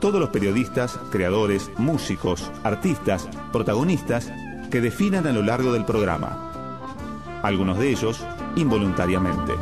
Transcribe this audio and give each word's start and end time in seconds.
todos 0.00 0.20
los 0.20 0.30
periodistas, 0.30 0.98
creadores, 1.10 1.70
músicos, 1.78 2.50
artistas, 2.64 3.28
protagonistas 3.52 4.32
que 4.70 4.80
definan 4.80 5.26
a 5.26 5.32
lo 5.32 5.42
largo 5.42 5.72
del 5.72 5.84
programa. 5.84 6.52
Algunos 7.42 7.78
de 7.78 7.90
ellos 7.90 8.24
involuntariamente. 8.56 9.52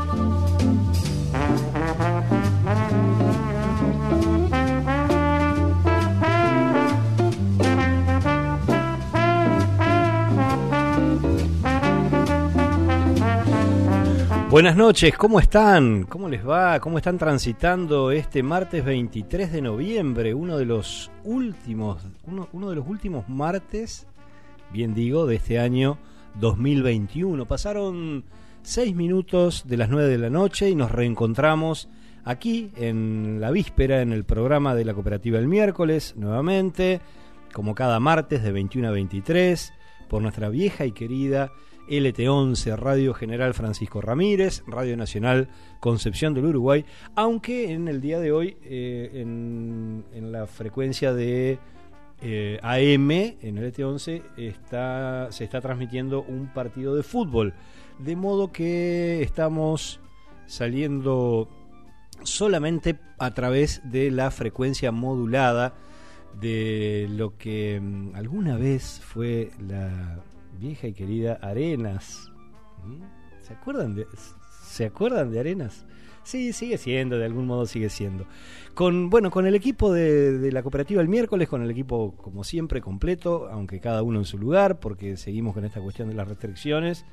Buenas 14.54 14.76
noches, 14.76 15.16
¿cómo 15.16 15.40
están? 15.40 16.04
¿Cómo 16.04 16.28
les 16.28 16.46
va? 16.46 16.78
¿Cómo 16.78 16.98
están 16.98 17.18
transitando 17.18 18.12
este 18.12 18.44
martes 18.44 18.84
23 18.84 19.50
de 19.50 19.60
noviembre? 19.60 20.32
Uno 20.32 20.56
de 20.56 20.64
los 20.64 21.10
últimos, 21.24 22.06
uno, 22.24 22.70
de 22.70 22.76
los 22.76 22.86
últimos 22.86 23.28
martes, 23.28 24.06
bien 24.72 24.94
digo, 24.94 25.26
de 25.26 25.34
este 25.34 25.58
año 25.58 25.98
2021. 26.36 27.46
Pasaron 27.46 28.22
seis 28.62 28.94
minutos 28.94 29.64
de 29.66 29.76
las 29.76 29.88
nueve 29.88 30.08
de 30.08 30.18
la 30.18 30.30
noche 30.30 30.70
y 30.70 30.76
nos 30.76 30.92
reencontramos 30.92 31.88
aquí 32.22 32.70
en 32.76 33.38
la 33.40 33.50
víspera, 33.50 34.02
en 34.02 34.12
el 34.12 34.22
programa 34.22 34.76
de 34.76 34.84
la 34.84 34.94
cooperativa 34.94 35.40
el 35.40 35.48
miércoles, 35.48 36.14
nuevamente, 36.16 37.00
como 37.52 37.74
cada 37.74 37.98
martes 37.98 38.44
de 38.44 38.52
21 38.52 38.86
a 38.86 38.92
23, 38.92 39.72
por 40.08 40.22
nuestra 40.22 40.48
vieja 40.48 40.86
y 40.86 40.92
querida 40.92 41.50
LT11, 41.88 42.76
Radio 42.76 43.14
General 43.14 43.54
Francisco 43.54 44.00
Ramírez, 44.00 44.62
Radio 44.66 44.96
Nacional 44.96 45.48
Concepción 45.80 46.34
del 46.34 46.46
Uruguay, 46.46 46.84
aunque 47.14 47.72
en 47.72 47.88
el 47.88 48.00
día 48.00 48.20
de 48.20 48.32
hoy 48.32 48.56
eh, 48.62 49.10
en, 49.14 50.04
la 50.32 50.46
frecuencia 50.46 51.12
de 51.12 51.58
eh, 52.22 52.58
AM, 52.62 53.10
en 53.10 53.58
el 53.58 53.72
LT11, 53.72 54.22
está, 54.36 55.28
se 55.30 55.44
está 55.44 55.60
transmitiendo 55.60 56.22
un 56.22 56.52
partido 56.52 56.94
de 56.96 57.02
fútbol, 57.02 57.54
de 57.98 58.16
modo 58.16 58.50
que 58.52 59.22
estamos 59.22 60.00
saliendo 60.46 61.48
solamente 62.22 62.98
a 63.18 63.34
través 63.34 63.82
de 63.84 64.10
la 64.10 64.30
frecuencia 64.30 64.92
modulada 64.92 65.74
de 66.40 67.06
lo 67.10 67.36
que 67.36 67.80
mm, 67.80 68.14
alguna 68.14 68.56
vez 68.56 69.00
fue 69.04 69.50
la 69.58 70.20
vieja 70.58 70.86
y 70.86 70.92
querida 70.92 71.38
Arenas. 71.42 72.32
¿Mm? 72.84 73.02
¿Se 73.42 73.52
acuerdan 73.52 73.94
de, 73.94 74.06
¿Se 74.62 74.86
acuerdan 74.86 75.30
de 75.30 75.40
Arenas? 75.40 75.84
Sí, 76.24 76.54
sigue 76.54 76.78
siendo, 76.78 77.18
de 77.18 77.26
algún 77.26 77.46
modo 77.46 77.66
sigue 77.66 77.90
siendo. 77.90 78.24
Con, 78.72 79.10
bueno, 79.10 79.30
con 79.30 79.46
el 79.46 79.54
equipo 79.54 79.92
de, 79.92 80.50
la 80.50 80.62
cooperativa 80.62 81.02
el 81.02 81.08
miércoles, 81.08 81.48
con 81.48 81.62
el 81.62 81.70
equipo 81.70 82.16
como 82.16 82.44
siempre 82.44 82.80
completo, 82.80 83.48
aunque 83.50 83.78
cada 83.78 84.02
uno 84.02 84.20
en 84.20 84.24
su 84.24 84.38
lugar, 84.38 84.80
porque 84.80 85.18
seguimos 85.18 85.52
con 85.52 85.66
esta 85.66 85.80
cuestión 85.80 86.08
de 86.08 86.14
las 86.14 86.26
restricciones. 86.26 87.04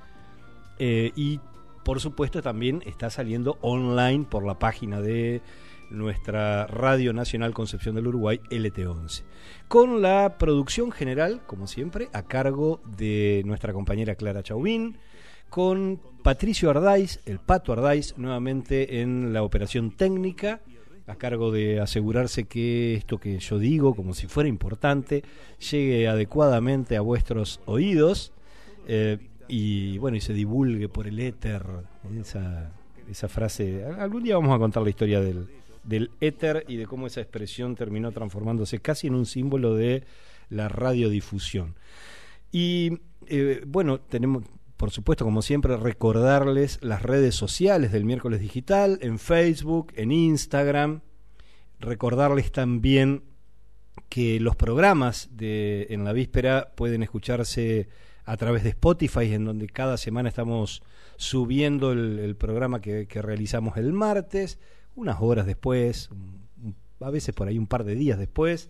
Eh, 0.80 1.12
y 1.16 1.42
por 1.84 2.00
supuesto 2.00 2.42
también 2.42 2.82
está 2.86 3.10
saliendo 3.10 3.58
online 3.62 4.26
por 4.30 4.46
la 4.46 4.58
página 4.58 5.02
de 5.02 5.42
nuestra 5.92 6.66
Radio 6.68 7.14
Nacional 7.14 7.54
Concepción 7.54 7.96
del 7.96 8.08
Uruguay, 8.08 8.40
LT11. 8.50 9.24
Con 9.68 10.02
la 10.02 10.38
producción 10.38 10.92
general, 10.92 11.42
como 11.46 11.68
siempre, 11.68 12.10
a 12.14 12.24
cargo 12.24 12.82
de 12.98 13.44
nuestra 13.46 13.74
compañera 13.74 14.16
Clara 14.16 14.44
Chauvin, 14.44 14.98
con 15.50 16.00
Patricio 16.24 16.70
Ardáiz, 16.70 17.20
el 17.26 17.40
Pato 17.40 17.74
Ardáiz, 17.74 18.18
nuevamente 18.18 19.02
en 19.02 19.34
la 19.34 19.44
operación 19.44 19.92
técnica, 19.92 20.62
a 21.08 21.16
cargo 21.16 21.52
de 21.52 21.80
asegurarse 21.80 22.46
que 22.46 22.94
esto 22.94 23.18
que 23.18 23.38
yo 23.40 23.60
digo, 23.60 23.94
como 23.96 24.14
si 24.14 24.28
fuera 24.28 24.48
importante, 24.48 25.24
llegue 25.72 26.08
adecuadamente 26.08 26.96
a 26.96 27.02
vuestros 27.02 27.60
oídos. 27.66 28.32
Eh, 28.88 29.18
y 29.48 29.98
bueno, 29.98 30.16
y 30.16 30.22
se 30.22 30.34
divulgue 30.34 30.88
por 30.88 31.08
el 31.08 31.20
éter 31.20 31.66
esa, 32.18 32.72
esa 33.10 33.28
frase. 33.28 33.84
Algún 33.84 34.24
día 34.24 34.36
vamos 34.36 34.56
a 34.56 34.60
contar 34.60 34.84
la 34.84 34.90
historia 34.90 35.20
del, 35.20 35.48
del 35.84 36.12
éter 36.20 36.66
y 36.68 36.78
de 36.78 36.86
cómo 36.86 37.08
esa 37.08 37.22
expresión 37.22 37.76
terminó 37.76 38.12
transformándose 38.12 38.80
casi 38.80 39.08
en 39.08 39.16
un 39.16 39.26
símbolo 39.26 39.76
de 39.76 40.04
la 40.50 40.68
radiodifusión. 40.68 41.76
Y 42.52 43.00
eh, 43.28 43.64
bueno, 43.66 44.00
tenemos, 44.00 44.44
por 44.78 44.92
supuesto, 44.92 45.26
como 45.26 45.42
siempre, 45.42 45.78
recordarles 45.78 46.80
las 46.82 47.02
redes 47.02 47.36
sociales 47.36 47.92
del 47.92 48.06
miércoles 48.06 48.40
digital, 48.42 49.00
en 49.02 49.20
Facebook, 49.20 49.94
en 49.96 50.12
Instagram, 50.12 51.02
recordarles 51.80 52.52
también 52.52 53.24
que 54.10 54.40
los 54.40 54.56
programas 54.56 55.30
de 55.32 55.88
En 55.90 56.04
la 56.04 56.14
Víspera 56.14 56.74
pueden 56.76 57.02
escucharse 57.04 57.88
a 58.26 58.38
través 58.38 58.64
de 58.64 58.70
Spotify, 58.70 59.34
en 59.34 59.46
donde 59.46 59.68
cada 59.68 59.98
semana 59.98 60.30
estamos 60.30 60.84
subiendo 61.16 61.92
el, 61.92 62.36
programa 62.36 62.82
que 62.82 63.08
realizamos 63.22 63.78
el 63.78 63.94
martes 63.94 64.60
unas 64.96 65.18
horas 65.22 65.46
después, 65.46 66.10
a 67.00 67.10
veces 67.10 67.34
por 67.34 67.48
ahí 67.48 67.58
un 67.58 67.68
par 67.68 67.84
de 67.84 67.96
días 67.96 68.20
después. 68.20 68.70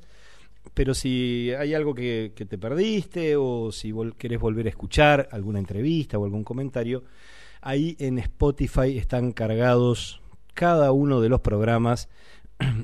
Pero 0.74 0.94
si 0.94 1.52
hay 1.58 1.74
algo 1.74 1.96
que, 1.96 2.34
te 2.36 2.58
perdiste 2.58 3.36
o 3.36 3.72
si 3.72 3.94
querés 4.18 4.40
volver 4.40 4.68
a 4.68 4.70
escuchar 4.70 5.28
alguna 5.32 5.60
entrevista 5.60 6.18
o 6.18 6.26
algún 6.26 6.44
comentario, 6.44 7.04
ahí 7.62 7.96
en 8.00 8.20
Spotify 8.20 8.98
están 8.98 9.32
cargados 9.32 10.22
cada 10.54 10.92
uno 10.92 11.22
de 11.22 11.30
los 11.30 11.42
programas 11.42 12.10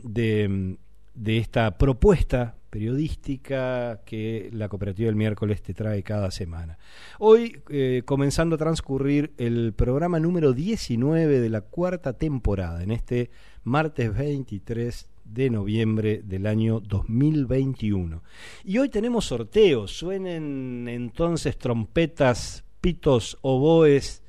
de, 0.03 0.77
de 1.17 1.39
esta 1.39 1.77
propuesta 1.77 2.55
periodística 2.69 4.01
que 4.05 4.49
la 4.53 4.69
cooperativa 4.69 5.07
del 5.07 5.15
miércoles 5.15 5.63
te 5.63 5.73
trae 5.73 6.03
cada 6.03 6.29
semana. 6.29 6.77
Hoy, 7.17 7.61
eh, 7.69 8.03
comenzando 8.05 8.55
a 8.55 8.59
transcurrir 8.59 9.33
el 9.37 9.73
programa 9.73 10.19
número 10.19 10.53
19 10.53 11.39
de 11.39 11.49
la 11.49 11.61
cuarta 11.61 12.13
temporada, 12.13 12.83
en 12.83 12.91
este 12.91 13.31
martes 13.63 14.15
23 14.15 15.09
de 15.25 15.49
noviembre 15.49 16.21
del 16.23 16.45
año 16.45 16.79
2021. 16.81 18.21
Y 18.63 18.77
hoy 18.77 18.89
tenemos 18.89 19.25
sorteos, 19.25 19.91
suenen 19.91 20.87
entonces 20.87 21.57
trompetas, 21.57 22.63
pitos, 22.79 23.39
oboes 23.41 24.21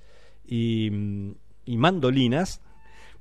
y, 0.46 0.90
y 1.66 1.76
mandolinas, 1.76 2.62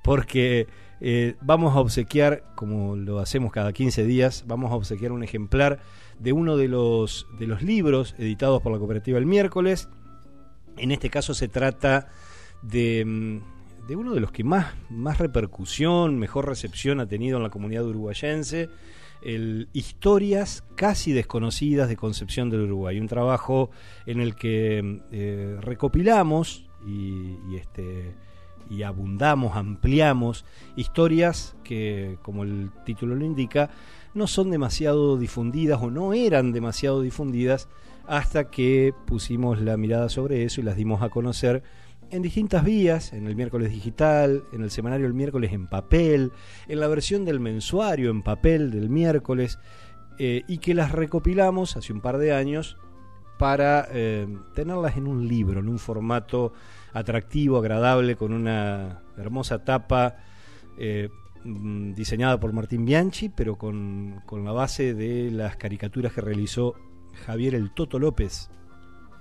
porque 0.03 0.67
eh, 0.99 1.35
vamos 1.41 1.75
a 1.75 1.79
obsequiar, 1.79 2.43
como 2.55 2.95
lo 2.95 3.19
hacemos 3.19 3.51
cada 3.51 3.73
15 3.73 4.03
días, 4.05 4.43
vamos 4.47 4.71
a 4.71 4.75
obsequiar 4.75 5.11
un 5.11 5.23
ejemplar 5.23 5.79
de 6.19 6.33
uno 6.33 6.57
de 6.57 6.67
los, 6.67 7.27
de 7.37 7.47
los 7.47 7.61
libros 7.61 8.15
editados 8.17 8.61
por 8.61 8.71
la 8.71 8.79
cooperativa 8.79 9.19
el 9.19 9.25
miércoles. 9.25 9.89
En 10.77 10.91
este 10.91 11.09
caso 11.09 11.33
se 11.33 11.47
trata 11.47 12.09
de, 12.63 13.03
mm, 13.05 13.87
de 13.87 13.95
uno 13.95 14.13
de 14.13 14.21
los 14.21 14.31
que 14.31 14.43
más, 14.43 14.73
más 14.89 15.19
repercusión, 15.19 16.17
mejor 16.17 16.47
recepción 16.47 16.99
ha 16.99 17.07
tenido 17.07 17.37
en 17.37 17.43
la 17.43 17.49
comunidad 17.49 17.85
uruguayense, 17.85 18.69
el 19.21 19.67
Historias 19.73 20.63
casi 20.75 21.11
desconocidas 21.11 21.89
de 21.89 21.95
Concepción 21.95 22.49
del 22.49 22.61
Uruguay, 22.61 22.99
un 22.99 23.07
trabajo 23.07 23.71
en 24.05 24.19
el 24.19 24.35
que 24.35 24.81
mm, 24.81 24.99
eh, 25.11 25.57
recopilamos 25.61 26.65
y, 26.87 27.37
y 27.49 27.55
este, 27.55 28.15
y 28.69 28.83
abundamos, 28.83 29.55
ampliamos 29.55 30.45
historias 30.75 31.55
que, 31.63 32.17
como 32.21 32.43
el 32.43 32.71
título 32.85 33.15
lo 33.15 33.25
indica, 33.25 33.69
no 34.13 34.27
son 34.27 34.51
demasiado 34.51 35.17
difundidas 35.17 35.81
o 35.81 35.91
no 35.91 36.13
eran 36.13 36.51
demasiado 36.51 37.01
difundidas 37.01 37.69
hasta 38.07 38.49
que 38.49 38.93
pusimos 39.05 39.61
la 39.61 39.77
mirada 39.77 40.09
sobre 40.09 40.43
eso 40.43 40.61
y 40.61 40.63
las 40.63 40.77
dimos 40.77 41.01
a 41.01 41.09
conocer 41.09 41.63
en 42.09 42.21
distintas 42.21 42.63
vías, 42.63 43.13
en 43.13 43.27
el 43.27 43.35
miércoles 43.35 43.69
digital, 43.69 44.43
en 44.53 44.63
el 44.63 44.71
semanario 44.71 45.07
el 45.07 45.13
miércoles 45.13 45.51
en 45.51 45.67
papel, 45.67 46.31
en 46.67 46.79
la 46.79 46.87
versión 46.87 47.25
del 47.25 47.39
mensuario 47.39 48.09
en 48.09 48.23
papel 48.23 48.71
del 48.71 48.89
miércoles, 48.89 49.59
eh, 50.17 50.43
y 50.47 50.57
que 50.59 50.73
las 50.73 50.93
recopilamos 50.93 51.77
hace 51.77 51.93
un 51.93 52.01
par 52.01 52.17
de 52.17 52.33
años 52.33 52.77
para 53.37 53.87
eh, 53.91 54.27
tenerlas 54.55 54.97
en 54.97 55.07
un 55.07 55.27
libro, 55.27 55.59
en 55.59 55.69
un 55.69 55.77
formato 55.77 56.53
atractivo, 56.93 57.57
agradable, 57.57 58.15
con 58.15 58.33
una 58.33 59.01
hermosa 59.17 59.63
tapa, 59.63 60.17
eh, 60.77 61.09
mm, 61.43 61.93
diseñada 61.93 62.39
por 62.39 62.53
Martín 62.53 62.85
Bianchi, 62.85 63.29
pero 63.29 63.57
con, 63.57 64.21
con 64.25 64.45
la 64.45 64.51
base 64.51 64.93
de 64.93 65.31
las 65.31 65.57
caricaturas 65.57 66.13
que 66.13 66.21
realizó 66.21 66.75
Javier 67.25 67.55
el 67.55 67.71
Toto 67.71 67.99
López, 67.99 68.49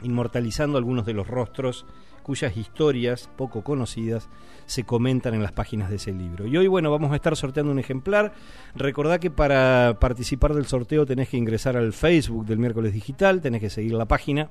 inmortalizando 0.03 0.79
algunos 0.79 1.07
de 1.07 1.15
los 1.15 1.27
rostros 1.27 1.87
cuyas 2.27 2.57
historias 2.57 3.31
poco 3.37 3.63
conocidas 3.63 4.29
se 4.65 4.83
comentan 4.83 5.33
en 5.35 5.45
las 5.45 5.53
páginas 5.53 5.91
de 5.91 5.95
ese 5.95 6.13
libro. 6.13 6.45
Y 6.49 6.57
hoy, 6.57 6.67
bueno, 6.67 6.91
vamos 6.91 7.13
a 7.13 7.15
estar 7.15 7.37
sorteando 7.37 7.71
un 7.71 7.79
ejemplar. 7.79 8.33
Recordá 8.75 9.21
que 9.21 9.31
para 9.31 9.99
participar 10.01 10.53
del 10.53 10.67
sorteo 10.67 11.07
tenés 11.07 11.29
que 11.29 11.37
ingresar 11.37 11.77
al 11.77 11.93
Facebook 11.93 12.45
del 12.45 12.59
miércoles 12.59 12.93
digital, 12.93 13.41
tenés 13.41 13.61
que 13.61 13.71
seguir 13.71 13.93
la 13.93 14.07
página 14.07 14.51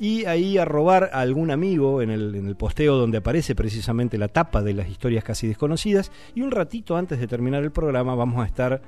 y 0.00 0.24
ahí 0.24 0.58
arrobar 0.58 1.10
a 1.12 1.20
algún 1.20 1.52
amigo 1.52 2.02
en 2.02 2.10
el, 2.10 2.34
en 2.34 2.48
el 2.48 2.56
posteo 2.56 2.96
donde 2.96 3.18
aparece 3.18 3.54
precisamente 3.54 4.18
la 4.18 4.26
tapa 4.26 4.60
de 4.62 4.74
las 4.74 4.88
historias 4.88 5.22
casi 5.22 5.46
desconocidas. 5.46 6.10
Y 6.34 6.40
un 6.40 6.50
ratito 6.50 6.96
antes 6.96 7.20
de 7.20 7.28
terminar 7.28 7.62
el 7.62 7.70
programa 7.70 8.16
vamos 8.16 8.42
a 8.42 8.46
estar 8.48 8.82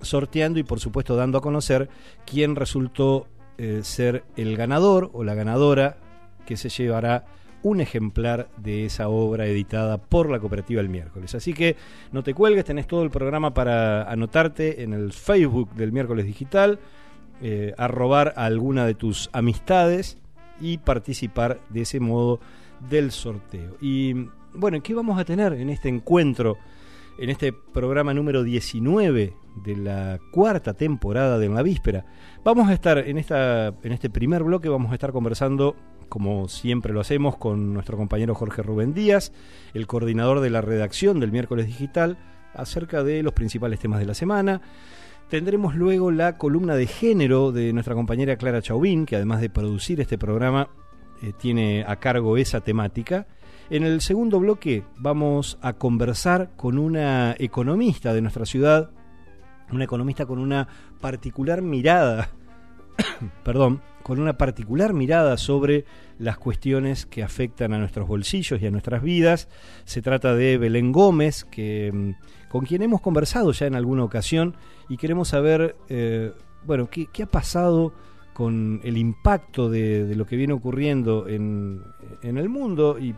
sorteando 0.00 0.58
y 0.58 0.64
por 0.64 0.80
supuesto 0.80 1.14
dando 1.14 1.38
a 1.38 1.42
conocer 1.42 1.88
quién 2.26 2.56
resultó 2.56 3.28
eh, 3.56 3.82
ser 3.84 4.24
el 4.36 4.56
ganador 4.56 5.10
o 5.12 5.22
la 5.22 5.34
ganadora 5.34 5.98
que 6.44 6.56
se 6.56 6.70
llevará 6.70 7.24
un 7.68 7.80
ejemplar 7.80 8.48
de 8.56 8.86
esa 8.86 9.08
obra 9.08 9.46
editada 9.46 9.98
por 9.98 10.30
la 10.30 10.38
cooperativa 10.38 10.80
el 10.80 10.88
miércoles. 10.88 11.34
Así 11.34 11.52
que 11.52 11.76
no 12.12 12.22
te 12.22 12.34
cuelgues, 12.34 12.64
tenés 12.64 12.86
todo 12.86 13.02
el 13.02 13.10
programa 13.10 13.52
para 13.54 14.10
anotarte 14.10 14.82
en 14.82 14.92
el 14.92 15.12
Facebook 15.12 15.74
del 15.74 15.92
miércoles 15.92 16.26
digital, 16.26 16.78
eh, 17.42 17.74
a 17.76 17.88
robar 17.88 18.34
a 18.36 18.46
alguna 18.46 18.86
de 18.86 18.94
tus 18.94 19.30
amistades 19.32 20.18
y 20.60 20.78
participar 20.78 21.60
de 21.68 21.82
ese 21.82 22.00
modo 22.00 22.40
del 22.90 23.12
sorteo. 23.12 23.76
Y 23.80 24.14
bueno, 24.54 24.82
¿qué 24.82 24.94
vamos 24.94 25.18
a 25.20 25.24
tener 25.24 25.52
en 25.52 25.70
este 25.70 25.88
encuentro? 25.88 26.56
En 27.18 27.30
este 27.30 27.52
programa 27.52 28.14
número 28.14 28.44
19 28.44 29.34
de 29.56 29.76
la 29.76 30.20
cuarta 30.30 30.74
temporada 30.74 31.38
de 31.38 31.46
En 31.46 31.54
la 31.54 31.62
Víspera. 31.62 32.06
Vamos 32.44 32.68
a 32.68 32.72
estar 32.72 32.98
en, 32.98 33.18
esta, 33.18 33.74
en 33.82 33.92
este 33.92 34.08
primer 34.08 34.44
bloque, 34.44 34.68
vamos 34.68 34.92
a 34.92 34.94
estar 34.94 35.10
conversando 35.10 35.74
como 36.08 36.48
siempre 36.48 36.92
lo 36.92 37.00
hacemos 37.00 37.36
con 37.36 37.74
nuestro 37.74 37.96
compañero 37.96 38.34
Jorge 38.34 38.62
Rubén 38.62 38.94
Díaz, 38.94 39.32
el 39.74 39.86
coordinador 39.86 40.40
de 40.40 40.50
la 40.50 40.60
redacción 40.60 41.20
del 41.20 41.32
miércoles 41.32 41.66
digital, 41.66 42.18
acerca 42.54 43.02
de 43.02 43.22
los 43.22 43.34
principales 43.34 43.80
temas 43.80 43.98
de 43.98 44.06
la 44.06 44.14
semana. 44.14 44.62
Tendremos 45.28 45.74
luego 45.74 46.10
la 46.10 46.38
columna 46.38 46.76
de 46.76 46.86
género 46.86 47.52
de 47.52 47.72
nuestra 47.72 47.94
compañera 47.94 48.36
Clara 48.36 48.62
Chauvin, 48.62 49.04
que 49.04 49.16
además 49.16 49.40
de 49.40 49.50
producir 49.50 50.00
este 50.00 50.16
programa, 50.16 50.68
eh, 51.20 51.32
tiene 51.36 51.84
a 51.86 51.96
cargo 51.96 52.36
esa 52.36 52.60
temática. 52.60 53.26
En 53.70 53.84
el 53.84 54.00
segundo 54.00 54.40
bloque 54.40 54.82
vamos 54.96 55.58
a 55.60 55.74
conversar 55.74 56.52
con 56.56 56.78
una 56.78 57.36
economista 57.38 58.14
de 58.14 58.22
nuestra 58.22 58.46
ciudad, 58.46 58.90
una 59.70 59.84
economista 59.84 60.24
con 60.24 60.38
una 60.38 60.66
particular 61.02 61.60
mirada, 61.60 62.30
perdón, 63.44 63.82
con 64.02 64.20
una 64.20 64.38
particular 64.38 64.94
mirada 64.94 65.36
sobre 65.36 65.84
las 66.18 66.38
cuestiones 66.38 67.04
que 67.04 67.22
afectan 67.22 67.74
a 67.74 67.78
nuestros 67.78 68.08
bolsillos 68.08 68.58
y 68.62 68.66
a 68.66 68.70
nuestras 68.70 69.02
vidas. 69.02 69.50
Se 69.84 70.00
trata 70.00 70.34
de 70.34 70.56
Belén 70.56 70.90
Gómez, 70.90 71.44
que, 71.44 71.92
mm, 71.92 72.48
con 72.48 72.64
quien 72.64 72.80
hemos 72.80 73.02
conversado 73.02 73.52
ya 73.52 73.66
en 73.66 73.74
alguna 73.74 74.02
ocasión 74.02 74.56
y 74.88 74.96
queremos 74.96 75.28
saber, 75.28 75.76
eh, 75.90 76.32
bueno, 76.64 76.88
qué, 76.88 77.06
ha 77.22 77.26
pasado 77.26 77.92
con 78.32 78.80
el 78.82 78.96
impacto 78.96 79.68
de, 79.68 80.14
lo 80.14 80.24
que 80.24 80.36
viene 80.36 80.54
ocurriendo 80.54 81.28
en, 81.28 81.82
el 82.22 82.48
mundo 82.48 82.98
y 82.98 83.14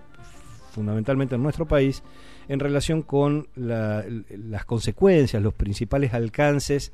fundamentalmente 0.71 1.35
en 1.35 1.43
nuestro 1.43 1.67
país 1.67 2.03
en 2.49 2.61
relación 2.61 3.03
con 3.03 3.49
las 3.55 4.65
consecuencias, 4.65 5.43
los 5.43 5.55
principales 5.55 6.15
alcances 6.15 6.93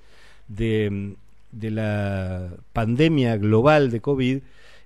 de 0.49 1.17
la 1.52 2.50
pandemia 2.73 3.37
global 3.37 3.90
de 3.90 4.00
COVID. 4.00 4.43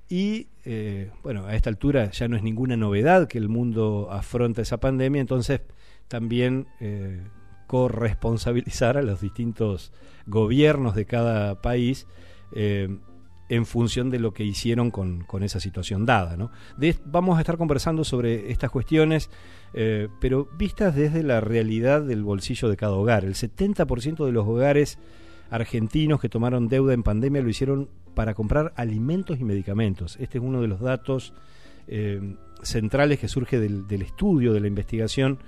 Y 0.08 0.48
eh, 0.64 1.10
bueno, 1.22 1.46
a 1.46 1.54
esta 1.54 1.70
altura 1.70 2.10
ya 2.10 2.28
no 2.28 2.36
es 2.36 2.42
ninguna 2.42 2.76
novedad 2.76 3.28
que 3.28 3.38
el 3.38 3.48
mundo 3.48 4.08
afronta 4.10 4.62
esa 4.62 4.78
pandemia, 4.78 5.20
entonces 5.20 5.62
también 6.08 6.66
eh, 6.80 7.22
corresponsabilizar 7.66 8.98
a 8.98 9.02
los 9.02 9.20
distintos 9.20 9.92
gobiernos 10.26 10.94
de 10.94 11.06
cada 11.06 11.62
país 11.62 12.06
eh, 12.52 12.98
en 13.50 13.66
función 13.66 14.08
de 14.08 14.18
lo 14.18 14.32
que 14.32 14.44
hicieron 14.44 14.90
con, 14.90 15.26
esa 15.42 15.60
situación 15.60 16.06
dada. 16.06 16.38
¿no? 16.38 16.50
vamos 17.04 17.36
a 17.36 17.40
estar 17.40 17.58
conversando 17.58 18.04
sobre 18.04 18.50
estas 18.50 18.70
cuestiones, 18.70 19.28
pero 19.72 20.48
vistas 20.56 20.94
desde 20.94 21.22
la 21.22 21.40
realidad 21.40 22.00
del 22.02 22.22
bolsillo 22.22 22.68
de 22.68 22.76
cada 22.76 22.92
hogar. 22.92 23.24
El 23.24 23.34
70% 23.34 24.24
de 24.24 24.32
los 24.32 24.46
hogares 24.46 24.98
argentinos 25.50 26.20
que 26.20 26.28
tomaron 26.28 26.68
deuda 26.68 26.94
en 26.94 27.02
pandemia 27.02 27.42
lo 27.42 27.48
hicieron 27.48 27.90
para 28.14 28.34
comprar 28.34 28.72
alimentos 28.76 29.38
y 29.40 29.44
medicamentos. 29.44 30.16
Este 30.20 30.38
es 30.38 30.44
uno 30.44 30.60
de 30.60 30.68
los 30.68 30.80
datos 30.80 31.32
eh, 31.88 32.36
centrales 32.62 33.18
que 33.18 33.28
surge 33.28 33.58
del, 33.58 34.02
estudio, 34.02 34.52
de 34.52 34.60
la 34.60 34.68
investigación 34.68 35.38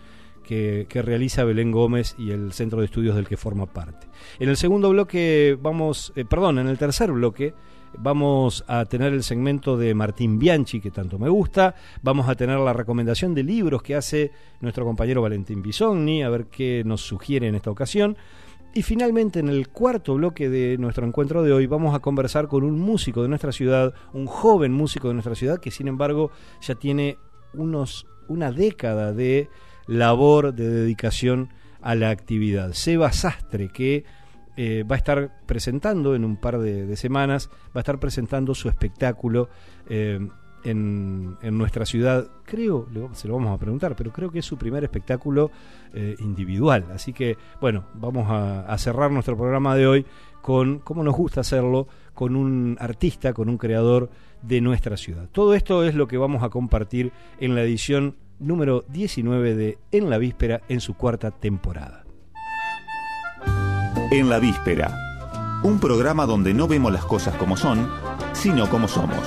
que, 0.45 0.87
realiza 0.91 1.45
Belén 1.45 1.71
Gómez 1.71 2.15
y 2.19 2.31
el 2.31 2.53
centro 2.53 2.81
de 2.81 2.87
estudios 2.87 3.15
del 3.15 3.29
que 3.29 3.37
forma 3.37 3.67
parte. 3.67 4.09
En 4.39 4.49
el 4.49 4.57
segundo 4.57 4.91
bloque 4.91 5.57
vamos, 5.61 6.13
eh, 6.17 6.25
perdón, 6.25 6.59
en 6.59 6.69
el 6.69 6.79
tercer 6.79 7.13
bloque 7.13 7.55
vamos 7.99 8.65
a 8.67 8.85
tener 8.85 9.13
el 9.13 9.23
segmento 9.23 9.77
de 9.77 9.95
Martín 9.95 10.39
Bianchi, 10.39 10.81
que 10.81 10.91
tanto 10.91 11.19
me 11.19 11.29
gusta, 11.29 11.75
vamos 12.03 12.29
a 12.29 12.35
tener 12.35 12.59
la 12.59 12.73
recomendación 12.73 13.35
de 13.35 13.43
libros 13.43 13.83
que 13.83 13.95
hace 13.95 14.31
nuestro 14.61 14.85
compañero 14.85 15.23
Valentín 15.23 15.63
Bisogni, 15.63 16.23
a 16.23 16.29
ver 16.29 16.47
qué 16.47 16.83
nos 16.85 17.01
sugiere 17.03 17.49
en 17.49 17.55
esta 17.55 17.71
ocasión. 17.71 18.17
Y 18.75 18.83
finalmente, 18.83 19.41
en 19.41 19.49
el 19.49 19.69
cuarto 19.69 20.15
bloque 20.15 20.49
de 20.49 20.79
nuestro 20.79 21.07
encuentro 21.07 21.43
de 21.43 21.53
hoy, 21.53 21.67
vamos 21.67 21.95
a 21.95 21.99
conversar 21.99 22.49
con 22.49 22.65
un 22.65 22.81
músico 22.81 23.23
de 23.23 23.29
nuestra 23.29 23.53
ciudad, 23.53 23.93
un 24.15 24.27
joven 24.27 24.73
músico 24.73 25.09
de 25.09 25.15
nuestra 25.15 25.35
ciudad, 25.35 25.61
que 25.61 25.71
sin 25.71 25.89
embargo 25.89 26.31
ya 26.63 26.75
tiene 26.75 27.19
unos, 27.53 28.07
una 28.29 28.51
década 28.51 29.13
de 29.13 29.51
labor, 29.87 30.55
de 30.55 30.71
dedicación 30.71 31.51
a 31.83 31.95
la 31.95 32.09
actividad. 32.09 32.73
Seba 32.73 33.13
Sastre, 33.13 33.69
que 33.69 34.05
eh, 34.57 34.85
va 34.85 34.97
a 34.97 34.99
estar 34.99 35.43
presentando 35.47 36.15
en 36.15 36.25
un 36.25 36.37
par 36.37 36.59
de, 36.59 36.97
semanas, 36.97 37.49
va 37.75 37.77
a 37.77 37.81
estar 37.81 37.99
presentando 37.99 38.55
su 38.55 38.69
espectáculo 38.69 39.49
eh, 39.89 40.21
en, 40.65 41.39
nuestra 41.57 41.87
ciudad, 41.87 42.29
creo, 42.45 42.87
se 43.13 43.29
lo 43.29 43.35
vamos 43.35 43.55
a 43.55 43.59
preguntar, 43.59 43.97
pero 43.97 44.13
creo 44.13 44.31
que 44.31 44.41
es 44.41 44.45
su 44.45 44.57
primer 44.57 44.85
espectáculo 44.85 45.51
eh, 45.93 46.17
individual. 46.21 46.87
Así 46.95 47.13
que, 47.13 47.37
bueno, 47.61 47.85
vamos 47.95 48.27
a, 48.29 48.77
cerrar 48.79 49.11
nuestro 49.11 49.37
programa 49.37 49.75
de 49.75 49.87
hoy 49.87 50.07
con, 50.41 50.79
como 50.81 51.03
nos 51.03 51.17
gusta 51.17 51.41
hacerlo, 51.41 51.89
con 52.15 52.37
un 52.37 52.77
artista, 52.79 53.33
con 53.33 53.49
un 53.49 53.59
creador 53.59 54.11
de 54.43 54.61
nuestra 54.61 54.97
ciudad. 54.97 55.29
Todo 55.31 55.55
esto 55.55 55.85
es 55.85 55.95
lo 55.95 56.07
que 56.07 56.19
vamos 56.19 56.43
a 56.43 56.51
compartir 56.51 57.13
en 57.39 57.55
la 57.55 57.63
edición 57.63 58.17
número 58.39 58.85
19 58.89 59.55
de 59.55 59.79
En 59.93 60.11
la 60.11 60.19
Víspera 60.19 60.63
en 60.69 60.81
su 60.81 60.95
cuarta 60.95 61.31
temporada. 61.31 62.02
En 64.11 64.29
la 64.29 64.39
Víspera, 64.39 65.61
un 65.63 65.79
programa 65.79 66.27
donde 66.27 66.55
no 66.55 66.69
vemos 66.69 66.93
las 66.93 67.05
cosas 67.05 67.35
como 67.37 67.57
son, 67.57 67.89
sino 68.33 68.69
como 68.69 68.89
somos. 68.89 69.19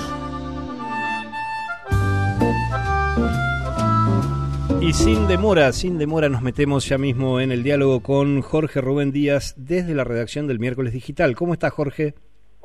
Y 4.80 4.92
sin 4.92 5.26
demora, 5.26 5.72
sin 5.72 5.98
demora 5.98 6.28
nos 6.28 6.42
metemos 6.42 6.88
ya 6.88 6.98
mismo 6.98 7.40
en 7.40 7.50
el 7.50 7.62
diálogo 7.62 8.00
con 8.00 8.40
Jorge 8.40 8.80
Rubén 8.80 9.10
Díaz 9.10 9.54
desde 9.56 9.94
la 9.94 10.04
redacción 10.04 10.46
del 10.46 10.60
miércoles 10.60 10.92
digital. 10.92 11.34
¿Cómo 11.34 11.54
está 11.54 11.70
Jorge? 11.70 12.14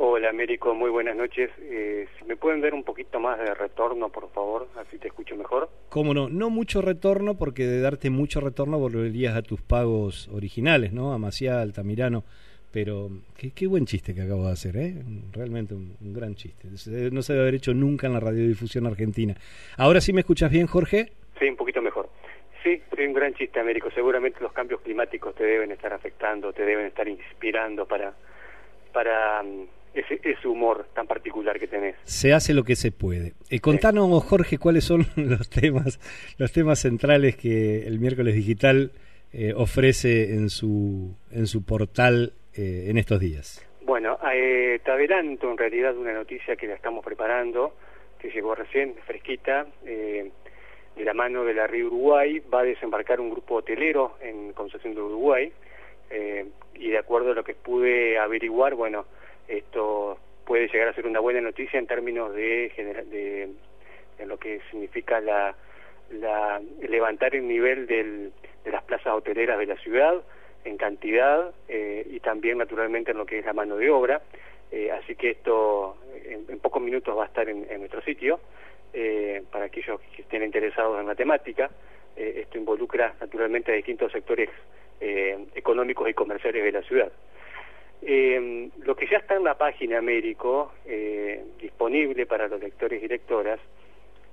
Hola 0.04 0.30
Américo, 0.30 0.74
muy 0.74 0.90
buenas 0.90 1.16
noches. 1.16 1.52
Eh, 1.60 2.08
si 2.18 2.26
me 2.26 2.36
pueden 2.36 2.60
dar 2.60 2.74
un 2.74 2.84
poquito 2.84 3.20
más 3.20 3.38
de 3.38 3.54
retorno, 3.54 4.10
por 4.10 4.32
favor, 4.32 4.68
así 4.78 4.98
te 4.98 5.10
escucho 5.10 5.36
mejor. 5.36 5.70
Cómo 5.90 6.16
no, 6.16 6.28
no 6.28 6.50
mucho 6.50 6.82
retorno 6.82 7.38
porque 7.38 7.68
de 7.68 7.80
darte 7.82 8.10
mucho 8.10 8.42
retorno 8.42 8.80
volverías 8.80 9.36
a 9.36 9.44
tus 9.44 9.62
pagos 9.62 10.28
originales, 10.30 10.92
¿no? 10.92 11.14
A 11.14 11.20
Maciá, 11.20 11.62
Altamirano. 11.62 12.24
Pero 12.72 13.12
qué, 13.38 13.68
buen 13.68 13.86
chiste 13.86 14.16
que 14.16 14.24
acabo 14.24 14.48
de 14.48 14.54
hacer, 14.54 14.76
¿eh? 14.76 14.96
Realmente 15.34 15.76
un, 15.76 15.96
un 16.02 16.14
gran 16.14 16.34
chiste. 16.34 16.68
No 17.12 17.22
se 17.22 17.34
debe 17.34 17.44
haber 17.44 17.56
hecho 17.56 17.76
nunca 17.76 18.08
en 18.08 18.14
la 18.14 18.22
radiodifusión 18.22 18.88
argentina. 18.88 19.36
Ahora 19.78 20.02
sí 20.02 20.14
me 20.14 20.22
escuchas 20.22 20.50
bien, 20.50 20.66
Jorge. 20.66 21.12
Sí, 21.38 21.48
un 21.48 21.58
poquito 21.58 21.80
mejor. 21.80 22.10
Sí, 22.64 22.82
soy 22.90 23.06
un 23.06 23.14
gran 23.14 23.36
chiste, 23.36 23.60
Américo. 23.60 23.92
Seguramente 23.92 24.40
los 24.42 24.52
cambios 24.52 24.82
climáticos 24.82 25.36
te 25.36 25.44
deben 25.44 25.72
estar 25.72 25.94
afectando, 25.94 26.54
te 26.54 26.66
deben 26.66 26.88
estar 26.88 27.08
inspirando 27.08 27.86
para, 27.86 28.16
para 28.92 29.44
mm, 29.44 29.68
ese, 29.94 30.20
ese 30.24 30.48
humor 30.48 30.88
tan 30.94 31.08
particular 31.08 31.60
que 31.60 31.68
tenés. 31.68 31.96
Se 32.04 32.34
hace 32.34 32.54
lo 32.54 32.64
que 32.64 32.76
se 32.76 32.92
puede. 32.92 33.34
Eh, 33.50 33.60
contanos, 33.60 34.24
Jorge, 34.24 34.58
cuáles 34.58 34.84
son 34.84 35.06
los 35.16 35.50
temas, 35.50 36.00
los 36.38 36.52
temas 36.52 36.80
centrales 36.80 37.36
que 37.36 37.86
el 37.88 38.00
miércoles 38.00 38.36
digital 38.36 38.92
eh, 39.34 39.54
ofrece 39.56 40.34
en 40.34 40.50
su, 40.50 41.16
en 41.32 41.48
su 41.48 41.66
portal 41.66 42.34
eh, 42.56 42.86
en 42.88 42.98
estos 42.98 43.20
días. 43.20 43.68
Bueno, 43.82 44.18
eh, 44.34 44.80
te 44.84 44.92
adelanto 44.92 45.52
en 45.52 45.58
realidad 45.58 45.98
una 45.98 46.14
noticia 46.14 46.56
que 46.56 46.68
la 46.68 46.76
estamos 46.76 47.04
preparando, 47.04 47.76
que 48.20 48.30
llegó 48.30 48.56
recién, 48.56 48.96
fresquita. 49.06 49.68
Eh, 49.86 50.32
de 50.96 51.06
la 51.06 51.14
mano 51.14 51.44
de 51.44 51.54
la 51.54 51.68
Río 51.68 51.88
Uruguay, 51.88 52.42
va 52.54 52.62
a 52.62 52.64
desembarcar 52.64 53.20
un 53.20 53.30
grupo 53.30 53.56
hotelero 53.56 54.18
en 54.22 54.54
Concepción 54.54 54.94
de 54.94 55.02
Uruguay, 55.02 55.52
eh, 56.10 56.46
y 56.76 56.90
de 56.90 56.98
acuerdo 56.98 57.32
a 57.32 57.36
lo 57.36 57.44
que 57.44 57.56
pude 57.56 58.18
averiguar, 58.18 58.76
bueno, 58.76 59.06
esto 59.48 60.18
puede 60.46 60.68
llegar 60.68 60.90
a 60.90 60.94
ser 60.94 61.08
una 61.08 61.20
buena 61.20 61.42
noticia 61.42 61.80
en 61.80 61.88
términos 61.88 62.34
de, 62.34 62.72
de, 64.18 64.26
lo 64.26 64.38
que 64.38 64.62
significa 64.70 65.20
la, 65.20 65.56
levantar 66.82 67.36
el 67.36 67.48
nivel 67.48 67.88
de 67.88 68.32
las 68.66 68.84
plazas 68.84 69.14
hoteleras 69.14 69.58
de 69.58 69.66
la 69.66 69.78
ciudad 69.78 70.22
en 70.66 70.78
cantidad 70.78 71.52
eh, 71.68 72.06
y 72.10 72.20
también 72.20 72.58
naturalmente 72.58 73.12
en 73.12 73.18
lo 73.18 73.26
que 73.26 73.40
es 73.40 73.46
la 73.46 73.54
mano 73.54 73.78
de 73.78 73.90
obra. 73.90 74.22
Eh, 74.72 74.92
así 74.92 75.16
que 75.16 75.32
esto 75.32 75.98
en, 76.24 76.60
pocos 76.60 76.82
minutos 76.82 77.18
va 77.18 77.24
a 77.24 77.28
estar 77.28 77.50
en, 77.50 77.68
nuestro 77.80 78.02
sitio 78.02 78.40
eh, 78.94 79.44
para 79.52 79.66
aquellos 79.66 80.00
que 80.16 80.22
estén 80.22 80.44
interesados 80.44 81.00
en 81.00 81.08
la 81.08 81.16
temática. 81.16 81.70
esto 82.16 82.58
involucra 82.58 83.16
naturalmente 83.20 83.72
a 83.72 83.76
distintos 83.76 84.12
sectores 84.12 84.50
económicos 85.56 86.08
y 86.08 86.14
comerciales 86.14 86.64
de 86.64 86.72
la 86.72 86.84
ciudad. 86.84 87.12
Lo 88.02 88.96
que 88.96 89.08
ya 89.08 89.18
está 89.18 89.36
en 89.36 89.44
la 89.44 89.58
página 89.58 90.00
Américo, 90.00 90.74
disponible 91.60 92.26
para 92.26 92.48
los 92.48 92.60
lectores 92.60 93.02
y 93.04 93.08
lectoras, 93.08 93.60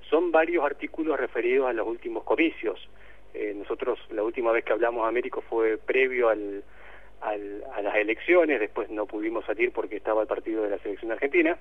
son 0.09 0.33
varios 0.33 0.65
artículos 0.65 1.19
referidos 1.19 1.69
a 1.69 1.73
los 1.73 1.87
últimos 1.87 2.25
comicios. 2.25 2.89
Eh, 3.35 3.53
nosotros 3.55 3.99
la 4.11 4.23
última 4.23 4.53
vez 4.53 4.65
que 4.65 4.73
hablamos 4.73 5.07
Américo 5.07 5.43
fue 5.43 5.77
previo 5.77 6.29
a 6.29 6.37
las 6.37 7.95
elecciones, 7.97 8.61
después 8.61 8.91
no 8.91 9.07
pudimos 9.07 9.45
salir 9.45 9.73
porque 9.73 9.97
estaba 9.97 10.23
el 10.23 10.29
partido 10.29 10.63
de 10.63 10.71
la 10.71 10.79
selección 10.79 11.13
argentina, 11.13 11.59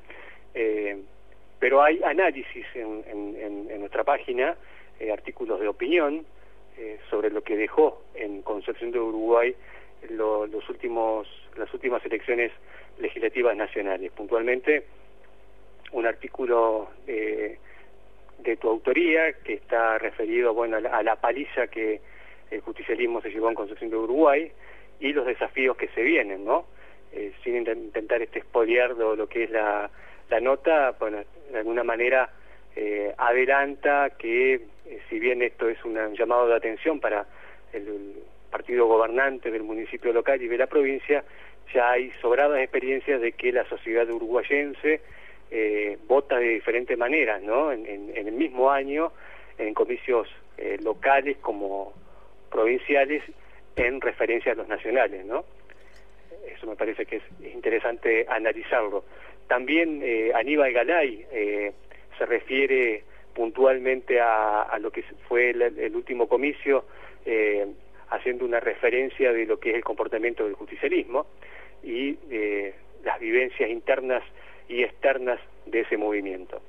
eh, 0.53 1.01
pero 1.59 1.81
hay 1.83 2.01
análisis 2.03 2.65
en, 2.75 3.79
nuestra 3.79 4.03
página, 4.03 4.55
eh, 4.99 5.11
artículos 5.11 5.59
de 5.59 5.67
opinión 5.67 6.25
sobre 7.09 7.31
lo 7.31 7.41
que 7.41 7.57
dejó 7.57 8.03
en 8.13 8.43
Concepción 8.43 8.91
de 8.91 8.99
Uruguay 8.99 9.55
los 10.09 10.69
últimos, 10.69 11.27
las 11.57 11.73
últimas 11.73 12.05
elecciones 12.05 12.51
legislativas 12.99 13.55
nacionales. 13.55 14.11
Puntualmente, 14.11 14.85
un 15.91 16.05
artículo 16.05 16.89
de 17.05 18.57
tu 18.57 18.69
autoría, 18.69 19.33
que 19.43 19.53
está 19.53 19.97
referido 19.97 20.53
bueno, 20.53 20.77
a 20.77 21.03
la, 21.03 21.15
paliza 21.15 21.67
que 21.67 22.01
el 22.51 22.61
justicialismo 22.61 23.21
se 23.21 23.29
llevó 23.29 23.49
en 23.49 23.55
Concepción 23.55 23.89
de 23.89 23.97
Uruguay 23.97 24.51
y 24.99 25.13
los 25.13 25.25
desafíos 25.25 25.75
que 25.77 25.87
se 25.89 26.01
vienen, 26.01 26.45
¿no? 26.45 26.65
Eh, 27.11 27.33
sin 27.43 27.55
intentar 27.55 28.21
este 28.21 28.39
expoliar 28.39 28.91
lo, 28.91 29.27
que 29.27 29.43
es 29.43 29.49
la, 29.49 29.89
la, 30.29 30.39
nota, 30.39 30.95
bueno, 30.99 31.19
de 31.51 31.57
alguna 31.57 31.83
manera 31.83 32.29
eh, 32.75 33.13
adelanta 33.17 34.11
que 34.17 34.55
eh, 34.85 35.01
si 35.09 35.19
bien 35.19 35.41
esto 35.41 35.67
es 35.69 35.83
un 35.85 35.95
llamado 36.15 36.47
de 36.47 36.55
atención 36.55 36.99
para 36.99 37.25
el, 37.73 38.15
partido 38.49 38.85
gobernante 38.87 39.51
del 39.51 39.63
municipio 39.63 40.13
local 40.13 40.41
y 40.41 40.47
de 40.47 40.57
la 40.57 40.67
provincia, 40.67 41.23
ya 41.73 41.91
hay 41.91 42.11
sobradas 42.21 42.59
experiencias 42.59 43.21
de 43.21 43.33
que 43.33 43.51
la 43.51 43.67
sociedad 43.67 44.09
uruguayense 44.09 45.01
eh, 45.49 45.97
vota 46.07 46.37
de 46.37 46.49
diferentes 46.49 46.97
maneras, 46.97 47.41
¿no? 47.41 47.71
En, 47.71 47.87
el 48.15 48.31
mismo 48.33 48.69
año, 48.69 49.11
en 49.57 49.73
comicios 49.73 50.27
eh, 50.57 50.77
locales 50.83 51.37
como 51.37 51.93
provinciales, 52.51 53.23
en 53.75 54.01
referencia 54.01 54.53
a 54.53 54.55
los 54.55 54.67
nacionales, 54.67 55.25
¿no? 55.25 55.45
Eso 56.47 56.67
me 56.67 56.75
parece 56.75 57.05
que 57.05 57.17
es 57.17 57.23
interesante 57.53 58.25
analizarlo. 58.27 59.05
También 59.47 60.01
eh, 60.03 60.31
Aníbal 60.33 60.73
Galay 60.73 61.25
se 62.17 62.25
refiere 62.25 63.03
puntualmente 63.33 64.19
a, 64.19 64.77
lo 64.81 64.91
que 64.91 65.03
fue 65.27 65.51
el, 65.51 65.95
último 65.95 66.27
comicio, 66.27 66.85
haciendo 68.09 68.45
una 68.45 68.59
referencia 68.59 69.33
de 69.33 69.45
lo 69.45 69.59
que 69.59 69.71
es 69.71 69.75
el 69.75 69.83
comportamiento 69.83 70.45
del 70.45 70.53
justicialismo 70.53 71.27
y 71.83 72.17
las 73.03 73.19
vivencias 73.19 73.69
internas 73.69 74.23
y 74.67 74.83
externas 74.83 75.39
de 75.65 75.81
ese 75.81 75.97
movimiento. 75.97 76.61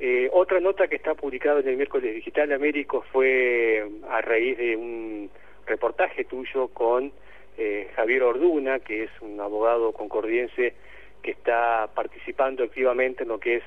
Eh, 0.00 0.28
otra 0.32 0.60
nota 0.60 0.86
que 0.86 0.96
está 0.96 1.14
publicada 1.14 1.60
en 1.60 1.68
el 1.68 1.76
miércoles 1.76 2.14
digital 2.14 2.52
Américo 2.52 3.04
fue 3.12 3.84
a 4.08 4.20
raíz 4.20 4.56
de 4.56 4.76
un 4.76 5.30
reportaje 5.66 6.24
tuyo 6.24 6.68
con 6.68 7.12
eh, 7.56 7.90
Javier 7.96 8.22
Orduna, 8.22 8.78
que 8.78 9.04
es 9.04 9.10
un 9.20 9.40
abogado 9.40 9.92
concordiense 9.92 10.74
que 11.22 11.32
está 11.32 11.90
participando 11.94 12.62
activamente 12.62 13.24
en 13.24 13.30
lo 13.30 13.40
que 13.40 13.56
es 13.56 13.62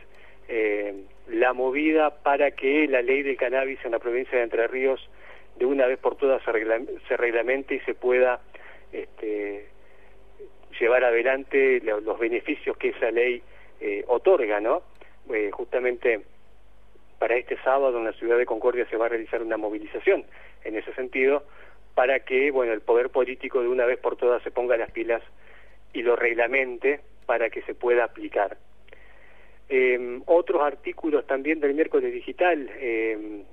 eh, 0.48 1.04
la 1.28 1.52
movida 1.52 2.24
para 2.24 2.52
que 2.52 2.88
la 2.88 3.02
ley 3.02 3.24
del 3.24 3.36
cannabis 3.36 3.84
en 3.84 3.92
la 3.92 4.00
provincia 4.00 4.38
de 4.38 4.46
Entre 4.46 4.68
Ríos 4.68 5.02
de 5.58 5.66
una 5.66 5.86
vez 5.86 6.00
por 6.00 6.16
todas 6.16 6.42
se, 6.44 7.18
reglamente 7.18 7.76
y 7.76 7.80
se 7.82 7.94
pueda 7.94 8.42
este, 8.92 9.68
llevar 10.80 11.04
adelante 11.04 11.82
los 11.82 12.20
beneficios 12.20 12.78
que 12.78 12.90
esa 12.90 13.12
ley 13.12 13.42
eh, 13.80 14.04
otorga, 14.08 14.60
¿no? 14.60 14.84
Eh, 15.32 15.50
justamente 15.52 16.22
para 17.20 17.36
este 17.36 17.58
sábado 17.64 18.00
en 18.00 18.06
la 18.06 18.14
ciudad 18.14 18.38
de 18.38 18.46
Concordia 18.46 18.88
se 18.90 18.98
va 18.98 19.06
a 19.06 19.10
realizar 19.10 19.42
una 19.44 19.58
movilización 19.58 20.26
en 20.64 20.76
ese 20.76 20.94
sentido 20.94 21.44
para 21.94 22.22
que, 22.22 22.52
bueno, 22.52 22.74
el 22.74 22.82
poder 22.82 23.10
político 23.10 23.62
de 23.62 23.68
una 23.68 23.86
vez 23.86 24.00
por 24.00 24.16
todas 24.16 24.42
se 24.44 24.52
ponga 24.52 24.78
las 24.78 24.92
pilas 24.92 25.22
y 25.94 26.02
lo 26.02 26.16
reglamente 26.16 27.02
para 27.26 27.50
que 27.50 27.62
se 27.64 27.76
pueda 27.76 28.06
aplicar. 28.06 28.58
Em, 29.70 30.22
otros 30.26 30.62
artículos 30.62 31.26
también 31.28 31.60
del 31.60 31.74
miércoles 31.74 32.12
digital, 32.12 32.70
em, 32.80 33.44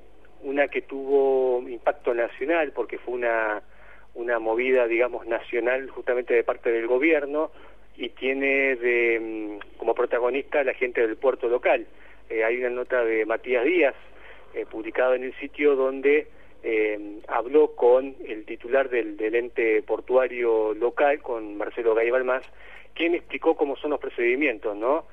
una 0.42 0.68
que 0.68 0.82
tuvo 0.82 1.66
impacto 1.68 2.14
nacional 2.14 2.72
porque 2.72 2.98
fue 2.98 3.14
una 3.14 3.62
una 4.18 4.40
movida, 4.40 4.86
digamos, 4.88 5.26
nacional 5.26 5.88
justamente 5.90 6.34
de 6.34 6.42
parte 6.42 6.72
del 6.72 6.88
gobierno 6.88 7.52
y 7.96 8.10
tiene 8.10 8.74
de, 8.76 9.20
mm, 9.20 9.78
como 9.78 9.94
protagonista 9.94 10.64
la 10.64 10.74
gente 10.74 11.06
del 11.06 11.16
puerto 11.16 11.48
local. 11.48 11.86
Eh, 12.28 12.44
hay 12.44 12.58
una 12.58 12.70
nota 12.70 13.04
de 13.04 13.24
Matías 13.24 13.64
Díaz 13.64 13.94
eh, 14.54 14.66
publicada 14.68 15.14
en 15.14 15.22
el 15.22 15.34
sitio 15.34 15.76
donde 15.76 16.26
eh, 16.64 17.20
habló 17.28 17.76
con 17.76 18.16
el 18.26 18.44
titular 18.44 18.88
del, 18.90 19.16
del, 19.16 19.36
ente 19.36 19.82
portuario 19.82 20.74
local, 20.74 21.20
con 21.20 21.56
Marcelo 21.56 21.94
Gay 21.94 22.10
Balmás, 22.10 22.42
quien 22.94 23.14
explicó 23.14 23.56
cómo 23.56 23.76
son 23.76 23.90
los 23.90 24.00
procedimientos, 24.00 24.76
¿no? 24.76 25.06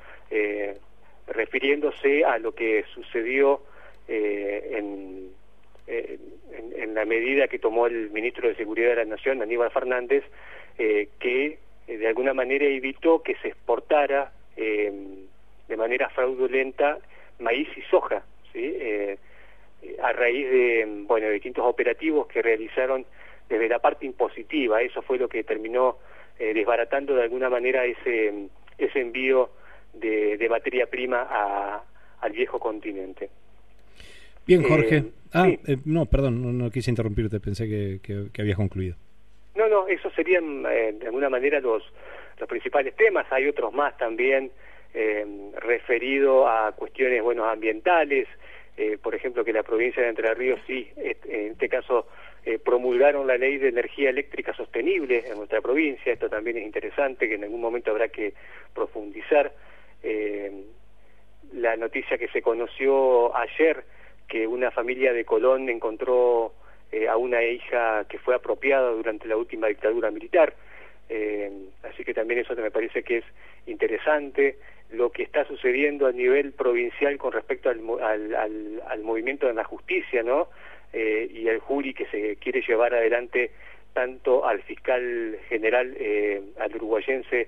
refiriéndose 1.27 2.25
a 2.25 2.39
lo 2.39 2.53
que 2.53 2.83
sucedió 2.93 3.61
en 4.07 5.35
eh, 5.87 6.17
en, 6.77 6.95
la 6.95 7.05
medida 7.05 7.47
que 7.47 7.59
tomó 7.59 7.87
el 7.87 8.09
ministro 8.11 8.47
de 8.47 8.55
Seguridad 8.55 8.91
de 8.91 8.95
la 8.95 9.05
Nación, 9.05 9.41
Aníbal 9.41 9.69
Fernández, 9.71 10.23
eh, 10.77 11.09
que 11.19 11.59
eh, 11.87 11.97
de 11.97 12.07
alguna 12.07 12.33
manera 12.33 12.65
evitó 12.65 13.21
que 13.21 13.35
se 13.35 13.49
exportara 13.49 14.31
de 14.55 15.75
manera 15.75 16.09
fraudulenta 16.11 16.97
maíz 17.39 17.67
y 17.75 17.81
soja, 17.91 18.23
¿sí? 18.53 18.73
a 20.01 20.13
raíz 20.13 20.49
de 20.49 20.85
bueno 21.05 21.29
distintos 21.29 21.65
operativos 21.65 22.27
que 22.27 22.41
realizaron 22.41 23.05
desde 23.49 23.67
la 23.67 23.79
parte 23.79 24.05
impositiva. 24.05 24.81
Eso 24.81 25.01
fue 25.01 25.17
lo 25.17 25.27
que 25.27 25.43
terminó 25.43 25.97
desbaratando 26.39 27.15
de 27.15 27.23
alguna 27.23 27.49
manera 27.49 27.83
ese, 27.83 28.47
ese 28.77 29.01
envío 29.01 29.49
de, 29.93 30.37
de 30.37 30.47
materia 30.47 30.87
prima 30.87 31.83
al 32.21 32.31
viejo 32.31 32.57
continente. 32.57 33.29
Bien, 34.47 34.61
Jorge. 34.63 34.97
Eh, 34.97 35.11
ah, 35.33 35.47
eh, 35.49 35.77
no, 35.85 36.05
perdón, 36.05 36.57
no, 36.57 36.69
quise 36.69 36.91
interrumpirte, 36.91 37.39
pensé 37.39 37.67
que, 37.67 37.99
que, 38.31 38.41
habías 38.41 38.57
concluido. 38.57 38.95
No, 39.55 39.67
no, 39.67 39.87
esos 39.87 40.13
serían 40.13 40.65
eh, 40.67 40.93
de 40.93 41.07
alguna 41.07 41.29
manera 41.29 41.59
los, 41.59 41.83
los 42.39 42.47
principales 42.47 42.95
temas. 42.95 43.25
Hay 43.31 43.47
otros 43.47 43.73
más 43.73 43.97
también 43.97 44.51
referidos 45.57 46.47
a 46.47 46.71
cuestiones 46.71 47.21
bueno, 47.21 47.43
ambientales. 47.43 48.29
por 49.01 49.13
ejemplo, 49.13 49.43
que 49.43 49.51
la 49.51 49.61
provincia 49.61 50.01
de 50.01 50.07
Entre 50.07 50.33
Ríos 50.33 50.57
sí, 50.65 50.89
en 50.95 51.51
este 51.51 51.67
caso, 51.67 52.07
promulgaron 52.63 53.27
la 53.27 53.37
ley 53.37 53.57
de 53.57 53.67
energía 53.67 54.09
eléctrica 54.09 54.53
sostenible 54.53 55.25
en 55.27 55.35
nuestra 55.35 55.59
provincia. 55.59 56.13
Esto 56.13 56.29
también 56.29 56.55
es 56.59 56.63
interesante, 56.63 57.27
que 57.27 57.35
en 57.35 57.43
algún 57.43 57.59
momento 57.59 57.91
habrá 57.91 58.07
que 58.07 58.35
profundizar. 58.73 59.51
la 61.51 61.75
noticia 61.75 62.17
que 62.17 62.29
se 62.29 62.41
conoció 62.41 63.35
ayer 63.35 63.83
que 64.27 64.47
una 64.47 64.71
familia 64.71 65.13
de 65.13 65.25
Colón 65.25 65.69
encontró 65.69 66.53
eh, 66.91 67.07
a 67.07 67.17
una 67.17 67.43
hija 67.43 68.05
que 68.07 68.19
fue 68.19 68.35
apropiada 68.35 68.89
durante 68.91 69.27
la 69.27 69.37
última 69.37 69.67
dictadura 69.67 70.11
militar. 70.11 70.53
Eh, 71.09 71.51
así 71.83 72.03
que 72.03 72.13
también 72.13 72.39
eso 72.39 72.55
me 72.55 72.71
parece 72.71 73.03
que 73.03 73.17
es 73.17 73.25
interesante 73.65 74.57
lo 74.91 75.11
que 75.11 75.23
está 75.23 75.45
sucediendo 75.45 76.07
a 76.07 76.11
nivel 76.11 76.53
provincial 76.53 77.17
con 77.17 77.33
respecto 77.33 77.69
al, 77.69 77.81
al, 78.01 78.81
al, 78.87 79.03
movimiento 79.03 79.47
de 79.47 79.53
la 79.53 79.63
justicia, 79.63 80.23
¿no? 80.23 80.47
Eh, 80.93 81.27
y 81.33 81.47
el 81.47 81.59
jury 81.59 81.93
que 81.93 82.05
se 82.05 82.37
quiere 82.37 82.61
llevar 82.61 82.93
adelante 82.93 83.51
tanto 83.93 84.45
al 84.45 84.61
fiscal 84.61 85.37
general, 85.49 85.97
al 86.59 86.75
uruguayense 86.75 87.47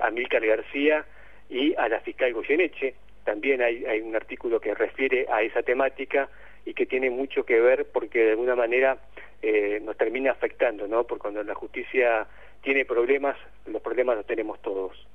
Amílcar 0.00 0.44
García 0.44 1.04
y 1.48 1.74
a 1.76 1.88
la 1.88 2.00
fiscal 2.00 2.32
Goyeneche, 2.32 2.94
también 3.30 3.62
hay, 3.62 4.00
un 4.00 4.16
artículo 4.16 4.58
que 4.60 4.74
refiere 4.74 5.24
a 5.32 5.40
esa 5.42 5.62
temática 5.62 6.28
y 6.64 6.74
que 6.74 6.84
tiene 6.84 7.10
mucho 7.10 7.44
que 7.44 7.60
ver 7.60 7.86
porque 7.92 8.18
de 8.18 8.30
alguna 8.32 8.56
manera 8.56 8.98
eh, 9.40 9.80
nos 9.84 9.96
termina 9.96 10.32
afectando, 10.32 10.88
¿no? 10.88 11.04
Porque 11.04 11.22
cuando 11.22 11.44
la 11.44 11.54
justicia 11.54 12.26
tiene 12.60 12.84
problemas, 12.84 13.36
los 13.66 13.80
problemas 13.82 14.16
los 14.16 14.26
tenemos 14.26 14.60
todos. 14.62 15.06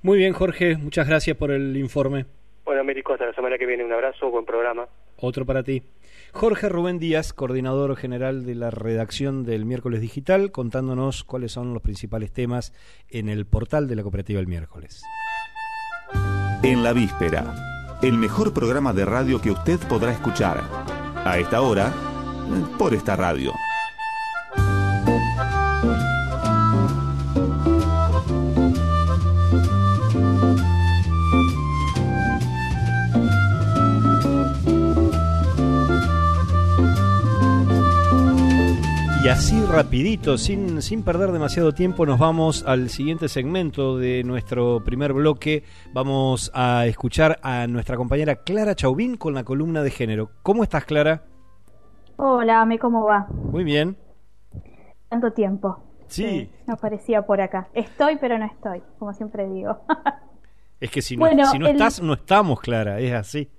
Muy 0.00 0.16
bien, 0.16 0.32
Jorge, 0.32 0.78
muchas 0.78 1.06
gracias 1.06 1.36
por 1.36 1.50
el 1.50 1.76
informe. 1.76 2.24
Bueno, 2.64 2.80
Américo, 2.80 3.12
hasta 3.12 3.26
la 3.26 3.34
semana 3.34 3.58
que 3.58 3.66
viene. 3.66 3.84
Un 3.84 3.92
abrazo, 3.92 4.30
buen 4.30 4.46
programa. 4.46 4.88
Otro 5.18 5.44
para 5.44 5.62
ti. 5.62 5.82
Jorge 6.32 6.70
Rubén 6.70 6.98
Díaz, 6.98 7.34
coordinador 7.34 7.94
general 7.94 8.46
de 8.46 8.54
la 8.54 8.70
redacción 8.70 9.44
del 9.44 9.66
miércoles 9.66 10.00
digital, 10.00 10.50
contándonos 10.50 11.24
cuáles 11.24 11.52
son 11.52 11.74
los 11.74 11.82
principales 11.82 12.32
temas 12.32 12.72
en 13.10 13.28
el 13.28 13.44
portal 13.44 13.86
de 13.86 13.96
la 13.96 14.02
cooperativa 14.02 14.40
el 14.40 14.46
miércoles. 14.46 15.02
En 16.62 16.82
la 16.82 16.92
víspera, 16.92 17.98
el 18.02 18.18
mejor 18.18 18.52
programa 18.52 18.92
de 18.92 19.06
radio 19.06 19.40
que 19.40 19.50
usted 19.50 19.80
podrá 19.88 20.12
escuchar. 20.12 20.62
A 21.24 21.38
esta 21.38 21.62
hora, 21.62 21.90
por 22.78 22.92
esta 22.92 23.16
radio. 23.16 23.50
Y 39.22 39.28
así 39.28 39.62
rapidito, 39.66 40.38
sin, 40.38 40.80
sin 40.80 41.02
perder 41.02 41.30
demasiado 41.30 41.72
tiempo, 41.72 42.06
nos 42.06 42.18
vamos 42.18 42.64
al 42.66 42.88
siguiente 42.88 43.28
segmento 43.28 43.98
de 43.98 44.24
nuestro 44.24 44.82
primer 44.82 45.12
bloque. 45.12 45.62
Vamos 45.92 46.50
a 46.54 46.86
escuchar 46.86 47.38
a 47.42 47.66
nuestra 47.66 47.98
compañera 47.98 48.36
Clara 48.36 48.74
Chauvin 48.74 49.18
con 49.18 49.34
la 49.34 49.44
columna 49.44 49.82
de 49.82 49.90
género. 49.90 50.30
¿Cómo 50.42 50.62
estás, 50.62 50.86
Clara? 50.86 51.24
Hola, 52.16 52.62
Ame, 52.62 52.78
¿cómo 52.78 53.04
va? 53.04 53.26
Muy 53.28 53.62
bien. 53.62 53.98
Tanto 55.10 55.32
tiempo. 55.32 55.84
Sí. 56.06 56.50
no 56.66 56.74
aparecía 56.74 57.20
por 57.20 57.42
acá. 57.42 57.68
Estoy, 57.74 58.16
pero 58.18 58.38
no 58.38 58.46
estoy, 58.46 58.82
como 58.98 59.12
siempre 59.12 59.46
digo. 59.50 59.80
Es 60.80 60.90
que 60.90 61.02
si 61.02 61.14
no, 61.14 61.26
si 61.46 61.58
no 61.58 61.66
estás, 61.66 62.00
no 62.00 62.14
estamos, 62.14 62.60
Clara, 62.60 62.98
es 63.00 63.12
así. 63.12 63.50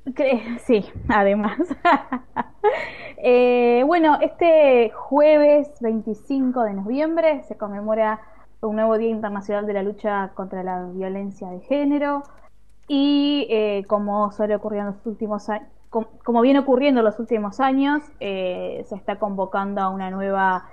Sí, 0.65 0.83
además. 1.07 1.59
eh, 3.17 3.83
bueno, 3.85 4.17
este 4.21 4.91
jueves 4.95 5.69
25 5.81 6.63
de 6.63 6.73
noviembre 6.73 7.43
se 7.47 7.57
conmemora 7.57 8.21
un 8.61 8.75
nuevo 8.75 8.97
Día 8.97 9.09
Internacional 9.09 9.67
de 9.67 9.73
la 9.73 9.83
Lucha 9.83 10.31
contra 10.33 10.63
la 10.63 10.85
Violencia 10.85 11.47
de 11.49 11.59
Género 11.61 12.23
y 12.87 13.45
eh, 13.51 13.85
como 13.87 14.31
suele 14.31 14.55
ocurrir 14.55 14.79
en 14.79 14.87
los 14.87 15.05
últimos 15.05 15.47
años, 15.49 15.67
como, 15.89 16.41
viene 16.41 16.59
ocurriendo 16.59 17.01
en 17.01 17.05
los 17.05 17.19
últimos 17.19 17.59
años, 17.59 18.01
eh, 18.19 18.83
se 18.87 18.95
está 18.95 19.19
convocando 19.19 19.81
a 19.81 19.89
una 19.89 20.09
nueva 20.09 20.69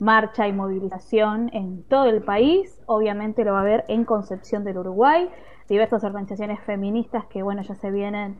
marcha 0.00 0.48
y 0.48 0.52
movilización 0.52 1.50
en 1.52 1.84
todo 1.84 2.06
el 2.06 2.22
país. 2.22 2.80
Obviamente 2.86 3.44
lo 3.44 3.52
va 3.52 3.58
a 3.58 3.62
haber 3.62 3.84
en 3.88 4.04
Concepción 4.04 4.64
del 4.64 4.78
Uruguay 4.78 5.28
diversas 5.72 6.04
organizaciones 6.04 6.60
feministas 6.60 7.24
que, 7.26 7.42
bueno, 7.42 7.62
ya 7.62 7.74
se 7.74 7.90
vienen 7.90 8.36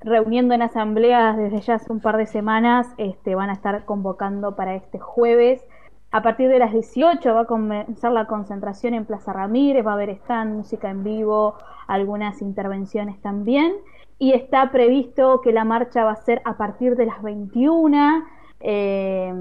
reuniendo 0.00 0.54
en 0.54 0.62
asambleas 0.62 1.36
desde 1.36 1.60
ya 1.60 1.74
hace 1.74 1.92
un 1.92 2.00
par 2.00 2.16
de 2.16 2.26
semanas, 2.26 2.88
este, 2.96 3.34
van 3.34 3.50
a 3.50 3.52
estar 3.52 3.84
convocando 3.84 4.56
para 4.56 4.74
este 4.74 4.98
jueves. 4.98 5.62
A 6.10 6.22
partir 6.22 6.48
de 6.48 6.58
las 6.58 6.72
18 6.72 7.34
va 7.34 7.42
a 7.42 7.44
comenzar 7.44 8.12
la 8.12 8.26
concentración 8.26 8.94
en 8.94 9.04
Plaza 9.04 9.34
Ramírez, 9.34 9.86
va 9.86 9.92
a 9.92 9.94
haber 9.94 10.10
stand, 10.10 10.56
música 10.56 10.88
en 10.88 11.04
vivo, 11.04 11.56
algunas 11.86 12.40
intervenciones 12.40 13.20
también. 13.20 13.74
Y 14.18 14.32
está 14.32 14.70
previsto 14.70 15.42
que 15.42 15.52
la 15.52 15.64
marcha 15.64 16.04
va 16.04 16.12
a 16.12 16.16
ser 16.16 16.40
a 16.44 16.56
partir 16.56 16.96
de 16.96 17.06
las 17.06 17.22
21. 17.22 18.24
Eh, 18.60 19.34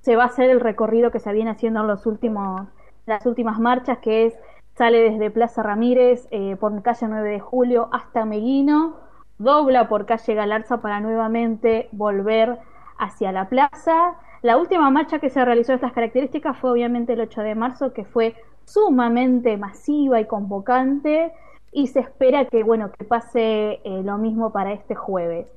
se 0.00 0.14
va 0.14 0.24
a 0.24 0.26
hacer 0.26 0.50
el 0.50 0.60
recorrido 0.60 1.10
que 1.10 1.20
se 1.20 1.32
viene 1.32 1.50
haciendo 1.50 1.80
en 1.80 1.86
los 1.86 2.06
últimos, 2.06 2.68
las 3.06 3.24
últimas 3.24 3.58
marchas, 3.58 3.98
que 3.98 4.26
es 4.26 4.34
sale 4.76 5.10
desde 5.10 5.30
Plaza 5.30 5.62
Ramírez 5.62 6.28
eh, 6.30 6.56
por 6.56 6.82
calle 6.82 7.08
9 7.08 7.30
de 7.30 7.40
Julio 7.40 7.88
hasta 7.92 8.26
Meguino, 8.26 8.96
dobla 9.38 9.88
por 9.88 10.04
calle 10.04 10.34
Galarza 10.34 10.82
para 10.82 11.00
nuevamente 11.00 11.88
volver 11.92 12.58
hacia 12.98 13.32
la 13.32 13.48
plaza. 13.48 14.16
La 14.42 14.58
última 14.58 14.90
marcha 14.90 15.18
que 15.18 15.30
se 15.30 15.44
realizó 15.44 15.72
de 15.72 15.76
estas 15.76 15.92
características 15.92 16.58
fue 16.58 16.70
obviamente 16.70 17.14
el 17.14 17.20
8 17.20 17.40
de 17.40 17.54
marzo, 17.54 17.92
que 17.94 18.04
fue 18.04 18.34
sumamente 18.64 19.56
masiva 19.56 20.20
y 20.20 20.26
convocante 20.26 21.32
y 21.72 21.86
se 21.86 22.00
espera 22.00 22.44
que 22.46 22.62
bueno 22.62 22.90
que 22.92 23.04
pase 23.04 23.80
eh, 23.82 24.02
lo 24.04 24.18
mismo 24.18 24.52
para 24.52 24.72
este 24.72 24.94
jueves. 24.94 25.50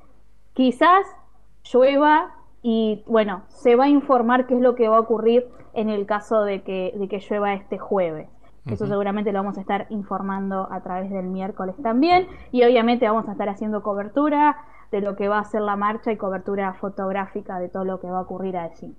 Quizás 0.54 1.06
llueva 1.70 2.34
y 2.62 3.04
bueno, 3.06 3.42
se 3.48 3.76
va 3.76 3.84
a 3.84 3.88
informar 3.88 4.46
qué 4.46 4.54
es 4.54 4.60
lo 4.60 4.74
que 4.74 4.88
va 4.88 4.96
a 4.96 5.00
ocurrir 5.00 5.46
en 5.74 5.90
el 5.90 6.06
caso 6.06 6.42
de 6.42 6.62
que, 6.62 6.94
de 6.96 7.08
que 7.08 7.20
llueva 7.20 7.52
este 7.52 7.78
jueves. 7.78 8.28
Eso 8.66 8.86
seguramente 8.86 9.32
lo 9.32 9.38
vamos 9.38 9.56
a 9.56 9.62
estar 9.62 9.86
informando 9.88 10.68
a 10.70 10.80
través 10.82 11.10
del 11.10 11.26
miércoles 11.26 11.74
también. 11.82 12.26
Y 12.52 12.62
obviamente 12.62 13.06
vamos 13.06 13.28
a 13.28 13.32
estar 13.32 13.48
haciendo 13.48 13.82
cobertura 13.82 14.58
de 14.90 15.00
lo 15.00 15.16
que 15.16 15.28
va 15.28 15.38
a 15.38 15.44
ser 15.44 15.62
la 15.62 15.76
marcha 15.76 16.12
y 16.12 16.16
cobertura 16.16 16.74
fotográfica 16.74 17.58
de 17.58 17.68
todo 17.68 17.84
lo 17.84 18.00
que 18.00 18.08
va 18.08 18.18
a 18.18 18.22
ocurrir 18.22 18.56
allí. 18.56 18.94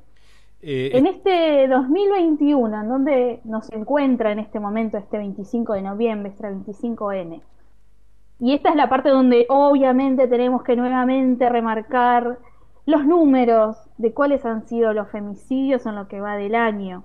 Eh, 0.64 0.92
en 0.94 1.08
este 1.08 1.68
2021, 1.68 2.82
en 2.82 2.88
donde 2.88 3.42
nos 3.44 3.72
encuentra 3.72 4.32
en 4.32 4.40
este 4.40 4.60
momento, 4.60 4.98
este 4.98 5.18
25 5.18 5.74
de 5.74 5.82
noviembre, 5.82 6.32
este 6.32 6.48
25N. 6.48 7.42
Y 8.40 8.54
esta 8.54 8.70
es 8.70 8.76
la 8.76 8.90
parte 8.90 9.10
donde 9.10 9.46
obviamente 9.50 10.28
tenemos 10.28 10.64
que 10.64 10.76
nuevamente 10.76 11.50
remarcar 11.50 12.40
los 12.86 13.06
números 13.06 13.78
de 13.98 14.14
cuáles 14.14 14.46
han 14.46 14.68
sido 14.68 14.94
los 14.94 15.10
femicidios 15.10 15.86
en 15.86 15.96
lo 15.96 16.08
que 16.08 16.20
va 16.20 16.36
del 16.36 16.56
año 16.56 17.04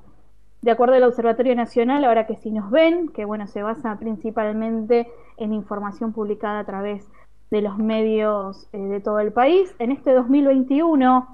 de 0.66 0.72
acuerdo 0.72 0.96
al 0.96 1.04
Observatorio 1.04 1.54
Nacional, 1.54 2.04
ahora 2.04 2.26
que 2.26 2.34
si 2.34 2.50
nos 2.50 2.72
ven, 2.72 3.06
que 3.10 3.24
bueno, 3.24 3.46
se 3.46 3.62
basa 3.62 4.00
principalmente 4.00 5.06
en 5.36 5.52
información 5.52 6.12
publicada 6.12 6.58
a 6.58 6.64
través 6.64 7.08
de 7.52 7.62
los 7.62 7.78
medios 7.78 8.66
eh, 8.72 8.78
de 8.78 8.98
todo 8.98 9.20
el 9.20 9.32
país, 9.32 9.72
en 9.78 9.92
este 9.92 10.12
2021, 10.12 11.28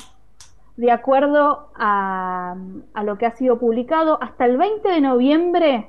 de 0.77 0.91
acuerdo 0.91 1.71
a, 1.75 2.57
a 2.93 3.05
lo 3.05 3.17
que 3.17 3.25
ha 3.25 3.31
sido 3.31 3.59
publicado, 3.59 4.23
hasta 4.23 4.45
el 4.45 4.59
20 4.59 4.87
de 4.87 5.01
noviembre 5.01 5.87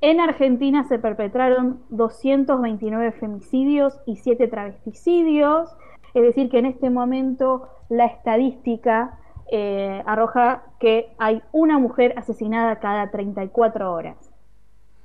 en 0.00 0.18
Argentina 0.18 0.82
se 0.88 0.98
perpetraron 0.98 1.78
229 1.90 3.12
femicidios 3.12 4.00
y 4.04 4.16
7 4.16 4.48
travesticidios, 4.48 5.70
es 6.12 6.22
decir, 6.24 6.50
que 6.50 6.58
en 6.58 6.66
este 6.66 6.90
momento 6.90 7.68
la 7.88 8.06
estadística 8.06 9.20
eh, 9.50 10.02
arroja 10.06 10.62
que 10.80 11.14
hay 11.18 11.42
una 11.52 11.78
mujer 11.78 12.14
asesinada 12.16 12.80
cada 12.80 13.10
34 13.10 13.92
horas. 13.92 14.16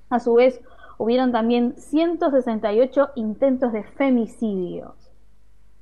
A 0.09 0.19
su 0.19 0.33
vez, 0.33 0.61
hubieron 0.97 1.31
también 1.31 1.75
168 1.77 3.11
intentos 3.15 3.71
de 3.71 3.83
femicidios. 3.83 5.11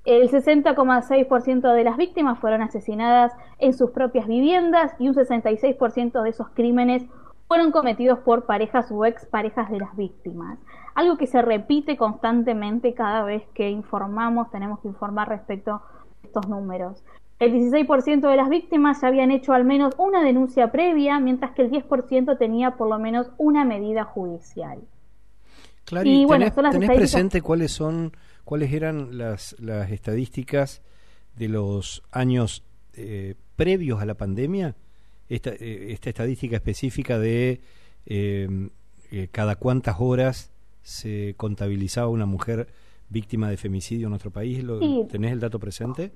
El 0.05 0.29
60,6% 0.29 1.73
de 1.73 1.83
las 1.83 1.97
víctimas 1.97 2.39
fueron 2.39 2.61
asesinadas 2.61 3.33
en 3.59 3.73
sus 3.73 3.91
propias 3.91 4.27
viviendas 4.27 4.93
y 4.99 5.09
un 5.09 5.15
66% 5.15 6.21
de 6.21 6.29
esos 6.29 6.47
crímenes 6.49 7.05
fueron 7.47 7.71
cometidos 7.71 8.19
por 8.19 8.45
parejas 8.45 8.91
o 8.91 9.05
exparejas 9.05 9.69
de 9.69 9.79
las 9.79 9.95
víctimas. 9.95 10.59
Algo 10.95 11.17
que 11.17 11.27
se 11.27 11.41
repite 11.41 11.97
constantemente 11.97 12.93
cada 12.93 13.23
vez 13.23 13.43
que 13.53 13.69
informamos, 13.69 14.49
tenemos 14.51 14.79
que 14.79 14.87
informar 14.87 15.29
respecto 15.29 15.71
a 15.71 15.81
estos 16.23 16.47
números. 16.47 17.03
El 17.39 17.53
16% 17.53 18.29
de 18.29 18.35
las 18.35 18.49
víctimas 18.49 19.01
ya 19.01 19.09
habían 19.09 19.29
hecho 19.29 19.53
al 19.53 19.63
menos 19.63 19.93
una 19.97 20.23
denuncia 20.23 20.71
previa, 20.71 21.19
mientras 21.19 21.51
que 21.51 21.61
el 21.61 21.71
10% 21.71 22.37
tenía 22.37 22.71
por 22.71 22.89
lo 22.89 22.97
menos 22.97 23.29
una 23.37 23.63
medida 23.63 24.05
judicial. 24.05 24.79
Claro, 25.85 26.09
y, 26.09 26.25
bueno, 26.25 26.51
tenés, 26.51 26.89
presente 26.89 27.41
cuáles 27.41 27.71
son, 27.71 28.11
cuáles 28.43 28.73
eran 28.73 29.17
las, 29.17 29.55
las 29.59 29.91
estadísticas 29.91 30.81
de 31.35 31.47
los 31.47 32.03
años 32.11 32.63
eh, 32.93 33.35
previos 33.55 34.01
a 34.01 34.05
la 34.05 34.15
pandemia? 34.15 34.75
Esta, 35.29 35.51
eh, 35.51 35.91
esta 35.91 36.09
estadística 36.09 36.55
específica 36.55 37.19
de 37.19 37.61
eh, 38.05 38.69
cada 39.31 39.55
cuántas 39.55 39.97
horas 39.99 40.51
se 40.81 41.35
contabilizaba 41.37 42.07
una 42.07 42.25
mujer 42.25 42.67
víctima 43.09 43.49
de 43.49 43.57
femicidio 43.57 44.07
en 44.07 44.11
nuestro 44.11 44.31
país. 44.31 44.63
¿Lo, 44.63 44.79
¿Tenés 45.07 45.31
el 45.33 45.39
dato 45.39 45.59
presente? 45.59 46.11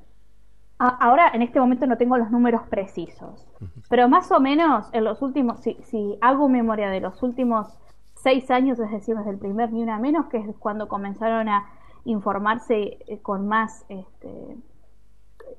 Ahora, 0.84 1.30
en 1.32 1.44
este 1.44 1.60
momento 1.60 1.86
no 1.86 1.96
tengo 1.96 2.18
los 2.18 2.32
números 2.32 2.64
precisos, 2.68 3.48
pero 3.88 4.10
más 4.10 4.32
o 4.32 4.40
menos 4.40 4.90
en 4.94 5.04
los 5.04 5.22
últimos, 5.22 5.60
si, 5.60 5.78
si 5.84 6.18
hago 6.22 6.50
memoria 6.50 6.90
de 6.90 7.00
los 7.00 7.22
últimos 7.22 7.68
seis 8.16 8.50
años, 8.50 8.80
es 8.80 8.90
decir, 8.90 9.16
desde 9.16 9.30
el 9.30 9.38
primer 9.38 9.72
ni 9.72 9.84
una 9.84 10.00
menos, 10.00 10.26
que 10.26 10.38
es 10.38 10.46
cuando 10.58 10.88
comenzaron 10.88 11.50
a 11.50 11.68
informarse 12.06 12.98
eh, 13.08 13.20
con 13.22 13.48
más, 13.48 13.86
este, 13.90 14.58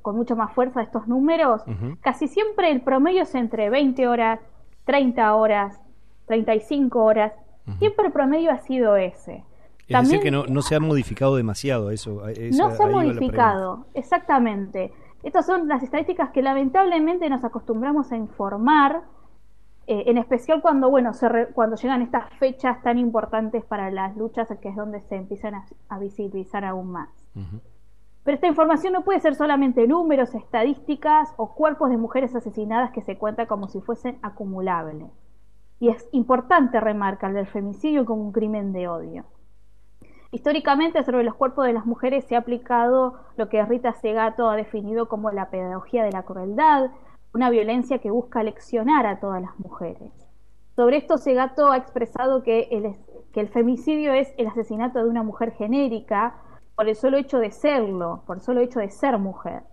con 0.03 0.17
mucho 0.17 0.35
más 0.35 0.53
fuerza 0.55 0.83
estos 0.83 1.07
números, 1.07 1.63
casi 2.01 2.27
siempre 2.27 2.73
el 2.73 2.81
promedio 2.81 3.23
es 3.23 3.35
entre 3.37 3.71
20 3.71 4.09
horas, 4.09 4.41
30 4.87 5.35
horas, 5.37 5.81
35 6.27 7.01
horas, 7.01 7.33
siempre 7.79 8.07
el 8.07 8.13
promedio 8.13 8.51
ha 8.51 8.59
sido 8.59 8.97
ese. 8.97 9.45
Es 9.87 10.03
decir, 10.03 10.21
que 10.21 10.31
no, 10.31 10.63
se 10.63 10.75
ha 10.75 10.81
modificado 10.81 11.37
demasiado 11.37 11.91
eso. 11.91 12.23
no 12.59 12.71
se 12.75 12.83
ha 12.83 12.87
modificado, 12.89 13.87
exactamente. 13.95 14.93
Estas 15.23 15.47
son 15.47 15.69
las 15.69 15.83
estadísticas 15.83 16.31
que 16.31 16.43
lamentablemente 16.43 17.31
nos 17.31 17.45
acostumbramos 17.45 18.11
a 18.11 18.17
informar, 18.17 19.03
eh, 19.87 20.05
en 20.07 20.19
especial 20.19 20.61
cuando, 20.63 20.91
bueno, 20.91 21.13
se 21.13 21.29
cuando 21.55 21.77
llegan 21.77 22.03
estas 22.03 22.29
fechas 22.35 22.83
tan 22.83 22.99
importantes 22.99 23.65
para 23.65 23.91
las 23.91 24.17
luchas, 24.17 24.49
que 24.61 24.69
es 24.69 24.77
donde 24.77 25.01
se 25.01 25.17
empiezan 25.17 25.55
a, 25.89 25.99
visibilizar 25.99 26.65
aún 26.65 26.91
más. 26.91 27.09
Pero 28.25 28.35
esta 28.35 28.47
información 28.47 28.93
no 28.93 29.03
puede 29.03 29.21
ser 29.21 29.35
solamente 29.35 29.87
números, 29.87 30.35
estadísticas 30.35 31.33
o 31.37 31.55
cuerpos 31.55 31.91
de 31.91 31.97
mujeres 31.97 32.35
asesinadas 32.35 32.93
que 32.93 33.03
se 33.03 33.19
cuentan 33.19 33.47
como 33.47 33.69
si 33.69 33.81
fuesen 33.81 34.19
acumulables. 34.23 35.11
Y 35.81 35.89
es 35.89 36.09
importante 36.13 36.79
remarcar 36.79 37.37
el 37.37 37.47
femicidio 37.47 38.05
como 38.05 38.23
un 38.23 38.33
crimen 38.33 38.73
de 38.73 38.87
odio. 38.87 39.25
Históricamente 40.35 41.03
sobre 41.05 41.25
los 41.25 41.35
cuerpos 41.35 41.67
de 41.67 41.75
las 41.75 41.85
mujeres 41.85 42.25
se 42.25 42.37
ha 42.37 42.39
aplicado 42.39 43.21
lo 43.37 43.51
que 43.51 43.63
Rita 43.67 43.93
Segato 43.93 44.49
ha 44.49 44.57
definido 44.57 45.07
como 45.07 45.31
la 45.31 45.51
pedagogía 45.51 46.05
de 46.05 46.11
la 46.11 46.23
crueldad, 46.23 46.91
una 47.35 47.51
violencia 47.51 47.99
que 47.99 48.11
busca 48.11 48.43
leccionar 48.43 49.05
a 49.05 49.21
todas 49.21 49.43
las 49.43 49.59
mujeres. 49.59 50.11
Sobre 50.75 50.97
esto 50.97 51.19
Segato 51.19 51.71
ha 51.71 51.77
expresado 51.77 52.43
que 52.43 52.69
el, 53.35 53.49
femicidio 53.49 54.15
es 54.15 54.33
el 54.39 54.47
asesinato 54.47 55.01
de 55.01 55.11
una 55.11 55.23
mujer 55.23 55.53
genérica 55.53 56.37
por 56.77 56.89
el 56.89 56.97
solo 56.97 57.19
hecho 57.19 57.39
de 57.39 57.51
serlo, 57.51 58.23
por 58.27 58.39
el 58.39 58.43
solo 58.43 58.63
hecho 58.63 58.81
de 58.81 58.89
ser 58.89 59.19
mujer. 59.19 59.65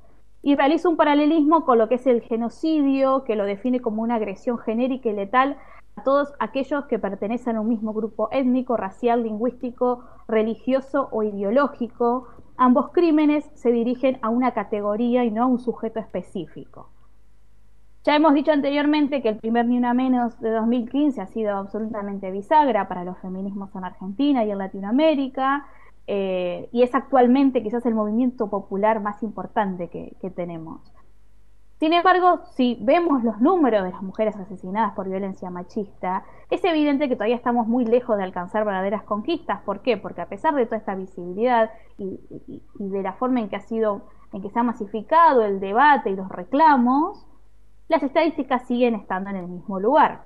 Y 0.42 0.58
realiza 0.58 0.90
un 0.90 0.98
paralelismo 0.98 1.64
con 1.64 1.78
lo 1.78 1.88
que 1.88 1.96
es 1.96 2.06
el 2.06 2.20
genocidio, 2.22 3.24
que 3.24 3.38
lo 3.38 3.46
define 3.46 3.80
como 3.80 4.02
una 4.02 4.16
agresión 4.16 4.58
genérica 4.58 5.08
y 5.08 5.14
letal 5.14 5.58
todos 6.04 6.34
aquellos 6.40 6.86
que 6.86 7.00
pertenecen 7.00 7.56
a 7.56 7.62
un 7.62 7.70
mismo 7.70 7.94
grupo 7.94 8.30
étnico, 8.32 8.78
racial, 8.78 9.24
lingüístico, 9.24 10.04
religioso 10.28 11.10
o 11.12 11.24
ideológico. 11.24 12.28
Ambos 12.58 12.92
crímenes 12.92 13.50
se 13.54 13.72
dirigen 13.72 14.20
a 14.22 14.30
una 14.30 14.52
categoría 14.52 15.24
y 15.24 15.32
no 15.32 15.44
a 15.44 15.46
un 15.48 15.60
sujeto 15.60 16.00
específico. 16.00 16.90
Ya 18.04 18.16
hemos 18.16 18.34
dicho 18.34 18.52
anteriormente 18.52 19.22
que 19.22 19.30
el 19.30 19.38
primer 19.38 19.66
Ni 19.66 19.78
Una 19.78 19.94
Menos 19.94 20.40
de 20.40 20.52
2015 20.52 21.22
ha 21.22 21.28
sido 21.28 21.58
absolutamente 21.58 22.32
bisagra 22.32 22.88
para 22.88 23.04
los 23.04 23.18
feminismos 23.20 23.76
en 23.76 23.84
Argentina 23.84 24.46
y 24.46 24.52
en 24.52 24.58
Latinoamérica, 24.58 25.68
eh, 26.08 26.70
y 26.72 26.82
es 26.82 26.96
actualmente 26.96 27.62
quizás 27.62 27.86
el 27.86 27.94
movimiento 27.94 28.50
popular 28.50 29.02
más 29.02 29.22
importante 29.22 29.90
que 29.90 30.30
tenemos. 30.32 30.82
Sin 31.80 31.94
embargo, 31.94 32.42
si 32.56 32.78
vemos 32.82 33.24
los 33.24 33.40
números 33.40 33.86
de 33.86 33.92
las 33.92 34.02
mujeres 34.02 34.36
asesinadas 34.36 34.94
por 34.96 35.08
violencia 35.08 35.50
machista, 35.50 36.26
es 36.50 36.62
evidente 36.66 37.08
que 37.08 37.16
todavía 37.16 37.38
estamos 37.38 37.68
muy 37.68 37.86
lejos 37.86 38.18
de 38.18 38.24
alcanzar 38.24 38.66
verdaderas 38.66 39.04
conquistas. 39.04 39.62
¿Por 39.62 39.82
qué? 39.82 39.96
Porque 39.96 40.20
a 40.20 40.28
pesar 40.28 40.54
de 40.56 40.66
toda 40.66 40.76
esta 40.76 40.96
visibilidad 40.96 41.72
y, 41.98 42.20
de 42.80 43.02
la 43.02 43.14
forma 43.14 43.40
en 43.40 43.48
que 43.48 43.56
ha 43.56 43.62
sido, 43.62 44.02
en 44.34 44.42
que 44.42 44.50
se 44.50 44.60
ha 44.60 44.64
masificado 44.64 45.46
el 45.46 45.62
debate 45.62 46.10
y 46.10 46.18
los 46.18 46.28
reclamos, 46.28 47.26
las 47.88 48.04
estadísticas 48.04 48.68
siguen 48.68 48.94
estando 48.94 49.30
en 49.30 49.38
el 49.38 49.48
mismo 49.48 49.80
lugar. 49.80 50.24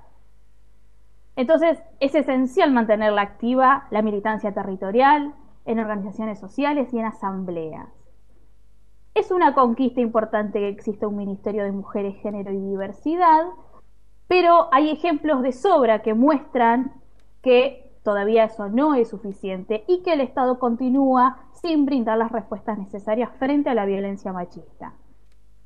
Entonces, 1.36 1.80
es 2.00 2.16
esencial 2.16 2.72
mantenerla 2.72 3.22
activa 3.22 3.86
la 3.92 4.02
militancia 4.02 4.56
territorial, 4.56 5.36
en 5.66 5.80
organizaciones 5.80 6.40
sociales 6.40 6.92
y 6.94 6.98
en 6.98 7.06
asambleas. 7.06 8.03
Es 9.16 9.30
una 9.30 9.54
conquista 9.54 10.02
importante 10.02 10.60
que 10.60 10.70
exista 10.70 11.08
un 11.08 11.18
Ministerio 11.18 11.64
de 11.64 11.72
Mujeres, 11.72 12.16
Género 12.24 12.52
y 12.52 12.60
Diversidad, 12.60 13.46
pero 14.28 14.70
hay 14.72 14.90
ejemplos 14.90 15.44
de 15.44 15.52
sobra 15.52 16.02
que 16.02 16.16
muestran 16.16 16.94
que 17.44 17.92
todavía 18.04 18.46
eso 18.46 18.70
no 18.70 18.96
es 18.96 19.10
suficiente 19.10 19.84
y 19.88 20.02
que 20.02 20.14
el 20.14 20.22
Estado 20.22 20.58
continúa 20.58 21.38
sin 21.52 21.86
brindar 21.86 22.18
las 22.18 22.32
respuestas 22.32 22.80
necesarias 22.80 23.30
frente 23.38 23.70
a 23.70 23.76
la 23.76 23.86
violencia 23.86 24.34
machista. 24.34 24.94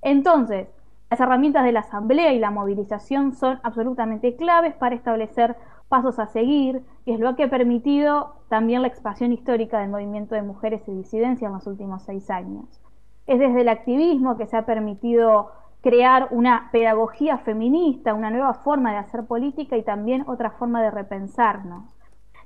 Entonces, 0.01 0.67
las 1.10 1.19
herramientas 1.21 1.63
de 1.63 1.71
la 1.71 1.79
asamblea 1.79 2.33
y 2.33 2.39
la 2.39 2.51
movilización 2.51 3.33
son 3.33 3.62
absolutamente 3.63 4.36
claves 4.36 4.73
para 4.73 4.95
establecer 4.95 5.55
pasos 5.88 6.19
a 6.19 6.27
seguir 6.27 6.83
y 7.05 7.13
es 7.13 7.21
lo 7.21 7.38
que 7.38 7.43
ha 7.43 7.49
permitido 7.49 8.36
también 8.49 8.81
la 8.81 8.89
expansión 8.89 9.31
histórica 9.31 9.79
del 9.79 9.89
movimiento 9.89 10.36
de 10.36 10.41
mujeres 10.41 10.86
y 10.88 10.91
disidencia 10.91 11.47
en 11.47 11.53
los 11.53 11.65
últimos 11.65 12.03
seis 12.03 12.29
años. 12.29 12.81
Es 13.28 13.40
desde 13.40 13.62
el 13.62 13.70
activismo 13.70 14.38
que 14.38 14.48
se 14.48 14.58
ha 14.58 14.66
permitido 14.66 15.52
crear 15.82 16.28
una 16.32 16.70
pedagogía 16.72 17.38
feminista, 17.40 18.13
una 18.13 18.30
nueva 18.30 18.54
forma 18.56 18.92
de 18.92 18.98
hacer 18.98 19.26
política 19.26 19.78
y 19.78 19.84
también 19.84 20.26
otra 20.28 20.52
forma 20.52 20.82
de 20.82 20.92
repensarnos. 20.92 21.98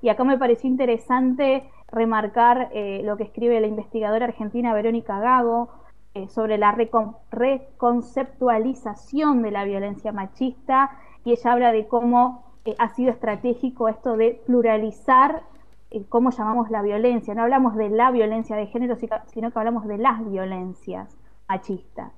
Y 0.02 0.10
acá 0.10 0.24
me 0.24 0.38
pareció 0.38 0.70
interesante 0.70 1.70
remarcar 1.92 2.70
eh, 2.74 3.02
lo 3.04 3.18
que 3.18 3.24
escribe 3.24 3.60
la 3.62 3.68
investigadora 3.68 4.26
argentina 4.26 4.74
Verónica 4.74 5.20
Gago 5.20 5.70
eh, 6.14 6.28
sobre 6.30 6.58
la 6.58 6.72
reconceptualización 6.72 9.44
de 9.44 9.52
la 9.52 9.64
violencia 9.64 10.12
machista 10.12 10.98
y 11.24 11.32
ella 11.32 11.52
habla 11.52 11.72
de 11.72 11.88
cómo 11.88 12.44
eh, 12.66 12.76
ha 12.80 12.90
sido 12.90 13.12
estratégico 13.12 13.88
esto 13.88 14.18
de 14.18 14.42
pluralizar 14.46 15.44
cómo 16.10 16.32
llamamos 16.32 16.70
la 16.70 16.82
violencia. 16.82 17.34
No 17.34 17.44
hablamos 17.44 17.76
de 17.76 17.90
la 17.90 18.12
violencia 18.12 18.56
de 18.56 18.68
género, 18.68 18.96
sino 18.96 19.52
que 19.52 19.60
hablamos 19.60 19.88
de 19.88 19.98
las 19.98 20.26
violencias 20.26 21.18
machistas. 21.48 22.12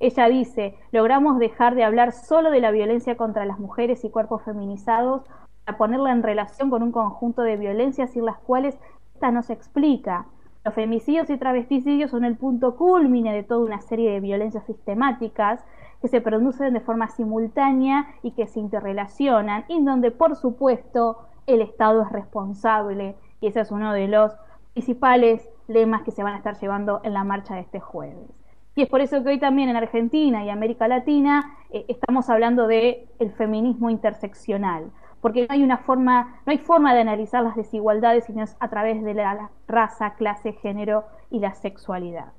Ella 0.00 0.28
dice, 0.28 0.76
logramos 0.92 1.38
dejar 1.38 1.74
de 1.74 1.84
hablar 1.84 2.12
solo 2.12 2.50
de 2.50 2.60
la 2.60 2.70
violencia 2.70 3.16
contra 3.16 3.44
las 3.44 3.58
mujeres 3.58 4.04
y 4.04 4.10
cuerpos 4.10 4.42
feminizados 4.42 5.22
para 5.64 5.76
ponerla 5.76 6.12
en 6.12 6.22
relación 6.22 6.70
con 6.70 6.82
un 6.82 6.92
conjunto 6.92 7.42
de 7.42 7.56
violencias 7.56 8.12
sin 8.12 8.24
las 8.24 8.38
cuales 8.38 8.78
esta 9.14 9.30
no 9.30 9.42
se 9.42 9.52
explica. 9.52 10.26
Los 10.64 10.74
femicidios 10.74 11.28
y 11.30 11.36
travesticidios 11.36 12.10
son 12.10 12.24
el 12.24 12.36
punto 12.36 12.76
culmine 12.76 13.34
de 13.34 13.42
toda 13.42 13.64
una 13.64 13.80
serie 13.80 14.12
de 14.12 14.20
violencias 14.20 14.64
sistemáticas 14.66 15.64
que 16.00 16.08
se 16.08 16.20
producen 16.20 16.74
de 16.74 16.80
forma 16.80 17.08
simultánea 17.08 18.06
y 18.22 18.30
que 18.30 18.46
se 18.46 18.60
interrelacionan, 18.60 19.64
y 19.68 19.82
donde, 19.82 20.10
por 20.10 20.36
supuesto, 20.36 21.27
el 21.54 21.62
Estado 21.62 22.02
es 22.02 22.12
responsable 22.12 23.16
y 23.40 23.48
ese 23.48 23.60
es 23.60 23.70
uno 23.70 23.92
de 23.92 24.06
los 24.06 24.36
principales 24.74 25.48
lemas 25.66 26.02
que 26.02 26.10
se 26.10 26.22
van 26.22 26.34
a 26.34 26.38
estar 26.38 26.58
llevando 26.58 27.00
en 27.02 27.14
la 27.14 27.24
marcha 27.24 27.54
de 27.54 27.62
este 27.62 27.80
jueves. 27.80 28.30
Y 28.74 28.82
es 28.82 28.88
por 28.88 29.00
eso 29.00 29.22
que 29.22 29.30
hoy 29.30 29.38
también 29.40 29.68
en 29.68 29.76
Argentina 29.76 30.44
y 30.44 30.50
América 30.50 30.86
Latina 30.86 31.56
eh, 31.70 31.84
estamos 31.88 32.30
hablando 32.30 32.66
de 32.68 33.08
el 33.18 33.32
feminismo 33.32 33.90
interseccional, 33.90 34.92
porque 35.20 35.46
no 35.48 35.54
hay 35.54 35.64
una 35.64 35.78
forma, 35.78 36.40
no 36.46 36.52
hay 36.52 36.58
forma 36.58 36.94
de 36.94 37.00
analizar 37.00 37.42
las 37.42 37.56
desigualdades 37.56 38.26
sino 38.26 38.44
es 38.44 38.56
a 38.60 38.68
través 38.68 39.02
de 39.02 39.14
la 39.14 39.50
raza, 39.66 40.14
clase, 40.14 40.52
género 40.52 41.06
y 41.30 41.40
la 41.40 41.54
sexualidad. 41.54 42.32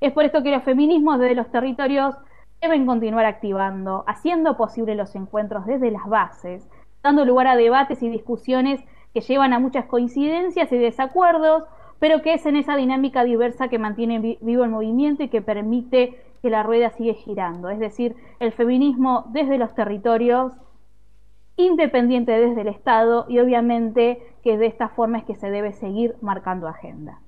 Es 0.00 0.12
por 0.12 0.24
esto 0.24 0.42
que 0.42 0.50
los 0.50 0.62
feminismos 0.62 1.18
desde 1.18 1.34
los 1.34 1.50
territorios 1.50 2.16
deben 2.60 2.86
continuar 2.86 3.24
activando, 3.24 4.04
haciendo 4.06 4.56
posible 4.56 4.94
los 4.94 5.14
encuentros 5.14 5.64
desde 5.64 5.90
las 5.90 6.06
bases, 6.06 6.68
dando 7.02 7.24
lugar 7.24 7.46
a 7.46 7.56
debates 7.56 8.02
y 8.02 8.08
discusiones 8.08 8.80
que 9.14 9.20
llevan 9.20 9.52
a 9.52 9.58
muchas 9.58 9.86
coincidencias 9.86 10.70
y 10.72 10.78
desacuerdos, 10.78 11.64
pero 11.98 12.22
que 12.22 12.34
es 12.34 12.46
en 12.46 12.56
esa 12.56 12.76
dinámica 12.76 13.24
diversa 13.24 13.68
que 13.68 13.78
mantiene 13.78 14.38
vivo 14.40 14.64
el 14.64 14.70
movimiento 14.70 15.22
y 15.22 15.28
que 15.28 15.42
permite 15.42 16.22
que 16.42 16.50
la 16.50 16.62
rueda 16.62 16.90
siga 16.90 17.14
girando. 17.14 17.68
Es 17.70 17.78
decir, 17.78 18.14
el 18.38 18.52
feminismo 18.52 19.24
desde 19.30 19.58
los 19.58 19.74
territorios, 19.74 20.52
independiente 21.56 22.32
desde 22.32 22.60
el 22.60 22.68
Estado 22.68 23.26
y 23.28 23.40
obviamente 23.40 24.22
que 24.44 24.56
de 24.56 24.66
esta 24.66 24.88
forma 24.88 25.18
es 25.18 25.24
que 25.24 25.34
se 25.34 25.50
debe 25.50 25.72
seguir 25.72 26.14
marcando 26.20 26.68
agenda. 26.68 27.20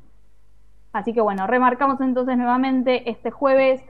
Así 0.92 1.12
que 1.12 1.20
bueno, 1.20 1.46
remarcamos 1.46 2.00
entonces 2.00 2.36
nuevamente 2.36 3.10
este 3.10 3.30
jueves 3.30 3.82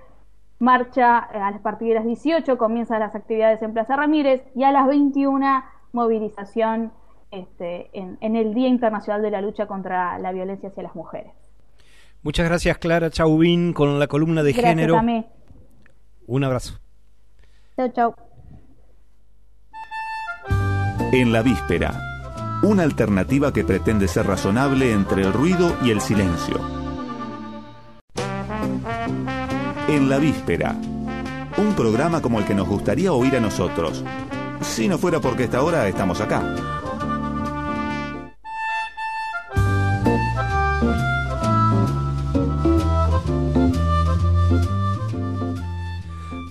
marcha 0.61 1.19
a 1.19 1.59
partir 1.63 1.89
de 1.89 1.95
las 1.95 2.05
18, 2.05 2.57
comienzan 2.57 3.01
las 3.01 3.15
actividades 3.15 3.61
en 3.63 3.73
Plaza 3.73 3.97
Ramírez 3.97 4.43
y 4.55 4.63
a 4.63 4.71
las 4.71 4.87
21 4.87 5.65
movilización 5.93 6.93
este, 7.31 7.91
en, 7.93 8.37
el 8.37 8.55
Día 8.55 8.69
Internacional 8.69 9.23
de 9.23 9.31
la 9.31 9.41
Lucha 9.41 9.67
contra 9.67 10.19
la 10.19 10.33
Violencia 10.33 10.69
hacia 10.69 10.83
las 10.83 10.95
Mujeres. 10.95 11.33
Muchas 12.23 12.47
gracias 12.47 12.79
Clara 12.79 13.11
Chauvin 13.11 13.73
con 13.73 13.99
la 13.99 14.07
columna 14.07 14.43
de 14.43 14.53
género. 14.53 15.01
Un 16.27 16.45
abrazo. 16.45 16.79
Chao, 17.77 17.89
chao. 17.89 18.15
En 21.13 21.33
la 21.33 21.43
víspera, 21.43 21.93
una 22.63 22.83
alternativa 22.83 23.53
que 23.53 23.65
pretende 23.65 24.07
ser 24.07 24.27
razonable 24.27 24.93
entre 24.93 25.23
el 25.23 25.33
ruido 25.33 25.75
y 25.83 25.91
el 25.91 26.01
silencio. 26.01 26.80
En 29.91 30.09
la 30.09 30.19
víspera, 30.19 30.77
un 31.57 31.75
programa 31.75 32.23
como 32.23 32.39
el 32.39 32.45
que 32.45 32.55
nos 32.55 32.69
gustaría 32.69 33.13
oír 33.13 33.35
a 33.35 33.41
nosotros 33.41 34.05
si 34.61 34.87
no 34.87 34.99
fuera 34.99 35.19
porque 35.19 35.45
esta 35.45 35.65
hora 35.65 35.89
estamos 35.89 36.21
acá. 36.21 36.80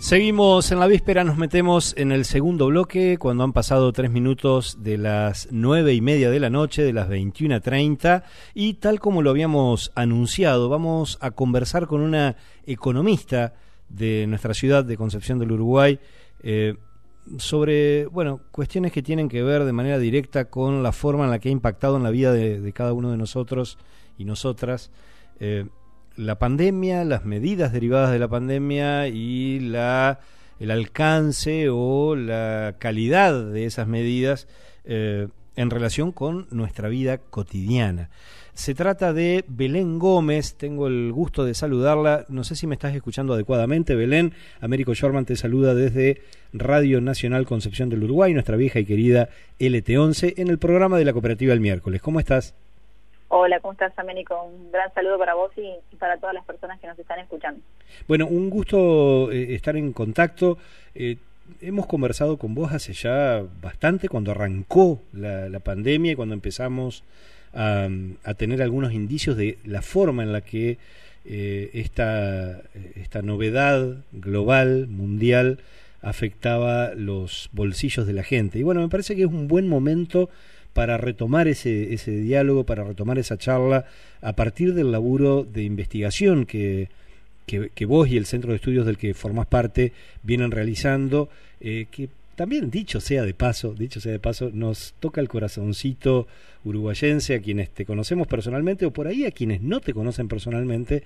Seguimos 0.09 0.71
en 0.71 0.79
la 0.79 0.87
víspera, 0.87 1.23
nos 1.23 1.37
metemos 1.37 1.93
en 1.95 2.11
el 2.11 2.25
segundo 2.25 2.65
bloque 2.65 3.19
cuando 3.19 3.43
han 3.43 3.53
pasado 3.53 3.93
tres 3.93 4.09
minutos 4.09 4.81
de 4.81 4.97
las 4.97 5.49
nueve 5.51 5.93
y 5.93 6.01
media 6.01 6.31
de 6.31 6.39
la 6.39 6.49
noche, 6.49 6.81
de 6.81 6.93
las 6.93 7.07
21.30 7.07 8.23
y 8.55 8.73
tal 8.73 8.99
como 8.99 9.21
lo 9.21 9.29
habíamos 9.29 9.91
anunciado, 9.93 10.67
vamos 10.67 11.19
a 11.21 11.29
conversar 11.29 11.85
con 11.85 12.01
una 12.01 12.37
economista 12.65 13.53
de 13.87 14.25
nuestra 14.27 14.55
ciudad 14.55 14.83
de 14.83 14.97
Concepción 14.97 15.37
del 15.37 15.51
Uruguay 15.51 15.99
eh, 16.41 16.73
sobre, 17.37 18.07
bueno, 18.07 18.41
cuestiones 18.49 18.91
que 18.91 19.03
tienen 19.03 19.29
que 19.29 19.43
ver 19.43 19.63
de 19.63 19.73
manera 19.73 19.99
directa 19.99 20.45
con 20.45 20.81
la 20.81 20.91
forma 20.91 21.25
en 21.25 21.29
la 21.29 21.37
que 21.37 21.49
ha 21.49 21.51
impactado 21.51 21.97
en 21.97 22.03
la 22.03 22.09
vida 22.09 22.33
de, 22.33 22.73
cada 22.73 22.93
uno 22.93 23.11
de 23.11 23.17
nosotros 23.17 23.77
y 24.17 24.25
nosotras. 24.25 24.89
Eh, 25.39 25.67
la 26.19 26.37
pandemia, 26.37 27.05
las 27.05 27.23
medidas 27.23 27.71
derivadas 27.71 28.11
de 28.11 28.19
la 28.19 28.27
pandemia 28.27 29.07
y 29.07 29.61
la, 29.61 30.19
el 30.59 30.69
alcance 30.69 31.69
o 31.69 32.15
la 32.17 32.75
calidad 32.77 33.45
de 33.45 33.65
esas 33.65 33.87
medidas 33.87 34.47
eh, 34.83 35.29
en 35.55 35.69
relación 35.69 36.11
con 36.11 36.47
nuestra 36.51 36.89
vida 36.89 37.19
cotidiana. 37.19 38.09
Se 38.53 38.75
trata 38.75 39.13
de 39.13 39.45
Belén 39.47 39.97
Gómez, 39.97 40.55
tengo 40.55 40.87
el 40.87 41.13
gusto 41.13 41.45
de 41.45 41.53
saludarla, 41.53 42.25
no 42.27 42.43
sé 42.43 42.57
si 42.57 42.67
me 42.67 42.75
estás 42.75 42.93
escuchando 42.93 43.33
adecuadamente, 43.33 43.95
Belén, 43.95 44.33
Américo 44.59 44.93
Shorman 44.93 45.23
te 45.23 45.37
saluda 45.37 45.73
desde 45.73 46.21
Radio 46.51 46.99
Nacional 46.99 47.45
Concepción 47.45 47.87
del 47.87 48.03
Uruguay, 48.03 48.33
nuestra 48.33 48.57
vieja 48.57 48.79
y 48.79 48.85
querida 48.85 49.29
LT11, 49.57 50.33
en 50.35 50.49
el 50.49 50.57
programa 50.57 50.97
de 50.97 51.05
la 51.05 51.13
cooperativa 51.13 51.53
el 51.53 51.61
miércoles. 51.61 52.01
¿Cómo 52.01 52.19
estás? 52.19 52.55
Hola, 53.31 53.59
¿cómo 53.59 53.73
estás, 53.73 53.93
Américo? 53.97 54.43
Un 54.43 54.71
gran 54.71 54.91
saludo 54.95 55.19
para 55.19 55.35
vos 55.35 55.51
y, 55.55 55.95
para 55.97 56.17
todas 56.17 56.33
las 56.33 56.43
personas 56.45 56.79
que 56.79 56.87
nos 56.87 56.97
están 56.97 57.19
escuchando. 57.19 57.61
Bueno, 58.07 58.25
un 58.25 58.49
gusto 58.49 59.31
eh, 59.31 59.53
estar 59.53 59.77
en 59.77 59.93
contacto. 59.93 60.57
Eh, 60.95 61.17
hemos 61.61 61.85
conversado 61.85 62.37
con 62.37 62.55
vos 62.55 62.73
hace 62.73 62.93
ya 62.93 63.43
bastante, 63.61 64.09
cuando 64.09 64.31
arrancó 64.31 65.03
la, 65.13 65.59
pandemia 65.59 66.13
y 66.13 66.15
cuando 66.15 66.33
empezamos 66.33 67.03
a, 67.53 67.87
tener 68.35 68.63
algunos 68.63 68.93
indicios 68.93 69.37
de 69.37 69.59
la 69.63 69.83
forma 69.83 70.23
en 70.23 70.33
la 70.33 70.41
que 70.41 70.79
eh, 71.25 71.69
esta, 71.73 72.63
esta 72.95 73.21
novedad 73.21 73.97
global, 74.11 74.87
mundial, 74.87 75.59
afectaba 76.01 76.95
los 76.95 77.51
bolsillos 77.51 78.07
de 78.07 78.13
la 78.13 78.23
gente. 78.23 78.57
Y 78.57 78.63
bueno, 78.63 78.81
me 78.81 78.89
parece 78.89 79.15
que 79.15 79.21
es 79.21 79.27
un 79.27 79.47
buen 79.47 79.67
momento 79.67 80.31
para 80.73 80.97
retomar 80.97 81.47
ese, 81.47 81.93
ese 81.93 82.11
diálogo, 82.11 82.65
para 82.65 82.83
retomar 82.83 83.17
esa 83.17 83.37
charla 83.37 83.85
a 84.21 84.33
partir 84.33 84.73
del 84.73 84.91
laburo 84.91 85.43
de 85.43 85.63
investigación 85.63 86.45
que, 86.45 86.89
que, 87.45 87.85
vos 87.85 88.07
y 88.09 88.17
el 88.17 88.25
centro 88.25 88.51
de 88.51 88.57
estudios 88.57 88.85
del 88.85 88.97
que 88.97 89.13
formás 89.13 89.47
parte 89.47 89.91
vienen 90.23 90.51
realizando, 90.51 91.29
eh, 91.59 91.87
que 91.89 92.09
también 92.35 92.69
dicho 92.69 93.01
sea 93.01 93.23
de 93.23 93.33
paso, 93.33 93.73
dicho 93.73 93.99
sea 93.99 94.11
de 94.11 94.19
paso, 94.19 94.51
nos 94.53 94.93
toca 94.99 95.19
el 95.19 95.27
corazoncito 95.27 96.27
uruguayense 96.63 97.35
a 97.35 97.41
quienes 97.41 97.69
te 97.69 97.85
conocemos 97.85 98.27
personalmente 98.27 98.85
o 98.85 98.91
por 98.91 99.07
ahí 99.07 99.25
a 99.25 99.31
quienes 99.31 99.61
no 99.61 99.79
te 99.79 99.93
conocen 99.93 100.27
personalmente 100.27 101.03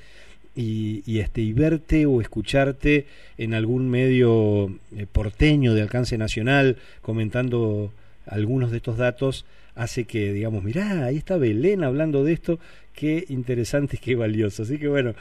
y, 0.56 1.02
y 1.06 1.20
este 1.20 1.42
y 1.42 1.54
verte 1.54 2.06
o 2.06 2.22
escucharte 2.22 3.08
en 3.38 3.54
algún 3.54 3.90
medio 3.90 4.68
eh, 4.96 5.08
porteño 5.12 5.74
de 5.74 5.82
alcance 5.82 6.18
nacional 6.18 6.78
comentando 7.02 7.92
algunos 8.26 8.72
de 8.72 8.78
estos 8.78 8.98
datos 8.98 9.46
hace 9.76 10.06
que 10.06 10.34
digamos, 10.34 10.64
mirá, 10.64 11.06
ahí 11.06 11.18
está 11.18 11.38
Belén 11.38 11.84
hablando 11.84 12.24
de 12.24 12.34
esto, 12.34 12.60
qué 12.94 13.26
interesante 13.30 13.98
y 13.98 14.00
qué 14.00 14.16
valioso. 14.16 14.64
Así 14.64 14.78
que 14.78 14.88
bueno, 14.88 15.16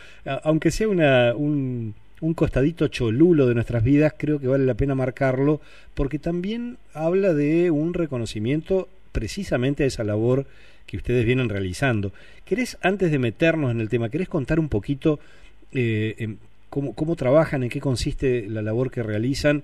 aunque 0.44 0.70
sea 0.70 0.88
una, 0.88 1.34
un, 1.34 1.94
un 2.20 2.34
costadito 2.34 2.88
cholulo 2.88 3.46
de 3.46 3.54
nuestras 3.54 3.82
vidas, 3.82 4.14
creo 4.16 4.38
que 4.38 4.46
vale 4.46 4.64
la 4.64 4.74
pena 4.74 4.94
marcarlo, 4.94 5.60
porque 5.94 6.18
también 6.18 6.78
habla 6.94 7.34
de 7.34 7.70
un 7.70 7.94
reconocimiento 7.94 8.88
precisamente 9.10 9.84
a 9.84 9.86
esa 9.86 10.04
labor 10.04 10.46
que 10.86 10.96
ustedes 10.96 11.24
vienen 11.24 11.48
realizando. 11.48 12.12
¿Querés, 12.44 12.78
antes 12.82 13.10
de 13.10 13.18
meternos 13.18 13.70
en 13.70 13.80
el 13.80 13.88
tema, 13.88 14.08
querés 14.08 14.28
contar 14.28 14.60
un 14.60 14.68
poquito 14.68 15.18
eh, 15.72 16.36
cómo, 16.68 16.94
cómo 16.94 17.16
trabajan, 17.16 17.62
en 17.62 17.70
qué 17.70 17.80
consiste 17.80 18.46
la 18.48 18.62
labor 18.62 18.90
que 18.90 19.02
realizan 19.02 19.62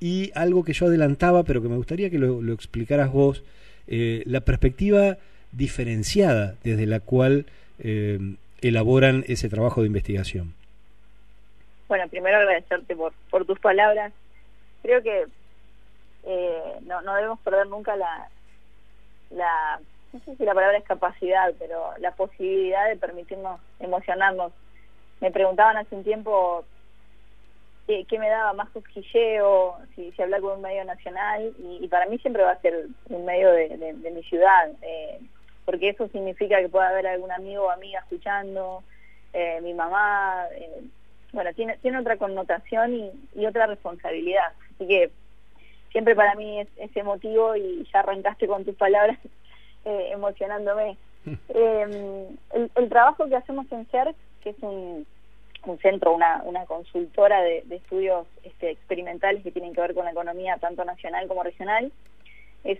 y 0.00 0.32
algo 0.34 0.64
que 0.64 0.72
yo 0.72 0.86
adelantaba, 0.86 1.44
pero 1.44 1.62
que 1.62 1.68
me 1.68 1.76
gustaría 1.76 2.10
que 2.10 2.18
lo, 2.18 2.52
explicaras 2.52 3.12
vos, 3.12 3.44
eh, 3.86 4.22
la 4.26 4.40
perspectiva 4.40 5.18
diferenciada 5.52 6.54
desde 6.64 6.86
la 6.86 7.00
cual 7.00 7.46
eh, 7.78 8.18
elaboran 8.62 9.24
ese 9.28 9.48
trabajo 9.48 9.82
de 9.82 9.88
investigación. 9.88 10.54
Bueno, 11.88 12.08
primero 12.08 12.38
agradecerte 12.38 12.96
por, 12.96 13.12
por 13.30 13.44
tus 13.44 13.58
palabras. 13.58 14.12
Creo 14.82 15.02
que 15.02 15.26
eh, 16.24 16.62
no, 16.82 17.02
no 17.02 17.14
debemos 17.14 17.40
perder 17.40 17.66
nunca 17.66 17.96
la, 17.96 18.28
la, 19.30 19.80
no 20.12 20.20
sé 20.20 20.36
si 20.36 20.44
la 20.44 20.54
palabra 20.54 20.78
es 20.78 20.84
capacidad, 20.84 21.52
pero 21.58 21.92
la 21.98 22.12
posibilidad 22.12 22.88
de 22.88 22.96
permitirnos 22.96 23.60
emocionarnos. 23.78 24.52
Me 25.20 25.30
preguntaban 25.30 25.76
hace 25.76 25.94
un 25.94 26.04
tiempo 26.04 26.64
qué, 28.08 28.18
me 28.18 28.28
daba 28.28 28.52
más 28.52 28.70
cosquilleo, 28.70 29.78
si, 29.94 30.12
si 30.12 30.22
hablar 30.22 30.40
con 30.40 30.56
un 30.56 30.62
medio 30.62 30.84
nacional, 30.84 31.52
y, 31.58 31.86
para 31.88 32.06
mí 32.06 32.18
siempre 32.18 32.42
va 32.42 32.52
a 32.52 32.60
ser 32.60 32.86
un 33.08 33.24
medio 33.24 33.50
de, 33.52 34.10
mi 34.14 34.22
ciudad, 34.24 34.70
eh, 34.82 35.20
porque 35.64 35.90
eso 35.90 36.08
significa 36.08 36.60
que 36.60 36.68
pueda 36.68 36.88
haber 36.88 37.06
algún 37.06 37.32
amigo 37.32 37.64
o 37.64 37.70
amiga 37.70 38.00
escuchando, 38.00 38.82
eh, 39.32 39.60
mi 39.62 39.74
mamá, 39.74 40.46
eh, 40.52 40.82
bueno, 41.32 41.52
tiene, 41.54 41.76
tiene 41.78 41.98
otra 41.98 42.16
connotación 42.16 43.12
y, 43.34 43.46
otra 43.46 43.66
responsabilidad, 43.66 44.52
así 44.74 44.86
que 44.86 45.10
siempre 45.90 46.14
para 46.14 46.34
mí 46.34 46.60
es, 46.60 46.68
es 46.76 46.96
emotivo 46.96 47.56
y 47.56 47.86
ya 47.92 48.00
arrancaste 48.00 48.46
con 48.46 48.64
tus 48.64 48.76
palabras 48.76 49.18
emocionándome. 49.84 50.96
el, 51.54 52.38
el 52.74 52.88
trabajo 52.88 53.28
que 53.28 53.36
hacemos 53.36 53.70
en 53.72 53.84
CERC, 53.86 54.16
que 54.42 54.50
es 54.50 54.56
un 54.62 55.06
un 55.66 55.78
centro, 55.78 56.14
una, 56.14 56.42
una 56.44 56.64
consultora 56.64 57.42
de, 57.42 57.64
estudios 57.70 58.26
este, 58.44 58.70
experimentales 58.70 59.42
que 59.42 59.50
tienen 59.50 59.74
que 59.74 59.80
ver 59.80 59.94
con 59.94 60.04
la 60.04 60.12
economía 60.12 60.56
tanto 60.58 60.84
nacional 60.84 61.28
como 61.28 61.42
regional. 61.42 61.92
Es 62.64 62.78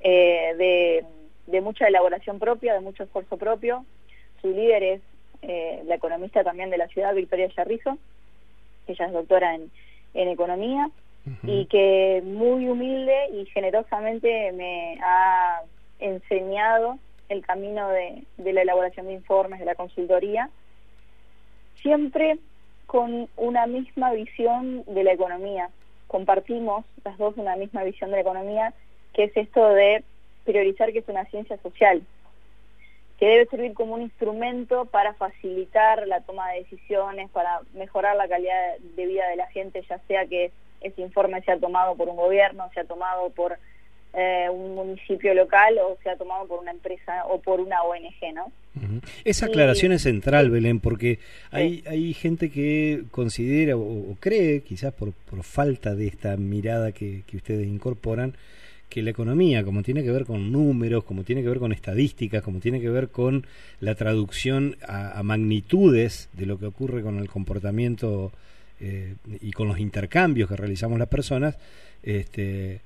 eh, 0.00 1.04
de, 1.46 1.60
mucha 1.60 1.86
elaboración 1.86 2.38
propia, 2.38 2.74
de 2.74 2.80
mucho 2.80 3.04
esfuerzo 3.04 3.36
propio. 3.36 3.84
Su 4.40 4.50
líder 4.50 4.82
es 4.82 5.00
eh, 5.42 5.82
la 5.86 5.96
economista 5.96 6.44
también 6.44 6.70
de 6.70 6.78
la 6.78 6.88
ciudad, 6.88 7.14
Victoria 7.14 7.48
Yarrizo. 7.48 7.98
Ella 8.86 9.06
es 9.06 9.12
doctora 9.12 9.54
en, 9.54 9.70
en 10.14 10.28
economía 10.28 10.90
y 11.42 11.64
que 11.66 12.20
muy 12.22 12.68
humilde 12.68 13.14
y 13.32 13.46
generosamente 13.46 14.52
me 14.52 14.98
ha 15.02 15.62
enseñado 15.98 16.98
el 17.30 17.40
camino 17.44 17.88
de, 17.88 18.24
de 18.36 18.52
la 18.52 18.60
elaboración 18.60 19.06
de 19.06 19.14
informes, 19.14 19.58
de 19.58 19.64
la 19.64 19.74
consultoría 19.74 20.50
siempre 21.84 22.38
con 22.86 23.28
una 23.36 23.66
misma 23.66 24.10
visión 24.12 24.84
de 24.86 25.04
la 25.04 25.12
economía. 25.12 25.68
Compartimos 26.08 26.84
las 27.04 27.16
dos 27.18 27.36
una 27.36 27.54
misma 27.56 27.84
visión 27.84 28.10
de 28.10 28.16
la 28.16 28.22
economía, 28.22 28.74
que 29.12 29.24
es 29.24 29.36
esto 29.36 29.68
de 29.68 30.02
priorizar 30.44 30.92
que 30.92 30.98
es 30.98 31.08
una 31.08 31.24
ciencia 31.26 31.56
social, 31.58 32.02
que 33.18 33.26
debe 33.26 33.46
servir 33.46 33.74
como 33.74 33.94
un 33.94 34.02
instrumento 34.02 34.86
para 34.86 35.14
facilitar 35.14 36.06
la 36.08 36.20
toma 36.22 36.50
de 36.50 36.60
decisiones, 36.60 37.30
para 37.30 37.60
mejorar 37.74 38.16
la 38.16 38.28
calidad 38.28 38.78
de 38.78 39.06
vida 39.06 39.28
de 39.28 39.36
la 39.36 39.46
gente, 39.48 39.84
ya 39.88 39.98
sea 40.08 40.26
que 40.26 40.50
ese 40.80 41.02
informe 41.02 41.42
sea 41.42 41.58
tomado 41.58 41.96
por 41.96 42.08
un 42.08 42.16
gobierno, 42.16 42.70
sea 42.74 42.84
tomado 42.84 43.30
por 43.30 43.58
eh, 44.16 44.48
un 44.48 44.74
municipio 44.74 45.34
local 45.34 45.76
o 45.78 45.98
sea 46.02 46.16
tomado 46.16 46.46
por 46.46 46.60
una 46.60 46.70
empresa 46.70 47.24
o 47.26 47.40
por 47.40 47.60
una 47.60 47.82
ONG, 47.82 48.34
¿no? 48.34 48.52
Esa 49.24 49.46
aclaración 49.46 49.92
es 49.92 50.02
central, 50.02 50.50
Belén, 50.50 50.80
porque 50.80 51.18
hay, 51.50 51.82
hay 51.86 52.12
gente 52.12 52.50
que 52.50 53.04
considera 53.10 53.76
o, 53.76 54.16
cree, 54.20 54.62
quizás 54.62 54.92
por, 54.92 55.12
por, 55.12 55.42
falta 55.42 55.94
de 55.94 56.08
esta 56.08 56.36
mirada 56.36 56.92
que, 56.92 57.22
que 57.26 57.36
ustedes 57.36 57.66
incorporan, 57.66 58.36
que 58.88 59.02
la 59.02 59.10
economía, 59.10 59.64
como 59.64 59.82
tiene 59.82 60.04
que 60.04 60.10
ver 60.12 60.24
con 60.24 60.52
números, 60.52 61.02
como 61.02 61.24
tiene 61.24 61.42
que 61.42 61.48
ver 61.48 61.58
con 61.58 61.72
estadísticas, 61.72 62.42
como 62.42 62.60
tiene 62.60 62.80
que 62.80 62.90
ver 62.90 63.08
con 63.08 63.44
la 63.80 63.96
traducción 63.96 64.76
a, 64.86 65.20
magnitudes 65.24 66.28
de 66.32 66.46
lo 66.46 66.58
que 66.58 66.66
ocurre 66.66 67.02
con 67.02 67.18
el 67.18 67.28
comportamiento 67.28 68.30
eh, 68.78 69.14
y 69.40 69.50
con 69.50 69.66
los 69.66 69.80
intercambios 69.80 70.48
que 70.48 70.56
realizamos 70.56 71.00
las 71.00 71.08
personas, 71.08 71.58
este, 72.04 72.80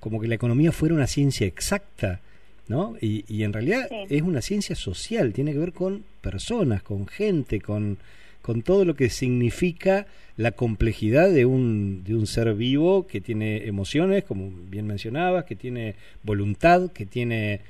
como 0.00 0.20
que 0.20 0.28
la 0.28 0.34
economía 0.34 0.72
fuera 0.72 0.94
una 0.94 1.06
ciencia 1.06 1.46
exacta, 1.46 2.20
¿no? 2.68 2.96
Y, 3.00 3.24
y 3.28 3.44
en 3.44 3.52
realidad 3.52 3.88
es 3.90 4.22
una 4.22 4.42
ciencia 4.42 4.74
social, 4.74 5.32
tiene 5.32 5.52
que 5.52 5.58
ver 5.58 5.72
con 5.72 6.04
personas, 6.20 6.82
con 6.82 7.06
gente, 7.06 7.60
con, 7.60 7.98
con 8.42 8.62
todo 8.62 8.84
lo 8.84 8.94
que 8.94 9.10
significa 9.10 10.06
la 10.36 10.52
complejidad 10.52 11.30
de 11.30 11.46
un, 11.46 12.04
de 12.04 12.14
un 12.14 12.26
ser 12.26 12.52
vivo 12.54 13.06
que 13.06 13.20
tiene 13.20 13.66
emociones, 13.66 14.24
como 14.24 14.50
bien 14.68 14.86
mencionabas, 14.86 15.44
que 15.44 15.56
tiene 15.56 15.94
voluntad, 16.22 16.92
que 16.92 17.06
tiene 17.06 17.60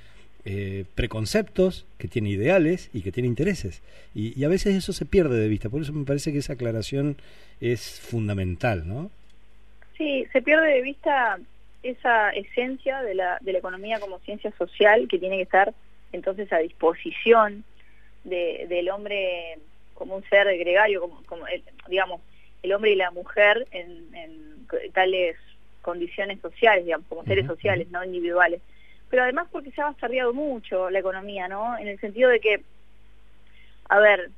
eh, 0.44 0.84
preconceptos, 0.94 1.86
que 1.98 2.08
tiene 2.08 2.30
ideales 2.30 2.90
y 2.92 3.02
que 3.02 3.12
tiene 3.12 3.28
intereses. 3.28 3.82
Y, 4.14 4.44
a 4.44 4.48
veces 4.48 4.74
eso 4.74 4.92
se 4.92 5.04
pierde 5.04 5.38
de 5.38 5.48
vista. 5.48 5.68
Por 5.68 5.82
eso 5.82 5.92
me 5.92 6.04
parece 6.04 6.32
que 6.32 6.38
esa 6.38 6.54
aclaración 6.54 7.16
es 7.60 8.00
fundamental, 8.00 8.86
¿no? 8.86 9.10
Sí, 9.96 10.26
se 10.32 10.42
pierde 10.42 10.74
de 10.74 10.82
vista 10.82 11.38
esa 11.90 12.30
esencia 12.30 13.02
de 13.02 13.14
la, 13.14 13.38
de 13.40 13.52
la 13.52 13.58
economía 13.58 14.00
como 14.00 14.18
ciencia 14.20 14.52
social 14.58 15.08
que 15.08 15.18
tiene 15.18 15.36
que 15.36 15.42
estar 15.42 15.74
entonces 16.12 16.52
a 16.52 16.58
disposición 16.58 17.64
del 18.24 18.90
hombre 18.90 19.58
como 19.94 20.16
un 20.16 20.24
ser 20.24 20.46
gregario, 20.58 21.00
como, 21.00 21.22
como 21.24 21.44
digamos, 21.88 22.20
el 22.62 22.72
hombre 22.72 22.90
y 22.92 22.96
la 22.96 23.10
mujer 23.12 23.66
en, 23.70 24.66
tales 24.92 25.36
condiciones 25.80 26.40
sociales, 26.40 26.84
digamos, 26.84 27.06
como 27.06 27.22
seres 27.22 27.46
sociales, 27.46 27.88
no 27.90 28.02
individuales 28.04 28.60
pero 29.08 29.22
además 29.22 29.48
porque 29.50 29.70
se 29.70 29.80
ha 29.80 29.86
bastardeado 29.86 30.32
mucho 30.32 30.90
la 30.90 30.98
economía, 30.98 31.48
¿no? 31.48 31.78
En 31.78 31.88
el 31.88 31.98
sentido 32.00 32.30
de 32.30 32.40
que, 32.40 32.62
a 33.88 33.98
ver, 34.00 34.30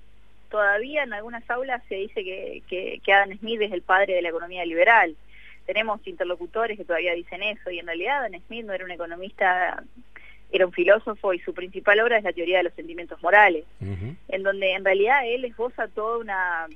todavía 0.51 1.05
en 1.05 1.13
algunas 1.13 1.49
aulas 1.51 1.83
se 1.89 1.97
dice 1.97 2.23
que, 2.23 2.63
que, 3.03 3.13
Adam 3.13 3.37
Smith 3.39 3.61
es 3.63 3.73
el 3.73 3.83
padre 3.83 4.15
de 4.15 4.23
la 4.23 4.29
economía 4.29 4.65
liberal. 4.65 5.17
Tenemos 5.69 6.01
interlocutores 6.07 6.79
que 6.79 6.85
todavía 6.87 7.13
dicen 7.13 7.43
eso, 7.43 7.71
y 7.71 7.79
en 7.79 7.87
realidad 7.87 8.25
Adam 8.25 8.41
Smith 8.47 8.65
no 8.65 8.73
era 8.73 8.87
un 8.87 8.91
economista, 8.91 9.85
era 10.51 10.65
un 10.65 10.73
filósofo 10.73 11.35
y 11.35 11.41
su 11.41 11.53
principal 11.53 12.01
obra 12.01 12.17
es 12.17 12.25
la 12.25 12.33
teoría 12.33 12.57
de 12.57 12.65
los 12.65 12.73
sentimientos 12.73 13.23
morales, 13.23 13.67
en 13.81 14.43
donde 14.43 14.73
en 14.73 14.83
realidad 14.83 15.27
él 15.27 15.45
esboza 15.45 15.87
toda 15.89 16.17
una 16.17 16.67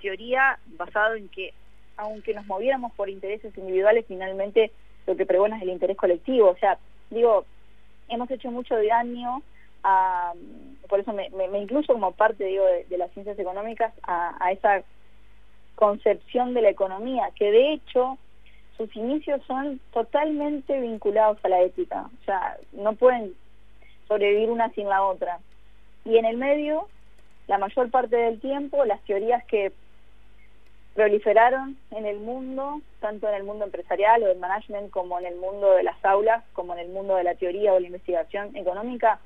teoría 0.00 0.58
basada 0.78 1.18
en 1.18 1.28
que, 1.28 1.52
aunque 1.98 2.32
nos 2.32 2.46
moviéramos 2.46 2.94
por 2.94 3.10
intereses 3.10 3.56
individuales, 3.58 4.06
finalmente 4.08 4.72
lo 5.06 5.14
que 5.14 5.26
pregona 5.26 5.58
es 5.58 5.62
el 5.64 5.68
interés 5.68 5.98
colectivo. 5.98 6.48
O 6.48 6.56
sea, 6.56 6.78
digo, 7.10 7.44
hemos 8.08 8.30
hecho 8.30 8.50
mucho 8.50 8.76
daño 8.82 9.42
a, 9.84 10.32
por 10.88 11.00
eso 11.00 11.12
me, 11.12 11.28
me, 11.30 11.58
incluyo 11.58 11.92
como 11.92 12.12
parte 12.12 12.44
digo, 12.44 12.64
de, 12.88 12.96
las 12.96 13.12
ciencias 13.12 13.38
económicas 13.38 13.92
a, 14.04 14.52
esa 14.52 14.82
concepción 15.74 16.54
de 16.54 16.62
la 16.62 16.70
economía, 16.70 17.30
que 17.36 17.52
de 17.52 17.74
hecho 17.74 18.18
sus 18.78 18.94
inicios 18.96 19.42
son 19.46 19.80
totalmente 19.92 20.80
vinculados 20.80 21.38
a 21.42 21.48
la 21.48 21.60
ética, 21.62 22.08
o 22.22 22.24
sea, 22.24 22.56
no 22.72 22.94
pueden 22.94 23.34
sobrevivir 24.06 24.50
una 24.50 24.70
sin 24.70 24.88
la 24.88 25.02
otra. 25.02 25.40
Y 26.04 26.16
en 26.16 26.24
el 26.24 26.36
medio, 26.38 26.88
la 27.48 27.58
mayor 27.58 27.90
parte 27.90 28.16
del 28.16 28.40
tiempo, 28.40 28.84
las 28.84 29.02
teorías 29.02 29.44
que 29.46 29.72
proliferaron 30.94 31.76
en 31.90 32.06
el 32.06 32.18
mundo, 32.20 32.80
tanto 33.00 33.28
en 33.28 33.34
el 33.34 33.44
mundo 33.44 33.64
empresarial 33.64 34.22
o 34.22 34.26
del 34.26 34.38
management 34.38 34.90
como 34.90 35.18
en 35.18 35.26
el 35.26 35.36
mundo 35.36 35.72
de 35.72 35.82
las 35.82 36.02
aulas, 36.04 36.44
como 36.52 36.72
en 36.74 36.78
el 36.78 36.88
mundo 36.88 37.16
de 37.16 37.24
la 37.24 37.34
teoría 37.34 37.72
o 37.72 37.80
la 37.80 37.86
investigación 37.86 38.56
económica, 38.56 39.20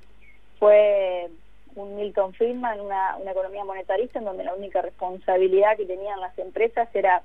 fue 0.59 1.29
un 1.75 1.97
Milton 1.97 2.33
Friedman, 2.35 2.81
una, 2.81 3.17
una 3.17 3.33
economía 3.33 3.65
monetarista 3.65 4.19
en 4.19 4.25
donde 4.25 4.45
la 4.45 4.55
única 4.55 4.83
responsabilidad 4.83 5.77
que 5.77 5.87
tenían 5.87 6.21
las 6.21 6.39
empresas 6.39 6.89
era 6.95 7.23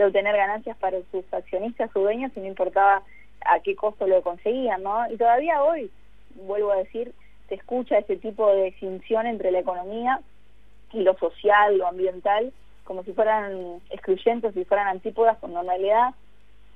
de 0.00 0.06
obtener 0.06 0.34
ganancias 0.34 0.78
para 0.78 0.96
sus 1.10 1.30
accionistas 1.30 1.90
o 1.94 2.00
dueños 2.00 2.32
y 2.34 2.40
no 2.40 2.46
importaba 2.46 3.02
a 3.44 3.60
qué 3.60 3.76
costo 3.76 4.06
lo 4.06 4.22
conseguían, 4.22 4.82
¿no? 4.82 5.10
Y 5.12 5.18
todavía 5.18 5.62
hoy, 5.62 5.90
vuelvo 6.46 6.72
a 6.72 6.76
decir, 6.76 7.12
se 7.50 7.56
escucha 7.56 7.98
ese 7.98 8.16
tipo 8.16 8.50
de 8.50 8.68
extinción 8.68 9.26
entre 9.26 9.50
la 9.50 9.58
economía 9.58 10.20
y 10.94 11.02
lo 11.02 11.18
social, 11.18 11.76
lo 11.76 11.86
ambiental, 11.86 12.50
como 12.84 13.04
si 13.04 13.12
fueran 13.12 13.82
excluyentes, 13.90 14.54
si 14.54 14.64
fueran 14.64 14.88
antípodas, 14.88 15.36
cuando 15.38 15.60
en 15.60 15.66
realidad 15.66 16.14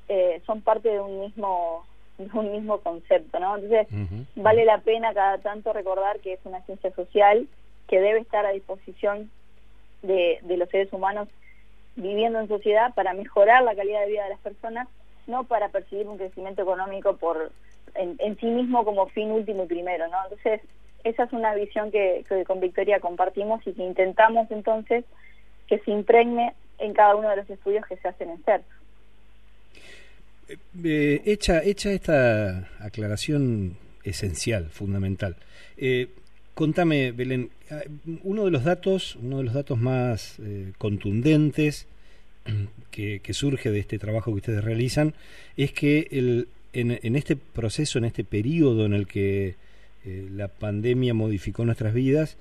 eh, 0.09 0.43
son 0.45 0.61
parte 0.61 0.91
de 0.91 1.01
un 1.01 1.21
mismo 1.21 1.87
de 2.19 2.29
un 2.39 2.53
mismo 2.53 2.79
concepto, 2.81 3.41
¿no? 3.41 3.57
Entonces, 3.57 3.89
vale 4.37 4.67
la 4.67 4.79
pena 4.79 5.15
cada 5.15 5.39
tanto 5.39 5.73
recordar 5.73 6.21
que 6.21 6.35
es 6.35 6.41
una 6.45 6.61
ciencia 6.61 6.93
social 6.93 7.49
que 7.89 8.01
debe 8.01 8.21
estar 8.21 8.45
a 8.45 8.53
disposición 8.53 9.31
de, 10.03 10.39
de 10.43 10.57
los 10.59 10.69
seres 10.69 10.93
humanos 10.93 11.29
viviendo 11.97 12.41
en 12.41 12.49
sociedad 12.49 12.95
para 12.95 13.15
mejorar 13.15 13.63
la 13.63 13.75
calidad 13.75 14.01
de 14.01 14.13
vida 14.13 14.25
de 14.25 14.31
las 14.31 14.41
personas, 14.41 14.89
no 15.27 15.45
para 15.45 15.69
percibir 15.69 16.07
un 16.07 16.19
crecimiento 16.19 16.63
económico 16.63 17.17
por 17.17 17.53
en, 17.95 18.17
en 18.19 18.39
sí 18.39 18.47
mismo 18.47 18.85
como 18.85 19.07
fin 19.09 19.31
último 19.31 19.65
y 19.65 19.67
primero, 19.67 20.09
¿no? 20.09 20.17
Entonces, 20.25 20.61
esa 21.05 21.25
es 21.25 21.33
una 21.33 21.55
visión 21.55 21.91
que, 21.91 22.25
con 22.47 22.61
Victoria 22.61 22.99
compartimos 22.99 23.65
y 23.67 23.73
que 23.73 23.83
intentamos 23.83 24.51
entonces 24.51 25.05
que 25.69 25.79
se 25.81 25.91
impregne 25.91 26.55
en 26.79 26.95
cada 26.95 27.15
uno 27.15 27.29
de 27.31 27.37
los 27.37 27.51
estudios 27.51 27.87
que 27.87 27.97
se 27.97 28.09
hacen 28.09 28.31
en 28.31 28.43
CERF. 28.43 28.65
Eh, 30.49 30.57
eh, 30.85 31.23
hecha, 31.27 31.63
hecha 31.63 31.91
esta 31.93 32.69
aclaración 32.81 33.77
esencial, 34.03 34.67
fundamental, 34.71 35.37
eh, 35.77 36.09
contame, 36.55 37.13
Belén, 37.13 37.51
ah, 37.71 37.83
uno 38.23 38.45
de 38.45 38.51
los 38.51 38.65
datos, 38.65 39.17
uno 39.17 39.39
de 39.39 39.45
los 39.45 39.55
datos 39.55 39.79
más 39.79 40.39
contundentes 40.79 41.87
que, 42.91 43.21
surge 43.33 43.71
de 43.71 43.81
este 43.81 43.99
trabajo 43.99 44.31
que 44.33 44.37
ustedes 44.37 44.65
realizan 44.65 45.15
es 45.57 45.73
que 45.73 46.09
el, 46.11 46.49
en, 46.73 46.99
en, 47.03 47.17
este 47.17 47.37
proceso, 47.37 47.99
en 47.99 48.05
este 48.05 48.25
periodo 48.25 48.87
en 48.87 48.95
el 48.95 49.07
que 49.07 49.57
la 50.05 50.49
pandemia 50.49 51.15
modificó 51.15 51.65
nuestras 51.65 51.95
vidas, 51.95 52.37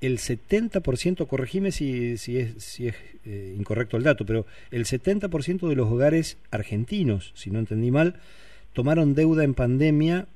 el 0.00 0.18
70%, 0.18 1.26
corregime 1.26 1.72
si, 1.72 2.16
si 2.18 2.38
es, 2.38 2.62
si 2.62 2.88
es 2.88 2.94
eh, 3.24 3.54
incorrecto 3.58 3.96
el 3.96 4.04
dato, 4.04 4.24
pero 4.24 4.46
el 4.70 4.84
70% 4.84 5.68
de 5.68 5.74
los 5.74 5.90
hogares 5.90 6.38
argentinos, 6.50 7.32
si 7.34 7.50
no 7.50 7.58
entendí 7.58 7.90
mal, 7.90 8.14
tomaron 8.72 9.14
deuda 9.14 9.44
en 9.44 9.54
pandemia, 9.54 10.28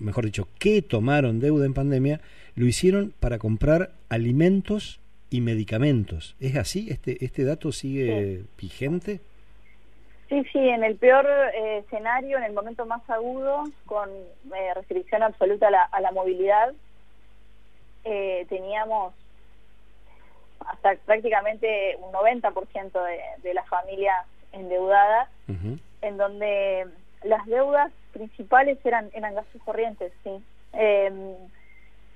mejor 0.00 0.24
dicho, 0.24 0.48
que 0.58 0.82
tomaron 0.82 1.40
deuda 1.40 1.66
en 1.66 1.74
pandemia, 1.74 2.20
lo 2.54 2.66
hicieron 2.66 3.12
para 3.20 3.38
comprar 3.38 3.92
alimentos 4.08 5.00
y 5.30 5.40
medicamentos. 5.40 6.36
¿Es 6.40 6.56
así? 6.56 6.88
¿Este, 6.90 7.24
este 7.24 7.44
dato 7.44 7.72
sigue 7.72 8.44
vigente? 8.58 9.20
Sí, 10.28 10.42
sí, 10.52 10.58
en 10.58 10.82
el 10.84 10.96
peor 10.96 11.26
eh, 11.26 11.78
escenario, 11.78 12.38
en 12.38 12.44
el 12.44 12.52
momento 12.52 12.86
más 12.86 13.08
agudo, 13.10 13.64
con 13.84 14.08
eh, 14.10 14.74
restricción 14.74 15.22
absoluta 15.22 15.68
a 15.68 15.70
la, 15.70 15.82
a 15.82 16.00
la 16.00 16.12
movilidad, 16.12 16.72
eh, 18.04 18.46
teníamos 18.48 19.14
hasta 20.60 20.94
prácticamente 21.04 21.96
un 22.00 22.12
90% 22.12 22.92
de, 22.92 23.20
de 23.42 23.54
las 23.54 23.68
familias 23.68 24.26
endeudadas, 24.52 25.28
en 26.00 26.16
donde 26.16 26.86
las 27.22 27.44
deudas 27.46 27.92
principales 28.14 28.78
eran, 28.86 29.10
eran 29.12 29.34
gastos 29.34 29.60
corrientes, 29.62 30.12
sí. 30.22 30.30
Em, 30.72 31.34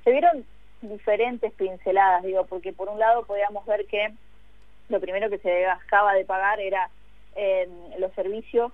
se 0.05 0.11
vieron 0.11 0.45
diferentes 0.81 1.53
pinceladas, 1.53 2.23
digo, 2.23 2.47
porque 2.47 2.73
por 2.73 2.89
un 2.89 2.99
lado 2.99 3.25
podíamos 3.25 3.67
ver 3.67 3.85
que 3.87 4.13
lo 4.89 5.01
primero 5.01 5.29
que 5.29 5.39
se 5.39 5.51
dejaba 5.51 6.15
de 6.15 6.25
pagar 6.25 6.61
era 6.61 6.89
em, 7.35 7.71
los 7.99 8.13
servicios, 8.15 8.73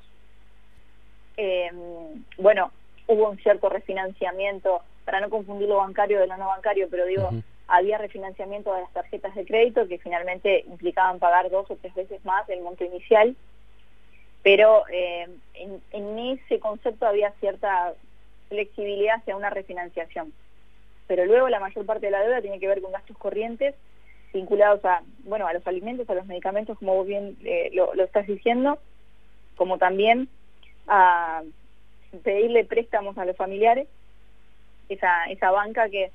em, 1.37 2.24
bueno, 2.38 2.70
hubo 3.08 3.30
un 3.30 3.38
cierto 3.38 3.68
refinanciamiento 3.68 4.82
para 5.04 5.20
no 5.20 5.28
confundir 5.28 5.68
lo 5.68 5.76
bancario 5.78 6.20
de 6.20 6.26
lo 6.26 6.37
no 6.37 6.46
bancario, 6.46 6.88
pero 6.90 7.04
digo, 7.06 7.30
había 7.68 7.98
refinanciamiento 7.98 8.72
de 8.72 8.82
las 8.82 8.92
tarjetas 8.92 9.34
de 9.34 9.44
crédito 9.44 9.88
que 9.88 9.98
finalmente 9.98 10.64
implicaban 10.66 11.18
pagar 11.18 11.50
dos 11.50 11.70
o 11.70 11.76
tres 11.76 11.94
veces 11.94 12.24
más 12.24 12.46
del 12.46 12.60
monto 12.62 12.84
inicial, 12.84 13.34
pero 14.44 14.85
eh, 14.92 15.26
en, 15.54 16.18
ese 16.18 16.61
concepto 16.61 17.07
había 17.07 17.33
cierta 17.40 17.94
flexibilidad 18.48 19.16
hacia 19.16 19.37
una 19.37 19.50
refinanciación. 19.50 20.33
Pero 21.09 21.26
luego 21.26 21.48
la 21.48 21.59
mayor 21.59 21.85
parte 21.85 22.07
de 22.07 22.12
la 22.12 22.20
deuda 22.20 22.40
tiene 22.40 22.61
que 22.61 22.68
ver 22.68 22.80
con 22.80 22.92
gastos 22.92 23.18
corrientes 23.18 23.74
vinculados 24.33 24.85
a, 24.85 25.02
bueno, 25.24 25.48
a 25.48 25.52
los 25.52 25.66
alimentos, 25.66 26.09
a 26.09 26.14
los 26.14 26.26
medicamentos, 26.26 26.78
como 26.78 26.94
vos 26.94 27.07
bien 27.07 27.37
eh, 27.44 27.70
lo, 27.72 27.94
lo 27.94 28.04
estás 28.04 28.26
diciendo, 28.26 28.78
como 29.57 29.78
también 29.78 30.28
a 30.87 31.42
pedirle 32.22 32.64
préstamos 32.64 33.18
a 33.18 33.24
los 33.24 33.37
familiares 33.37 33.88
esa, 34.88 35.24
esa 35.26 35.50
banca 35.50 35.88
que 35.88 36.11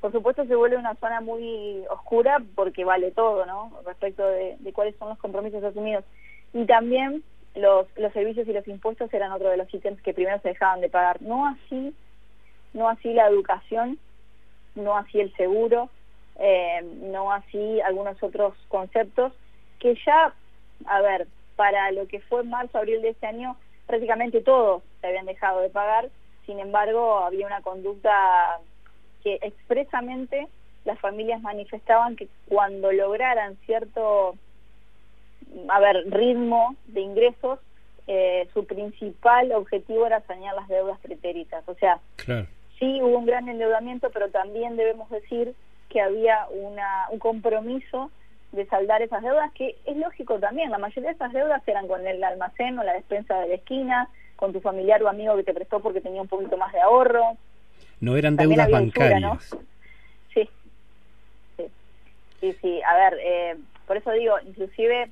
por 0.00 0.12
supuesto 0.12 0.44
se 0.46 0.56
vuelve 0.56 0.76
una 0.76 0.96
zona 0.96 1.20
muy 1.20 1.84
oscura 1.88 2.42
porque 2.56 2.84
vale 2.84 3.12
todo, 3.12 3.46
¿no? 3.46 3.72
Respecto 3.86 4.26
de, 4.26 4.56
cuáles 4.74 4.96
son 4.96 5.10
los 5.10 5.18
compromisos 5.18 5.62
asumidos. 5.62 6.04
Y 6.52 6.66
también 6.66 7.22
los, 7.54 7.86
los 7.96 8.12
servicios 8.12 8.48
y 8.48 8.52
los 8.52 8.66
impuestos 8.68 9.12
eran 9.12 9.32
otro 9.32 9.50
de 9.50 9.56
los 9.56 9.72
ítems 9.72 10.00
que 10.02 10.14
primero 10.14 10.40
se 10.40 10.48
dejaban 10.48 10.80
de 10.80 10.88
pagar. 10.88 11.20
No 11.22 11.46
así, 11.46 11.94
no 12.72 12.88
así 12.88 13.12
la 13.12 13.28
educación, 13.28 13.98
no 14.74 14.96
así 14.96 15.20
el 15.20 15.34
seguro, 15.36 15.90
eh, 16.38 16.82
no 17.02 17.32
así 17.32 17.80
algunos 17.82 18.22
otros 18.22 18.54
conceptos 18.68 19.32
que 19.78 19.96
ya, 20.06 20.34
a 20.86 21.00
ver, 21.00 21.26
para 21.56 21.90
lo 21.92 22.06
que 22.06 22.20
fue 22.20 22.44
marzo, 22.44 22.78
abril 22.78 23.02
de 23.02 23.10
este 23.10 23.26
año, 23.26 23.56
prácticamente 23.86 24.40
todos 24.40 24.82
se 25.00 25.06
habían 25.08 25.26
dejado 25.26 25.60
de 25.60 25.68
pagar 25.68 26.08
sin 26.46 26.58
embargo, 26.58 27.18
había 27.18 27.46
una 27.46 27.62
conducta 27.62 28.60
que 29.22 29.38
expresamente 29.42 30.48
las 30.84 30.98
familias 30.98 31.40
manifestaban 31.40 32.16
que 32.16 32.28
cuando 32.48 32.90
lograran 32.90 33.56
cierto, 33.66 34.34
a 35.68 35.80
ver, 35.80 36.04
ritmo 36.10 36.76
de 36.86 37.00
ingresos, 37.00 37.58
eh, 38.06 38.48
su 38.52 38.66
principal 38.66 39.52
objetivo 39.52 40.06
era 40.06 40.20
sanear 40.22 40.54
las 40.54 40.68
deudas 40.68 40.98
pretéritas. 41.00 41.62
O 41.68 41.74
sea, 41.74 42.00
sí 42.78 43.00
hubo 43.02 43.18
un 43.18 43.26
gran 43.26 43.48
endeudamiento, 43.48 44.10
pero 44.10 44.30
también 44.30 44.76
debemos 44.76 45.08
decir 45.10 45.54
que 45.88 46.00
había 46.00 46.46
una, 46.50 47.06
un 47.10 47.18
compromiso 47.18 48.10
de 48.52 48.66
saldar 48.66 49.02
esas 49.02 49.22
deudas, 49.22 49.50
que 49.52 49.76
es 49.86 49.96
lógico 49.96 50.38
también, 50.38 50.70
la 50.70 50.78
mayoría 50.78 51.10
de 51.10 51.14
esas 51.14 51.32
deudas 51.32 51.66
eran 51.66 51.88
con 51.88 52.06
el 52.06 52.22
almacén 52.22 52.78
o 52.78 52.82
la 52.82 52.92
despensa 52.92 53.38
de 53.40 53.48
la 53.48 53.54
esquina, 53.54 54.08
con 54.36 54.52
tu 54.52 54.60
familiar 54.60 55.02
o 55.02 55.08
amigo 55.08 55.36
que 55.36 55.44
te 55.44 55.54
prestó 55.54 55.80
porque 55.80 56.00
tenía 56.00 56.20
un 56.20 56.28
poquito 56.28 56.56
más 56.56 56.72
de 56.72 56.80
ahorro. 56.80 57.36
No 58.00 58.16
eran 58.16 58.36
deudas 58.36 58.70
bancarias. 58.70 59.56
Sí. 60.34 60.48
sí, 61.56 61.64
sí, 62.40 62.56
sí. 62.60 62.82
A 62.82 62.96
ver, 62.96 63.18
eh, 63.22 63.56
por 63.86 63.96
eso 63.96 64.10
digo, 64.10 64.34
inclusive 64.46 65.10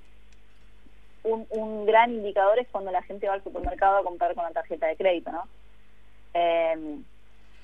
un, 1.24 1.46
un 1.50 1.86
gran 1.86 2.12
indicador 2.12 2.58
es 2.58 2.68
cuando 2.68 2.90
la 2.90 3.02
gente 3.02 3.28
va 3.28 3.34
al 3.34 3.44
supermercado 3.44 3.98
a 3.98 4.04
comprar 4.04 4.34
con 4.34 4.44
la 4.44 4.50
tarjeta 4.50 4.86
de 4.86 4.96
crédito, 4.96 5.30
¿no? 5.32 5.44
Eh, 6.34 6.98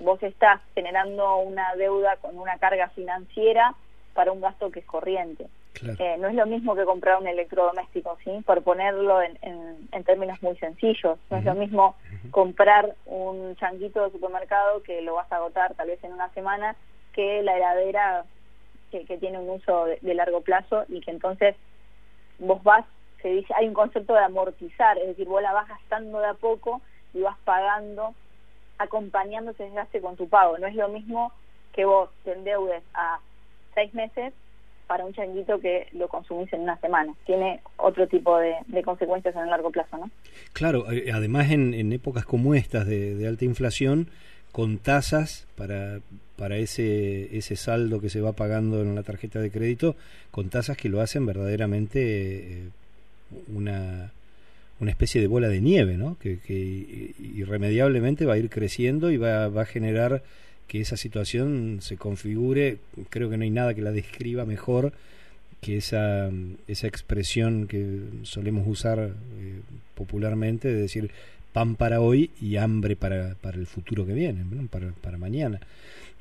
vos 0.01 0.23
estás 0.23 0.61
generando 0.75 1.39
una 1.39 1.75
deuda 1.77 2.17
con 2.17 2.39
una 2.39 2.59
carga 2.59 2.89
financiera 2.91 3.75
para 4.15 4.33
un 4.33 4.41
gasto 4.41 4.71
que 4.71 4.81
es 4.81 4.87
corriente. 4.87 5.47
Eh, 5.99 6.17
no 6.19 6.29
es 6.29 6.35
lo 6.35 6.47
mismo 6.47 6.75
que 6.75 6.87
comprar 6.87 7.21
un 7.21 7.27
electrodoméstico, 7.27 8.17
¿sí? 8.25 8.31
Por 8.47 8.63
ponerlo 8.63 9.21
en, 9.21 9.39
en, 9.43 10.05
términos 10.05 10.43
muy 10.43 10.57
sencillos. 10.57 11.19
No 11.31 11.37
es 11.37 11.45
lo 11.45 11.55
mismo 11.55 11.97
comprar 12.31 12.95
un 13.05 13.55
changuito 13.57 14.03
de 14.03 14.11
supermercado 14.11 14.83
que 14.83 15.03
lo 15.03 15.15
vas 15.15 15.31
a 15.31 15.37
agotar 15.37 15.75
tal 15.75 15.89
vez 15.89 16.03
en 16.03 16.15
una 16.15 16.31
semana 16.31 16.77
que 17.13 17.43
la 17.43 17.57
heladera 17.57 18.25
que, 18.91 19.19
tiene 19.19 19.39
un 19.39 19.51
uso 19.51 19.87
de, 19.87 20.15
largo 20.15 20.41
plazo 20.41 20.85
y 20.89 21.01
que 21.01 21.11
entonces 21.11 21.55
vos 22.39 22.63
vas, 22.63 22.85
se 23.27 23.33
dice, 23.33 23.53
hay 23.57 23.67
un 23.67 23.75
concepto 23.75 24.13
de 24.13 24.21
amortizar, 24.21 24.97
es 24.99 25.09
decir, 25.09 25.27
vos 25.27 25.43
la 25.43 25.53
vas 25.53 25.67
gastando 25.67 26.21
de 26.21 26.27
a 26.27 26.35
poco 26.35 26.81
y 27.13 27.23
vas 27.23 27.37
pagando 27.45 28.15
acompañando 28.79 29.51
ese 29.51 29.65
desgaste 29.65 30.01
con 30.01 30.15
tu 30.15 30.29
pago. 30.29 30.59
No 30.59 30.69
es 30.69 30.77
lo 30.77 30.89
mismo 30.89 31.33
que 31.73 31.85
vos 31.85 32.09
te 32.25 32.35
endeudes 32.35 32.85
a 32.95 33.19
seis 33.75 33.93
meses 33.95 34.33
para 34.87 35.05
un 35.05 35.13
changuito 35.13 35.59
que 35.59 35.89
lo 35.93 36.07
consumís 36.07 36.53
en 36.53 36.61
una 36.61 36.79
semana. 36.79 37.15
Tiene 37.25 37.63
otro 37.79 38.07
tipo 38.07 38.39
de, 38.39 38.55
consecuencias 38.85 39.35
en 39.35 39.43
el 39.43 39.51
largo 39.51 39.73
plazo, 39.73 39.97
¿no? 39.97 40.09
Claro, 40.53 40.89
eh, 40.93 41.11
además 41.13 41.51
en, 41.51 41.93
épocas 41.93 42.25
como 42.27 42.55
estas 42.55 42.87
de, 42.87 43.27
alta 43.27 43.45
inflación, 43.45 44.09
con 44.53 44.79
tasas 44.79 45.49
para, 45.57 45.99
para 46.37 46.59
ese, 46.59 47.37
ese 47.37 47.57
saldo 47.57 48.01
que 48.01 48.09
se 48.09 48.21
va 48.21 48.35
pagando 48.35 48.83
en 48.83 48.95
la 48.95 49.03
tarjeta 49.03 49.41
de 49.41 49.51
crédito, 49.51 49.97
con 50.31 50.49
tasas 50.49 50.77
que 50.77 50.89
lo 50.89 51.01
hacen 51.01 51.27
verdaderamente 51.27 52.53
eh, 52.53 52.69
una, 53.49 54.13
una 54.81 54.91
especie 54.91 55.21
de 55.21 55.27
bola 55.27 55.49
de 55.49 55.61
nieve, 55.61 55.97
¿no? 55.97 56.19
Que, 56.19 56.39
que 56.39 57.15
irremediablemente 57.35 58.27
va 58.27 58.35
a 58.35 58.39
ir 58.39 58.51
creciendo 58.51 59.11
y 59.11 59.17
va, 59.17 59.49
va 59.49 59.63
a 59.63 59.67
generar 59.67 60.23
que 60.69 60.81
esa 60.81 60.97
situación 60.97 61.79
se 61.81 61.97
configure, 61.97 62.79
creo 63.09 63.31
que 63.31 63.37
no 63.37 63.45
hay 63.45 63.51
nada 63.51 63.75
que 63.75 63.83
la 63.83 63.93
describa 63.93 64.45
mejor 64.45 64.93
que 65.61 65.79
esa, 65.79 66.31
esa 66.69 66.87
expresión 66.87 67.67
que 67.67 68.01
solemos 68.23 68.67
usar 68.67 68.99
eh, 68.99 69.61
popularmente 69.95 70.69
de 70.69 70.81
decir 70.81 71.11
pan 71.53 71.77
para 71.77 72.01
hoy 72.01 72.31
y 72.41 72.57
hambre 72.57 72.97
para, 72.97 73.35
para 73.41 73.57
el 73.57 73.67
futuro 73.67 74.07
que 74.07 74.13
viene, 74.13 74.45
para, 74.71 74.93
para, 74.93 75.17
mañana. 75.17 75.61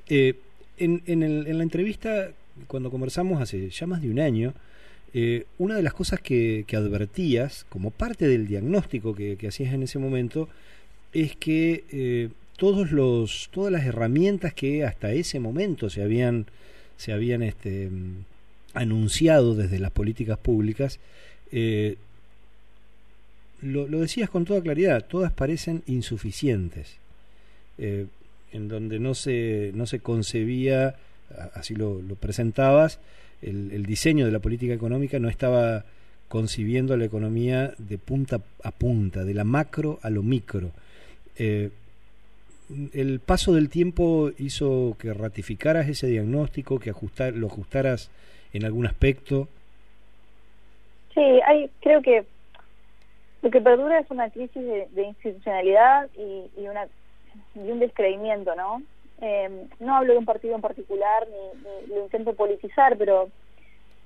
Eh, 0.07 0.35
en, 0.77 1.03
en, 1.05 1.23
el, 1.23 1.47
en, 1.47 1.57
la 1.57 1.63
entrevista, 1.63 2.31
cuando 2.67 2.89
conversamos 2.89 3.41
hace 3.41 3.69
ya 3.69 3.85
más 3.85 4.01
de 4.01 4.09
un 4.09 4.19
año, 4.19 4.53
eh, 5.15 5.45
una 5.57 5.75
de 5.75 5.81
las 5.81 5.93
cosas 5.93 6.19
que, 6.21 6.65
advertías 6.75 7.65
como 7.69 7.89
parte 7.89 8.27
del 8.27 8.47
diagnóstico 8.47 9.15
que, 9.15 9.37
hacías 9.47 9.73
en 9.73 9.81
ese 9.81 9.97
momento 9.97 10.47
es 11.11 11.35
que 11.35 12.29
todos 12.57 12.91
los, 12.91 13.49
todas 13.51 13.71
las 13.71 13.85
herramientas 13.85 14.53
que 14.53 14.83
hasta 14.83 15.11
ese 15.11 15.39
momento 15.39 15.89
se 15.89 16.03
habían, 16.03 16.45
se 16.97 17.11
habían 17.11 17.41
este, 17.41 17.89
anunciado 18.73 19.55
desde 19.55 19.79
las 19.79 19.91
políticas 19.91 20.37
públicas, 20.37 20.99
eh, 21.51 21.97
lo, 23.61 23.87
decías 23.87 24.29
con 24.29 24.45
toda 24.45 24.61
claridad, 24.61 25.05
todas 25.05 25.31
parecen 25.31 25.81
insuficientes, 25.87 26.97
eh, 27.77 28.05
en 28.51 28.67
donde 28.67 28.99
no 28.99 29.15
se, 29.15 29.71
no 29.73 29.87
se 29.87 29.99
concebía, 29.99 30.95
así 31.53 31.73
lo, 31.73 32.01
presentabas, 32.19 32.99
el, 33.45 33.85
diseño 33.85 34.25
de 34.25 34.31
la 34.31 34.39
política 34.39 34.73
económica 34.73 35.19
no 35.19 35.29
estaba 35.29 35.85
concibiendo 36.27 36.97
la 36.97 37.05
economía 37.05 37.73
de 37.77 37.97
punta 37.97 38.41
a 38.63 38.71
punta, 38.71 39.23
de 39.23 39.33
la 39.33 39.43
macro 39.43 39.99
a 40.01 40.09
lo 40.09 40.23
micro. 40.23 40.71
Eh, 41.37 41.69
el 42.93 43.19
paso 43.19 43.53
del 43.53 43.69
tiempo 43.69 44.31
hizo 44.39 44.95
que 44.99 45.13
ratificaras 45.13 45.87
ese 45.87 46.07
diagnóstico, 46.07 46.79
que 46.79 46.89
ajustar, 46.89 47.33
lo 47.33 47.47
ajustaras 47.47 48.09
en 48.53 48.65
algún 48.65 48.87
aspecto. 48.87 49.47
Sí, 51.13 51.21
hay, 51.45 51.69
creo 51.81 52.01
que 52.01 52.25
lo 53.43 53.51
que 53.51 53.61
perdura 53.61 53.99
es 53.99 54.09
una 54.09 54.29
crisis 54.31 54.63
de, 54.63 55.03
institucionalidad 55.03 56.09
y, 56.17 56.65
una, 56.67 56.87
y 57.53 57.71
un 57.71 57.79
descreimiento, 57.79 58.55
¿no? 58.55 58.81
Eh, 59.21 59.67
no 59.79 59.95
hablo 59.95 60.13
de 60.13 60.19
un 60.19 60.25
partido 60.25 60.55
en 60.55 60.61
particular 60.61 61.27
ni, 61.27 61.93
lo 61.93 62.03
intento 62.03 62.33
politizar, 62.33 62.97
pero 62.97 63.29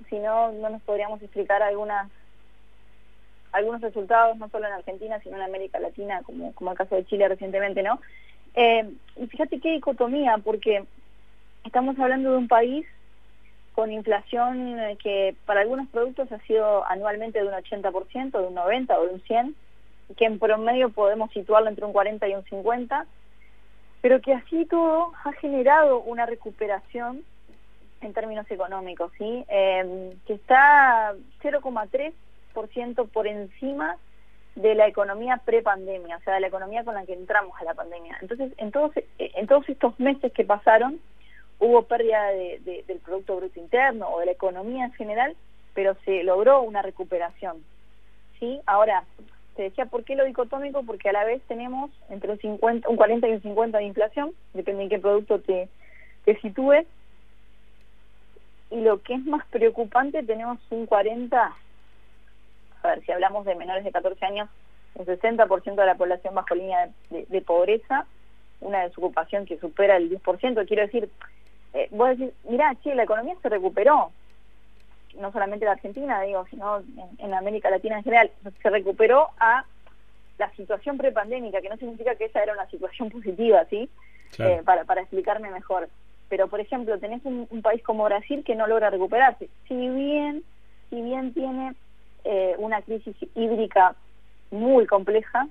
si 0.08 0.18
no, 0.18 0.52
no 0.52 0.70
nos 0.70 0.82
podríamos 0.82 1.20
explicar 1.22 1.62
algunas 1.62 2.10
algunos 3.52 3.80
resultados, 3.80 4.36
no 4.36 4.48
solo 4.48 4.68
en 4.68 4.74
Argentina, 4.74 5.18
sino 5.20 5.36
en 5.36 5.42
América 5.42 5.80
Latina, 5.80 6.22
como, 6.24 6.54
como 6.54 6.70
el 6.70 6.78
caso 6.78 6.94
de 6.94 7.04
Chile 7.06 7.26
recientemente, 7.26 7.82
¿no? 7.82 8.00
Eh, 8.54 8.88
y 9.16 9.26
fíjate 9.26 9.58
qué 9.58 9.72
dicotomía, 9.72 10.38
porque 10.38 10.84
estamos 11.64 11.98
hablando 11.98 12.30
de 12.30 12.36
un 12.36 12.46
país 12.46 12.86
con 13.74 13.92
inflación 13.92 14.78
eh, 14.78 14.98
que 15.02 15.34
para 15.46 15.60
algunos 15.60 15.88
productos 15.88 16.30
ha 16.32 16.38
sido 16.40 16.86
anualmente 16.86 17.40
de 17.40 17.48
un 17.48 17.54
80%, 17.54 18.30
de 18.30 18.46
un 18.46 18.54
90% 18.54 18.96
o 18.98 19.06
de 19.06 19.14
un 19.14 19.22
100%, 19.22 19.54
que 20.16 20.24
en 20.24 20.38
promedio 20.38 20.90
podemos 20.90 21.30
situarlo 21.32 21.68
entre 21.68 21.84
un 21.84 21.92
40 21.92 22.28
y 22.28 22.34
un 22.34 22.44
50%, 22.44 23.04
pero 24.00 24.20
que 24.20 24.34
así 24.34 24.64
todo 24.66 25.12
ha 25.24 25.32
generado 25.32 26.00
una 26.00 26.26
recuperación 26.26 27.24
en 28.00 28.12
términos 28.14 28.50
económicos, 28.50 29.12
¿sí? 29.18 29.44
Eh, 29.48 30.16
que 30.26 30.34
está 30.34 31.14
0,3% 31.42 33.08
por 33.08 33.26
encima 33.26 33.96
de 34.54 34.74
la 34.74 34.86
economía 34.86 35.40
pre-pandemia, 35.44 36.16
o 36.16 36.20
sea, 36.20 36.34
de 36.34 36.40
la 36.40 36.46
economía 36.48 36.84
con 36.84 36.94
la 36.94 37.04
que 37.04 37.12
entramos 37.12 37.54
a 37.60 37.64
la 37.64 37.74
pandemia. 37.74 38.16
Entonces, 38.20 38.52
en 38.56 38.70
todos, 38.72 38.92
en 39.18 39.46
todos 39.46 39.68
estos 39.68 39.98
meses 40.00 40.32
que 40.32 40.44
pasaron, 40.44 41.00
hubo 41.58 41.82
pérdida 41.82 42.26
de, 42.28 42.84
del 42.86 42.98
Producto 42.98 43.36
Bruto 43.36 43.60
Interno 43.60 44.08
o 44.08 44.20
de 44.20 44.26
la 44.26 44.32
economía 44.32 44.86
en 44.86 44.92
general, 44.92 45.36
pero 45.74 45.94
se 46.04 46.24
logró 46.24 46.62
una 46.62 46.82
recuperación. 46.82 47.62
¿sí? 48.38 48.60
Ahora, 48.66 49.04
te 49.56 49.62
decía, 49.62 49.86
¿por 49.86 50.04
qué 50.04 50.16
lo 50.16 50.24
dicotómico? 50.24 50.82
Porque 50.84 51.08
a 51.08 51.12
la 51.12 51.24
vez 51.24 51.42
tenemos 51.48 51.90
entre 52.08 52.32
un, 52.32 52.38
50, 52.38 52.88
un 52.88 52.96
40 52.96 53.28
y 53.28 53.32
un 53.32 53.42
50 53.42 53.78
de 53.78 53.84
inflación, 53.84 54.32
depende 54.54 54.84
en 54.84 54.88
qué 54.88 54.98
producto 54.98 55.40
te, 55.40 55.68
te 56.24 56.40
sitúes, 56.40 56.86
y 58.70 58.80
lo 58.80 59.02
que 59.02 59.14
es 59.14 59.24
más 59.24 59.44
preocupante, 59.48 60.22
tenemos 60.22 60.58
un 60.70 60.86
40 60.86 61.56
a 62.82 62.88
ver, 62.88 63.04
si 63.04 63.12
hablamos 63.12 63.44
de 63.44 63.54
menores 63.54 63.84
de 63.84 63.92
14 63.92 64.24
años, 64.24 64.48
un 64.94 65.06
60% 65.06 65.74
de 65.74 65.86
la 65.86 65.94
población 65.96 66.34
bajo 66.34 66.54
línea 66.54 66.90
de, 67.10 67.42
pobreza, 67.42 68.06
una 68.60 68.82
desocupación 68.82 69.46
que 69.46 69.58
supera 69.58 69.96
el 69.96 70.10
10%, 70.10 70.66
quiero 70.66 70.82
decir, 70.82 71.10
eh, 71.74 71.88
vos 71.90 72.10
decís, 72.10 72.34
mirá, 72.48 72.74
che, 72.82 72.94
la 72.94 73.04
economía 73.04 73.36
se 73.42 73.48
recuperó, 73.48 74.10
no 75.18 75.32
solamente 75.32 75.64
en 75.64 75.72
Argentina, 75.72 76.20
digo, 76.22 76.46
sino 76.50 76.82
en, 77.18 77.34
América 77.34 77.70
Latina 77.70 77.98
en 77.98 78.04
general, 78.04 78.30
se 78.62 78.70
recuperó 78.70 79.28
a 79.38 79.64
la 80.38 80.50
situación 80.52 80.96
prepandémica, 80.96 81.60
que 81.60 81.68
no 81.68 81.76
significa 81.76 82.14
que 82.14 82.26
esa 82.26 82.42
era 82.42 82.52
una 82.52 82.68
situación 82.68 83.10
positiva, 83.10 83.64
¿sí? 83.66 83.88
Eh, 84.38 84.62
para, 84.64 84.84
para 84.84 85.00
explicarme 85.00 85.50
mejor. 85.50 85.88
Pero, 86.28 86.46
por 86.46 86.60
ejemplo, 86.60 86.98
tenés 86.98 87.24
un, 87.24 87.48
un 87.50 87.62
país 87.62 87.82
como 87.82 88.04
Brasil 88.04 88.44
que 88.44 88.54
no 88.54 88.68
logra 88.68 88.88
recuperarse. 88.88 89.48
Si 89.66 89.74
bien, 89.74 90.44
si 90.88 91.02
bien 91.02 91.34
tiene 91.34 91.74
eh, 92.24 92.54
una 92.58 92.82
crisis 92.82 93.16
hídrica 93.34 93.96
muy 94.50 94.86
compleja, 94.86 95.48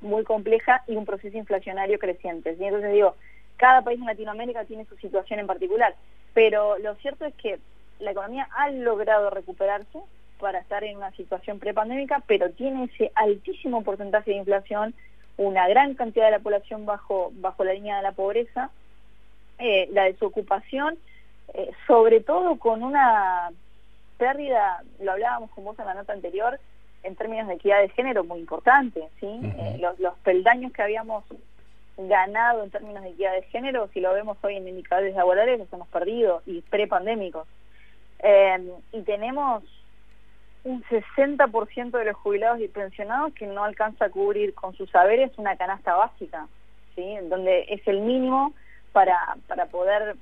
muy 0.00 0.24
compleja 0.24 0.82
y 0.86 0.96
un 0.96 1.06
proceso 1.06 1.36
inflacionario 1.36 1.98
creciente. 1.98 2.56
Y 2.58 2.64
entonces 2.64 2.92
digo, 2.92 3.16
cada 3.56 3.82
país 3.82 3.98
en 3.98 4.06
Latinoamérica 4.06 4.64
tiene 4.64 4.84
su 4.84 4.96
situación 4.96 5.40
en 5.40 5.46
particular, 5.46 5.94
pero 6.34 6.78
lo 6.78 6.94
cierto 6.96 7.24
es 7.24 7.34
que 7.34 7.58
la 8.00 8.10
economía 8.10 8.48
ha 8.56 8.70
logrado 8.70 9.30
recuperarse 9.30 9.98
para 10.38 10.58
estar 10.58 10.84
en 10.84 10.98
una 10.98 11.10
situación 11.12 11.58
prepandémica, 11.58 12.22
pero 12.26 12.50
tiene 12.50 12.84
ese 12.84 13.10
altísimo 13.14 13.82
porcentaje 13.82 14.32
de 14.32 14.38
inflación, 14.38 14.94
una 15.36 15.68
gran 15.68 15.94
cantidad 15.94 16.26
de 16.26 16.32
la 16.32 16.40
población 16.40 16.86
bajo, 16.86 17.30
bajo 17.34 17.64
la 17.64 17.72
línea 17.72 17.96
de 17.96 18.02
la 18.02 18.12
pobreza, 18.12 18.70
eh, 19.58 19.88
la 19.92 20.04
desocupación, 20.04 20.98
eh, 21.54 21.70
sobre 21.86 22.20
todo 22.20 22.56
con 22.58 22.82
una 22.82 23.50
pérdida, 24.18 24.82
lo 25.00 25.12
hablábamos 25.12 25.50
con 25.50 25.64
vos 25.64 25.78
en 25.78 25.86
la 25.86 25.94
nota 25.94 26.12
anterior, 26.12 26.58
en 27.02 27.16
términos 27.16 27.48
de 27.48 27.54
equidad 27.54 27.80
de 27.80 27.88
género 27.90 28.24
muy 28.24 28.40
importante, 28.40 29.08
¿sí? 29.20 29.26
Eh, 29.26 29.78
los, 29.98 30.14
peldaños 30.18 30.72
que 30.72 30.82
habíamos 30.82 31.24
ganado 31.96 32.64
en 32.64 32.70
términos 32.70 33.02
de 33.02 33.10
equidad 33.10 33.32
de 33.32 33.42
género, 33.42 33.88
si 33.94 34.00
lo 34.00 34.12
vemos 34.12 34.36
hoy 34.42 34.56
en 34.56 34.68
indicadores 34.68 35.14
laborales, 35.14 35.58
los 35.58 35.72
hemos 35.72 35.88
perdido, 35.88 36.42
y 36.46 36.60
prepandémicos. 36.62 37.46
Eh, 38.20 38.72
y 38.92 39.02
tenemos 39.02 39.62
un 40.64 40.82
60% 40.84 41.96
de 41.96 42.04
los 42.04 42.16
jubilados 42.16 42.60
y 42.60 42.68
pensionados 42.68 43.32
que 43.34 43.46
no 43.46 43.62
alcanza 43.62 44.06
a 44.06 44.10
cubrir 44.10 44.52
con 44.54 44.74
sus 44.74 44.90
saberes 44.90 45.30
una 45.36 45.56
canasta 45.56 45.94
básica, 45.94 46.48
¿sí? 46.96 47.16
donde 47.28 47.66
es 47.68 47.86
el 47.86 48.00
mínimo 48.00 48.52
para, 48.92 49.36
para 49.46 49.66
poder 49.66 50.16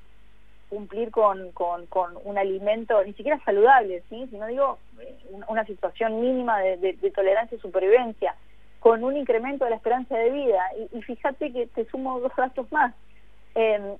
cumplir 0.68 1.10
con, 1.10 1.52
con, 1.52 1.86
un 2.24 2.36
alimento 2.36 3.02
ni 3.04 3.14
siquiera 3.14 3.40
saludable, 3.44 4.02
¿sí? 4.10 4.26
sino 4.30 4.46
digo 4.46 4.78
eh, 5.00 5.16
una 5.48 5.64
situación 5.64 6.20
mínima 6.20 6.58
de, 6.58 6.94
tolerancia 7.14 7.56
y 7.56 7.60
supervivencia, 7.60 8.34
con 8.80 9.02
un 9.02 9.16
incremento 9.16 9.64
de 9.64 9.70
la 9.70 9.76
esperanza 9.76 10.16
de 10.16 10.30
vida. 10.30 10.62
Y, 10.92 11.00
fíjate 11.02 11.52
que 11.52 11.68
te 11.68 11.86
sumo 11.86 12.20
dos 12.20 12.32
datos 12.36 12.70
más. 12.70 12.92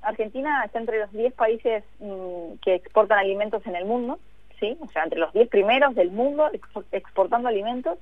Argentina 0.03 0.65
está 0.65 0.81
entre 0.81 0.99
los 0.99 1.13
10 1.13 1.33
países 1.35 1.85
mm, 2.01 2.55
que 2.63 2.75
exportan 2.75 3.19
alimentos 3.19 3.65
en 3.67 3.77
el 3.77 3.85
mundo, 3.85 4.19
¿sí? 4.59 4.77
O 4.81 4.89
sea, 4.91 5.05
entre 5.05 5.21
los 5.21 5.33
10 5.33 5.49
primeros 5.49 5.95
del 5.95 6.11
mundo 6.11 6.51
exportando 6.91 7.49
alimentos 7.49 7.99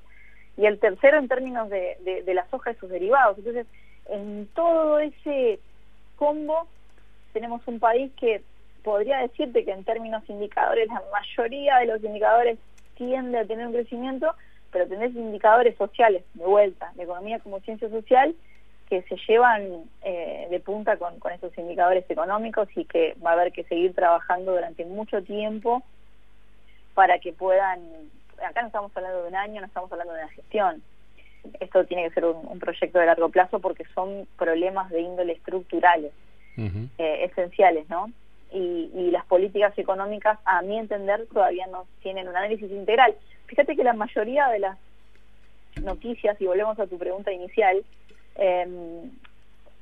y 0.57 0.67
el 0.67 0.79
tercero 0.79 1.19
en 1.19 1.29
términos 1.29 1.69
de, 1.69 2.23
de, 2.25 2.35
la 2.35 2.47
soja 2.51 2.73
y 2.73 2.75
sus 2.77 2.91
derivados. 2.91 3.39
Entonces, 3.39 3.67
en 4.09 4.49
todo 4.55 4.99
ese 4.99 5.59
combo 6.17 6.67
tenemos 7.33 7.61
un 7.67 7.79
país 7.79 8.11
que 8.19 8.43
podría 8.83 9.19
decirte 9.19 9.65
que 9.65 9.73
en 9.73 9.85
términos 9.85 10.23
indicadores 10.29 10.89
la 10.89 11.03
mayoría 11.13 11.79
de 11.79 11.87
los 11.87 12.03
indicadores 12.03 12.59
tiende 12.97 13.39
a 13.39 13.45
tener 13.45 13.67
un 13.67 13.73
crecimiento, 13.73 14.35
pero 14.71 14.87
tenés 14.87 15.15
indicadores 15.15 15.77
sociales 15.77 16.25
de 16.35 16.45
vuelta, 16.45 16.93
de 16.95 17.05
economía 17.05 17.39
como 17.41 17.61
ciencia 17.61 17.89
social, 17.89 18.35
que 18.93 19.01
se 19.05 19.17
llevan 19.27 19.85
eh, 20.03 20.49
de 20.51 20.61
punta 20.61 20.99
con, 20.99 21.19
con 21.19 21.33
estos 21.33 21.57
indicadores 21.57 22.05
económicos 22.11 22.69
y 22.77 22.85
que 22.85 23.17
va 23.25 23.31
a 23.31 23.33
haber 23.33 23.51
que 23.51 23.65
seguir 23.65 23.95
trabajando 23.95 24.53
durante 24.53 24.85
mucho 24.85 25.23
tiempo 25.23 25.83
para 26.93 27.19
que 27.19 27.33
puedan, 27.33 27.81
acá 28.47 28.61
no 28.61 28.67
estamos 28.67 28.95
hablando 28.95 29.23
de 29.23 29.29
un 29.31 29.35
año, 29.35 29.63
no 29.63 29.67
estamos 29.67 29.91
hablando 29.91 30.13
de 30.13 30.25
una 30.25 30.33
gestión. 30.33 30.83
Esto 31.59 31.87
tiene 31.87 32.07
que 32.07 32.11
ser 32.13 32.27
un, 32.27 32.59
proyecto 32.59 32.99
de 32.99 33.07
largo 33.07 33.31
plazo 33.31 33.61
porque 33.61 33.87
son 33.95 34.29
problemas 34.37 34.91
de 34.91 35.01
índole 35.01 35.33
estructurales, 35.33 36.13
eh, 36.59 37.25
esenciales, 37.25 37.89
¿no? 37.89 38.13
Y, 38.53 38.91
y, 38.95 39.11
las 39.11 39.25
políticas 39.25 39.73
económicas, 39.79 40.39
a 40.45 40.61
mi 40.61 40.79
entender, 40.79 41.27
todavía 41.33 41.67
no 41.69 41.87
tienen 42.03 42.29
un 42.29 42.37
análisis 42.37 42.71
integral. 42.71 43.15
Fíjate 43.47 43.75
que 43.75 43.85
la 43.85 43.95
mayoría 43.95 44.49
de 44.49 44.59
las 44.59 44.77
noticias, 45.81 46.39
y 46.39 46.45
volvemos 46.45 46.79
a 46.79 46.87
tu 46.87 46.99
pregunta 46.99 47.33
inicial, 47.33 47.83
eh, 48.37 49.11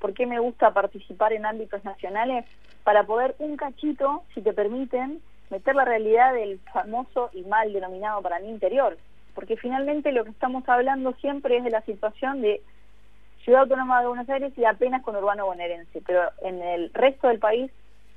¿por 0.00 0.14
qué 0.14 0.26
me 0.26 0.38
gusta 0.38 0.72
participar 0.72 1.32
en 1.32 1.46
ámbitos 1.46 1.84
nacionales? 1.84 2.44
Para 2.84 3.04
poder 3.04 3.34
un 3.38 3.56
cachito, 3.56 4.22
si 4.34 4.40
te 4.40 4.52
permiten, 4.52 5.20
meter 5.50 5.74
la 5.74 5.84
realidad 5.84 6.32
del 6.34 6.58
famoso 6.72 7.30
y 7.32 7.42
mal 7.42 7.72
denominado 7.72 8.22
para 8.22 8.38
mí 8.38 8.48
interior, 8.48 8.96
porque 9.34 9.56
finalmente 9.56 10.12
lo 10.12 10.24
que 10.24 10.30
estamos 10.30 10.68
hablando 10.68 11.12
siempre 11.14 11.58
es 11.58 11.64
de 11.64 11.70
la 11.70 11.82
situación 11.82 12.40
de 12.40 12.62
Ciudad 13.44 13.62
Autónoma 13.62 14.00
de 14.00 14.08
Buenos 14.08 14.28
Aires 14.28 14.52
y 14.56 14.64
apenas 14.64 15.02
con 15.02 15.16
urbano 15.16 15.46
bonaerense, 15.46 16.02
pero 16.06 16.22
en 16.42 16.62
el 16.62 16.92
resto 16.92 17.28
del 17.28 17.38
país 17.38 17.70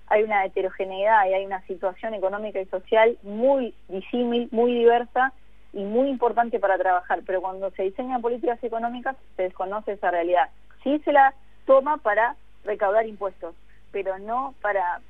hay 0.07 0.23
una 0.23 0.45
heterogeneidad 0.45 1.27
y 1.27 1.33
hay 1.33 1.45
una 1.45 1.61
situación 1.61 2.13
económica 2.13 2.59
y 2.59 2.65
social 2.65 3.17
muy 3.23 3.73
disímil, 3.87 4.47
muy 4.51 4.73
diversa 4.73 5.33
y 5.73 5.83
muy 5.83 6.09
importante 6.09 6.59
para 6.59 6.77
trabajar, 6.77 7.21
pero 7.25 7.41
cuando 7.41 7.71
se 7.71 7.83
diseñan 7.83 8.21
políticas 8.21 8.63
económicas 8.63 9.17
se 9.35 9.43
desconoce 9.43 9.93
esa 9.93 10.11
realidad. 10.11 10.49
Sí 10.83 11.01
se 11.03 11.11
la 11.11 11.33
toma 11.65 11.97
para 11.97 12.35
recaudar 12.63 13.07
impuestos, 13.07 13.55
pero 13.91 14.19
no 14.19 14.53
para 14.61 15.01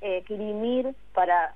eh, 0.00 0.22
para 1.14 1.54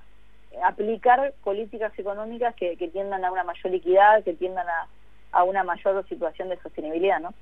aplicar 0.64 1.34
políticas 1.44 1.92
económicas 1.98 2.54
que, 2.54 2.76
tiendan 2.92 3.24
a 3.24 3.32
una 3.32 3.44
mayor 3.44 3.74
equidad, 3.74 4.24
que 4.24 4.32
tiendan 4.34 4.66
a, 5.32 5.44
una 5.44 5.62
mayor 5.62 6.06
situación 6.08 6.48
de 6.48 6.58
sostenibilidad, 6.62 7.20
¿no? 7.20 7.34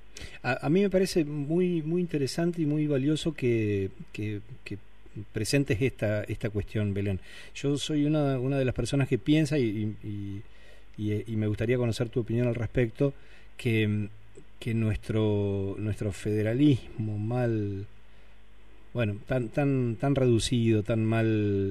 A, 0.42 0.68
mí 0.68 0.82
me 0.82 0.90
parece 0.90 1.24
muy 1.24 1.82
muy 1.82 2.00
interesante 2.00 2.62
y 2.62 2.66
muy 2.66 2.86
valioso 2.86 3.32
que, 3.32 3.90
que, 4.12 4.40
presentes 5.32 5.80
esta 5.80 6.24
esta 6.24 6.50
cuestión, 6.50 6.92
Belén. 6.92 7.20
Yo 7.54 7.76
soy 7.78 8.04
una, 8.04 8.38
una 8.38 8.58
de 8.58 8.64
las 8.64 8.74
personas 8.74 9.08
que 9.08 9.18
piensa 9.18 9.56
y, 9.56 9.62
y, 9.62 10.08
y, 10.08 10.42
me 10.96 11.46
gustaría 11.46 11.76
conocer 11.76 12.08
tu 12.08 12.20
opinión 12.20 12.48
al 12.48 12.54
respecto 12.54 13.12
que, 13.56 14.08
que 14.58 14.74
nuestro 14.74 15.76
nuestro 15.78 16.12
federalismo 16.12 17.18
mal 17.18 17.86
bueno, 18.96 19.18
tan 19.26 19.48
tan 19.50 19.96
tan 19.96 20.14
reducido, 20.14 20.82
tan 20.82 21.04
mal 21.04 21.26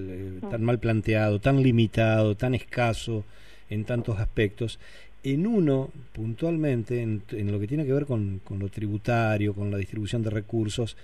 eh, 0.09 0.39
tan 0.51 0.63
mal 0.63 0.79
planteado, 0.79 1.39
tan 1.39 1.63
limitado, 1.63 2.35
tan 2.35 2.53
escaso 2.53 3.25
en 3.69 3.83
tantos 3.83 4.19
aspectos. 4.19 4.79
En 5.23 5.47
uno, 5.47 5.89
puntualmente, 6.13 7.01
en, 7.01 7.23
lo 7.51 7.59
que 7.59 7.67
tiene 7.67 7.83
que 7.83 7.93
ver 7.93 8.05
con, 8.05 8.41
con, 8.43 8.59
lo 8.59 8.69
tributario, 8.69 9.55
con 9.55 9.71
la 9.71 9.77
distribución 9.77 10.21
de 10.21 10.29
recursos, 10.29 10.97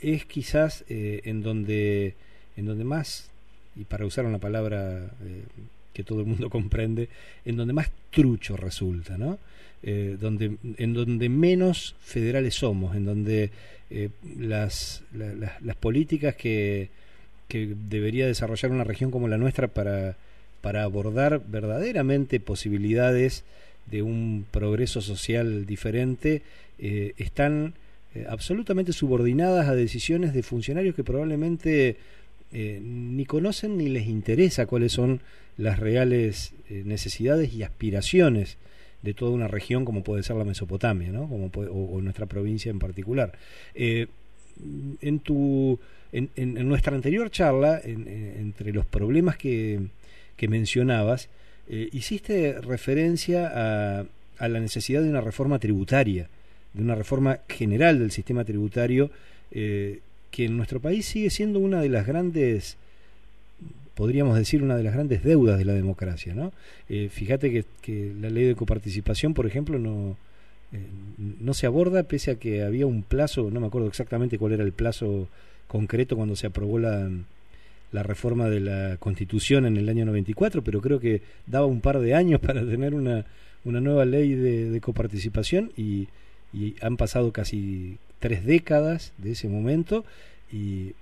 es 0.00 0.24
quizás 0.26 0.84
eh, 0.88 1.20
en 1.24 1.42
donde 1.42 2.16
en 2.56 2.66
donde 2.66 2.82
más, 2.82 3.30
y 3.76 3.84
para 3.84 4.04
usar 4.04 4.24
una 4.26 4.38
palabra 4.38 5.12
eh, 5.22 5.44
que 5.98 6.04
todo 6.04 6.20
el 6.20 6.26
mundo 6.26 6.48
comprende, 6.58 7.08
en 7.44 7.56
donde 7.56 7.72
más 7.72 7.90
trucho 8.10 8.56
resulta, 8.56 9.18
¿no? 9.18 9.40
Eh, 9.82 10.16
donde, 10.20 10.56
en 10.76 10.94
donde 10.94 11.28
menos 11.28 11.96
federales 12.00 12.54
somos, 12.54 12.94
en 12.94 13.04
donde 13.04 13.50
eh, 13.90 14.10
las, 14.38 15.02
las 15.12 15.76
políticas 15.76 16.36
que, 16.36 16.90
que 17.48 17.74
debería 17.88 18.28
desarrollar 18.28 18.70
una 18.70 18.84
región 18.84 19.10
como 19.10 19.26
la 19.26 19.38
nuestra 19.38 19.66
para, 19.66 20.16
para 20.60 20.84
abordar 20.84 21.42
verdaderamente 21.48 22.38
posibilidades 22.38 23.44
de 23.86 24.02
un 24.02 24.46
progreso 24.48 25.00
social 25.00 25.66
diferente 25.66 26.42
eh, 26.78 27.14
están 27.16 27.74
absolutamente 28.28 28.92
subordinadas 28.92 29.68
a 29.68 29.74
decisiones 29.74 30.32
de 30.32 30.42
funcionarios 30.42 30.94
que 30.94 31.04
probablemente 31.04 31.96
ni 32.52 33.26
conocen 33.26 33.76
ni 33.76 33.88
les 33.88 34.06
interesa 34.06 34.66
cuáles 34.66 34.92
son 34.92 35.20
las 35.56 35.78
reales 35.78 36.54
necesidades 36.70 37.52
y 37.52 37.62
aspiraciones 37.62 38.56
de 39.02 39.14
toda 39.14 39.32
una 39.32 39.48
región 39.48 39.84
como 39.84 40.02
puede 40.02 40.22
ser 40.22 40.36
la 40.36 40.44
Mesopotamia, 40.44 41.10
¿no? 41.10 41.28
Como 41.28 41.50
o, 41.54 42.00
nuestra 42.00 42.26
provincia 42.26 42.70
en 42.70 42.78
particular. 42.78 43.32
Eh, 43.74 44.06
en 45.00 45.20
tu 45.20 45.78
en, 46.10 46.68
nuestra 46.68 46.94
anterior 46.96 47.30
charla, 47.30 47.80
entre 47.84 48.72
los 48.72 48.86
problemas 48.86 49.36
que, 49.36 49.80
que 50.36 50.48
mencionabas, 50.48 51.28
eh, 51.68 51.88
hiciste 51.92 52.60
referencia 52.60 53.50
a, 53.54 54.06
a, 54.38 54.48
la 54.48 54.58
necesidad 54.58 55.02
de 55.02 55.10
una 55.10 55.20
reforma 55.20 55.58
tributaria, 55.58 56.28
de 56.72 56.82
una 56.82 56.94
reforma 56.94 57.40
general 57.48 57.98
del 57.98 58.10
sistema 58.10 58.44
tributario, 58.44 59.10
eh, 59.50 60.00
que 60.30 60.44
en 60.46 60.56
nuestro 60.56 60.80
país 60.80 61.06
sigue 61.06 61.30
siendo 61.30 61.58
una 61.58 61.80
de 61.80 61.88
las 61.88 62.06
grandes 62.06 62.76
podríamos 63.98 64.38
decir, 64.38 64.62
una 64.62 64.76
de 64.76 64.84
las 64.84 64.94
grandes 64.94 65.24
deudas 65.24 65.58
de 65.58 65.64
la 65.64 65.72
democracia. 65.72 66.32
¿no? 66.32 66.52
Eh, 66.88 67.08
fíjate 67.10 67.64
que, 67.82 68.12
la 68.20 68.30
ley 68.30 68.44
de 68.44 68.54
coparticipación, 68.54 69.34
por 69.34 69.44
ejemplo, 69.44 69.80
no, 69.80 70.16
eh, 70.72 70.86
no 71.40 71.52
se 71.52 71.66
aborda 71.66 72.04
pese 72.04 72.30
a 72.30 72.34
que 72.36 72.62
había 72.62 72.86
un 72.86 73.02
plazo, 73.02 73.50
no 73.50 73.58
me 73.58 73.66
acuerdo 73.66 73.88
exactamente 73.88 74.38
cuál 74.38 74.52
era 74.52 74.62
el 74.62 74.70
plazo 74.70 75.26
concreto 75.66 76.14
cuando 76.14 76.36
se 76.36 76.46
aprobó 76.46 76.78
la, 76.78 77.10
la 77.90 78.02
reforma 78.04 78.48
de 78.48 78.60
la 78.60 78.96
Constitución 78.98 79.66
en 79.66 79.76
el 79.76 79.88
año 79.88 80.04
94, 80.04 80.62
pero 80.62 80.80
creo 80.80 81.00
que 81.00 81.20
daba 81.48 81.66
un 81.66 81.80
par 81.80 81.98
de 81.98 82.14
años 82.14 82.40
para 82.46 82.64
tener 82.64 82.94
una, 82.94 83.26
una 83.64 83.80
nueva 83.80 84.04
ley 84.04 84.32
de, 84.32 84.70
de 84.70 84.80
coparticipación 84.80 85.72
y, 85.76 86.06
y 86.52 86.76
han 86.82 86.96
pasado 86.96 87.32
casi 87.32 87.98
tres 88.18 88.44
décadas 88.44 89.12
de 89.18 89.32
ese 89.32 89.48
momento 89.48 90.04
y 90.52 90.94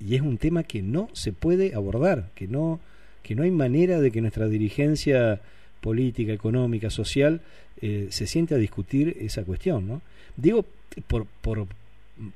y 0.00 0.14
es 0.14 0.22
un 0.22 0.38
tema 0.38 0.62
que 0.62 0.82
no 0.82 1.08
se 1.12 1.32
puede 1.32 1.74
abordar, 1.74 2.30
que 2.34 2.46
no, 2.46 2.80
que 3.22 3.34
no 3.34 3.42
hay 3.42 3.50
manera 3.50 4.00
de 4.00 4.10
que 4.10 4.20
nuestra 4.20 4.46
dirigencia 4.46 5.40
política, 5.80 6.32
económica, 6.32 6.90
social, 6.90 7.40
eh, 7.80 8.08
se 8.10 8.26
siente 8.26 8.54
a 8.54 8.58
discutir 8.58 9.16
esa 9.20 9.44
cuestión. 9.44 9.88
¿no? 9.88 10.02
Digo, 10.36 10.64
por, 11.06 11.26
por, 11.26 11.66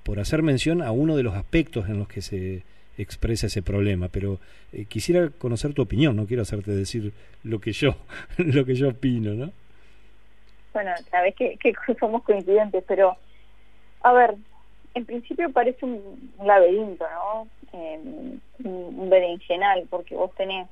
por 0.03 0.21
hacer 0.21 0.43
mención 0.43 0.83
a 0.83 0.93
uno 0.93 1.17
de 1.17 1.23
los 1.23 1.35
aspectos 1.35 1.89
en 1.89 1.99
los 1.99 2.09
que 2.09 2.23
se 2.23 2.63
expresa 2.99 3.47
ese 3.47 3.63
problema, 3.63 4.09
pero 4.09 4.39
eh, 4.73 4.85
quisiera 4.87 5.31
conocer 5.31 5.73
tu 5.73 5.83
opinión, 5.83 6.17
no 6.17 6.27
quiero 6.27 6.43
hacerte 6.43 6.71
decir 6.71 7.13
lo 7.45 7.61
que 7.61 7.73
yo, 7.73 7.97
lo 8.37 8.65
que 8.65 8.75
yo 8.75 8.91
opino, 8.91 9.35
¿no? 9.35 9.53
Bueno, 10.73 10.93
sabes 11.11 11.35
que, 11.35 11.57
que 11.57 11.75
somos 11.99 12.23
coincidentes, 12.23 12.85
pero 12.87 13.17
a 14.03 14.13
ver, 14.13 14.35
en 14.95 15.05
principio 15.05 15.51
parece 15.53 15.85
un, 15.85 16.33
laberinto, 16.43 17.07
¿no? 17.11 17.49
un, 17.73 19.11
berenjenal, 19.11 19.87
porque 19.91 20.15
vos 20.15 20.35
tenés 20.35 20.69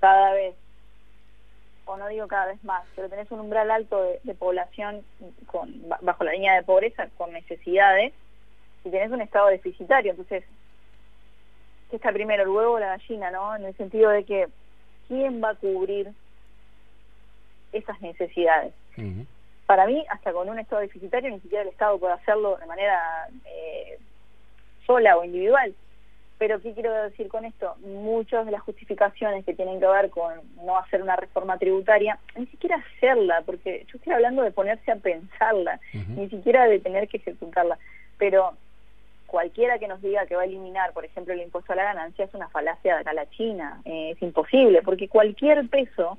cada 0.00 0.32
vez, 0.32 0.54
o 1.84 1.96
no 1.96 2.08
digo 2.08 2.26
cada 2.28 2.46
vez 2.46 2.62
más, 2.64 2.84
pero 2.94 3.08
tenés 3.08 3.30
un 3.30 3.40
umbral 3.40 3.70
alto 3.70 4.02
de, 4.22 4.34
población 4.34 5.02
bajo 6.00 6.24
la 6.24 6.32
línea 6.32 6.54
de 6.54 6.62
pobreza 6.62 7.08
con 7.16 7.32
necesidades 7.32 8.12
si 8.82 8.90
tenés 8.90 9.10
un 9.10 9.20
estado 9.20 9.48
deficitario. 9.48 10.12
Entonces, 10.12 10.44
¿qué 11.90 11.96
está 11.96 12.12
primero, 12.12 12.44
el 12.44 12.48
huevo 12.48 12.74
o 12.74 12.78
la 12.78 12.96
gallina, 12.96 13.30
no? 13.30 13.56
En 13.56 13.64
el 13.64 13.76
sentido 13.76 14.10
de 14.10 14.24
que, 14.24 14.46
¿quién 15.08 15.42
va 15.42 15.50
a 15.50 15.54
cubrir 15.54 16.12
esas 17.72 18.00
necesidades? 18.00 18.72
Para 19.68 19.86
mí, 19.86 20.02
hasta 20.08 20.32
con 20.32 20.48
un 20.48 20.58
estado 20.58 20.80
deficitario, 20.80 21.30
ni 21.30 21.40
siquiera 21.40 21.60
el 21.60 21.68
Estado 21.68 21.98
puede 21.98 22.14
hacerlo 22.14 22.56
de 22.56 22.64
manera 22.64 23.28
eh, 23.44 23.98
sola 24.86 25.18
o 25.18 25.24
individual. 25.24 25.74
Pero 26.38 26.58
¿qué 26.62 26.72
quiero 26.72 26.90
decir 27.02 27.28
con 27.28 27.44
esto? 27.44 27.76
Muchas 27.80 28.46
de 28.46 28.52
las 28.52 28.62
justificaciones 28.62 29.44
que 29.44 29.52
tienen 29.52 29.78
que 29.78 29.86
ver 29.86 30.08
con 30.08 30.32
no 30.64 30.78
hacer 30.78 31.02
una 31.02 31.16
reforma 31.16 31.58
tributaria, 31.58 32.18
ni 32.34 32.46
siquiera 32.46 32.76
hacerla, 32.76 33.42
porque 33.44 33.84
yo 33.92 33.98
estoy 33.98 34.14
hablando 34.14 34.42
de 34.42 34.52
ponerse 34.52 34.90
a 34.90 34.96
pensarla, 34.96 35.78
ni 35.92 36.30
siquiera 36.30 36.64
de 36.64 36.80
tener 36.80 37.06
que 37.06 37.18
ejecutarla. 37.18 37.76
Pero 38.16 38.54
cualquiera 39.26 39.78
que 39.78 39.86
nos 39.88 40.00
diga 40.00 40.24
que 40.24 40.36
va 40.36 40.42
a 40.42 40.46
eliminar, 40.46 40.94
por 40.94 41.04
ejemplo, 41.04 41.34
el 41.34 41.42
impuesto 41.42 41.74
a 41.74 41.76
la 41.76 41.84
ganancia 41.84 42.24
es 42.24 42.32
una 42.32 42.48
falacia 42.48 42.94
de 42.94 43.00
acá 43.02 43.10
a 43.10 43.12
la 43.14 43.28
China. 43.28 43.82
Eh, 43.84 44.12
es 44.12 44.22
imposible, 44.22 44.80
porque 44.80 45.08
cualquier 45.08 45.68
peso 45.68 46.16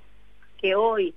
que 0.61 0.75
hoy 0.75 1.15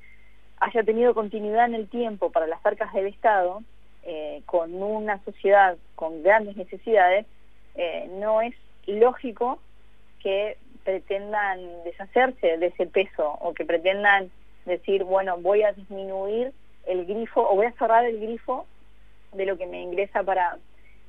haya 0.62 0.84
tenido 0.84 1.12
continuidad 1.12 1.66
en 1.66 1.74
el 1.74 1.88
tiempo 1.88 2.30
para 2.30 2.46
las 2.46 2.64
arcas 2.64 2.92
del 2.92 3.08
Estado, 3.08 3.62
eh, 4.04 4.42
con 4.46 4.80
una 4.80 5.22
sociedad 5.24 5.76
con 5.96 6.22
grandes 6.22 6.56
necesidades, 6.56 7.26
eh, 7.74 8.08
no 8.20 8.40
es 8.40 8.54
lógico 8.86 9.58
que 10.22 10.56
pretendan 10.84 11.58
deshacerse 11.84 12.58
de 12.58 12.66
ese 12.66 12.86
peso 12.86 13.28
o 13.40 13.54
que 13.54 13.64
pretendan 13.64 14.30
decir, 14.64 15.02
bueno, 15.02 15.36
voy 15.38 15.64
a 15.64 15.72
disminuir 15.72 16.52
el 16.86 17.06
grifo 17.06 17.40
o 17.40 17.56
voy 17.56 17.66
a 17.66 17.72
cerrar 17.72 18.04
el 18.04 18.20
grifo 18.20 18.64
de 19.32 19.46
lo 19.46 19.58
que 19.58 19.66
me 19.66 19.82
ingresa 19.82 20.22
para, 20.22 20.58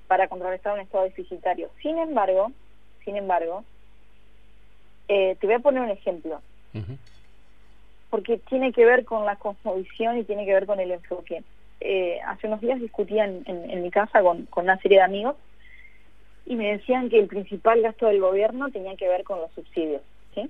para 0.07 0.27
contrarrestar 0.29 0.73
un 0.73 0.79
estado 0.79 1.03
deficitario. 1.03 1.69
Sin 1.81 1.99
embargo, 1.99 2.51
sin 3.05 3.17
embargo, 3.17 3.63
eh, 5.07 5.37
te 5.39 5.45
voy 5.45 5.55
a 5.55 5.59
poner 5.59 5.83
un 5.83 5.91
ejemplo, 5.91 6.41
porque 8.14 8.38
tiene 8.38 8.72
que 8.72 8.86
ver 8.86 9.05
con 9.05 9.26
la 9.26 9.38
cosmovisión 9.38 10.20
y 10.20 10.24
tiene 10.24 10.45
que 10.45 10.53
ver 10.53 10.68
con 10.68 10.80
el 10.80 10.91
enfoque. 10.91 11.41
Eh, 11.80 12.20
hace 12.28 12.45
unos 12.45 12.61
días 12.61 12.80
discutía 12.80 13.26
en, 13.26 13.82
mi 13.82 13.89
casa 13.89 14.22
con, 14.22 14.47
una 14.55 14.78
serie 14.78 14.99
de 14.99 15.03
amigos 15.03 15.36
y 16.45 16.55
me 16.55 16.74
decían 16.74 17.09
que 17.09 17.18
el 17.18 17.26
principal 17.26 17.82
gasto 17.82 18.05
del 18.05 18.22
gobierno 18.22 18.70
tenía 18.70 18.95
que 18.97 19.07
ver 19.07 19.24
con 19.24 19.41
los 19.41 19.51
subsidios. 19.53 20.03
¿sí? 20.36 20.47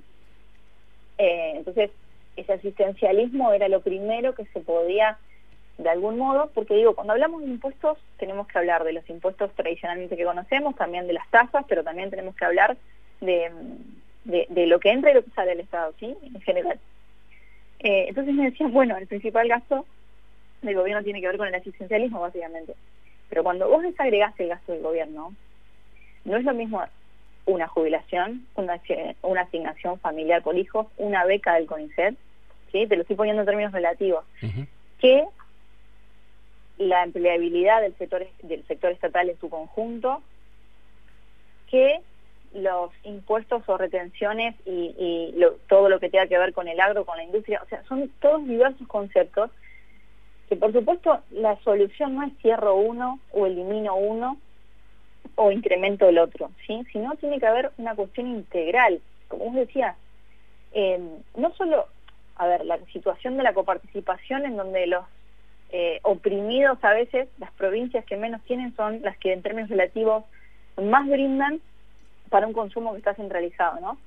Eh, 1.17 1.53
entonces, 1.55 1.91
ese 2.35 2.51
asistencialismo 2.51 3.53
era 3.53 3.69
lo 3.69 3.79
primero 3.79 4.35
que 4.35 4.43
se 4.47 4.59
podía, 4.59 5.17
de 5.77 5.87
algún 5.87 6.17
modo, 6.17 6.51
porque 6.53 6.75
digo, 6.75 6.95
cuando 6.95 7.13
hablamos 7.13 7.43
de 7.43 7.47
impuestos, 7.47 7.97
tenemos 8.17 8.45
que 8.47 8.57
hablar 8.57 8.83
de 8.83 8.91
los 8.91 9.09
impuestos 9.09 9.53
tradicionalmente 9.53 10.17
que 10.17 10.25
conocemos, 10.25 10.75
también 10.75 11.07
de 11.07 11.13
las 11.13 11.29
tasas, 11.29 11.63
pero 11.69 11.81
también 11.81 12.09
tenemos 12.09 12.35
que 12.35 12.43
hablar 12.43 12.75
de, 13.21 13.49
de, 14.25 14.67
lo 14.67 14.81
que 14.81 14.91
entra 14.91 15.11
y 15.11 15.13
lo 15.13 15.23
que 15.23 15.31
sale 15.31 15.51
del 15.51 15.61
Estado, 15.61 15.93
¿sí? 15.97 16.13
En 16.21 16.41
general. 16.41 16.77
Eh, 17.83 18.05
entonces 18.07 18.33
me 18.33 18.45
decían, 18.45 18.71
bueno, 18.71 18.97
el 18.97 19.07
principal 19.07 19.47
gasto 19.47 19.85
del 20.61 20.75
gobierno 20.75 21.03
tiene 21.03 21.21
que 21.21 21.27
ver 21.27 21.37
con 21.37 21.47
el 21.47 21.55
asistencialismo, 21.55 22.21
básicamente. 22.21 22.73
Pero 23.29 23.43
cuando 23.43 23.67
vos 23.67 23.83
desagregás 23.83 24.33
el 24.39 24.49
gasto 24.49 24.71
del 24.71 24.81
gobierno, 24.81 25.33
no 26.23 26.37
es 26.37 26.43
lo 26.45 26.53
mismo 26.53 26.81
una 27.45 27.67
jubilación, 27.67 28.45
una, 28.55 28.79
una 29.21 29.41
asignación 29.41 29.99
familiar 29.99 30.41
por 30.41 30.57
hijos, 30.57 30.87
una 30.97 31.25
beca 31.25 31.55
del 31.55 31.65
CONICET, 31.65 32.15
¿sí? 32.71 32.87
te 32.87 32.95
lo 32.95 33.01
estoy 33.01 33.17
poniendo 33.17 33.41
en 33.41 33.45
términos 33.45 33.73
relativos, 33.73 34.23
que 34.99 35.25
la 36.77 37.03
empleabilidad 37.03 37.81
del 37.81 37.95
sector, 37.97 38.25
del 38.41 38.65
sector 38.65 38.91
estatal 38.91 39.29
en 39.29 39.37
su 39.39 39.49
conjunto, 39.49 40.21
que 41.69 41.99
los 42.53 42.91
impuestos 43.03 43.63
o 43.67 43.77
retenciones 43.77 44.55
y, 44.65 45.35
todo 45.67 45.89
lo 45.89 45.99
que 45.99 46.09
tenga 46.09 46.27
que 46.27 46.37
ver 46.37 46.53
con 46.53 46.67
el 46.67 46.79
agro, 46.79 47.05
con 47.05 47.17
la 47.17 47.23
industria, 47.23 47.61
o 47.63 47.67
sea, 47.67 47.83
son 47.83 48.09
todos 48.19 48.45
diversos 48.45 48.87
conceptos 48.87 49.49
que 50.47 50.55
por 50.55 50.71
supuesto 50.71 51.21
la 51.31 51.57
solución 51.63 52.15
no 52.15 52.23
es 52.23 52.33
cierro 52.41 52.75
uno 52.75 53.19
o 53.31 53.45
elimino 53.45 53.95
uno, 53.95 54.37
o 55.35 55.51
incremento 55.51 56.05
del 56.05 56.19
otro, 56.19 56.51
¿sí? 56.67 56.83
sino 56.91 57.15
tiene 57.15 57.39
que 57.39 57.47
haber 57.47 57.71
una 57.77 57.95
cuestión 57.95 58.27
integral. 58.27 59.01
Como 59.27 59.45
vos 59.45 59.55
decías, 59.55 59.95
eh, 60.73 60.99
no 61.35 61.53
solo, 61.55 61.87
a 62.35 62.47
ver, 62.47 62.65
la 62.65 62.77
situación 62.91 63.37
de 63.37 63.43
la 63.43 63.53
coparticipación 63.53 64.45
en 64.45 64.57
donde 64.57 64.87
los 64.87 65.05
eh, 65.71 65.99
oprimidos 66.03 66.77
a 66.83 66.93
veces, 66.93 67.27
las 67.39 67.51
provincias 67.53 68.05
que 68.05 68.17
menos 68.17 68.41
tienen 68.43 68.75
son 68.75 69.01
las 69.01 69.17
que 69.17 69.33
en 69.33 69.41
términos 69.41 69.69
relativos 69.69 70.23
más 70.77 71.07
brindan 71.07 71.61
para 72.33 72.47
un 72.47 72.53
consumo 72.53 72.91
que 72.91 72.97
está 72.97 73.13
centralizado, 73.13 73.79
¿no? 73.79 73.97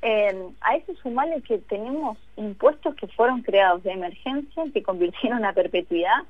Eh, 0.00 0.48
a 0.60 0.76
eso 0.76 0.94
sumarle 1.02 1.42
que 1.42 1.58
tenemos 1.58 2.16
impuestos 2.36 2.94
que 2.94 3.08
fueron 3.08 3.42
creados 3.42 3.82
de 3.82 3.92
emergencia, 3.92 4.64
que 4.72 4.82
convirtieron 4.82 5.44
a 5.44 5.52
perpetuidad 5.52 6.22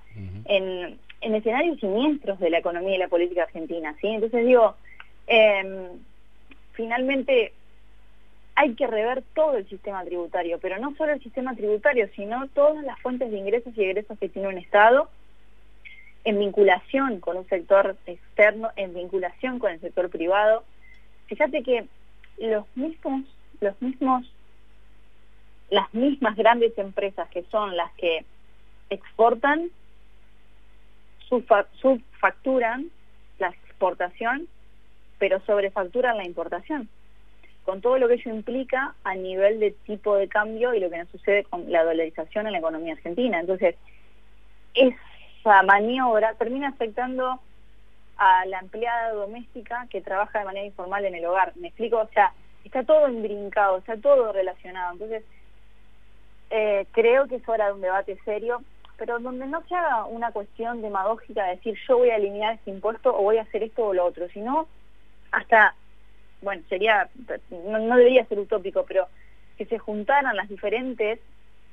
en 0.46 0.98
en 1.24 1.34
escenarios 1.34 1.80
siniestros 1.80 2.38
de 2.38 2.50
la 2.50 2.58
economía 2.58 2.96
y 2.96 2.98
la 2.98 3.08
política 3.08 3.44
argentina, 3.44 3.96
¿sí? 4.00 4.08
Entonces 4.08 4.44
digo, 4.44 4.74
em, 5.26 5.88
finalmente 6.72 7.52
hay 8.54 8.74
que 8.74 8.86
rever 8.86 9.22
todo 9.34 9.56
el 9.56 9.66
sistema 9.68 10.04
tributario, 10.04 10.58
pero 10.60 10.78
no 10.78 10.94
solo 10.96 11.12
el 11.12 11.22
sistema 11.22 11.54
tributario, 11.56 12.08
sino 12.14 12.46
todas 12.48 12.84
las 12.84 13.00
fuentes 13.00 13.30
de 13.30 13.38
ingresos 13.38 13.72
y 13.76 13.84
egresos 13.84 14.18
que 14.18 14.28
tiene 14.28 14.48
un 14.48 14.58
Estado 14.58 15.08
en 16.24 16.38
vinculación 16.38 17.20
con 17.20 17.38
un 17.38 17.48
sector 17.48 17.96
externo, 18.06 18.70
en 18.76 18.94
vinculación 18.94 19.58
con 19.58 19.72
el 19.72 19.80
sector 19.80 20.10
privado. 20.10 20.62
Fíjate 21.26 21.62
que 21.62 21.86
los 22.38 22.64
mismos, 22.76 23.22
los 23.60 23.80
mismos, 23.80 24.30
las 25.70 25.92
mismas 25.94 26.36
grandes 26.36 26.76
empresas 26.78 27.28
que 27.30 27.42
son 27.44 27.76
las 27.76 27.92
que 27.94 28.24
exportan 28.90 29.70
subfacturan 31.28 32.90
la 33.38 33.48
exportación, 33.48 34.46
pero 35.18 35.40
sobrefacturan 35.46 36.16
la 36.16 36.24
importación, 36.24 36.88
con 37.64 37.80
todo 37.80 37.98
lo 37.98 38.08
que 38.08 38.14
ello 38.14 38.34
implica 38.34 38.94
a 39.04 39.14
nivel 39.14 39.58
de 39.58 39.72
tipo 39.72 40.16
de 40.16 40.28
cambio 40.28 40.74
y 40.74 40.80
lo 40.80 40.90
que 40.90 40.98
nos 40.98 41.08
sucede 41.08 41.44
con 41.44 41.70
la 41.72 41.82
dolarización 41.82 42.46
en 42.46 42.52
la 42.52 42.58
economía 42.58 42.92
argentina. 42.92 43.40
Entonces, 43.40 43.74
esa 44.74 45.62
maniobra 45.62 46.34
termina 46.34 46.68
afectando 46.68 47.40
a 48.16 48.46
la 48.46 48.60
empleada 48.60 49.12
doméstica 49.12 49.86
que 49.90 50.00
trabaja 50.00 50.38
de 50.38 50.44
manera 50.44 50.66
informal 50.66 51.04
en 51.04 51.14
el 51.14 51.24
hogar. 51.24 51.52
¿Me 51.56 51.68
explico? 51.68 51.98
O 51.98 52.08
sea, 52.08 52.32
está 52.64 52.84
todo 52.84 53.08
imbrincado, 53.08 53.78
está 53.78 53.96
todo 53.96 54.32
relacionado. 54.32 54.92
Entonces, 54.92 55.24
eh, 56.50 56.86
creo 56.92 57.26
que 57.26 57.36
es 57.36 57.48
hora 57.48 57.66
de 57.66 57.72
un 57.72 57.80
debate 57.80 58.18
serio 58.24 58.62
pero 58.96 59.18
donde 59.18 59.46
no 59.46 59.62
se 59.66 59.74
haga 59.74 60.04
una 60.06 60.30
cuestión 60.32 60.82
demagógica 60.82 61.44
de 61.44 61.56
decir 61.56 61.76
yo 61.88 61.98
voy 61.98 62.10
a 62.10 62.16
eliminar 62.16 62.54
este 62.54 62.70
impuesto 62.70 63.16
o 63.16 63.22
voy 63.22 63.38
a 63.38 63.42
hacer 63.42 63.62
esto 63.62 63.86
o 63.86 63.94
lo 63.94 64.04
otro, 64.04 64.28
sino 64.28 64.68
hasta, 65.32 65.74
bueno, 66.42 66.62
sería, 66.68 67.08
no, 67.50 67.96
debería 67.96 68.24
ser 68.26 68.38
utópico, 68.38 68.84
pero 68.86 69.08
que 69.58 69.66
se 69.66 69.78
juntaran 69.78 70.36
las 70.36 70.48
diferentes 70.48 71.18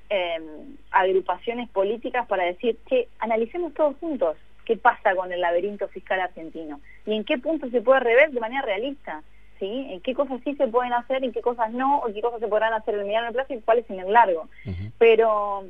em, 0.10 0.78
agrupaciones 0.90 1.70
políticas 1.70 2.28
para 2.28 2.44
decir 2.46 2.78
que 2.88 3.08
analicemos 3.20 3.74
todos 3.74 3.96
juntos 3.98 4.38
qué 4.72 4.78
pasa 4.78 5.14
con 5.16 5.34
el 5.34 5.42
laberinto 5.42 5.90
fiscal 5.90 6.22
argentino 6.22 6.80
y 7.06 7.14
en 7.14 7.26
qué 7.26 7.38
punto 7.38 7.70
se 7.70 7.82
puede 7.82 8.00
rever 8.00 8.32
de 8.32 8.40
manera 8.40 8.62
realista. 8.62 9.22
¿Sí? 9.60 9.90
en 9.92 10.02
qué 10.02 10.16
cosas 10.16 10.42
sí 10.44 10.56
se 10.56 10.68
pueden 10.68 10.92
hacer, 10.92 11.24
en 11.24 11.32
qué 11.32 11.42
cosas 11.42 11.72
no, 11.72 12.00
o 12.00 12.12
qué 12.12 12.20
cosas 12.20 12.40
se 12.40 12.48
podrán 12.48 12.74
hacer 12.74 12.96
en 12.96 13.02
el 13.02 13.06
mediano 13.06 13.32
plazo 13.32 13.54
y 13.54 13.62
cuáles 13.62 13.88
en 13.92 14.00
el 14.00 14.12
largo. 14.12 14.50
Pero 14.98 15.66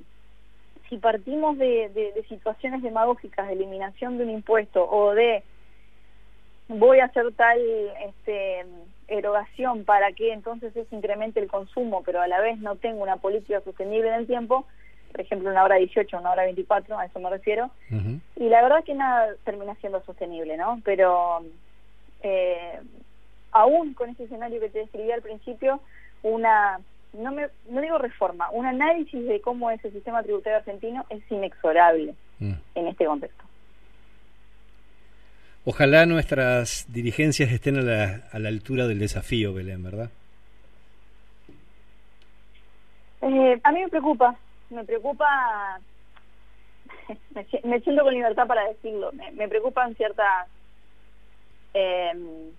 si 0.88 0.95
partimos 0.95 1.58
de, 1.58 2.14
situaciones 2.30 2.84
demagógicas 2.84 3.47
de 3.47 3.54
eliminación 3.54 4.18
de 4.18 4.24
un 4.24 4.30
impuesto 4.30 4.89
o 4.89 5.14
de 5.14 5.43
voy 6.70 6.99
a 6.99 7.06
hacer 7.06 7.34
tal 7.34 7.60
este, 8.08 8.66
erogación 9.10 9.84
para 9.84 10.14
que 10.14 10.32
entonces 10.32 10.72
se 10.72 10.95
incremente 10.95 11.41
el 11.41 11.49
consumo, 11.49 12.02
pero 12.06 12.22
a 12.22 12.30
la 12.30 12.39
vez 12.39 12.60
no 12.60 12.78
tengo 12.78 13.04
una 13.04 13.18
política 13.18 13.60
sostenible 13.60 14.08
en 14.08 14.16
el 14.22 14.28
tiempo, 14.28 14.66
por 15.12 15.22
ejemplo, 15.22 15.49
una 15.49 15.64
hora 15.64 15.76
18, 15.76 16.18
una 16.18 16.32
hora 16.32 16.43
24, 16.43 16.97
a 16.97 17.05
eso 17.05 17.20
me 17.20 17.30
refiero, 17.30 17.70
y 18.36 18.49
la 18.49 18.62
verdad 18.62 18.84
que 18.84 18.93
nada 18.93 19.36
termina 19.43 19.76
siendo 19.76 20.03
sostenible, 20.03 20.57
¿no? 20.57 20.82
Pero 20.84 21.43
eh, 22.22 22.80
aún 23.51 23.93
con 23.93 24.09
ese 24.09 24.24
escenario 24.24 24.59
que 24.59 24.70
te 24.70 24.80
describí 24.80 25.12
al 25.12 25.22
principio, 25.22 25.82
una 26.24 26.80
no, 27.14 27.32
me, 27.32 27.47
no 27.70 27.82
digo 27.82 27.97
reforma, 27.97 28.49
un 28.51 28.66
análisis 28.66 29.26
de 29.28 29.41
cómo 29.41 29.70
es 29.70 29.84
el 29.84 29.91
sistema 29.91 30.24
tributario 30.24 30.59
argentino 30.59 31.05
es 31.09 31.22
inexorable 31.30 32.16
mm. 32.39 32.53
en 32.76 32.88
este 32.88 33.05
contexto. 33.05 33.43
Ojalá 35.64 36.05
nuestras 36.05 36.86
dirigencias 36.91 37.51
estén 37.51 37.78
a 37.78 37.82
la, 37.82 38.24
a 38.32 38.39
la 38.39 38.49
altura 38.49 38.88
del 38.88 38.99
desafío, 38.99 39.53
Belén, 39.53 39.84
¿verdad? 39.84 40.09
Eh, 43.22 43.59
a 43.64 43.72
mí 43.72 43.82
me 43.82 43.89
preocupa, 43.89 44.36
me 44.72 44.84
preocupa, 44.86 45.80
me, 47.63 47.80
siento 47.82 48.03
con 48.03 48.13
libertad 48.13 48.47
para 48.47 48.67
decirlo, 48.67 49.11
me, 49.13 49.32
me 49.32 49.47
preocupan 49.47 49.95
ciertas 49.95 50.47
eh, 51.74 52.51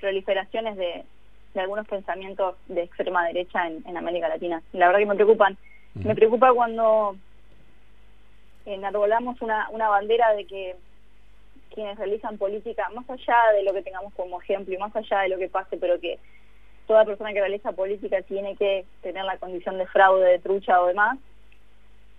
proliferaciones 0.00 0.76
de, 0.76 1.04
de, 1.54 1.60
algunos 1.60 1.86
pensamientos 1.86 2.56
de 2.68 2.82
extrema 2.82 3.26
derecha 3.26 3.66
en, 3.66 3.82
en, 3.86 3.96
América 3.96 4.28
Latina. 4.28 4.62
La 4.72 4.86
verdad 4.86 5.00
que 5.00 5.06
me 5.06 5.14
preocupan. 5.14 5.56
Me 5.94 6.14
preocupa 6.14 6.52
cuando 6.52 7.16
enarbolamos 8.64 9.40
una, 9.42 9.68
una 9.70 9.88
bandera 9.88 10.32
de 10.34 10.46
que 10.46 10.76
quienes 11.74 11.98
realizan 11.98 12.38
política, 12.38 12.88
más 12.90 13.08
allá 13.08 13.36
de 13.54 13.62
lo 13.62 13.72
que 13.72 13.82
tengamos 13.82 14.12
como 14.14 14.40
ejemplo 14.40 14.74
y 14.74 14.78
más 14.78 14.94
allá 14.94 15.20
de 15.20 15.28
lo 15.28 15.38
que 15.38 15.48
pase, 15.48 15.76
pero 15.76 16.00
que 16.00 16.18
toda 16.86 17.04
persona 17.04 17.32
que 17.32 17.40
realiza 17.40 17.72
política 17.72 18.22
tiene 18.22 18.56
que 18.56 18.84
tener 19.02 19.24
la 19.24 19.38
condición 19.38 19.78
de 19.78 19.86
fraude, 19.86 20.28
de 20.28 20.38
trucha 20.40 20.80
o 20.80 20.86
demás. 20.86 21.18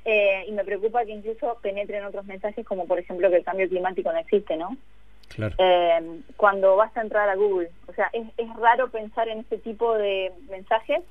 Eh, 0.03 0.45
y 0.47 0.51
me 0.51 0.63
preocupa 0.63 1.05
que 1.05 1.11
incluso 1.11 1.59
penetren 1.61 2.05
otros 2.05 2.25
mensajes 2.25 2.65
como 2.65 2.87
por 2.87 2.97
ejemplo 2.97 3.29
que 3.29 3.37
el 3.37 3.43
cambio 3.43 3.69
climático 3.69 4.11
no 4.11 4.17
existe, 4.17 4.57
¿no? 4.57 4.75
Claro. 5.29 5.55
Eh, 5.59 6.21
cuando 6.37 6.75
vas 6.75 6.95
a 6.97 7.01
entrar 7.01 7.29
a 7.29 7.35
Google, 7.35 7.69
o 7.87 7.93
sea, 7.93 8.09
es, 8.11 8.27
es 8.37 8.53
raro 8.55 8.89
pensar 8.89 9.29
en 9.29 9.39
este 9.39 9.59
tipo 9.59 9.93
de 9.95 10.31
mensajes 10.49 11.01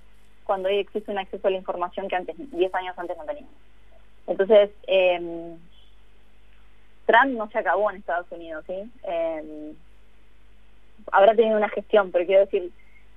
cuando 0.44 0.68
hoy 0.68 0.78
existe 0.78 1.10
un 1.12 1.18
acceso 1.18 1.46
a 1.46 1.50
la 1.50 1.58
información 1.58 2.08
que 2.08 2.16
antes, 2.16 2.36
10 2.36 2.74
años 2.74 2.98
antes 2.98 3.16
no 3.16 3.24
teníamos. 3.24 3.52
Entonces, 4.26 4.70
eh, 4.88 5.56
Trump 7.06 7.36
no 7.36 7.48
se 7.50 7.58
acabó 7.58 7.90
en 7.90 7.98
Estados 7.98 8.26
Unidos, 8.30 8.64
¿sí? 8.66 8.90
Eh, 9.04 9.72
habrá 11.12 11.34
tenido 11.34 11.56
una 11.56 11.68
gestión, 11.68 12.10
pero 12.10 12.26
quiero 12.26 12.44
decir, 12.44 12.70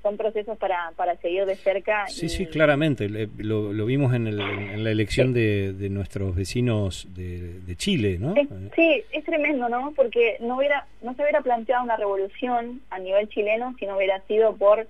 son 0.04 0.18
procesos 0.18 0.58
para, 0.58 0.92
para 0.96 1.16
seguir 1.18 1.46
de 1.46 1.56
cerca. 1.56 2.06
Sí, 2.08 2.26
y... 2.26 2.30
sí, 2.30 2.46
claramente. 2.46 3.08
Lo, 3.10 3.74
lo 3.74 3.86
vimos 3.86 4.14
en, 4.14 4.28
el, 4.28 4.40
en, 4.40 4.84
la 4.84 4.92
elección 4.92 5.30
sí. 5.30 5.34
de, 5.34 5.74
de, 5.74 5.90
nuestros 5.90 6.36
vecinos 6.36 7.08
de, 7.16 7.62
de 7.62 7.76
Chile, 7.78 8.18
¿no? 8.20 8.36
Es, 8.36 8.48
sí, 8.76 9.04
es 9.12 9.24
tremendo, 9.24 9.70
¿no? 9.70 9.94
Porque 9.96 10.38
no 10.42 10.58
hubiera 10.58 10.86
no 11.02 11.16
se 11.16 11.22
hubiera 11.24 11.42
planteado 11.42 11.84
una 11.84 11.96
revolución 11.96 12.82
a 12.90 13.00
nivel 13.00 13.30
chileno 13.30 13.74
si 13.80 13.86
no 13.86 13.96
hubiera 13.96 14.20
sido 14.28 14.56
por 14.58 14.86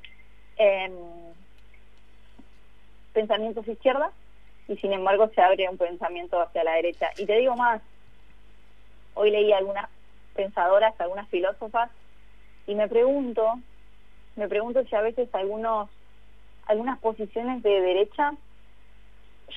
eh, 0.58 0.92
pensamientos 3.14 3.68
izquierda 3.68 4.12
y 4.68 4.76
sin 4.78 4.94
embargo 4.94 5.30
se 5.36 5.42
abre 5.42 5.70
un 5.70 5.78
pensamiento 5.78 6.42
hacia 6.42 6.64
la 6.64 6.74
derecha. 6.74 7.12
Y 7.18 7.26
te 7.26 7.38
digo 7.38 7.56
más, 7.56 7.82
hoy 9.14 9.30
leí 9.30 9.52
algunas 9.52 9.90
pensadoras, 10.36 11.00
algunas 11.00 11.30
filósofas, 11.30 11.92
y 12.66 12.74
me 12.74 12.88
pregunto, 12.88 13.60
me 14.36 14.48
pregunto 14.48 14.84
si 14.86 14.96
a 14.96 15.02
veces 15.02 15.30
algunos, 15.34 15.90
algunas 16.68 17.00
posiciones 17.00 17.62
de 17.64 17.82
derecha 17.82 18.34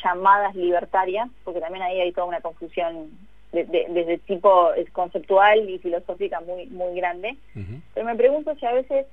llamadas 0.02 0.54
libertarias, 0.54 1.28
porque 1.44 1.60
también 1.60 1.82
ahí 1.82 2.00
hay 2.00 2.12
toda 2.12 2.26
una 2.26 2.40
confusión 2.40 3.10
desde 3.52 3.86
de, 3.88 4.04
de 4.04 4.18
tipo 4.18 4.70
conceptual 4.92 5.68
y 5.70 5.78
filosófica 5.78 6.40
muy, 6.40 6.66
muy 6.66 6.94
grande, 6.96 7.36
uh 7.54 7.58
-huh. 7.60 7.80
pero 7.94 8.06
me 8.06 8.16
pregunto 8.16 8.54
si 8.56 8.66
a 8.66 8.72
veces 8.72 9.06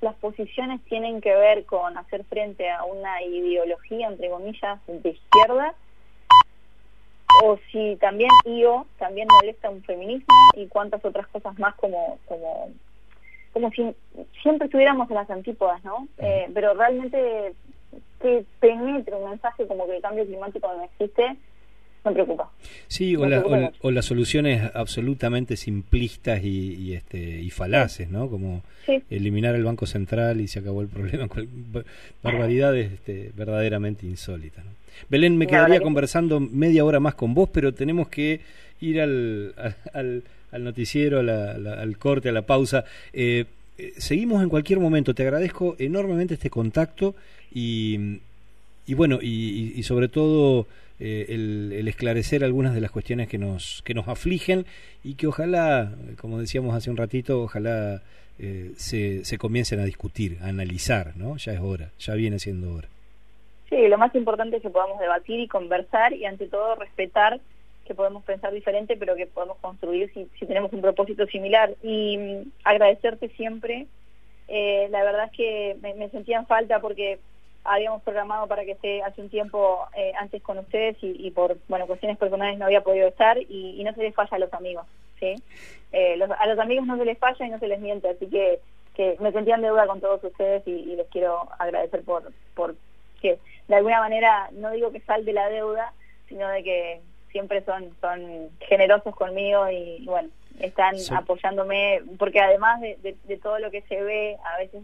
las 0.00 0.14
posiciones 0.16 0.80
tienen 0.84 1.20
que 1.20 1.34
ver 1.34 1.64
con 1.64 1.96
hacer 1.96 2.24
frente 2.24 2.68
a 2.68 2.84
una 2.84 3.22
ideología, 3.22 4.08
entre 4.08 4.28
comillas, 4.28 4.80
de 4.88 5.10
izquierda, 5.10 5.74
o 7.44 7.58
si 7.70 7.96
también 7.96 8.30
IO 8.44 8.86
también 8.98 9.28
molesta 9.32 9.70
un 9.70 9.82
feminismo 9.84 10.34
y 10.54 10.66
cuántas 10.66 11.02
otras 11.04 11.26
cosas 11.28 11.58
más 11.58 11.74
como 11.76 12.18
como 12.26 12.70
como 13.52 13.70
si 13.70 13.94
siempre 14.42 14.66
estuviéramos 14.66 15.08
en 15.10 15.16
las 15.16 15.30
antípodas, 15.30 15.82
¿no? 15.84 16.08
Eh, 16.18 16.48
pero 16.54 16.74
realmente 16.74 17.52
que 18.20 18.44
penetre 18.60 19.14
un 19.14 19.30
mensaje 19.30 19.66
como 19.66 19.86
que 19.86 19.96
el 19.96 20.02
cambio 20.02 20.24
climático 20.24 20.72
no 20.74 20.84
existe, 20.84 21.36
me 22.04 22.12
preocupa. 22.12 22.50
Sí, 22.88 23.16
me 23.16 23.24
o, 23.24 23.26
preocupa 23.26 23.56
la, 23.58 23.66
o, 23.68 23.88
o, 23.88 23.90
las 23.90 24.04
soluciones 24.06 24.70
absolutamente 24.74 25.56
simplistas 25.56 26.42
y, 26.42 26.74
y, 26.74 26.94
este 26.94 27.18
y 27.18 27.50
falaces, 27.50 28.10
¿no? 28.10 28.28
Como 28.28 28.62
sí. 28.86 29.02
eliminar 29.10 29.54
el 29.54 29.64
Banco 29.64 29.86
Central 29.86 30.40
y 30.40 30.48
se 30.48 30.60
acabó 30.60 30.82
el 30.82 30.88
problema. 30.88 31.28
Barbaridades 32.22 32.92
este, 32.92 33.32
verdaderamente 33.34 34.06
insólitas, 34.06 34.64
¿no? 34.64 34.72
Belén, 35.08 35.36
me 35.36 35.46
quedaría 35.46 35.80
conversando 35.80 36.38
media 36.38 36.84
hora 36.84 37.00
más 37.00 37.14
con 37.14 37.34
vos, 37.34 37.48
pero 37.50 37.72
tenemos 37.72 38.08
que 38.08 38.40
ir 38.80 39.00
al, 39.00 39.54
al, 39.92 40.22
al 40.52 40.64
noticiero, 40.64 41.18
a 41.18 41.22
la, 41.22 41.52
al 41.52 41.98
corte, 41.98 42.28
a 42.28 42.32
la 42.32 42.42
pausa. 42.42 42.84
Eh, 43.12 43.46
seguimos 43.96 44.42
en 44.42 44.48
cualquier 44.48 44.78
momento. 44.78 45.14
Te 45.14 45.22
agradezco 45.22 45.76
enormemente 45.78 46.34
este 46.34 46.50
contacto 46.50 47.14
y, 47.52 48.20
y 48.86 48.94
bueno, 48.94 49.18
y, 49.20 49.82
sobre 49.82 50.08
todo 50.08 50.66
eh, 51.00 51.26
el, 51.30 51.72
el, 51.74 51.88
esclarecer 51.88 52.44
algunas 52.44 52.74
de 52.74 52.80
las 52.80 52.90
cuestiones 52.90 53.28
que 53.28 53.38
nos, 53.38 53.82
que 53.84 53.94
nos 53.94 54.08
afligen 54.08 54.66
y 55.02 55.14
que 55.14 55.26
ojalá, 55.26 55.92
como 56.20 56.38
decíamos 56.38 56.74
hace 56.74 56.90
un 56.90 56.96
ratito, 56.96 57.42
ojalá 57.42 58.02
eh, 58.38 58.72
se, 58.76 59.24
se 59.24 59.38
comiencen 59.38 59.80
a 59.80 59.84
discutir, 59.84 60.38
a 60.42 60.48
analizar, 60.48 61.16
¿no? 61.16 61.36
Ya 61.36 61.52
es 61.52 61.60
hora, 61.60 61.90
ya 61.98 62.14
viene 62.14 62.38
siendo 62.38 62.74
hora. 62.74 62.88
Sí, 63.68 63.88
lo 63.88 63.96
más 63.98 64.14
importante 64.14 64.56
es 64.56 64.62
que 64.62 64.70
podamos 64.70 64.98
debatir 65.00 65.40
y 65.40 65.48
conversar 65.48 66.12
y 66.12 66.26
ante 66.26 66.46
todo 66.46 66.74
respetar 66.74 67.40
que 67.92 67.96
podemos 67.96 68.24
pensar 68.24 68.52
diferente, 68.52 68.96
pero 68.96 69.14
que 69.14 69.26
podemos 69.26 69.58
construir 69.58 70.10
si, 70.14 70.26
si 70.38 70.46
tenemos 70.46 70.72
un 70.72 70.80
propósito 70.80 71.26
similar. 71.26 71.74
Y 71.82 72.16
mm, 72.16 72.52
agradecerte 72.64 73.28
siempre. 73.30 73.86
Eh, 74.48 74.88
la 74.90 75.04
verdad 75.04 75.26
es 75.26 75.32
que 75.36 75.76
me, 75.82 75.94
me, 75.94 76.08
sentía 76.08 76.38
en 76.38 76.46
falta 76.46 76.80
porque 76.80 77.18
habíamos 77.64 78.02
programado 78.02 78.48
para 78.48 78.64
que 78.64 78.72
esté 78.72 79.02
hace 79.02 79.20
un 79.20 79.28
tiempo 79.28 79.86
eh, 79.94 80.12
antes 80.18 80.42
con 80.42 80.58
ustedes 80.58 80.96
y, 81.02 81.26
y, 81.26 81.30
por 81.30 81.58
bueno 81.68 81.86
cuestiones 81.86 82.18
personales 82.18 82.58
no 82.58 82.64
había 82.64 82.82
podido 82.82 83.06
estar 83.06 83.38
y, 83.38 83.80
no 83.84 83.94
se 83.94 84.02
les 84.02 84.14
falla 84.14 84.36
a 84.36 84.40
los 84.40 84.52
amigos. 84.54 84.86
¿sí? 85.20 85.34
Eh, 85.92 86.16
los, 86.16 86.30
a 86.30 86.46
los 86.46 86.58
amigos 86.58 86.86
no 86.86 86.96
se 86.96 87.04
les 87.04 87.18
falla 87.18 87.46
y 87.46 87.50
no 87.50 87.58
se 87.58 87.68
les 87.68 87.80
miente, 87.80 88.08
así 88.08 88.26
que, 88.26 88.58
que 88.94 89.16
me 89.20 89.32
sentía 89.32 89.56
en 89.56 89.62
deuda 89.62 89.86
con 89.86 90.00
todos 90.00 90.24
ustedes 90.24 90.66
y, 90.66 90.72
y 90.72 90.96
les 90.96 91.06
quiero 91.08 91.46
agradecer 91.58 92.02
por, 92.02 92.32
por 92.54 92.74
que 93.20 93.38
de 93.68 93.74
alguna 93.74 94.00
manera 94.00 94.48
no 94.52 94.70
digo 94.70 94.90
que 94.90 95.00
sal 95.00 95.24
de 95.24 95.32
la 95.34 95.48
deuda, 95.48 95.92
sino 96.28 96.48
de 96.48 96.62
que 96.64 97.00
siempre 97.32 97.64
son 97.64 97.90
son 98.00 98.50
generosos 98.60 99.14
conmigo 99.14 99.68
y, 99.70 100.04
bueno, 100.04 100.28
están 100.60 100.98
sí. 100.98 101.12
apoyándome, 101.14 102.02
porque 102.18 102.40
además 102.40 102.80
de, 102.80 102.96
de, 103.02 103.16
de, 103.26 103.36
todo 103.38 103.58
lo 103.58 103.70
que 103.70 103.82
se 103.82 104.00
ve 104.02 104.36
a 104.44 104.58
veces 104.58 104.82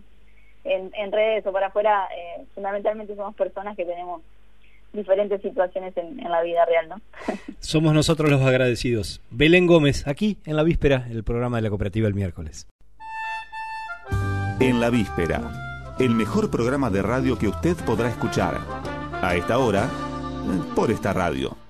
en, 0.65 0.91
en 0.95 1.13
redes 1.13 1.47
o 1.47 1.53
para 1.53 1.69
afuera, 1.69 2.09
eh, 2.17 2.45
fundamentalmente 2.55 3.15
somos 3.15 3.35
personas 3.35 3.77
que 3.77 3.85
tenemos 3.85 4.23
diferentes 4.93 5.41
situaciones 5.43 5.97
en, 5.97 6.19
en, 6.19 6.31
la 6.31 6.43
vida 6.43 6.65
real, 6.65 6.89
¿no? 6.89 7.01
Somos 7.61 7.93
nosotros 7.93 8.31
los 8.31 8.41
agradecidos. 8.41 9.21
Belén 9.31 9.67
Gómez, 9.67 10.07
aquí 10.09 10.39
en 10.47 10.57
la 10.57 10.63
víspera, 10.63 11.07
el 11.11 11.25
programa 11.25 11.59
de 11.59 11.63
la 11.63 11.69
cooperativa 11.69 12.09
el 12.09 12.15
miércoles. 12.15 12.67
En 14.61 14.81
la 14.81 14.89
víspera 14.91 15.69
el 15.99 16.11
mejor 16.11 16.49
programa 16.51 16.91
de 16.91 17.03
radio 17.03 17.37
que 17.37 17.49
usted 17.49 17.77
podrá 17.85 18.09
escuchar. 18.09 18.61
A 19.21 19.35
esta 19.35 19.59
hora, 19.59 19.89
por 20.77 20.93
esta 20.93 21.13
radio. 21.13 21.68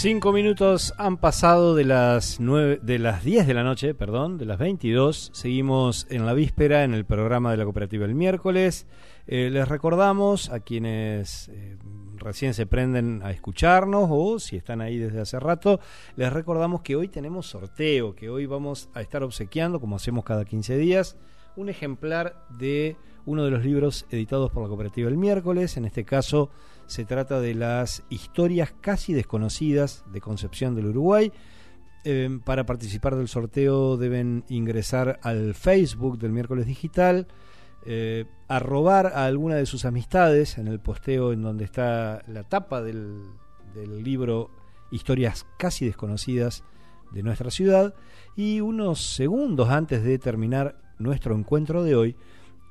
Cinco 0.00 0.32
minutos 0.32 0.94
han 0.96 1.16
pasado 1.16 1.74
de 1.74 1.82
las 1.82 2.38
nueve, 2.38 2.78
de 2.80 3.00
las 3.00 3.24
10 3.24 3.48
de 3.48 3.52
la 3.52 3.64
noche, 3.64 3.94
perdón, 3.94 4.38
de 4.38 4.44
las 4.44 4.56
22. 4.56 5.30
Seguimos 5.34 6.06
en 6.08 6.24
la 6.24 6.34
víspera 6.34 6.84
en 6.84 6.94
el 6.94 7.04
programa 7.04 7.50
de 7.50 7.56
la 7.56 7.64
cooperativa 7.64 8.04
el 8.04 8.14
miércoles. 8.14 8.86
Eh, 9.26 9.50
les 9.50 9.66
recordamos 9.66 10.50
a 10.50 10.60
quienes 10.60 11.48
eh, 11.48 11.78
recién 12.14 12.54
se 12.54 12.64
prenden 12.64 13.22
a 13.24 13.32
escucharnos 13.32 14.06
o 14.08 14.38
si 14.38 14.54
están 14.54 14.82
ahí 14.82 14.98
desde 14.98 15.20
hace 15.20 15.40
rato, 15.40 15.80
les 16.14 16.32
recordamos 16.32 16.82
que 16.82 16.94
hoy 16.94 17.08
tenemos 17.08 17.48
sorteo, 17.48 18.14
que 18.14 18.30
hoy 18.30 18.46
vamos 18.46 18.90
a 18.94 19.00
estar 19.00 19.24
obsequiando, 19.24 19.80
como 19.80 19.96
hacemos 19.96 20.24
cada 20.24 20.44
15 20.44 20.78
días, 20.78 21.16
un 21.56 21.70
ejemplar 21.70 22.46
de 22.50 22.96
uno 23.26 23.44
de 23.44 23.50
los 23.50 23.64
libros 23.64 24.06
editados 24.10 24.52
por 24.52 24.62
la 24.62 24.68
cooperativa 24.68 25.08
el 25.08 25.16
miércoles. 25.16 25.76
En 25.76 25.86
este 25.86 26.04
caso 26.04 26.50
se 26.88 27.04
trata 27.04 27.40
de 27.40 27.54
las 27.54 28.02
historias 28.08 28.72
casi 28.80 29.12
desconocidas 29.12 30.04
de 30.10 30.20
Concepción 30.20 30.74
del 30.74 30.86
Uruguay. 30.86 31.30
Eh, 32.04 32.40
para 32.44 32.64
participar 32.64 33.14
del 33.14 33.28
sorteo 33.28 33.96
deben 33.96 34.44
ingresar 34.48 35.20
al 35.22 35.54
Facebook 35.54 36.18
del 36.18 36.32
miércoles 36.32 36.66
digital 36.66 37.28
eh, 37.84 38.24
a 38.48 38.58
robar 38.58 39.08
a 39.08 39.26
alguna 39.26 39.56
de 39.56 39.66
sus 39.66 39.84
amistades 39.84 40.58
en 40.58 40.66
el 40.68 40.80
posteo 40.80 41.32
en 41.32 41.42
donde 41.42 41.64
está 41.64 42.22
la 42.26 42.44
tapa 42.44 42.82
del 42.82 43.22
libro 44.02 44.50
Historias 44.90 45.46
casi 45.58 45.84
desconocidas 45.84 46.64
de 47.12 47.22
nuestra 47.22 47.50
ciudad 47.50 47.94
y 48.34 48.60
unos 48.60 49.14
segundos 49.14 49.68
antes 49.68 50.02
de 50.02 50.18
terminar 50.18 50.80
nuestro 50.98 51.34
encuentro 51.34 51.82
de 51.82 51.94
hoy 51.94 52.16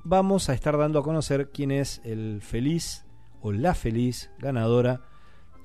vamos 0.03 0.49
a 0.49 0.53
estar 0.53 0.77
dando 0.77 0.99
a 0.99 1.03
conocer 1.03 1.51
quién 1.51 1.69
es 1.69 2.01
el 2.03 2.41
feliz 2.41 3.06
la 3.51 3.73
feliz 3.73 4.31
ganadora 4.39 5.01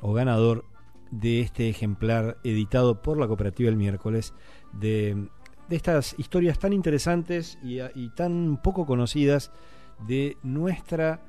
o 0.01 0.13
ganador 0.13 0.65
de 1.11 1.41
este 1.41 1.69
ejemplar 1.69 2.39
editado 2.43 3.03
por 3.03 3.19
la 3.19 3.27
cooperativa 3.27 3.69
el 3.69 3.77
miércoles 3.77 4.35
de 4.73 5.29
estas 5.71 6.15
historias 6.19 6.59
tan 6.59 6.73
interesantes 6.73 7.59
y, 7.63 7.81
tan 8.11 8.61
poco 8.63 8.87
conocidas 8.87 9.51
de 10.07 10.37
nuestra 10.43 11.21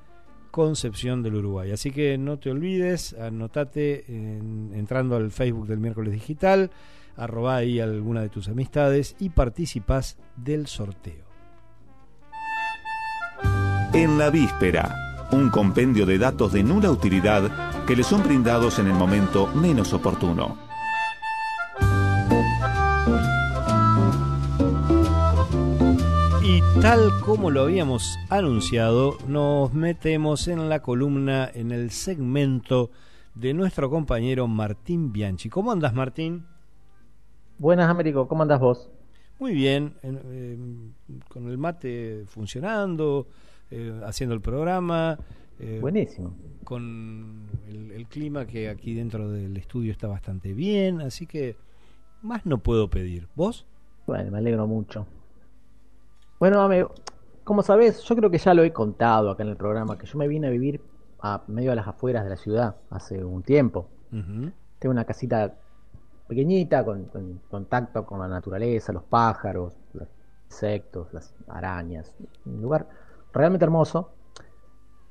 Concepción 0.52 1.24
del 1.24 1.36
Uruguay. 1.36 1.72
Así 1.72 1.90
que 1.90 2.16
no 2.20 2.38
te 2.38 2.52
olvides, 2.52 3.14
anotate 3.14 4.06
entrando 4.08 5.16
al 5.16 5.32
Facebook 5.32 5.66
del 5.68 5.80
miércoles 5.80 6.14
digital, 6.14 6.70
arroba 7.18 7.56
ahí 7.56 7.80
alguna 7.80 8.22
de 8.22 8.30
tus 8.30 8.50
amistades 8.50 9.16
y 9.20 9.30
participás 9.30 10.18
del 10.36 10.68
sorteo. 10.68 11.26
En 13.94 14.20
la 14.20 14.30
víspera, 14.30 15.13
un 15.34 15.50
compendio 15.50 16.06
de 16.06 16.20
datos 16.20 16.54
de 16.54 16.64
nula 16.64 16.92
utilidad 16.92 17.86
que 17.88 17.96
le 17.96 18.04
son 18.04 18.24
brindados 18.24 18.78
en 18.78 18.86
el 18.88 18.94
momento 18.94 19.48
menos 19.48 19.92
oportuno. 19.92 20.58
Y 26.44 26.62
tal 26.82 27.20
como 27.22 27.50
lo 27.50 27.64
habíamos 27.64 28.16
anunciado, 28.30 29.18
nos 29.28 29.74
metemos 29.74 30.48
en 30.48 30.70
la 30.70 30.82
columna, 30.84 31.50
en 31.52 31.72
el 31.72 31.90
segmento 31.90 32.92
de 33.34 33.56
nuestro 33.56 33.90
compañero 33.90 34.48
Martín 34.48 35.12
Bianchi. 35.12 35.50
¿Cómo 35.50 35.72
andas, 35.72 35.96
Martín? 35.96 36.46
Buenas, 37.58 37.90
Américo. 37.90 38.28
¿Cómo 38.28 38.44
andas 38.44 38.60
vos? 38.60 38.90
Muy 39.40 39.56
bien, 39.56 39.96
con 41.28 41.50
el 41.50 41.58
mate 41.58 42.24
funcionando, 42.28 43.28
eh, 43.76 44.02
haciendo 44.06 44.36
el 44.36 44.42
programa. 44.42 45.18
Eh, 45.60 45.80
Buenísimo. 45.82 46.36
Con 46.64 47.50
el, 47.68 48.06
clima 48.08 48.46
que 48.46 48.70
aquí 48.70 48.94
dentro 48.94 49.32
del 49.32 49.58
estudio 49.58 49.92
está 49.92 50.08
bastante 50.08 50.54
bien, 50.54 51.02
así 51.02 51.26
que 51.26 51.56
más 52.22 52.46
no 52.46 52.60
puedo 52.60 52.92
pedir. 52.92 53.28
¿Vos? 53.34 53.66
Bueno, 54.06 54.30
me 54.30 54.38
alegro 54.38 54.68
mucho. 54.68 55.08
Bueno, 56.40 56.62
amigo, 56.62 56.94
como 57.44 57.64
sabés, 57.64 58.04
yo 58.04 58.16
creo 58.16 58.30
que 58.30 58.38
ya 58.38 58.54
lo 58.54 58.64
he 58.64 58.72
contado 58.72 59.32
acá 59.32 59.42
en 59.42 59.50
el 59.50 59.58
programa, 59.58 59.98
que 59.98 60.06
yo 60.06 60.20
me 60.20 60.28
vine 60.28 60.48
a 60.48 60.50
vivir 60.52 60.80
a 61.20 61.42
medio 61.48 61.72
de 61.72 61.78
las 61.78 61.88
afueras 61.88 62.24
de 62.26 62.30
la 62.30 62.38
ciudad 62.38 62.76
hace 62.92 63.24
un 63.24 63.42
tiempo. 63.42 63.88
Tengo 64.12 64.92
una 64.92 65.06
casita 65.06 65.52
pequeñita, 66.28 66.86
con, 66.86 67.10
contacto 67.50 68.06
con 68.06 68.20
la 68.20 68.28
naturaleza, 68.28 68.94
los 68.94 69.04
pájaros, 69.04 69.74
los 69.94 70.08
insectos, 70.46 71.12
las 71.12 71.34
arañas. 71.48 72.14
Un 72.46 72.62
lugar 72.62 72.88
realmente 73.34 73.66
hermoso. 73.66 74.12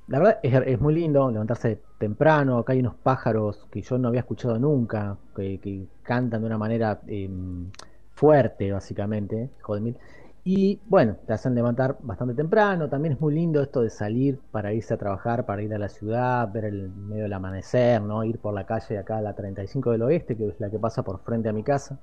La 0.08 0.18
verdad 0.18 0.40
es, 0.42 0.80
muy 0.80 0.94
lindo 0.94 1.30
levantarse 1.30 1.80
temprano. 1.98 2.58
Acá 2.58 2.72
hay 2.72 2.80
unos 2.80 2.94
pájaros 2.96 3.66
que 3.70 3.82
yo 3.82 3.98
no 3.98 4.08
había 4.08 4.20
escuchado 4.20 4.58
nunca, 4.58 5.16
que, 5.34 5.86
cantan 6.02 6.40
de 6.40 6.46
una 6.46 6.58
manera 6.58 7.00
em, 7.06 7.70
fuerte, 8.14 8.72
básicamente. 8.72 9.50
Joder, 9.62 9.94
y 10.44 10.80
bueno, 10.86 11.16
te 11.24 11.32
hacen 11.32 11.54
levantar 11.54 11.96
bastante 12.02 12.34
temprano. 12.34 12.88
También 12.88 13.14
es 13.14 13.20
muy 13.20 13.32
lindo 13.34 13.62
esto 13.62 13.80
de 13.80 13.90
salir 13.90 14.40
para 14.50 14.72
irse 14.72 14.94
a 14.94 14.96
trabajar, 14.96 15.46
para 15.46 15.62
ir 15.62 15.72
a 15.72 15.78
la 15.78 15.88
ciudad, 15.88 16.50
ver 16.52 16.64
el 16.64 16.90
medio 16.90 17.22
del 17.24 17.32
amanecer, 17.32 18.02
¿no? 18.02 18.24
Ir 18.24 18.38
por 18.40 18.52
la 18.52 18.66
calle 18.66 18.98
acá, 18.98 19.20
la 19.20 19.34
35 19.34 19.92
del 19.92 20.02
oeste, 20.02 20.36
que 20.36 20.48
es 20.48 20.58
la 20.60 20.68
que 20.68 20.80
pasa 20.80 21.04
por 21.04 21.20
frente 21.20 21.48
a 21.48 21.52
mi 21.52 21.62
casa. 21.62 22.00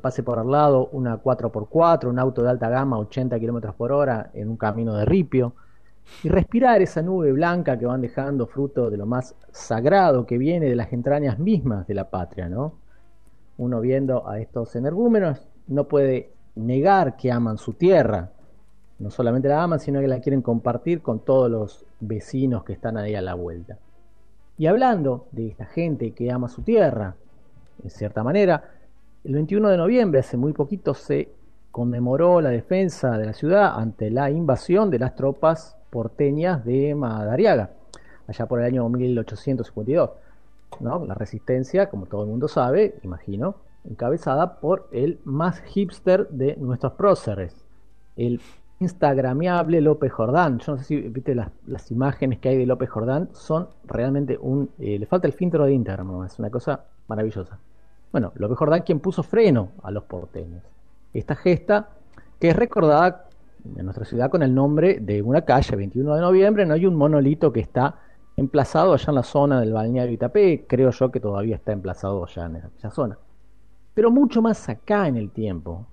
Pase 0.00 0.22
por 0.22 0.38
al 0.38 0.50
lado 0.50 0.88
una 0.92 1.22
4x4, 1.22 2.08
un 2.08 2.18
auto 2.18 2.42
de 2.42 2.50
alta 2.50 2.68
gama, 2.68 2.98
80 2.98 3.38
kilómetros 3.38 3.74
por 3.74 3.92
hora, 3.92 4.30
en 4.34 4.48
un 4.48 4.56
camino 4.56 4.94
de 4.94 5.04
ripio. 5.04 5.54
Y 6.22 6.28
respirar 6.28 6.82
esa 6.82 7.00
nube 7.00 7.32
blanca 7.32 7.78
que 7.78 7.86
van 7.86 8.02
dejando 8.02 8.46
fruto 8.46 8.90
de 8.90 8.96
lo 8.96 9.06
más 9.06 9.34
sagrado 9.50 10.26
que 10.26 10.36
viene 10.36 10.66
de 10.66 10.76
las 10.76 10.92
entrañas 10.92 11.38
mismas 11.38 11.86
de 11.86 11.94
la 11.94 12.10
patria, 12.10 12.48
¿no? 12.48 12.74
Uno 13.56 13.80
viendo 13.80 14.28
a 14.28 14.40
estos 14.40 14.74
energúmenos 14.76 15.46
no 15.68 15.84
puede 15.84 16.30
negar 16.56 17.16
que 17.16 17.32
aman 17.32 17.56
su 17.56 17.72
tierra. 17.72 18.30
No 18.98 19.10
solamente 19.10 19.48
la 19.48 19.62
aman, 19.62 19.80
sino 19.80 20.00
que 20.00 20.08
la 20.08 20.20
quieren 20.20 20.42
compartir 20.42 21.02
con 21.02 21.20
todos 21.20 21.50
los 21.50 21.86
vecinos 22.00 22.64
que 22.64 22.74
están 22.74 22.96
ahí 22.96 23.14
a 23.14 23.22
la 23.22 23.34
vuelta. 23.34 23.78
Y 24.56 24.66
hablando 24.66 25.26
de 25.32 25.48
esta 25.48 25.66
gente 25.66 26.12
que 26.12 26.30
ama 26.30 26.48
su 26.48 26.62
tierra, 26.62 27.16
en 27.82 27.90
cierta 27.90 28.22
manera, 28.22 28.73
el 29.24 29.32
21 29.32 29.70
de 29.70 29.76
noviembre, 29.78 30.20
hace 30.20 30.36
muy 30.36 30.52
poquito, 30.52 30.92
se 30.92 31.30
conmemoró 31.70 32.42
la 32.42 32.50
defensa 32.50 33.16
de 33.16 33.26
la 33.26 33.32
ciudad 33.32 33.74
ante 33.74 34.10
la 34.10 34.30
invasión 34.30 34.90
de 34.90 34.98
las 34.98 35.16
tropas 35.16 35.76
porteñas 35.88 36.64
de 36.64 36.94
Madariaga, 36.94 37.70
allá 38.26 38.46
por 38.46 38.60
el 38.60 38.66
año 38.66 38.86
1852. 38.88 40.10
¿no? 40.80 41.06
La 41.06 41.14
resistencia, 41.14 41.88
como 41.88 42.04
todo 42.06 42.24
el 42.24 42.28
mundo 42.28 42.48
sabe, 42.48 42.96
imagino, 43.02 43.56
encabezada 43.88 44.60
por 44.60 44.88
el 44.92 45.18
más 45.24 45.60
hipster 45.60 46.28
de 46.28 46.56
nuestros 46.56 46.92
próceres, 46.92 47.64
el 48.16 48.42
instagramiable 48.78 49.80
López 49.80 50.12
Jordán. 50.12 50.58
Yo 50.58 50.72
no 50.72 50.78
sé 50.78 50.84
si 50.84 51.00
viste 51.00 51.34
las, 51.34 51.90
imágenes 51.90 52.40
que 52.40 52.50
hay 52.50 52.58
de 52.58 52.66
López 52.66 52.90
Jordán, 52.90 53.30
son 53.32 53.68
realmente 53.84 54.36
un... 54.38 54.68
Eh, 54.78 54.98
le 54.98 55.06
falta 55.06 55.26
el 55.26 55.32
filtro 55.32 55.64
de 55.64 55.72
Instagram, 55.72 56.24
es 56.24 56.38
una 56.38 56.50
cosa 56.50 56.84
maravillosa. 57.08 57.58
Bueno, 58.14 58.30
López 58.36 58.58
Jordán 58.58 58.82
quien 58.82 59.00
puso 59.00 59.24
freno 59.24 59.70
a 59.82 59.90
los 59.90 60.04
porteños. 60.04 60.62
Esta 61.12 61.34
gesta 61.34 61.88
que 62.38 62.50
es 62.50 62.54
recordada 62.54 63.24
en 63.76 63.84
nuestra 63.84 64.04
ciudad 64.04 64.30
con 64.30 64.44
el 64.44 64.54
nombre 64.54 65.00
de 65.00 65.20
una 65.20 65.40
calle, 65.40 65.74
21 65.74 66.14
de 66.14 66.20
noviembre, 66.20 66.64
no 66.64 66.74
hay 66.74 66.86
un 66.86 66.94
monolito 66.94 67.52
que 67.52 67.58
está 67.58 67.96
emplazado 68.36 68.92
allá 68.92 69.06
en 69.08 69.14
la 69.16 69.24
zona 69.24 69.58
del 69.58 69.72
balneario 69.72 70.14
Itapé, 70.14 70.64
creo 70.68 70.92
yo 70.92 71.10
que 71.10 71.18
todavía 71.18 71.56
está 71.56 71.72
emplazado 71.72 72.24
allá 72.24 72.46
en 72.46 72.62
esa 72.78 72.92
zona. 72.92 73.18
Pero 73.94 74.12
mucho 74.12 74.40
más 74.40 74.68
acá 74.68 75.08
en 75.08 75.16
el 75.16 75.32
tiempo, 75.32 75.84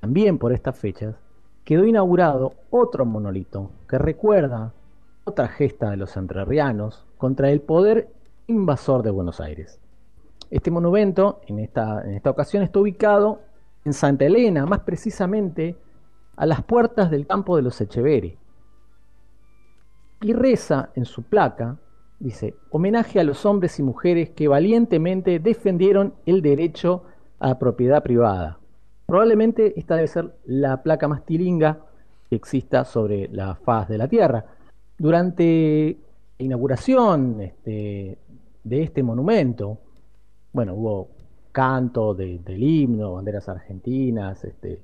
también 0.00 0.38
por 0.38 0.52
estas 0.52 0.78
fechas, 0.78 1.16
quedó 1.64 1.84
inaugurado 1.84 2.54
otro 2.70 3.04
monolito 3.04 3.72
que 3.88 3.98
recuerda 3.98 4.72
otra 5.24 5.48
gesta 5.48 5.90
de 5.90 5.96
los 5.96 6.16
entrerrianos 6.16 7.04
contra 7.18 7.50
el 7.50 7.60
poder 7.60 8.10
invasor 8.46 9.02
de 9.02 9.10
Buenos 9.10 9.40
Aires. 9.40 9.80
Este 10.54 10.70
monumento, 10.70 11.40
en 11.48 11.58
esta, 11.58 12.02
en 12.04 12.14
esta 12.14 12.30
ocasión, 12.30 12.62
está 12.62 12.78
ubicado 12.78 13.40
en 13.84 13.92
Santa 13.92 14.24
Elena, 14.24 14.64
más 14.66 14.78
precisamente 14.82 15.76
a 16.36 16.46
las 16.46 16.62
puertas 16.62 17.10
del 17.10 17.26
campo 17.26 17.56
de 17.56 17.62
los 17.62 17.80
Echeverri. 17.80 18.38
Y 20.20 20.32
reza 20.32 20.90
en 20.94 21.06
su 21.06 21.24
placa, 21.24 21.76
dice, 22.20 22.54
homenaje 22.70 23.18
a 23.18 23.24
los 23.24 23.44
hombres 23.44 23.80
y 23.80 23.82
mujeres 23.82 24.30
que 24.30 24.46
valientemente 24.46 25.40
defendieron 25.40 26.14
el 26.24 26.40
derecho 26.40 27.02
a 27.40 27.58
propiedad 27.58 28.04
privada. 28.04 28.60
Probablemente 29.06 29.76
esta 29.76 29.96
debe 29.96 30.06
ser 30.06 30.36
la 30.44 30.84
placa 30.84 31.08
más 31.08 31.24
tilinga 31.24 31.80
que 32.30 32.36
exista 32.36 32.84
sobre 32.84 33.26
la 33.26 33.56
faz 33.56 33.88
de 33.88 33.98
la 33.98 34.06
Tierra. 34.06 34.44
Durante 34.98 35.98
la 36.38 36.44
inauguración 36.44 37.40
este, 37.40 38.18
de 38.62 38.82
este 38.84 39.02
monumento, 39.02 39.80
bueno, 40.54 40.72
hubo 40.74 41.08
canto 41.52 42.14
del 42.14 42.62
himno, 42.62 43.14
banderas 43.14 43.48
argentinas, 43.48 44.42
este, 44.44 44.80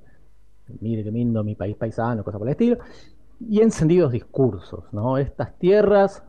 mire 0.80 1.02
que 1.02 1.10
lindo 1.10 1.42
mi 1.42 1.54
país 1.54 1.76
paisano, 1.76 2.22
cosas 2.22 2.38
por 2.38 2.48
el 2.48 2.52
estilo, 2.52 2.78
y 3.40 3.62
encendidos 3.62 4.12
discursos, 4.12 4.84
¿no? 4.92 5.16
Estas 5.16 5.56
tierras 5.58 6.22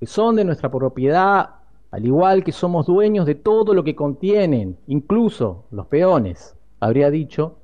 que 0.00 0.06
son 0.06 0.34
de 0.36 0.44
nuestra 0.44 0.70
propiedad 0.70 1.50
al 1.90 2.04
igual 2.04 2.42
que 2.42 2.52
somos 2.52 2.86
dueños 2.86 3.26
de 3.26 3.36
todo 3.36 3.72
lo 3.72 3.84
que 3.84 3.94
contienen, 3.94 4.76
incluso 4.86 5.66
los 5.70 5.86
peones, 5.86 6.56
habría 6.80 7.10
dicho 7.10 7.58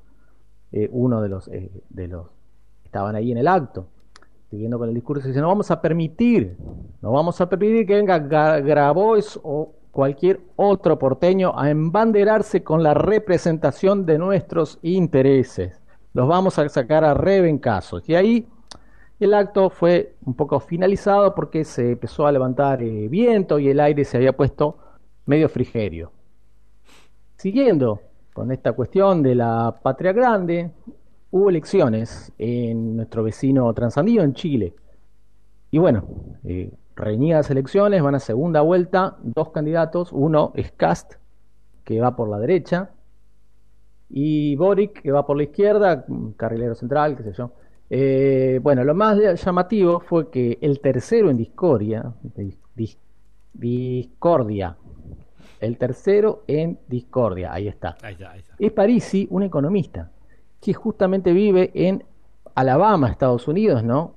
eh, 0.71 0.89
uno 0.91 1.21
de 1.21 1.29
los, 1.29 1.47
eh, 1.49 1.71
de 1.89 2.07
los 2.07 2.27
que 2.81 2.87
estaban 2.87 3.15
ahí 3.15 3.31
en 3.31 3.37
el 3.37 3.47
acto, 3.47 3.87
siguiendo 4.49 4.79
con 4.79 4.89
el 4.89 4.95
discurso, 4.95 5.27
dice, 5.27 5.41
no 5.41 5.47
vamos 5.47 5.69
a 5.71 5.81
permitir, 5.81 6.57
no 7.01 7.11
vamos 7.11 7.41
a 7.41 7.49
permitir 7.49 7.85
que 7.85 7.95
venga 7.95 8.17
Grabois 8.19 9.39
o 9.43 9.73
cualquier 9.93 10.41
otro 10.55 10.97
porteño 10.97 11.53
a 11.55 11.69
embanderarse 11.69 12.63
con 12.63 12.81
la 12.81 12.95
representación 12.95 14.07
de 14.07 14.17
nuestros 14.17 14.79
intereses. 14.81 15.79
Los 16.13 16.27
vamos 16.27 16.57
a 16.57 16.67
sacar 16.67 17.03
a 17.03 17.13
rebencazos. 17.13 18.09
Y 18.09 18.15
ahí 18.15 18.47
el 19.19 19.35
acto 19.35 19.69
fue 19.69 20.15
un 20.25 20.33
poco 20.33 20.59
finalizado 20.59 21.35
porque 21.35 21.63
se 21.63 21.91
empezó 21.91 22.25
a 22.25 22.31
levantar 22.31 22.81
eh, 22.81 23.07
viento 23.07 23.59
y 23.59 23.69
el 23.69 23.79
aire 23.79 24.03
se 24.03 24.17
había 24.17 24.35
puesto 24.35 24.79
medio 25.27 25.47
frigerio. 25.47 26.11
Siguiendo 27.35 28.01
con 28.33 28.51
esta 28.51 28.73
cuestión 28.73 29.21
de 29.21 29.35
la 29.35 29.75
patria 29.79 30.11
grande, 30.11 30.71
hubo 31.29 31.51
elecciones 31.51 32.33
en 32.39 32.95
nuestro 32.95 33.21
vecino 33.21 33.71
transandino, 33.75 34.23
en 34.23 34.33
Chile. 34.33 34.73
Y 35.69 35.77
bueno, 35.77 36.03
eh, 36.45 36.71
reñidas 36.95 37.49
elecciones, 37.49 38.01
van 38.01 38.15
a 38.15 38.19
segunda 38.19 38.61
vuelta, 38.61 39.17
dos 39.21 39.49
candidatos, 39.49 40.11
uno 40.11 40.51
es 40.55 40.71
Cast, 40.71 41.15
que 41.83 41.99
va 41.99 42.15
por 42.15 42.29
la 42.29 42.39
derecha, 42.39 42.91
y 44.09 44.55
Boric, 44.55 45.01
que 45.01 45.11
va 45.11 45.25
por 45.25 45.37
la 45.37 45.43
izquierda, 45.43 46.05
carrilero 46.37 46.75
central, 46.75 47.17
qué 47.17 47.23
sé 47.23 47.33
yo. 47.33 47.51
Eh, 47.89 48.59
bueno, 48.61 48.83
lo 48.83 48.95
más 48.95 49.17
llamativo 49.43 49.99
fue 49.99 50.29
que 50.29 50.57
el 50.61 50.79
tercero 50.79 51.29
en 51.29 51.37
discordia, 51.37 52.13
discordia, 53.53 54.77
el 55.59 55.77
tercero 55.77 56.43
en 56.47 56.79
discordia, 56.87 57.53
ahí 57.53 57.67
está, 57.67 57.97
es 58.59 58.71
Parisi, 58.71 59.27
un 59.31 59.43
economista, 59.43 60.11
que 60.61 60.73
justamente 60.73 61.33
vive 61.33 61.71
en 61.73 62.03
Alabama, 62.55 63.09
Estados 63.09 63.47
Unidos, 63.47 63.83
¿no? 63.83 64.15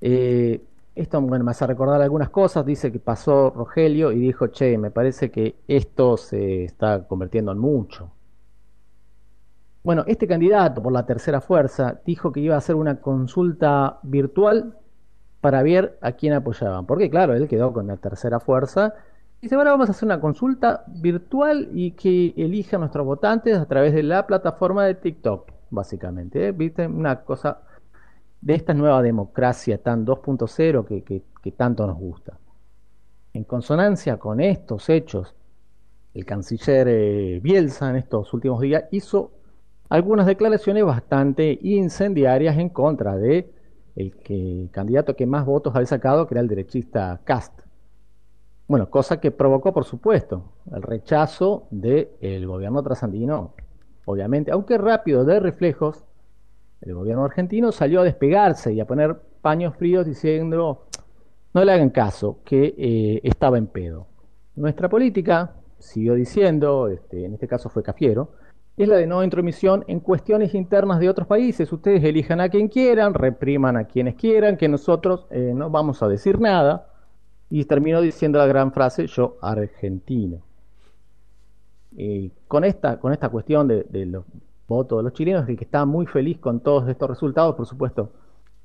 Eh, 0.00 0.60
Esto 0.94 1.20
bueno, 1.22 1.44
me 1.44 1.52
hace 1.52 1.66
recordar 1.66 2.02
algunas 2.02 2.28
cosas. 2.28 2.66
Dice 2.66 2.92
que 2.92 2.98
pasó 2.98 3.50
Rogelio 3.50 4.12
y 4.12 4.20
dijo, 4.20 4.48
che, 4.48 4.76
me 4.76 4.90
parece 4.90 5.30
que 5.30 5.56
esto 5.66 6.16
se 6.16 6.64
está 6.64 7.06
convirtiendo 7.06 7.52
en 7.52 7.58
mucho. 7.58 8.10
Bueno, 9.82 10.04
este 10.06 10.28
candidato 10.28 10.82
por 10.82 10.92
la 10.92 11.06
tercera 11.06 11.40
fuerza 11.40 12.00
dijo 12.04 12.30
que 12.30 12.40
iba 12.40 12.54
a 12.54 12.58
hacer 12.58 12.76
una 12.76 13.00
consulta 13.00 13.98
virtual 14.02 14.78
para 15.40 15.62
ver 15.62 15.98
a 16.02 16.12
quién 16.12 16.34
apoyaban. 16.34 16.86
Porque 16.86 17.10
claro, 17.10 17.34
él 17.34 17.48
quedó 17.48 17.72
con 17.72 17.86
la 17.86 17.96
tercera 17.96 18.38
fuerza. 18.38 18.94
Y 19.40 19.46
dice, 19.46 19.56
ahora 19.56 19.72
vamos 19.72 19.88
a 19.88 19.92
hacer 19.92 20.06
una 20.06 20.20
consulta 20.20 20.84
virtual 20.86 21.68
y 21.72 21.92
que 21.92 22.34
elija 22.36 22.76
a 22.76 22.80
nuestros 22.80 23.04
votantes 23.04 23.58
a 23.58 23.66
través 23.66 23.94
de 23.94 24.04
la 24.04 24.26
plataforma 24.26 24.84
de 24.84 24.94
TikTok, 24.94 25.50
básicamente. 25.70 26.48
¿eh? 26.48 26.52
¿Viste? 26.52 26.86
Una 26.86 27.22
cosa 27.22 27.62
de 28.42 28.54
esta 28.54 28.74
nueva 28.74 29.00
democracia 29.02 29.78
tan 29.78 30.04
2.0 30.04 31.04
que, 31.40 31.52
tanto 31.52 31.86
nos 31.86 31.96
gusta. 31.96 32.38
En 33.32 33.44
consonancia 33.44 34.18
con 34.18 34.40
estos 34.40 34.90
hechos, 34.90 35.34
el 36.12 36.26
canciller 36.26 36.88
eh, 36.88 37.40
Bielsa 37.40 37.88
en 37.88 37.96
estos 37.96 38.34
últimos 38.34 38.60
días 38.60 38.84
hizo 38.90 39.30
algunas 39.88 40.26
declaraciones 40.26 40.84
bastante 40.84 41.58
incendiarias 41.62 42.58
en 42.58 42.68
contra 42.68 43.16
de 43.16 43.50
el, 43.94 44.68
candidato 44.70 45.14
que 45.14 45.26
más 45.26 45.46
votos 45.46 45.74
había 45.74 45.86
sacado, 45.86 46.26
que 46.26 46.34
era 46.34 46.40
el 46.40 46.48
derechista 46.48 47.20
Cast. 47.24 47.60
Bueno, 48.66 48.90
cosa 48.90 49.20
que 49.20 49.30
provocó, 49.30 49.72
por 49.72 49.84
supuesto, 49.84 50.52
el 50.74 50.82
rechazo 50.82 51.68
del 51.70 52.46
gobierno 52.46 52.82
trasandino, 52.82 53.54
obviamente, 54.04 54.50
aunque 54.50 54.78
rápido 54.78 55.24
de 55.24 55.40
reflejos, 55.40 56.04
el 56.82 56.94
gobierno 56.94 57.24
argentino 57.24 57.72
salió 57.72 58.00
a 58.00 58.04
despegarse 58.04 58.72
y 58.72 58.80
a 58.80 58.86
poner 58.86 59.16
paños 59.40 59.74
fríos 59.76 60.06
diciendo 60.06 60.86
no 61.54 61.64
le 61.64 61.72
hagan 61.72 61.90
caso, 61.90 62.38
que 62.44 62.74
eh, 62.78 63.20
estaba 63.24 63.58
en 63.58 63.66
pedo. 63.66 64.06
Nuestra 64.56 64.88
política, 64.88 65.54
siguió 65.78 66.14
diciendo, 66.14 66.88
este, 66.88 67.24
en 67.24 67.34
este 67.34 67.46
caso 67.46 67.68
fue 67.68 67.82
Cafiero, 67.82 68.30
es 68.76 68.88
la 68.88 68.96
de 68.96 69.06
no 69.06 69.22
intromisión 69.22 69.84
en 69.86 70.00
cuestiones 70.00 70.54
internas 70.54 70.98
de 70.98 71.10
otros 71.10 71.26
países. 71.26 71.70
Ustedes 71.70 72.02
elijan 72.04 72.40
a 72.40 72.48
quien 72.48 72.68
quieran, 72.68 73.12
repriman 73.12 73.76
a 73.76 73.84
quienes 73.84 74.14
quieran, 74.14 74.56
que 74.56 74.66
nosotros 74.66 75.26
eh, 75.30 75.52
no 75.54 75.68
vamos 75.68 76.02
a 76.02 76.08
decir 76.08 76.40
nada. 76.40 76.88
Y 77.50 77.66
terminó 77.66 78.00
diciendo 78.00 78.38
la 78.38 78.46
gran 78.46 78.72
frase, 78.72 79.06
yo 79.06 79.36
argentino. 79.42 80.38
Y 81.94 82.30
con 82.48 82.64
esta, 82.64 82.98
con 82.98 83.12
esta 83.12 83.28
cuestión 83.28 83.68
de, 83.68 83.84
de 83.90 84.06
los 84.06 84.24
voto 84.72 84.96
de 84.96 85.04
los 85.04 85.12
chilenos, 85.12 85.48
el 85.48 85.56
que 85.56 85.64
está 85.64 85.84
muy 85.84 86.06
feliz 86.06 86.38
con 86.38 86.60
todos 86.60 86.88
estos 86.88 87.08
resultados, 87.08 87.54
por 87.54 87.66
supuesto, 87.66 88.10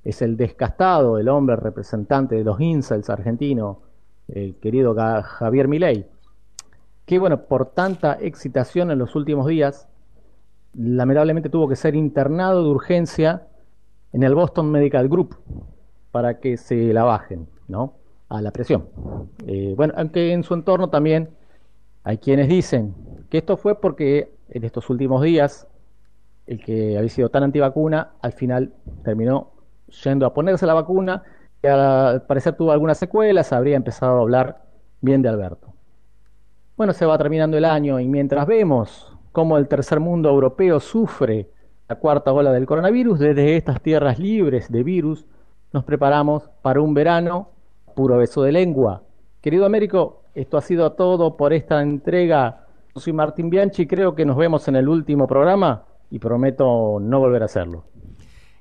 es 0.03 0.21
el 0.21 0.37
descastado, 0.37 1.17
el 1.17 1.27
hombre 1.29 1.55
representante 1.55 2.35
de 2.35 2.43
los 2.43 2.59
incels 2.59 3.09
argentinos, 3.09 3.77
el 4.27 4.55
querido 4.55 4.95
Javier 4.95 5.67
Milei, 5.67 6.05
que 7.05 7.19
bueno, 7.19 7.43
por 7.43 7.67
tanta 7.67 8.17
excitación 8.19 8.91
en 8.91 8.99
los 8.99 9.15
últimos 9.15 9.47
días, 9.47 9.87
lamentablemente 10.73 11.49
tuvo 11.49 11.67
que 11.67 11.75
ser 11.75 11.95
internado 11.95 12.63
de 12.63 12.69
urgencia 12.69 13.47
en 14.13 14.23
el 14.23 14.35
Boston 14.35 14.71
Medical 14.71 15.07
Group 15.07 15.35
para 16.11 16.39
que 16.39 16.57
se 16.57 16.93
la 16.93 17.03
bajen, 17.03 17.47
¿no? 17.67 17.93
A 18.29 18.41
la 18.41 18.51
presión. 18.51 18.87
Eh, 19.45 19.73
bueno, 19.77 19.93
aunque 19.97 20.33
en 20.33 20.43
su 20.43 20.53
entorno 20.53 20.89
también 20.89 21.29
hay 22.03 22.17
quienes 22.17 22.47
dicen 22.49 22.93
que 23.29 23.37
esto 23.39 23.57
fue 23.57 23.79
porque 23.79 24.33
en 24.49 24.63
estos 24.63 24.89
últimos 24.89 25.21
días 25.21 25.67
el 26.47 26.63
que 26.63 26.97
había 26.97 27.09
sido 27.09 27.29
tan 27.29 27.43
antivacuna, 27.43 28.13
al 28.21 28.31
final 28.31 28.73
terminó 29.03 29.51
yendo 30.03 30.25
a 30.25 30.33
ponerse 30.33 30.65
la 30.65 30.73
vacuna 30.73 31.23
y 31.61 31.67
al 31.67 32.23
parecer 32.23 32.55
tuvo 32.55 32.71
algunas 32.71 32.97
secuelas, 32.97 33.51
habría 33.51 33.75
empezado 33.75 34.17
a 34.17 34.21
hablar 34.21 34.63
bien 35.01 35.21
de 35.21 35.29
Alberto. 35.29 35.73
Bueno, 36.77 36.93
se 36.93 37.05
va 37.05 37.17
terminando 37.17 37.57
el 37.57 37.65
año 37.65 37.99
y 37.99 38.07
mientras 38.07 38.47
vemos 38.47 39.13
cómo 39.31 39.57
el 39.57 39.67
tercer 39.67 39.99
mundo 39.99 40.29
europeo 40.29 40.79
sufre 40.79 41.49
la 41.89 41.95
cuarta 41.95 42.33
ola 42.33 42.51
del 42.51 42.65
coronavirus, 42.65 43.19
desde 43.19 43.55
estas 43.55 43.81
tierras 43.81 44.19
libres 44.19 44.71
de 44.71 44.83
virus, 44.83 45.25
nos 45.73 45.83
preparamos 45.83 46.49
para 46.61 46.81
un 46.81 46.93
verano 46.93 47.49
puro 47.95 48.17
beso 48.17 48.43
de 48.43 48.51
lengua. 48.51 49.03
Querido 49.41 49.65
Américo, 49.65 50.23
esto 50.33 50.57
ha 50.57 50.61
sido 50.61 50.91
todo 50.93 51.35
por 51.37 51.53
esta 51.53 51.81
entrega. 51.81 52.65
soy 52.95 53.13
Martín 53.13 53.49
Bianchi, 53.49 53.87
creo 53.87 54.15
que 54.15 54.25
nos 54.25 54.37
vemos 54.37 54.67
en 54.67 54.75
el 54.75 54.87
último 54.87 55.27
programa 55.27 55.83
y 56.09 56.19
prometo 56.19 56.99
no 57.01 57.19
volver 57.19 57.41
a 57.41 57.45
hacerlo. 57.45 57.85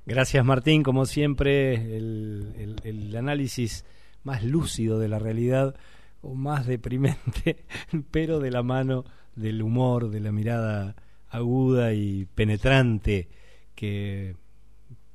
Gracias 0.04 0.44
Martín, 0.44 0.82
como 0.82 1.04
siempre, 1.06 1.96
el, 1.96 3.14
análisis 3.16 3.84
más 4.22 4.44
lúcido 4.44 4.98
de 4.98 5.08
la 5.08 5.18
realidad 5.18 5.74
o 6.22 6.34
más 6.34 6.66
deprimente, 6.66 7.64
pero 8.10 8.38
de 8.38 8.50
la 8.50 8.62
mano 8.62 9.04
del 9.34 9.62
humor, 9.62 10.10
de 10.10 10.20
la 10.20 10.32
mirada 10.32 10.96
aguda 11.28 11.92
y 11.92 12.26
penetrante 12.34 13.28
que 13.74 14.36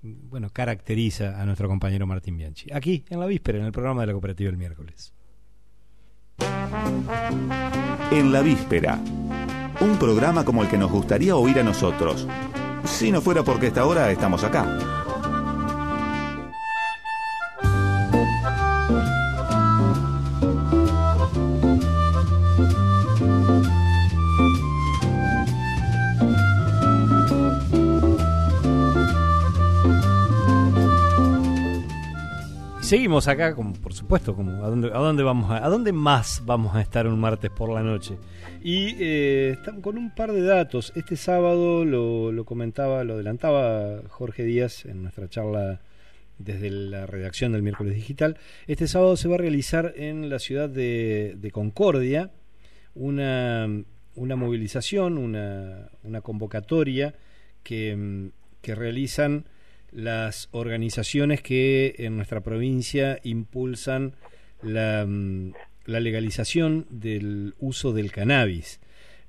bueno, 0.02 0.50
caracteriza 0.52 1.42
a 1.42 1.46
nuestro 1.46 1.68
compañero 1.68 2.08
Martín 2.08 2.38
Bianchi. 2.38 2.72
Aquí, 2.74 3.06
en 3.10 3.20
la 3.20 3.28
víspera, 3.28 3.60
en 3.60 3.66
el 3.66 3.72
programa 3.72 4.02
de 4.02 4.08
la 4.08 4.14
cooperativa 4.14 4.50
el 4.50 4.58
miércoles. 4.58 5.14
En 8.12 8.32
la 8.32 8.42
víspera 8.42 9.00
un 9.82 9.98
programa 9.98 10.46
como 10.46 10.62
el 10.62 10.70
que 10.70 10.78
nos 10.78 10.92
gustaría 10.92 11.36
oír 11.36 11.60
a 11.60 11.64
nosotros, 11.64 12.28
si 12.86 13.12
no 13.12 13.20
fuera 13.20 13.44
porque 13.44 13.68
esta 13.68 13.86
hora 13.86 14.12
estamos 14.12 14.44
acá. 14.44 15.01
Seguimos 32.92 33.30
acá, 33.30 33.56
como 33.56 33.72
por 33.72 33.94
supuesto, 33.94 34.36
como 34.36 34.66
a 34.66 34.68
dónde, 34.68 34.90
a 34.90 34.98
dónde 34.98 35.24
vamos 35.24 35.50
a, 35.50 35.66
a 35.66 35.70
dónde 35.70 35.94
más 35.94 36.44
vamos 36.46 36.76
a 36.76 36.82
estar 36.82 37.08
un 37.08 37.22
martes 37.22 37.50
por 37.50 37.72
la 37.72 37.82
noche. 37.82 38.18
Y 38.62 38.98
eh, 39.00 39.58
con 39.82 39.98
un 39.98 40.14
par 40.14 40.34
de 40.34 40.42
datos. 40.42 40.92
Este 40.98 41.16
sábado 41.16 41.86
lo, 41.86 42.44
comentaba, 42.44 43.06
lo 43.06 43.14
adelantaba 43.14 44.02
Jorge 44.10 44.44
Díaz 44.44 44.84
en 44.84 45.04
nuestra 45.04 45.30
charla 45.30 45.80
desde 46.38 46.70
la 46.70 47.06
redacción 47.06 47.54
del 47.54 47.62
miércoles 47.62 47.96
digital. 47.96 48.38
Este 48.68 48.90
sábado 48.90 49.16
se 49.16 49.30
va 49.30 49.36
a 49.36 49.38
realizar 49.38 49.94
en 49.96 50.30
la 50.30 50.40
ciudad 50.40 50.68
de, 50.68 51.50
Concordia 51.54 52.32
una, 52.94 53.70
una 54.16 54.36
movilización, 54.36 55.18
una, 55.18 55.88
una 56.04 56.20
convocatoria 56.20 57.16
que, 57.64 58.32
que 58.62 58.76
realizan 58.76 59.46
las 59.92 60.50
organizaciones 60.52 61.42
que 61.42 61.96
en 61.98 62.16
nuestra 62.16 62.42
provincia 62.42 63.20
impulsan 63.24 64.16
la, 64.62 65.08
la 65.86 66.00
legalización 66.00 66.86
del 66.90 67.56
uso 67.60 67.94
del 67.94 68.12
cannabis. 68.12 68.80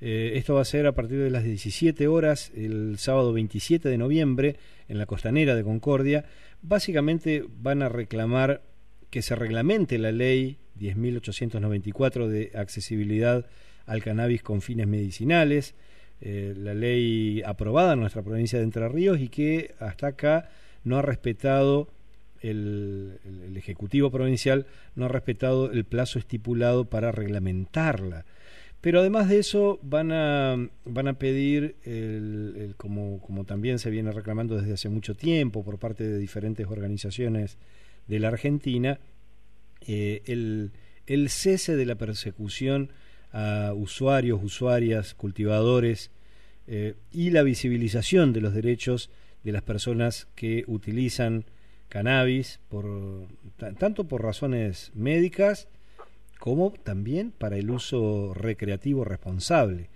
Eh, 0.04 0.32
esto 0.36 0.54
va 0.54 0.62
a 0.62 0.64
ser 0.64 0.88
a 0.88 0.96
partir 0.96 1.18
de 1.20 1.30
las 1.30 1.44
17 1.44 2.08
horas 2.08 2.50
el 2.56 2.98
sábado 2.98 3.32
27 3.32 3.88
de 3.88 3.98
noviembre 3.98 4.56
en 4.88 4.98
la 4.98 5.06
costanera 5.06 5.54
de 5.54 5.62
Concordia. 5.62 6.24
Básicamente 6.60 7.44
van 7.60 7.82
a 7.82 7.88
reclamar 7.88 8.62
que 9.10 9.22
se 9.22 9.36
reglamente 9.36 9.98
la 9.98 10.10
ley 10.10 10.58
10.894 10.80 12.26
de 12.26 12.50
accesibilidad 12.54 13.46
al 13.86 14.02
cannabis 14.02 14.42
con 14.42 14.60
fines 14.60 14.88
medicinales, 14.88 15.76
eh, 16.24 16.54
la 16.56 16.72
ley 16.72 17.42
aprobada 17.44 17.94
en 17.94 18.00
nuestra 18.00 18.22
provincia 18.22 18.56
de 18.56 18.64
Entre 18.64 18.88
Ríos 18.88 19.18
y 19.18 19.28
que 19.28 19.74
hasta 19.80 20.06
acá 20.06 20.48
no 20.84 20.96
ha 20.96 21.02
respetado 21.02 21.88
el, 22.42 23.18
Ejecutivo 23.56 24.10
Provincial 24.10 24.66
no 24.94 25.06
ha 25.06 25.08
respetado 25.08 25.72
el 25.72 25.84
plazo 25.84 26.20
estipulado 26.20 26.84
para 26.84 27.10
reglamentarla. 27.10 28.24
Pero 28.80 29.00
además 29.00 29.28
de 29.28 29.40
eso 29.40 29.80
van 29.82 30.12
a, 30.12 30.56
van 30.84 31.08
a 31.08 31.18
pedir, 31.18 31.74
el, 31.84 32.74
como, 32.76 33.20
como 33.20 33.44
también 33.44 33.80
se 33.80 33.90
viene 33.90 34.12
reclamando 34.12 34.56
desde 34.56 34.74
hace 34.74 34.88
mucho 34.88 35.16
tiempo 35.16 35.64
por 35.64 35.80
parte 35.80 36.04
de 36.04 36.18
diferentes 36.18 36.68
organizaciones 36.68 37.58
de 38.06 38.20
la 38.20 38.28
Argentina, 38.28 39.00
eh, 39.88 40.22
el, 40.26 40.70
el 41.06 41.30
cese 41.30 41.74
de 41.74 41.86
la 41.86 41.96
persecución 41.96 42.90
a 43.32 43.72
usuarios, 43.74 44.40
usuarias, 44.42 45.14
cultivadores 45.14 46.10
eh, 46.66 46.94
y 47.10 47.30
la 47.30 47.42
visibilización 47.42 48.32
de 48.32 48.40
los 48.40 48.54
derechos 48.54 49.10
de 49.42 49.52
las 49.52 49.62
personas 49.62 50.28
que 50.34 50.64
utilizan 50.66 51.44
cannabis, 51.88 52.60
por, 52.68 52.86
tanto 53.78 54.04
por 54.04 54.22
razones 54.22 54.92
médicas 54.94 55.68
como 56.38 56.72
también 56.72 57.30
para 57.30 57.56
el 57.56 57.70
uso 57.70 58.34
recreativo 58.34 59.04
responsable. 59.04 59.90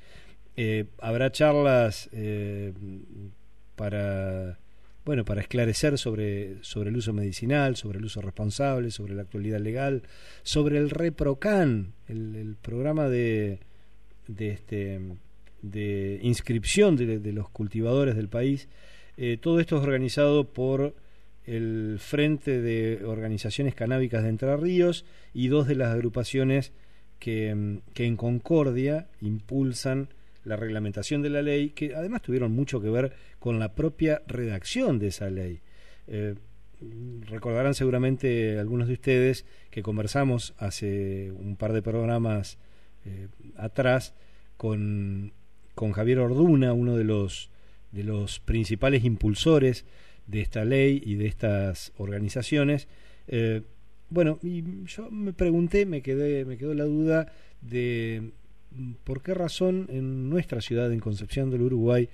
Eh, 0.56 0.86
habrá 1.00 1.32
charlas 1.32 2.08
eh, 2.12 2.72
para, 3.76 4.58
bueno, 5.06 5.24
para 5.24 5.40
esclarecer 5.40 5.98
sobre, 5.98 6.56
sobre 6.64 6.90
el 6.90 6.96
uso 6.96 7.12
medicinal, 7.12 7.76
sobre 7.76 8.00
el 8.00 8.04
uso 8.04 8.20
responsable, 8.20 8.90
sobre 8.90 9.14
la 9.14 9.22
actualidad 9.22 9.60
legal, 9.60 10.02
sobre 10.42 10.78
el 10.78 10.90
ReproCan, 10.90 11.92
el, 12.08 12.56
programa 12.60 13.08
de, 13.08 13.60
de, 14.26 14.48
este, 14.50 15.00
de 15.62 16.18
inscripción 16.24 16.96
de, 16.96 17.32
los 17.32 17.48
cultivadores 17.50 18.16
del 18.16 18.28
país. 18.28 18.68
Eh, 19.16 19.38
todo 19.40 19.60
esto 19.60 19.76
es 19.76 19.84
organizado 19.84 20.52
por 20.52 20.96
el 21.44 21.98
Frente 22.00 22.60
de 22.60 23.04
Organizaciones 23.04 23.76
Canábicas 23.76 24.24
de 24.24 24.30
Entre 24.30 24.56
Ríos 24.56 25.04
y 25.32 25.46
dos 25.46 25.68
de 25.68 25.76
las 25.76 25.94
agrupaciones 25.94 26.72
que, 27.20 27.78
que 27.94 28.06
en 28.06 28.16
Concordia 28.16 29.06
impulsan 29.20 30.08
la 30.46 30.56
reglamentación 30.56 31.22
de 31.22 31.30
la 31.30 31.42
ley, 31.42 31.70
que 31.70 31.94
además 31.94 32.22
tuvieron 32.22 32.52
mucho 32.52 32.80
que 32.80 32.88
ver 32.88 33.12
con 33.38 33.58
la 33.58 33.74
propia 33.74 34.22
redacción 34.26 34.98
de 34.98 35.08
esa 35.08 35.28
ley. 35.28 35.60
Eh, 36.06 36.36
recordarán 37.26 37.74
seguramente 37.74 38.58
algunos 38.58 38.86
de 38.86 38.94
ustedes 38.94 39.44
que 39.70 39.82
conversamos 39.82 40.54
hace 40.58 41.32
un 41.32 41.56
par 41.56 41.72
de 41.72 41.82
programas 41.82 42.58
eh, 43.04 43.28
atrás 43.56 44.14
con, 44.56 45.32
con 45.74 45.92
Javier 45.92 46.20
Orduna, 46.20 46.72
uno 46.72 46.96
de 46.96 47.04
los, 47.04 47.50
de 47.90 48.04
los 48.04 48.38
principales 48.38 49.04
impulsores 49.04 49.84
de 50.26 50.42
esta 50.42 50.64
ley 50.64 51.02
y 51.04 51.16
de 51.16 51.26
estas 51.26 51.92
organizaciones. 51.96 52.86
Eh, 53.26 53.62
bueno, 54.10 54.38
y 54.42 54.84
yo 54.84 55.10
me 55.10 55.32
pregunté, 55.32 55.86
me 55.86 56.02
quedé, 56.02 56.44
me 56.44 56.56
quedó 56.56 56.72
la 56.74 56.84
duda 56.84 57.32
de 57.60 58.30
por 59.04 59.22
qué 59.22 59.34
razón 59.34 59.86
en 59.90 60.28
nuestra 60.28 60.60
ciudad, 60.60 60.92
en 60.92 61.00
Concepción 61.00 61.50
del 61.50 61.62
Uruguay, 61.62 62.08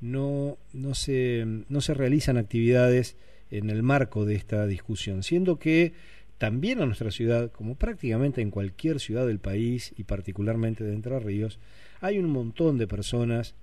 no, 0.00 0.58
no, 0.72 0.94
se, 0.94 1.44
no 1.68 1.80
se 1.80 1.94
realizan 1.94 2.36
actividades 2.36 3.16
en 3.50 3.70
el 3.70 3.82
marco 3.82 4.24
de 4.24 4.34
esta 4.34 4.66
discusión, 4.66 5.22
siendo 5.22 5.58
que 5.58 5.92
también 6.38 6.80
en 6.80 6.86
nuestra 6.86 7.10
ciudad, 7.10 7.50
como 7.50 7.74
prácticamente 7.74 8.40
en 8.40 8.50
cualquier 8.50 9.00
ciudad 9.00 9.26
del 9.26 9.40
país 9.40 9.92
y 9.96 10.04
particularmente 10.04 10.84
de 10.84 10.94
Entre 10.94 11.18
Ríos, 11.18 11.58
hay 12.00 12.18
un 12.18 12.30
montón 12.30 12.78
de 12.78 12.86
personas 12.86 13.54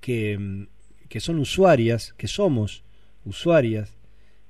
que, 0.00 0.66
que 1.08 1.20
son 1.20 1.38
usuarias, 1.38 2.12
que 2.16 2.26
somos 2.26 2.82
usuarias, 3.24 3.94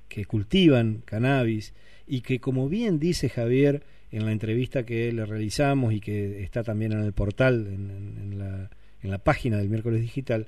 que 0.08 0.24
cultivan 0.24 1.02
cannabis 1.04 1.74
y 2.06 2.22
que, 2.22 2.40
como 2.40 2.68
bien 2.68 2.98
dice 2.98 3.28
Javier, 3.28 3.84
en 4.12 4.24
la 4.24 4.32
entrevista 4.32 4.84
que 4.84 5.12
le 5.12 5.24
realizamos 5.24 5.92
y 5.92 6.00
que 6.00 6.42
está 6.42 6.62
también 6.62 6.92
en 6.92 7.00
el 7.00 7.12
portal, 7.12 7.66
en, 7.68 8.38
la, 8.38 9.18
página 9.18 9.58
del 9.58 9.68
miércoles 9.68 10.00
digital, 10.00 10.46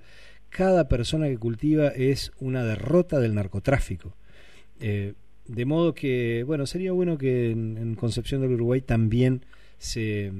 cada 0.49 0.89
persona 0.89 1.29
que 1.29 1.39
cultiva 1.39 1.89
es 1.89 2.33
una 2.41 2.65
derrota 2.65 3.21
del 3.21 3.35
narcotráfico. 3.35 4.15
Eh, 4.81 5.15
de 5.47 5.65
modo 5.65 5.95
que, 5.95 6.45
bueno, 6.45 6.67
sería 6.67 6.93
bueno 6.93 7.19
que 7.19 7.51
en, 7.51 7.95
Concepción 7.95 8.41
del 8.41 8.53
Uruguay 8.53 8.81
también 8.81 9.45
se, 9.79 10.33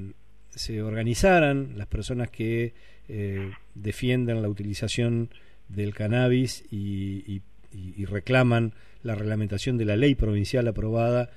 se 0.49 0.81
organizaran 0.81 1.77
las 1.77 1.87
personas 1.87 2.29
que 2.29 2.73
eh, 3.07 3.51
defiendan 3.73 4.41
la 4.41 4.49
utilización 4.49 5.29
del 5.69 5.93
cannabis 5.93 6.65
y 6.69 7.41
reclaman 8.05 8.73
la 9.01 9.15
reglamentación 9.15 9.77
de 9.77 9.85
la 9.85 9.97
ley 9.97 10.15
provincial 10.15 10.67
aprobada 10.67 11.29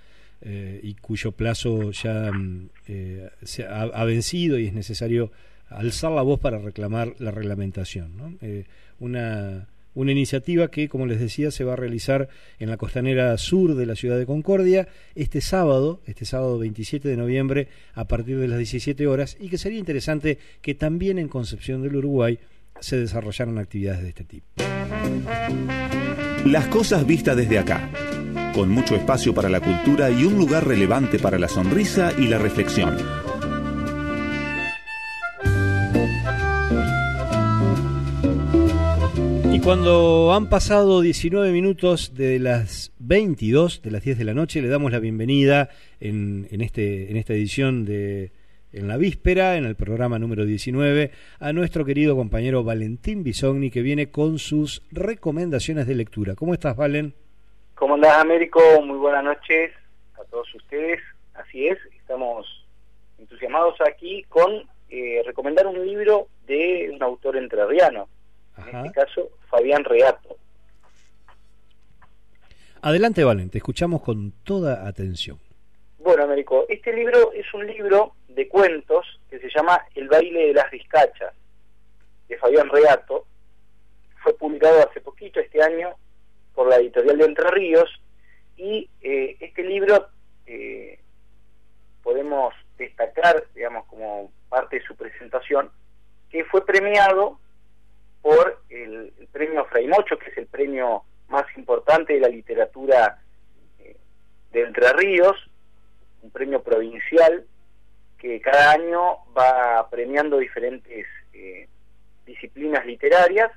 eh, 0.43 0.80
y 0.82 0.95
cuyo 0.95 1.32
plazo 1.32 1.91
ya 1.93 2.30
mm, 2.30 2.68
eh, 2.89 3.30
se 3.43 3.64
ha, 3.64 4.05
vencido 4.05 4.59
y 4.59 4.66
es 4.66 4.74
necesario 4.74 5.32
alzar 5.68 6.12
la 6.12 6.22
voz 6.22 6.41
para 6.41 6.59
reclamar 6.59 7.14
la 7.18 7.30
reglamentación. 7.30 8.39
Eh, 8.43 8.64
una, 9.01 9.66
una 9.95 10.12
iniciativa 10.12 10.68
que, 10.68 10.89
como 10.89 11.07
les 11.07 11.18
decía, 11.18 11.51
se 11.51 11.64
va 11.64 11.72
a 11.72 11.76
realizar 11.76 12.28
en 12.59 12.68
la 12.68 12.76
costanera 12.76 13.37
sur 13.39 13.74
de 13.74 13.87
la 13.87 13.97
ciudad 13.97 14.18
de 14.18 14.26
Concordia 14.26 14.89
este 15.14 15.41
sábado, 15.41 16.01
este 16.07 16.26
sábado 16.26 16.59
27 16.59 17.09
de 17.09 17.16
noviembre, 17.16 17.68
a 17.95 18.05
partir 18.05 18.39
de 18.39 18.47
las 18.47 18.59
17 18.59 19.07
horas, 19.07 19.37
y 19.41 19.49
que 19.49 19.59
sería 19.59 19.78
interesante 19.78 20.39
que 20.61 20.74
también 20.74 21.18
en 21.18 21.28
Concepción 21.28 21.82
del 21.82 21.97
Uruguay 21.97 22.39
se 22.78 22.99
desarrollaran 22.99 23.59
actividades 23.59 24.03
de 24.03 24.09
este 24.11 24.24
tipo. 24.24 24.47
Las 26.45 26.66
cosas 26.68 27.07
vistas 27.07 27.37
desde 27.37 27.59
acá 27.59 27.91
con 28.57 28.70
mucho 28.70 28.96
espacio 28.96 29.34
para 29.34 29.50
la 29.50 29.61
cultura 29.61 30.11
y 30.11 30.24
un 30.24 30.38
lugar 30.38 30.66
relevante 30.66 31.18
para 31.18 31.38
la 31.38 31.46
sonrisa 31.46 32.14
y 32.18 32.26
la 32.26 32.38
reflexión. 32.38 32.96
Y 39.52 39.61
cuando 39.61 40.32
han 40.32 40.48
pasado 40.48 41.02
19 41.02 41.52
minutos 41.52 42.14
de 42.14 42.38
las 42.38 42.92
22, 42.98 43.82
de 43.82 43.90
las 43.90 44.02
10 44.02 44.16
de 44.16 44.24
la 44.24 44.32
noche, 44.32 44.62
le 44.62 44.68
damos 44.68 44.90
la 44.90 45.00
bienvenida 45.00 45.68
en, 46.00 46.48
este, 46.50 47.11
en 47.11 47.18
esta 47.18 47.34
edición 47.34 47.84
de 47.84 48.32
En 48.72 48.88
la 48.88 48.96
Víspera, 48.96 49.59
en 49.59 49.66
el 49.66 49.74
programa 49.74 50.18
número 50.18 50.46
19, 50.46 51.11
a 51.40 51.52
nuestro 51.52 51.84
querido 51.84 52.16
compañero 52.16 52.64
Valentín 52.64 53.22
Bisogni, 53.22 53.70
que 53.70 53.82
viene 53.82 54.09
con 54.09 54.38
sus 54.38 54.80
recomendaciones 54.90 55.86
de 55.86 55.94
lectura. 55.94 56.34
¿Cómo 56.34 56.54
estás, 56.54 56.74
Valen? 56.74 57.26
¿Cómo 57.77 57.95
andás, 57.97 58.16
Américo? 58.16 58.59
Muy 58.83 58.97
buenas 58.97 59.22
noches 59.22 59.70
a 60.18 60.24
todos 60.24 60.53
ustedes. 60.55 60.99
Así 61.35 61.68
es, 61.68 61.77
estamos 61.95 62.47
entusiasmados 63.18 63.79
aquí 63.83 64.22
con 64.31 64.66
eh, 64.89 65.22
recomendar 65.27 65.66
un 65.66 65.87
libro 65.87 66.29
de 66.47 66.91
un 66.95 67.03
autor 67.03 67.37
entrerriano, 67.37 68.09
en 68.57 68.77
este 68.79 68.93
caso 68.93 69.29
Fabián 69.51 69.85
Reato. 69.85 70.39
Adelante, 72.81 73.22
Valen, 73.24 73.51
te 73.51 73.59
escuchamos 73.59 74.01
con 74.01 74.33
toda 74.43 74.89
atención. 74.89 75.39
Bueno, 75.99 76.22
Américo, 76.22 76.64
este 76.70 76.95
libro 76.95 77.31
es 77.33 77.53
un 77.53 77.66
libro 77.66 78.14
de 78.29 78.49
cuentos 78.49 79.20
que 79.29 79.39
se 79.39 79.51
llama 79.55 79.85
El 79.95 80.09
baile 80.09 80.47
de 80.47 80.55
las 80.55 80.70
vizcachas, 80.70 81.35
de 82.27 82.39
Fabián 82.39 82.70
Reato. 82.70 83.27
Fue 84.22 84.33
publicado 84.33 84.89
hace 84.89 85.03
poquito, 85.03 85.41
este 85.41 85.62
año, 85.62 85.95
por 86.57 86.68
la 86.68 86.76
editorial 86.76 87.18
de 87.18 87.24
Entre 87.26 87.50
Ríos 87.50 88.02
y 88.57 88.88
eh, 89.02 89.36
este 89.38 89.62
libro 89.62 90.09
eh, 90.46 90.98
podemos 92.02 92.54
destacar, 92.78 93.44
digamos, 93.54 93.86
como 93.86 94.32
parte 94.48 94.78
de 94.78 94.86
su 94.86 94.96
presentación, 94.96 95.70
que 96.30 96.44
fue 96.46 96.64
premiado 96.64 97.38
por 98.22 98.62
el, 98.70 99.12
premio 99.30 99.66
Fray 99.66 99.86
Mocho, 99.86 100.18
que 100.18 100.30
es 100.30 100.38
el 100.38 100.46
premio 100.46 101.04
más 101.28 101.44
importante 101.57 102.14
de 102.14 102.20
la 102.20 102.28
literatura 102.28 103.22
eh, 103.78 103.96
de 104.52 104.62
Entre 104.62 104.92
Ríos, 104.94 105.36
un 106.22 106.30
premio 106.30 106.62
provincial 106.62 107.46
que 108.18 108.40
cada 108.40 108.72
año 108.72 109.18
va 109.36 109.88
premiando 109.90 110.38
diferentes 110.38 111.07
disciplinas 112.24 112.84
literarias, 112.86 113.52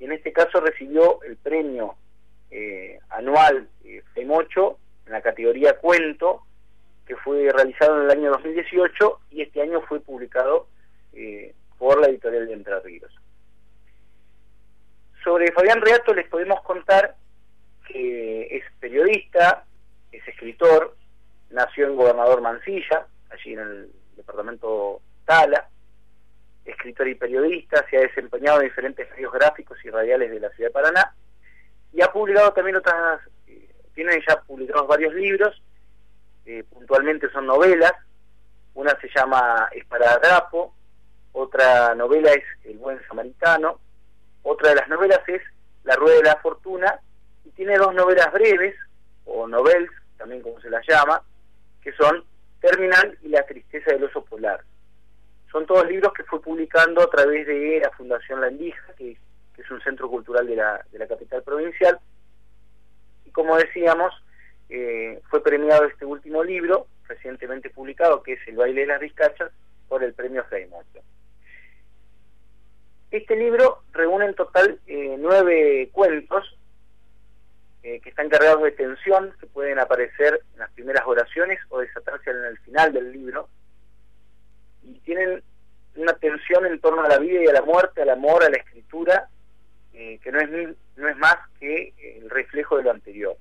y 0.00 0.04
en 0.04 0.12
este 0.12 0.32
caso 0.32 0.60
recibió 0.60 1.22
el 1.22 1.36
premio 1.36 1.96
eh, 2.50 2.98
anual 3.10 3.68
eh, 3.84 4.02
FEMOCHO 4.14 4.78
en 5.06 5.12
la 5.12 5.22
categoría 5.22 5.78
cuento, 5.78 6.42
que 7.06 7.16
fue 7.16 7.50
realizado 7.50 7.98
en 7.98 8.04
el 8.04 8.10
año 8.10 8.30
2018 8.30 9.20
y 9.30 9.42
este 9.42 9.62
año 9.62 9.80
fue 9.82 10.00
publicado 10.00 10.68
eh, 11.12 11.54
por 11.78 12.00
la 12.00 12.08
editorial 12.08 12.46
de 12.46 12.52
Entre 12.52 12.80
Ríos. 12.80 13.12
Sobre 15.24 15.52
Fabián 15.52 15.80
Reato 15.80 16.14
les 16.14 16.28
podemos 16.28 16.60
contar 16.62 17.16
que 17.86 18.56
es 18.56 18.64
periodista, 18.78 19.64
es 20.12 20.26
escritor, 20.28 20.96
nació 21.50 21.88
en 21.88 21.96
Gobernador 21.96 22.40
Mansilla, 22.40 23.06
allí 23.30 23.52
en 23.54 23.58
el 23.58 23.92
departamento 24.16 25.00
Tala, 25.24 25.68
escritor 26.64 27.08
y 27.08 27.14
periodista, 27.14 27.84
se 27.90 27.96
ha 27.96 28.00
desempeñado 28.00 28.60
en 28.60 28.68
diferentes 28.68 29.10
medios 29.10 29.32
gráficos 29.32 29.78
y 29.84 29.90
radiales 29.90 30.30
de 30.30 30.40
la 30.40 30.50
ciudad 30.50 30.68
de 30.70 30.72
Paraná, 30.72 31.14
y 31.92 32.02
ha 32.02 32.12
publicado 32.12 32.52
también 32.52 32.76
otras, 32.76 33.20
tiene 33.94 34.22
ya 34.26 34.40
publicados 34.42 34.86
varios 34.86 35.14
libros, 35.14 35.62
eh, 36.46 36.64
puntualmente 36.70 37.30
son 37.30 37.46
novelas, 37.46 37.92
una 38.74 38.98
se 39.00 39.08
llama 39.14 39.68
Esparadrapo, 39.72 40.74
otra 41.32 41.94
novela 41.94 42.32
es 42.32 42.44
El 42.64 42.78
buen 42.78 43.00
samaritano, 43.06 43.78
otra 44.42 44.70
de 44.70 44.76
las 44.76 44.88
novelas 44.88 45.20
es 45.28 45.42
La 45.84 45.96
rueda 45.96 46.16
de 46.16 46.24
la 46.24 46.36
fortuna, 46.36 47.00
y 47.44 47.50
tiene 47.50 47.76
dos 47.76 47.94
novelas 47.94 48.32
breves, 48.32 48.74
o 49.24 49.46
novels, 49.46 49.90
también 50.16 50.42
como 50.42 50.60
se 50.60 50.70
las 50.70 50.86
llama, 50.86 51.22
que 51.82 51.92
son 51.92 52.24
Terminal 52.60 53.18
y 53.22 53.28
La 53.28 53.44
tristeza 53.46 53.92
del 53.92 54.04
oso 54.04 54.24
polar. 54.24 54.62
Son 55.50 55.66
todos 55.66 55.86
libros 55.88 56.12
que 56.12 56.24
fue 56.24 56.40
publicando 56.40 57.02
a 57.02 57.10
través 57.10 57.46
de 57.46 57.80
la 57.82 57.90
Fundación 57.90 58.40
Landija, 58.40 58.92
que 58.96 59.16
es 59.60 59.70
un 59.70 59.80
centro 59.82 60.08
cultural 60.08 60.46
de 60.46 60.56
la, 60.56 60.84
de 60.90 60.98
la 60.98 61.06
capital 61.06 61.42
provincial. 61.42 61.98
Y 63.24 63.30
como 63.30 63.56
decíamos, 63.56 64.12
eh, 64.68 65.20
fue 65.28 65.42
premiado 65.42 65.84
este 65.84 66.04
último 66.04 66.42
libro, 66.42 66.86
recientemente 67.06 67.70
publicado, 67.70 68.22
que 68.22 68.34
es 68.34 68.40
El 68.46 68.56
baile 68.56 68.82
de 68.82 68.86
las 68.86 69.00
vizcachas, 69.00 69.50
por 69.88 70.04
el 70.04 70.14
premio 70.14 70.44
Freymont. 70.44 70.86
Este 73.10 73.34
libro 73.34 73.82
reúne 73.92 74.26
en 74.26 74.34
total 74.34 74.78
eh, 74.86 75.16
nueve 75.18 75.88
cuentos 75.90 76.56
eh, 77.82 78.00
que 78.00 78.10
están 78.10 78.28
cargados 78.28 78.62
de 78.62 78.70
tensión, 78.70 79.34
que 79.40 79.46
pueden 79.48 79.80
aparecer 79.80 80.42
en 80.52 80.60
las 80.60 80.70
primeras 80.70 81.02
oraciones 81.06 81.58
o 81.70 81.80
desatarse 81.80 82.30
en 82.30 82.44
el 82.44 82.58
final 82.58 82.92
del 82.92 83.12
libro, 83.12 83.48
y 84.84 85.00
tienen 85.00 85.42
una 85.96 86.12
tensión 86.14 86.66
en 86.66 86.80
torno 86.80 87.02
a 87.02 87.08
la 87.08 87.18
vida 87.18 87.42
y 87.42 87.48
a 87.48 87.52
la 87.52 87.62
muerte, 87.62 88.02
al 88.02 88.10
amor, 88.10 88.44
a 88.44 88.48
la 88.48 88.58
escritura, 88.58 89.28
eh, 89.92 90.18
que 90.22 90.32
no 90.32 90.40
es, 90.40 90.76
no 90.96 91.08
es 91.08 91.16
más 91.16 91.36
que 91.58 91.92
el 91.98 92.30
reflejo 92.30 92.76
de 92.76 92.84
lo 92.84 92.90
anterior. 92.90 93.36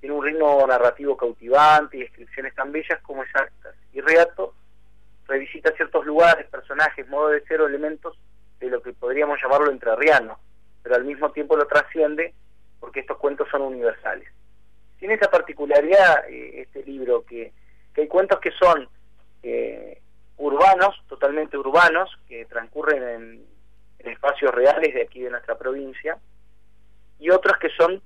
Tiene 0.00 0.16
un 0.16 0.24
ritmo 0.24 0.64
narrativo 0.66 1.16
cautivante 1.16 1.96
y 1.96 2.00
descripciones 2.00 2.54
tan 2.54 2.72
bellas 2.72 3.00
como 3.02 3.22
exactas. 3.22 3.74
Y 3.92 4.00
Reato 4.00 4.54
revisita 5.26 5.72
ciertos 5.76 6.04
lugares, 6.04 6.46
personajes, 6.48 7.08
modo 7.08 7.28
de 7.28 7.42
ser 7.44 7.60
o 7.60 7.66
elementos 7.66 8.18
de 8.60 8.68
lo 8.68 8.82
que 8.82 8.92
podríamos 8.92 9.40
llamarlo 9.42 9.70
entrerriano, 9.70 10.38
pero 10.82 10.96
al 10.96 11.04
mismo 11.04 11.30
tiempo 11.32 11.56
lo 11.56 11.66
trasciende 11.66 12.34
porque 12.80 13.00
estos 13.00 13.18
cuentos 13.18 13.48
son 13.50 13.62
universales. 13.62 14.28
Tiene 14.98 15.14
esa 15.14 15.30
particularidad 15.30 16.28
eh, 16.28 16.62
este 16.62 16.84
libro 16.84 17.24
que, 17.24 17.52
hay 17.96 18.08
cuentos 18.08 18.40
que 18.40 18.50
son 18.52 18.88
eh, 19.42 20.00
urbanos, 20.38 21.00
totalmente 21.08 21.56
urbanos, 21.58 22.10
que 22.28 22.44
transcurren 22.46 23.02
en, 23.02 23.51
espacios 24.06 24.54
reales 24.54 24.94
de 24.94 25.02
aquí 25.02 25.20
de 25.22 25.30
nuestra 25.30 25.56
provincia, 25.56 26.18
y 27.18 27.30
otros 27.30 27.56
que 27.58 27.68
son 27.70 28.02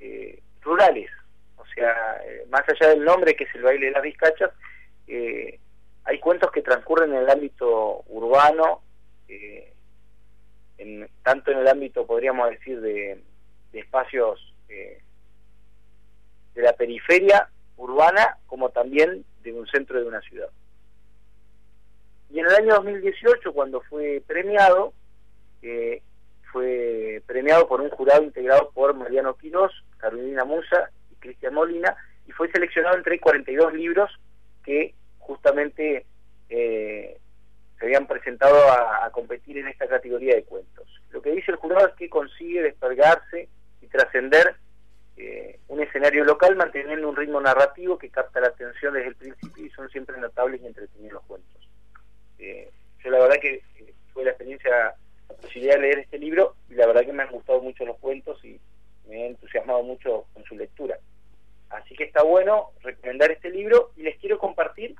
eh, 0.00 0.40
rurales, 0.60 1.10
o 1.56 1.64
sea, 1.74 2.20
más 2.50 2.62
allá 2.68 2.90
del 2.90 3.04
nombre 3.04 3.34
que 3.34 3.44
es 3.44 3.54
el 3.54 3.62
baile 3.62 3.86
de 3.86 3.92
las 3.92 4.02
vizcachas, 4.02 4.50
hay 6.04 6.18
cuentos 6.20 6.50
que 6.50 6.62
transcurren 6.62 7.12
en 7.12 7.22
el 7.22 7.30
ámbito 7.30 8.02
urbano, 8.08 8.82
en, 10.82 11.08
tanto 11.22 11.50
en 11.52 11.58
el 11.58 11.68
ámbito, 11.68 12.06
podríamos 12.06 12.50
decir, 12.50 12.80
de, 12.80 13.22
espacios 13.72 14.54
eh, 14.68 15.00
de 16.54 16.62
la 16.62 16.72
periferia 16.74 17.48
urbana 17.76 18.38
como 18.46 18.70
también 18.70 19.24
de 19.42 19.52
un 19.52 19.66
centro 19.68 19.98
de 19.98 20.06
una 20.06 20.20
ciudad. 20.20 20.50
Y 22.30 22.40
en 22.40 22.46
el 22.46 22.54
año 22.54 22.74
2018, 22.76 23.52
cuando 23.52 23.80
fue 23.82 24.22
premiado, 24.26 24.92
eh, 25.62 26.02
fue 26.52 27.22
premiado 27.26 27.66
por 27.66 27.80
un 27.80 27.90
jurado 27.90 28.22
integrado 28.22 28.70
por 28.74 28.94
Mariano 28.94 29.36
Quirós, 29.36 29.72
Carolina 29.96 30.44
Musa 30.44 30.90
y 31.10 31.14
Cristian 31.16 31.54
Molina, 31.54 31.96
y 32.26 32.32
fue 32.32 32.50
seleccionado 32.50 32.96
entre 32.96 33.18
42 33.18 33.72
libros 33.74 34.10
que 34.64 34.94
justamente 35.18 36.06
eh, 36.48 37.18
se 37.78 37.86
habían 37.86 38.06
presentado 38.06 38.56
a, 38.70 39.10
competir 39.10 39.58
en 39.58 39.68
esta 39.68 39.88
categoría 39.88 40.36
de 40.36 40.44
cuentos. 40.44 40.86
Lo 41.10 41.20
que 41.20 41.32
dice 41.32 41.50
el 41.50 41.56
jurado 41.56 41.88
es 41.88 41.94
que 41.94 42.08
consigue 42.08 42.62
despergarse 42.62 43.48
y 43.80 43.86
trascender 43.88 44.54
eh, 45.16 45.58
un 45.68 45.82
escenario 45.82 46.24
local 46.24 46.56
manteniendo 46.56 47.08
un 47.08 47.16
ritmo 47.16 47.40
narrativo 47.40 47.98
que 47.98 48.08
capta 48.08 48.40
la 48.40 48.48
atención 48.48 48.94
desde 48.94 49.08
el 49.08 49.16
principio 49.16 49.66
y 49.66 49.70
son 49.70 49.88
siempre 49.90 50.16
notables 50.18 50.60
y 50.62 50.66
entretenidos 50.66 51.14
los 51.14 51.24
cuentos. 51.24 51.68
Eh, 52.38 52.70
yo 53.02 53.10
la 53.10 53.18
verdad 53.18 53.36
que 53.40 53.62
eh, 53.78 53.94
fue 54.12 54.24
la 54.24 54.30
experiencia, 54.30 54.94
posibilidad 55.36 55.74
de 55.74 55.80
leer 55.82 55.98
este 56.00 56.18
libro 56.18 56.56
y 56.68 56.74
la 56.74 56.86
verdad 56.86 57.04
que 57.04 57.12
me 57.12 57.22
han 57.22 57.30
gustado 57.30 57.60
mucho 57.60 57.84
los 57.84 57.98
cuentos 57.98 58.42
y 58.44 58.60
me 59.08 59.22
he 59.22 59.26
entusiasmado 59.28 59.82
mucho 59.82 60.26
con 60.32 60.44
su 60.44 60.54
lectura. 60.54 60.98
Así 61.70 61.94
que 61.94 62.04
está 62.04 62.22
bueno 62.22 62.70
recomendar 62.82 63.30
este 63.30 63.50
libro 63.50 63.92
y 63.96 64.02
les 64.02 64.18
quiero 64.18 64.38
compartir 64.38 64.94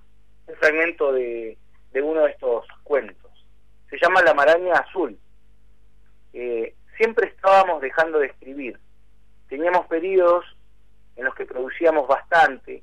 un 0.47 0.55
fragmento 0.57 1.13
de, 1.13 1.59
de 1.93 2.03
uno 2.03 2.23
de 2.25 2.31
estos 2.31 2.67
cuentos. 2.83 3.31
Se 3.91 3.99
llama 3.99 4.23
La 4.23 4.35
maraña 4.35 4.73
azul. 4.75 5.19
Eh, 6.33 6.75
siempre 6.97 7.29
estábamos 7.29 7.83
dejando 7.83 8.19
de 8.19 8.29
escribir. 8.29 8.79
Teníamos 9.49 9.87
periodos 9.87 10.45
en 11.17 11.25
los 11.25 11.35
que 11.35 11.45
producíamos 11.45 12.09
bastante 12.09 12.83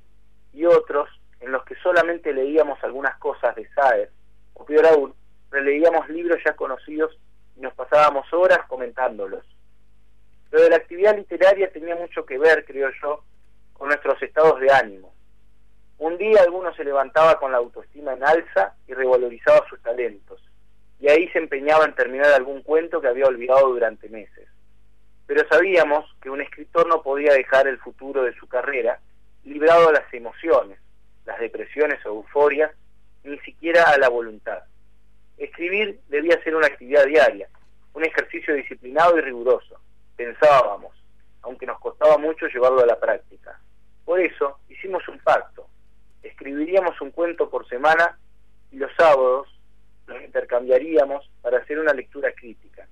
y 0.54 0.66
otros 0.66 1.10
en 1.40 1.52
los 1.52 1.64
que 1.64 1.76
solamente 1.76 2.34
leíamos 2.34 2.84
algunas 2.84 3.18
cosas 3.18 3.56
de 3.56 3.68
Saer, 3.70 4.12
o 4.54 4.66
peor 4.66 4.86
aún, 4.88 5.16
releíamos 5.52 6.10
libros 6.10 6.38
ya 6.46 6.54
conocidos 6.56 7.18
nos 7.60 7.74
pasábamos 7.74 8.32
horas 8.34 8.60
comentándolos. 8.68 9.46
Lo 10.52 10.62
de 10.62 10.70
la 10.70 10.78
actividad 10.78 11.16
literaria 11.16 11.72
tenía 11.72 11.96
mucho 11.96 12.26
que 12.26 12.38
ver, 12.38 12.66
creo 12.66 12.90
yo, 13.02 13.24
con 13.74 13.88
nuestros 13.88 14.22
estados 14.22 14.60
de 14.60 14.72
ánimo. 14.72 15.14
Un 16.00 16.18
día 16.18 16.42
alguno 16.42 16.74
se 16.76 16.84
levantaba 16.84 17.40
con 17.40 17.52
la 17.52 17.58
autoestima 17.58 18.14
en 18.14 18.24
alza 18.24 18.76
y 18.88 18.94
revalorizaba 18.94 19.68
sus 19.70 19.82
talentos, 19.82 20.42
y 21.00 21.10
ahí 21.10 21.28
se 21.30 21.40
empeñaba 21.40 21.86
en 21.86 21.94
terminar 21.94 22.32
algún 22.34 22.62
cuento 22.62 23.02
que 23.02 23.08
había 23.08 23.28
olvidado 23.28 23.68
durante 23.70 24.10
meses. 24.10 24.48
Pero 25.28 25.48
sabíamos 25.50 26.06
que 26.22 26.30
un 26.30 26.42
escritor 26.42 26.88
no 26.88 27.04
podía 27.04 27.34
dejar 27.34 27.68
el 27.68 27.78
futuro 27.80 28.24
de 28.24 28.34
su 28.36 28.48
carrera 28.48 29.00
librado 29.44 29.90
a 29.90 29.94
las 29.94 30.14
emociones, 30.14 30.80
las 31.26 31.40
depresiones 31.40 32.04
o 32.06 32.10
euforias, 32.10 32.72
ni 33.24 33.38
siquiera 33.40 33.84
a 33.84 33.98
la 33.98 34.10
voluntad. 34.10 34.64
Escribir 35.40 36.02
debía 36.10 36.42
ser 36.44 36.56
una 36.56 36.68
actividad 36.68 37.06
diaria, 37.06 37.48
un 37.94 38.04
ejercicio 38.04 38.54
disciplinado 38.54 39.18
y 39.18 39.22
riguroso, 39.22 39.80
pensábamos, 40.18 40.94
aunque 41.42 41.66
nos 41.66 41.80
costaba 41.80 42.18
mucho 42.18 42.48
llevarlo 42.48 42.82
a 42.82 42.86
la 42.86 43.00
práctica. 43.00 43.58
Por 44.04 44.20
eso 44.20 44.60
hicimos 44.68 45.08
un 45.08 45.18
pacto, 45.20 45.66
escribiríamos 46.22 47.00
un 47.00 47.12
cuento 47.12 47.50
por 47.50 47.66
semana 47.70 48.20
y 48.70 48.78
los 48.78 48.92
sábados 48.98 49.48
los 50.08 50.22
intercambiaríamos 50.22 51.32
para 51.42 51.60
hacer 51.60 51.80
una 51.80 51.94
lectura 51.94 52.34
crítica. 52.34 52.88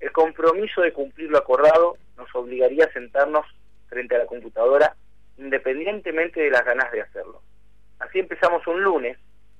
El 0.00 0.10
compromiso 0.10 0.80
de 0.80 0.92
cumplir 0.92 1.30
lo 1.30 1.38
acordado 1.38 1.96
nos 2.16 2.34
obligaría 2.34 2.86
a 2.86 2.92
sentarnos 2.92 3.46
frente 3.88 4.16
a 4.16 4.18
la 4.18 4.26
computadora 4.26 4.96
independientemente 5.36 6.40
de 6.40 6.50
las 6.50 6.64
ganas 6.64 6.90
de 6.90 7.02
hacerlo. 7.02 7.42
Así 8.00 8.18
empezamos 8.18 8.66
un 8.66 8.82
lunes 8.82 9.18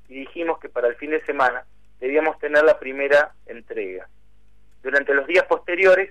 y 0.08 0.14
dijimos 0.14 0.58
que 0.58 0.68
para 0.68 0.88
el 0.88 0.96
fin 0.96 1.10
de 1.10 1.24
semana 1.24 1.64
debíamos 2.01 2.39
tener 2.39 2.64
la 2.64 2.78
primera 2.78 3.32
entrega. 3.47 4.09
Durante 4.82 5.14
los 5.14 5.27
días 5.27 5.44
posteriores 5.44 6.10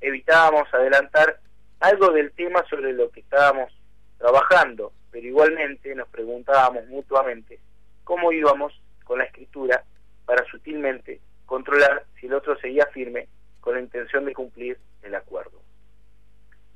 evitábamos 0.00 0.72
adelantar 0.74 1.40
algo 1.80 2.10
del 2.12 2.32
tema 2.32 2.64
sobre 2.68 2.92
lo 2.92 3.10
que 3.10 3.20
estábamos 3.20 3.72
trabajando 4.18 4.92
pero 5.10 5.26
igualmente 5.26 5.94
nos 5.94 6.08
preguntábamos 6.08 6.86
mutuamente 6.86 7.58
cómo 8.04 8.32
íbamos 8.32 8.72
con 9.04 9.18
la 9.18 9.24
escritura 9.24 9.84
para 10.24 10.44
sutilmente 10.46 11.20
controlar 11.46 12.04
si 12.18 12.26
el 12.26 12.34
otro 12.34 12.56
seguía 12.58 12.86
firme 12.86 13.28
con 13.60 13.74
la 13.74 13.80
intención 13.80 14.24
de 14.24 14.32
cumplir 14.32 14.78
el 15.02 15.14
acuerdo. 15.14 15.60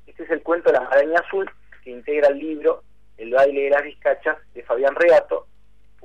Este 0.05 0.23
es 0.23 0.29
el 0.29 0.43
cuento 0.43 0.71
de 0.71 0.77
la 0.77 0.89
maraña 0.89 1.19
azul 1.19 1.49
que 1.83 1.91
integra 1.91 2.29
el 2.29 2.39
libro 2.39 2.83
El 3.17 3.31
baile 3.31 3.63
de 3.63 3.69
las 3.69 3.83
vizcachas 3.83 4.37
de 4.53 4.63
Fabián 4.63 4.95
Reato, 4.95 5.47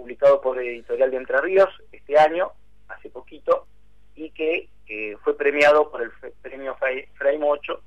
publicado 0.01 0.41
por 0.41 0.59
editorial 0.59 1.11
de 1.11 1.17
Entre 1.19 1.41
Ríos 1.41 1.69
este 1.93 2.19
año, 2.19 2.53
hace 2.89 3.11
poquito, 3.11 3.67
y 4.17 4.31
que 4.31 4.69
fue 5.23 5.37
premiado 5.37 5.91
por 5.91 6.03
el 6.03 6.11
premio 6.43 6.77
Frame 7.15 7.41
8 7.43 7.83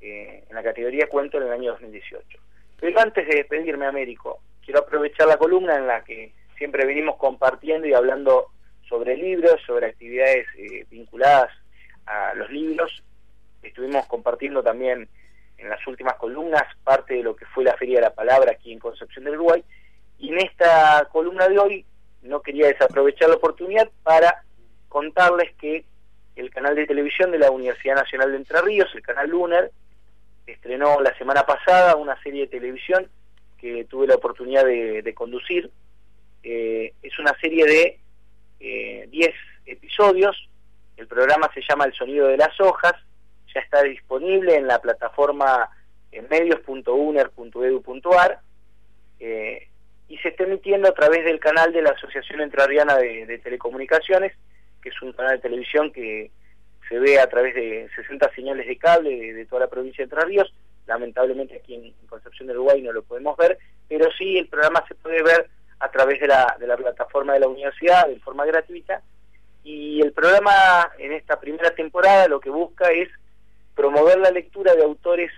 eh, 0.00 0.44
en 0.48 0.54
la 0.54 0.62
categoría 0.62 1.08
cuento 1.08 1.38
en 1.38 1.44
el 1.44 1.52
año 1.52 1.72
2018. 1.72 2.38
Pero 2.80 3.00
antes 3.00 3.26
de 3.26 3.36
despedirme, 3.36 3.86
Américo, 3.86 4.40
quiero 4.64 4.80
aprovechar 4.80 5.26
la 5.26 5.36
columna 5.36 5.76
en 5.76 5.86
la 5.86 6.04
que 6.04 6.32
siempre 6.56 6.86
venimos 6.86 7.16
compartiendo 7.16 7.86
y 7.86 7.94
hablando 7.94 8.46
sobre 8.88 9.16
libros, 9.16 9.60
sobre 9.66 9.86
actividades 9.86 10.46
eh, 10.56 10.86
vinculadas 10.90 11.50
a 12.06 12.34
los 12.34 12.48
libros. 12.50 13.02
Estuvimos 13.62 14.06
compartiendo 14.06 14.62
también 14.62 15.08
en 15.58 15.68
las 15.68 15.84
últimas 15.86 16.14
columnas 16.14 16.62
parte 16.84 17.14
de 17.14 17.22
lo 17.22 17.34
que 17.34 17.46
fue 17.46 17.64
la 17.64 17.76
Feria 17.76 17.96
de 17.96 18.02
la 18.02 18.14
Palabra 18.14 18.52
aquí 18.52 18.72
en 18.72 18.78
Concepción 18.78 19.24
del 19.24 19.34
Uruguay. 19.34 19.64
Y 20.18 20.30
en 20.30 20.38
esta 20.38 21.08
columna 21.12 21.48
de 21.48 21.58
hoy 21.58 21.84
no 22.22 22.42
quería 22.42 22.68
desaprovechar 22.68 23.28
la 23.28 23.36
oportunidad 23.36 23.88
para 24.02 24.44
contarles 24.88 25.54
que 25.56 25.84
el 26.36 26.50
canal 26.50 26.74
de 26.74 26.86
televisión 26.86 27.30
de 27.30 27.38
la 27.38 27.50
Universidad 27.50 27.96
Nacional 27.96 28.30
de 28.30 28.38
Entre 28.38 28.60
Ríos, 28.60 28.88
el 28.94 29.02
canal 29.02 29.28
Lunar, 29.28 29.70
estrenó 30.46 31.00
la 31.00 31.16
semana 31.16 31.44
pasada 31.44 31.96
una 31.96 32.20
serie 32.22 32.42
de 32.42 32.48
televisión 32.48 33.08
que 33.58 33.84
tuve 33.84 34.06
la 34.06 34.16
oportunidad 34.16 34.64
de, 34.64 35.14
conducir. 35.14 35.70
Eh, 36.42 36.92
es 37.02 37.18
una 37.18 37.34
serie 37.40 37.64
de 37.64 37.98
10 39.08 39.28
eh, 39.28 39.34
episodios. 39.66 40.48
El 40.96 41.06
programa 41.06 41.50
se 41.52 41.62
llama 41.68 41.86
El 41.86 41.94
Sonido 41.94 42.28
de 42.28 42.36
las 42.36 42.60
Hojas. 42.60 42.94
Ya 43.54 43.60
está 43.60 43.82
disponible 43.82 44.56
en 44.56 44.66
la 44.66 44.80
plataforma 44.80 45.70
medios.uner.edu.ar 46.30 48.40
y 50.08 50.18
se 50.18 50.28
está 50.28 50.44
emitiendo 50.44 50.88
a 50.88 50.94
través 50.94 51.24
del 51.24 51.40
canal 51.40 51.72
de 51.72 51.82
la 51.82 51.90
Asociación 51.90 52.40
Entrerriana 52.40 52.96
de 52.96 53.40
Telecomunicaciones, 53.42 54.32
que 54.80 54.90
es 54.90 55.02
un 55.02 55.12
canal 55.12 55.32
de 55.32 55.42
televisión 55.42 55.92
que 55.92 56.30
se 56.88 56.98
ve 56.98 57.18
a 57.18 57.28
través 57.28 57.54
de 57.54 57.88
60 57.96 58.32
señales 58.34 58.66
de 58.66 58.78
cable 58.78 59.32
de, 59.32 59.46
toda 59.46 59.62
la 59.62 59.70
provincia 59.70 59.98
de 59.98 60.04
Entre 60.04 60.24
Ríos. 60.24 60.52
Lamentablemente 60.86 61.56
aquí 61.56 61.74
en, 61.74 61.92
Concepción 62.08 62.46
del 62.46 62.58
Uruguay 62.58 62.80
no 62.82 62.92
lo 62.92 63.02
podemos 63.02 63.36
ver, 63.36 63.58
pero 63.88 64.08
sí 64.16 64.38
el 64.38 64.48
programa 64.48 64.84
se 64.86 64.94
puede 64.94 65.22
ver 65.22 65.50
a 65.80 65.90
través 65.90 66.20
de 66.20 66.28
la, 66.28 66.56
de 66.58 66.66
la 66.66 66.76
plataforma 66.76 67.34
de 67.34 67.40
la 67.40 67.48
universidad 67.48 68.06
de 68.06 68.20
forma 68.20 68.46
gratuita. 68.46 69.02
Y 69.64 70.00
el 70.00 70.12
programa 70.12 70.92
en 70.98 71.12
esta 71.12 71.40
primera 71.40 71.70
temporada 71.72 72.28
lo 72.28 72.38
que 72.38 72.50
busca 72.50 72.90
es 72.90 73.08
promover 73.74 74.18
la 74.18 74.30
lectura 74.30 74.74
de 74.74 74.84
autores 74.84 75.32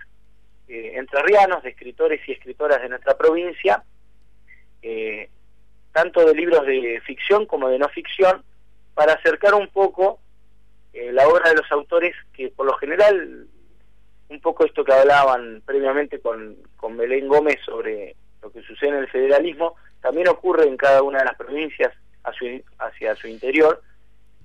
eh, 0.69 0.93
entrerrianos, 0.97 1.63
de 1.63 1.71
escritores 1.71 2.21
y 2.29 2.33
escritoras 2.33 2.83
de 2.83 2.91
nuestra 2.91 3.17
provincia, 3.17 3.83
eh, 4.83 5.29
tanto 5.93 6.25
de 6.25 6.35
libros 6.35 6.65
de 6.67 7.01
ficción 7.05 7.47
como 7.47 7.69
de 7.69 7.79
no 7.79 7.89
ficción, 7.89 8.45
para 8.95 9.15
acercar 9.15 9.55
un 9.55 9.69
poco 9.69 10.19
eh, 10.93 11.13
la 11.13 11.29
obra 11.29 11.51
de 11.51 11.57
los 11.57 11.71
autores 11.71 12.15
que 12.33 12.49
por 12.51 12.67
lo 12.67 12.75
general, 12.75 13.47
un 14.29 14.41
poco 14.41 14.65
esto 14.65 14.85
que 14.85 14.93
hablaban 14.93 15.63
previamente 15.65 16.21
con, 16.21 16.57
con 16.77 16.97
Belén 16.97 17.29
Gómez 17.29 17.59
sobre 17.65 18.17
lo 18.43 18.51
que 18.51 18.63
sucede 18.63 18.91
en 18.91 18.97
el 18.97 19.09
federalismo, 19.09 19.77
también 20.01 20.29
ocurre 20.29 20.67
en 20.67 20.77
cada 20.77 21.03
una 21.03 21.19
de 21.19 21.25
las 21.25 21.37
provincias 21.37 21.93
hacia, 22.79 23.17
su 23.17 23.29
interior. 23.29 23.83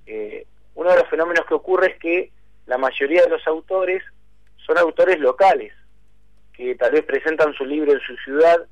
Eh, 0.06 0.46
uno 0.74 0.90
de 0.90 0.96
los 0.96 1.08
fenómenos 1.08 1.46
que 1.46 1.54
ocurre 1.54 1.92
es 1.92 1.98
que 1.98 2.30
la 2.66 2.78
mayoría 2.78 3.22
de 3.22 3.30
los 3.30 3.46
autores 3.46 4.02
son 4.56 4.78
autores 4.78 5.18
locales, 5.20 5.72
que 6.52 6.74
tal 6.76 6.92
vez 6.92 7.04
presentan 7.04 7.52
su 7.54 7.64
libro 7.64 7.92
en 7.92 8.00
su 8.00 8.16
ciudad. 8.18 8.66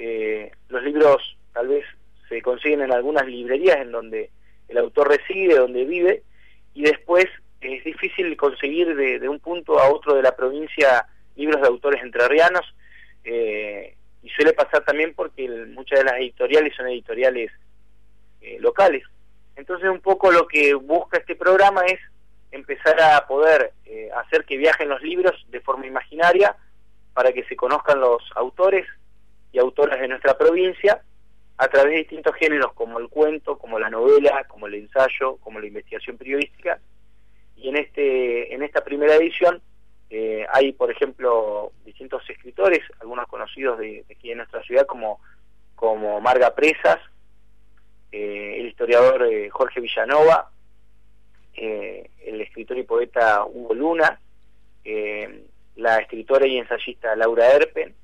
Eh, 0.00 0.52
los 0.68 0.82
libros 0.84 1.36
tal 1.52 1.68
vez 1.68 1.84
se 2.28 2.40
consiguen 2.40 2.82
en 2.82 2.92
algunas 2.92 3.26
librerías 3.26 3.78
en 3.78 3.90
donde 3.90 4.30
el 4.68 4.78
autor 4.78 5.08
reside, 5.08 5.58
donde 5.58 5.84
vive, 5.84 6.22
y 6.72 6.82
después 6.82 7.26
es 7.60 7.82
difícil 7.82 8.36
conseguir 8.36 8.94
de, 8.94 9.28
un 9.28 9.40
punto 9.40 9.80
a 9.80 9.90
otro 9.90 10.14
de 10.14 10.22
la 10.22 10.36
provincia 10.36 11.06
libros 11.34 11.60
de 11.60 11.66
autores 11.66 12.02
entrerrianos. 12.02 12.64
Eh, 13.24 13.96
y 14.22 14.28
suele 14.30 14.52
pasar 14.52 14.84
también 14.84 15.14
porque 15.14 15.48
muchas 15.48 16.00
de 16.00 16.04
las 16.04 16.14
editoriales 16.14 16.74
son 16.76 16.86
editoriales 16.88 17.50
eh, 18.40 18.58
locales. 18.60 19.02
Entonces 19.56 19.90
un 19.90 20.00
poco 20.00 20.30
lo 20.30 20.46
que 20.46 20.74
busca 20.74 21.18
este 21.18 21.34
programa 21.34 21.82
es 21.86 21.98
empezar 22.52 23.00
a 23.00 23.26
poder 23.26 23.72
eh, 23.84 24.08
hacer 24.16 24.44
que 24.44 24.56
viajen 24.56 24.88
los 24.88 25.02
libros 25.02 25.34
de 25.50 25.60
forma 25.60 25.86
imaginaria 25.86 26.56
para 27.12 27.32
que 27.32 27.44
se 27.44 27.56
conozcan 27.56 28.00
los 28.00 28.22
autores 28.36 28.86
y 29.58 29.60
autoras 29.60 30.00
de 30.00 30.06
nuestra 30.06 30.38
provincia 30.38 31.02
a 31.56 31.66
través 31.66 31.90
de 31.90 31.98
distintos 31.98 32.36
géneros 32.36 32.72
como 32.74 33.00
el 33.00 33.08
cuento, 33.08 33.58
como 33.58 33.80
la 33.80 33.90
novela, 33.90 34.44
como 34.44 34.68
el 34.68 34.74
ensayo, 34.74 35.36
como 35.38 35.58
la 35.58 35.66
investigación 35.66 36.16
periodística. 36.16 36.78
Y 37.56 37.68
en 37.68 37.76
este 37.76 38.54
en 38.54 38.62
esta 38.62 38.84
primera 38.84 39.16
edición 39.16 39.60
eh, 40.10 40.46
hay, 40.52 40.72
por 40.72 40.92
ejemplo, 40.92 41.72
distintos 41.84 42.22
escritores, 42.30 42.80
algunos 43.00 43.26
conocidos 43.26 43.80
de, 43.80 44.04
aquí 44.08 44.30
en 44.30 44.38
nuestra 44.38 44.62
ciudad 44.62 44.86
como, 44.86 45.20
como 45.74 46.20
Marga 46.20 46.54
Presas, 46.54 46.98
eh, 48.12 48.56
el 48.60 48.68
historiador 48.68 49.24
eh, 49.24 49.50
Jorge 49.50 49.80
Villanova, 49.80 50.50
el 51.54 52.40
escritor 52.40 52.78
y 52.78 52.84
poeta 52.84 53.44
Hugo 53.44 53.74
Luna, 53.74 54.20
la 55.74 55.96
escritora 55.98 56.46
y 56.46 56.56
ensayista 56.56 57.16
Laura 57.16 57.50
Erpen, 57.50 57.96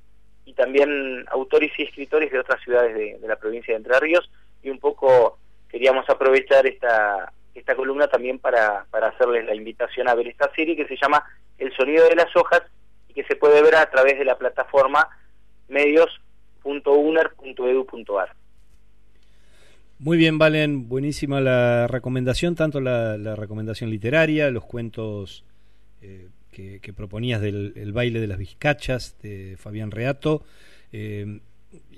y 0.45 0.53
también 0.55 1.25
autores 1.31 1.73
y 1.79 1.85
escritores 1.85 2.31
de 2.31 2.39
otras 2.39 2.63
ciudades 2.63 2.95
de, 2.95 3.19
la 3.27 3.37
provincia 3.37 3.73
de 3.73 3.79
Entre 3.79 3.99
Ríos, 4.01 4.31
y 4.63 4.69
un 4.71 4.79
poco 4.79 5.39
queríamos 5.69 6.09
aprovechar 6.09 6.67
esta, 6.67 7.33
esta 7.55 7.75
columna 7.75 8.07
también 8.09 8.39
para, 8.39 8.87
para 8.91 9.09
hacerles 9.09 9.47
la 9.47 9.55
invitación 9.55 10.09
a 10.09 10.15
ver 10.15 10.29
esta 10.29 10.51
serie 10.55 10.77
que 10.77 10.87
se 10.87 10.97
llama 10.97 11.25
El 11.59 11.75
sonido 11.77 12.09
de 12.09 12.17
las 12.17 12.35
hojas 12.37 12.63
y 13.09 13.15
que 13.15 13.25
se 13.25 13.37
puede 13.37 13.63
ver 13.63 13.77
a 13.77 13.91
través 13.91 14.19
de 14.19 14.25
la 14.25 14.39
plataforma 14.39 15.09
medios.uner.edu.ar. 15.69 18.33
Muy 19.99 20.19
bien, 20.19 20.39
Valen, 20.39 20.89
buenísima 20.89 21.41
la 21.41 21.87
recomendación, 21.87 22.57
tanto 22.57 22.81
la, 22.81 23.37
recomendación 23.37 23.91
literaria, 23.91 24.51
los 24.51 24.65
cuentos 24.65 25.45
eh, 26.03 26.27
que, 26.55 26.93
proponías 26.93 27.41
del 27.41 27.93
baile 27.93 28.21
de 28.21 28.27
las 28.27 28.39
vizcachas 28.39 29.17
de 29.23 29.57
Fabián 29.59 29.91
Reato, 29.91 30.45
eh, 30.97 31.41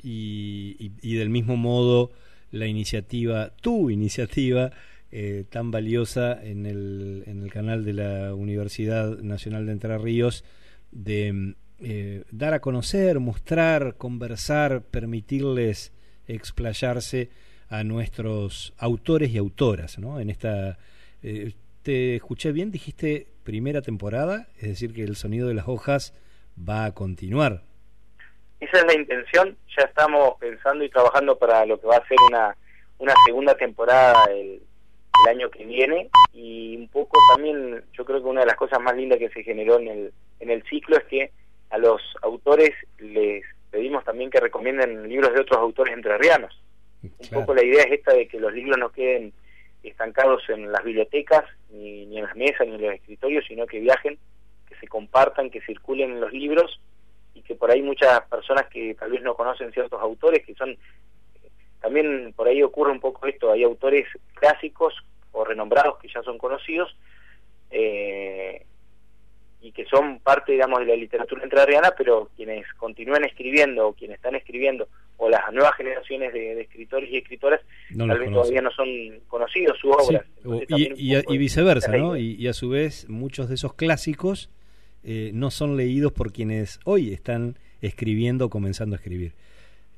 y, 0.03 1.17
del 1.17 1.29
mismo 1.29 1.57
modo 1.57 2.11
la 2.51 2.67
iniciativa, 2.67 3.51
tu 3.61 3.91
iniciativa, 3.91 4.71
eh, 5.13 5.45
tan 5.51 5.71
valiosa 5.71 6.43
en 6.43 6.65
el, 6.65 7.25
en 7.27 7.43
el 7.43 7.53
canal 7.53 7.85
de 7.85 7.93
la 7.93 8.35
Universidad 8.35 9.19
Nacional 9.19 9.67
de 9.67 9.73
Entre 9.73 9.99
Ríos 9.99 10.45
de 10.93 11.55
eh, 11.81 12.25
dar 12.31 12.55
a 12.55 12.61
conocer, 12.61 13.21
mostrar, 13.21 13.97
conversar, 13.97 14.83
permitirles 14.83 15.93
explayarse 16.27 17.29
a 17.69 17.85
nuestros 17.85 18.73
autores 18.79 19.31
y 19.31 19.37
autoras, 19.37 19.99
¿no? 19.99 20.21
En 20.21 20.31
esta 20.31 20.79
te 21.83 22.17
escuché 22.17 22.53
bien, 22.53 22.71
dijiste 22.71 23.27
primera 23.47 23.81
temporada, 23.81 24.49
es 24.57 24.69
decir 24.69 24.93
que 24.93 25.05
el 25.05 25.17
sonido 25.17 25.49
de 25.49 25.55
las 25.55 25.69
hojas 25.69 26.13
va 26.59 26.85
a 26.85 26.93
continuar. 26.93 27.63
Esa 28.61 28.79
es 28.79 28.85
la 28.85 28.95
intención, 28.95 29.57
ya 29.79 29.85
estamos 29.85 30.35
pensando 30.39 30.85
y 30.85 30.91
trabajando 30.91 31.39
para 31.39 31.65
lo 31.65 31.81
que 31.81 31.87
va 31.87 31.97
a 31.97 32.09
ser 32.09 32.19
una, 32.29 32.57
una 32.99 33.15
segunda 33.25 33.55
temporada 33.55 34.25
el, 34.31 34.61
el 35.25 35.31
año 35.31 35.51
que 35.51 35.65
viene 35.65 36.11
y 36.33 36.77
un 36.77 36.89
poco 36.89 37.19
también 37.35 37.85
yo 37.93 38.05
creo 38.05 38.21
que 38.21 38.29
una 38.29 38.41
de 38.41 38.47
las 38.47 38.57
cosas 38.57 38.81
más 38.81 38.97
lindas 38.97 39.19
que 39.19 39.31
se 39.31 39.45
generó 39.45 39.79
en 39.79 39.89
el, 39.89 40.13
en 40.41 40.51
el 40.51 40.63
ciclo 40.65 40.97
es 40.97 41.05
que 41.05 41.31
a 41.71 41.79
los 41.79 42.03
autores 42.23 42.73
les 42.99 43.45
pedimos 43.71 44.05
también 44.05 44.31
que 44.31 44.41
recomienden 44.41 45.09
libros 45.09 45.33
de 45.33 45.41
otros 45.41 45.59
autores 45.59 45.95
entrerrianos. 45.95 46.61
Un 47.03 47.29
poco 47.31 47.55
la 47.55 47.65
idea 47.65 47.85
es 47.85 47.93
esta 47.93 48.13
de 48.13 48.27
que 48.27 48.41
los 48.41 48.53
libros 48.53 48.77
no 48.79 48.91
queden 48.91 49.33
estancados 49.91 50.43
en 50.49 50.71
las 50.71 50.85
bibliotecas, 50.85 51.45
ni, 51.71 52.17
en 52.17 52.25
las 52.25 52.37
mesas, 52.37 52.67
ni 52.67 52.75
en 52.75 52.83
los 52.83 52.95
escritorios, 52.95 53.45
sino 53.47 53.67
que 53.67 53.81
viajen, 53.81 54.19
que 54.69 54.77
se 54.77 54.89
compartan, 54.89 55.51
que 55.51 55.61
circulen 55.61 56.13
en 56.13 56.21
los 56.21 56.33
libros 56.33 56.81
y 57.35 57.43
que 57.43 57.55
por 57.55 57.71
ahí 57.71 57.83
muchas 57.83 58.23
personas 58.29 58.67
que 58.69 58.95
tal 58.95 59.11
vez 59.11 59.23
no 59.23 59.35
conocen 59.35 59.73
ciertos 59.73 60.01
autores, 60.01 60.45
que 60.45 60.55
son 60.55 60.77
también 61.81 62.33
por 62.35 62.49
ahí 62.49 62.63
ocurre 62.63 62.93
un 62.93 63.01
poco 63.01 63.27
esto, 63.27 63.53
hay 63.53 63.63
autores 63.63 64.07
clásicos 64.35 64.95
o 65.33 65.45
renombrados 65.45 65.99
que 65.99 66.09
ya 66.09 66.23
son 66.23 66.39
conocidos 66.39 66.97
eh, 67.71 68.65
y 69.61 69.73
que 69.73 69.85
son 69.85 70.21
parte, 70.21 70.53
digamos, 70.53 70.81
de 70.81 70.87
la 70.87 70.97
literatura 70.97 71.45
entrerriana, 71.45 71.93
pero 71.97 72.31
quienes 72.37 72.67
continúan 72.75 73.25
escribiendo 73.25 73.89
o 73.89 73.93
quienes 73.93 74.17
están 74.17 74.35
escribiendo 74.35 74.89
o 75.19 75.29
las 75.29 75.53
nuevas 75.53 75.75
generaciones 75.77 76.33
de, 76.33 76.61
escritores 76.61 77.11
y 77.11 77.19
escritoras 77.19 77.61
tal 77.97 78.19
vez 78.19 78.31
todavía 78.31 78.61
no 78.61 78.71
son 78.71 78.89
conocidos 79.29 79.79
sus 79.79 79.93
obras. 79.95 80.25
y, 80.69 81.39
viceversa, 81.39 81.97
¿no? 81.97 82.17
Y, 82.17 82.47
a 82.49 82.53
su 82.53 82.69
vez 82.69 83.09
muchos 83.09 83.49
de 83.49 83.55
esos 83.55 83.75
clásicos 83.75 84.51
eh, 85.05 85.31
no 85.33 85.51
son 85.51 85.77
leídos 85.77 86.13
por 86.13 86.33
quienes 86.33 86.81
hoy 86.85 87.13
están 87.13 87.59
escribiendo 87.81 88.47
o 88.47 88.51
comenzando 88.51 88.95
a 88.95 88.99
escribir. 88.99 89.33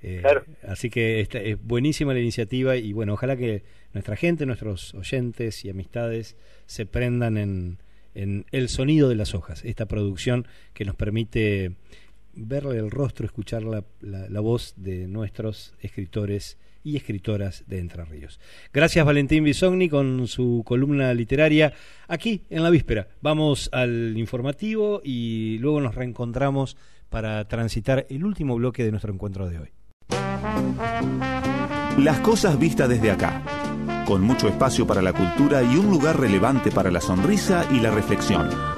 Eh, 0.01 0.23
así 0.67 0.91
que 0.91 1.21
esta, 1.21 1.39
es 1.41 1.61
buenísima 1.61 2.13
la 2.13 2.21
iniciativa 2.21 2.77
y 2.77 2.93
bueno, 2.93 3.15
ojalá 3.15 3.37
que 3.37 3.63
nuestra 3.93 4.15
gente, 4.15 4.47
nuestros 4.47 4.95
oyentes 4.95 5.65
y 5.65 5.71
amistades 5.71 6.37
se 6.67 6.87
prendan 6.87 7.37
en, 7.37 7.79
en 8.15 8.47
El 8.53 8.69
sonido 8.69 9.09
de 9.09 9.17
las 9.17 9.35
hojas, 9.35 9.65
esta 9.65 9.87
producción 9.87 10.47
que 10.75 10.85
nos 10.85 10.95
permite 10.95 11.73
verle 12.39 12.79
el 12.79 12.91
rostro, 12.91 13.27
escuchar 13.27 13.63
la, 13.63 13.85
la, 14.01 14.41
voz 14.41 14.75
de 14.77 15.07
nuestros 15.09 15.75
escritores 15.81 16.59
y 16.85 16.97
escritoras 16.97 17.65
de 17.67 17.79
Entre 17.81 18.05
Ríos. 18.05 18.41
Gracias 18.73 19.05
Valentín 19.05 19.45
Bisogni 19.45 19.89
con 19.89 20.27
su 20.27 20.63
columna 20.65 21.13
literaria 21.15 21.73
aquí 22.07 22.45
en 22.51 22.63
la 22.63 22.71
víspera. 22.71 23.09
Vamos 23.21 23.69
al 23.73 24.17
informativo 24.17 25.01
y 25.05 25.59
luego 25.59 25.81
nos 25.81 25.95
reencontramos 25.95 26.77
para 27.11 27.47
transitar 27.49 28.07
el 28.09 28.25
último 28.25 28.57
bloque 28.57 28.85
de 28.85 28.91
nuestro 28.91 29.13
encuentro 29.13 29.49
de 29.49 29.59
hoy. 29.59 29.69
Las 31.99 32.21
cosas 32.21 32.59
vistas 32.59 32.89
desde 32.89 33.11
acá, 33.11 33.43
con 34.07 34.23
mucho 34.23 34.49
espacio 34.49 34.87
para 34.87 35.03
la 35.03 35.13
cultura 35.13 35.63
y 35.63 35.77
un 35.77 35.91
lugar 35.91 36.19
relevante 36.19 36.71
para 36.71 36.91
la 36.91 37.01
sonrisa 37.01 37.67
y 37.73 37.81
la 37.81 37.91
reflexión. 37.91 38.78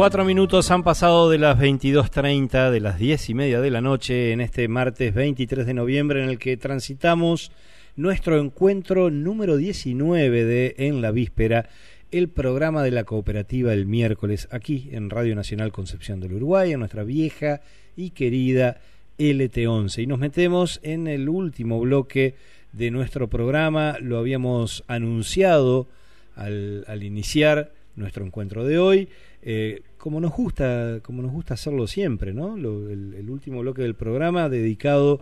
Cuatro 0.00 0.24
minutos 0.24 0.70
han 0.70 0.82
pasado 0.82 1.28
de 1.28 1.36
las 1.36 1.58
22.30, 1.58 2.70
de 2.70 2.80
las 2.80 2.98
diez 2.98 3.28
y 3.28 3.34
media 3.34 3.60
de 3.60 3.70
la 3.70 3.82
noche, 3.82 4.32
en 4.32 4.40
este 4.40 4.66
martes 4.66 5.12
23 5.12 5.66
de 5.66 5.74
noviembre, 5.74 6.22
en 6.22 6.30
el 6.30 6.38
que 6.38 6.56
transitamos 6.56 7.52
nuestro 7.96 8.38
encuentro 8.38 9.10
número 9.10 9.58
19 9.58 10.46
de 10.46 10.74
En 10.78 11.02
la 11.02 11.10
Víspera, 11.10 11.68
el 12.10 12.30
programa 12.30 12.82
de 12.82 12.92
la 12.92 13.04
cooperativa 13.04 13.74
el 13.74 13.84
miércoles 13.84 14.48
aquí 14.50 14.88
en 14.90 15.10
Radio 15.10 15.36
Nacional 15.36 15.70
Concepción 15.70 16.18
del 16.18 16.32
Uruguay, 16.32 16.72
en 16.72 16.78
nuestra 16.78 17.04
vieja 17.04 17.60
y 17.94 18.08
querida 18.12 18.80
LT11. 19.18 20.02
Y 20.02 20.06
nos 20.06 20.18
metemos 20.18 20.80
en 20.82 21.08
el 21.08 21.28
último 21.28 21.78
bloque 21.78 22.36
de 22.72 22.90
nuestro 22.90 23.28
programa, 23.28 23.98
lo 24.00 24.16
habíamos 24.16 24.82
anunciado 24.86 25.88
al, 26.36 27.02
iniciar 27.02 27.74
nuestro 27.96 28.24
encuentro 28.24 28.64
de 28.64 28.78
hoy, 28.78 29.08
eh, 29.42 29.82
como 30.00 30.18
nos 30.18 30.32
gusta, 30.32 31.00
como 31.02 31.20
nos 31.20 31.30
gusta 31.30 31.54
hacerlo 31.54 31.86
siempre, 31.86 32.32
¿no? 32.32 32.56
el 32.56 33.26
último 33.28 33.60
bloque 33.60 33.82
del 33.82 33.94
programa 33.94 34.48
dedicado 34.48 35.20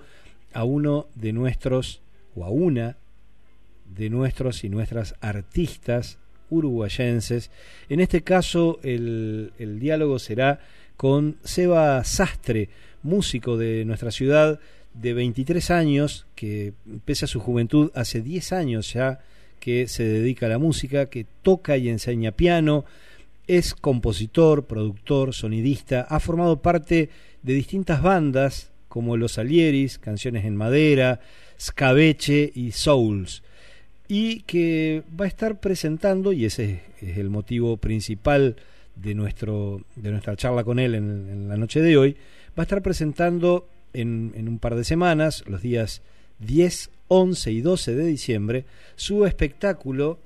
a 0.52 0.62
uno 0.62 1.08
de 1.16 1.32
nuestros 1.32 2.00
o 2.36 2.44
a 2.44 2.50
una 2.50 2.96
de 3.96 4.08
nuestros 4.08 4.62
y 4.62 4.68
nuestras 4.68 5.16
artistas 5.20 6.18
uruguayenses. 6.48 7.50
En 7.88 7.98
este 7.98 8.22
caso 8.22 8.78
el, 8.82 9.50
diálogo 9.80 10.20
será 10.20 10.60
con 10.96 11.36
Seba 11.42 12.02
Sastre, 12.04 12.68
músico 13.02 13.56
de 13.56 13.84
nuestra 13.84 14.12
ciudad 14.12 14.60
de 14.94 15.12
23 15.12 15.70
años, 15.72 16.26
que 16.36 16.72
pese 17.04 17.24
a 17.24 17.28
su 17.28 17.40
juventud 17.40 17.90
hace 17.94 18.20
10 18.20 18.52
años 18.52 18.92
ya 18.92 19.20
que 19.58 19.88
se 19.88 20.04
dedica 20.04 20.46
a 20.46 20.50
la 20.50 20.58
música, 20.58 21.06
que 21.06 21.26
toca 21.42 21.76
y 21.76 21.88
enseña 21.88 22.30
piano, 22.30 22.84
es 23.48 23.74
compositor, 23.74 24.66
productor, 24.66 25.34
sonidista, 25.34 26.02
ha 26.02 26.20
formado 26.20 26.60
parte 26.60 27.08
de 27.42 27.52
distintas 27.54 28.02
bandas 28.02 28.70
como 28.88 29.16
Los 29.16 29.38
Alieris, 29.38 29.98
Canciones 29.98 30.44
en 30.44 30.54
Madera, 30.54 31.20
Scabeche 31.58 32.52
y 32.54 32.72
Souls 32.72 33.42
y 34.06 34.40
que 34.40 35.02
va 35.18 35.26
a 35.26 35.28
estar 35.28 35.60
presentando, 35.60 36.32
y 36.32 36.46
ese 36.46 36.80
es 37.00 37.18
el 37.18 37.28
motivo 37.28 37.76
principal 37.76 38.56
de, 38.96 39.14
nuestro, 39.14 39.82
de 39.96 40.10
nuestra 40.10 40.34
charla 40.34 40.64
con 40.64 40.78
él 40.78 40.94
en, 40.94 41.48
la 41.48 41.56
noche 41.56 41.82
de 41.82 41.96
hoy, 41.96 42.16
va 42.58 42.62
a 42.62 42.62
estar 42.62 42.82
presentando 42.82 43.68
en, 43.92 44.32
en, 44.34 44.48
un 44.48 44.58
par 44.58 44.74
de 44.74 44.84
semanas, 44.84 45.44
los 45.46 45.60
días 45.60 46.00
10, 46.40 46.90
11 47.08 47.52
y 47.52 47.60
12 47.60 47.94
de 47.94 48.04
diciembre, 48.06 48.64
su 48.96 49.26
espectáculo 49.26 50.18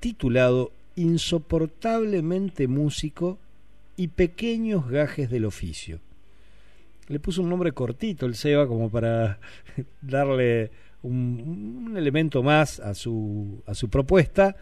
titulado 0.00 0.72
Insoportablemente 0.96 2.68
músico 2.68 3.38
y 3.96 4.08
pequeños 4.08 4.88
gajes 4.88 5.30
del 5.30 5.44
oficio. 5.44 6.00
Le 7.08 7.20
puso 7.20 7.42
un 7.42 7.48
nombre 7.48 7.72
cortito 7.72 8.26
el 8.26 8.34
Seba 8.34 8.66
como 8.66 8.88
para 8.90 9.38
darle 10.00 10.70
un, 11.02 11.94
elemento 11.96 12.42
más 12.42 12.80
a 12.80 12.94
su, 12.94 13.62
a 13.66 13.74
su 13.74 13.88
propuesta. 13.88 14.56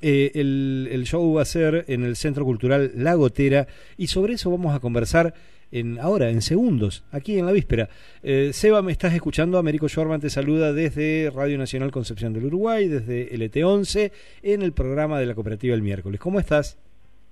Eh, 0.00 0.32
el, 0.34 0.88
el, 0.90 1.04
show 1.04 1.34
va 1.34 1.42
a 1.42 1.44
ser 1.44 1.84
en 1.88 2.04
el 2.04 2.16
Centro 2.16 2.44
Cultural 2.44 2.92
La 2.96 3.14
Gotera 3.14 3.66
y 3.98 4.06
sobre 4.06 4.34
eso 4.34 4.50
vamos 4.50 4.74
a 4.74 4.80
conversar 4.80 5.34
en, 5.72 5.98
ahora, 5.98 6.30
en 6.30 6.42
segundos, 6.42 7.04
aquí 7.12 7.38
en 7.38 7.46
la 7.46 7.52
víspera. 7.52 7.88
Eh, 8.22 8.50
Seba, 8.52 8.82
¿me 8.82 8.92
estás 8.92 9.14
escuchando? 9.14 9.58
Américo 9.58 9.88
Schwarman 9.88 10.20
te 10.20 10.30
saluda 10.30 10.72
desde 10.72 11.30
Radio 11.34 11.58
Nacional 11.58 11.90
Concepción 11.90 12.32
del 12.32 12.46
Uruguay, 12.46 12.88
desde 12.88 13.30
LT11, 13.30 14.12
en 14.42 14.62
el 14.62 14.72
programa 14.72 15.18
de 15.20 15.26
la 15.26 15.34
cooperativa 15.34 15.74
el 15.74 15.82
miércoles. 15.82 16.20
¿Cómo 16.20 16.40
estás? 16.40 16.78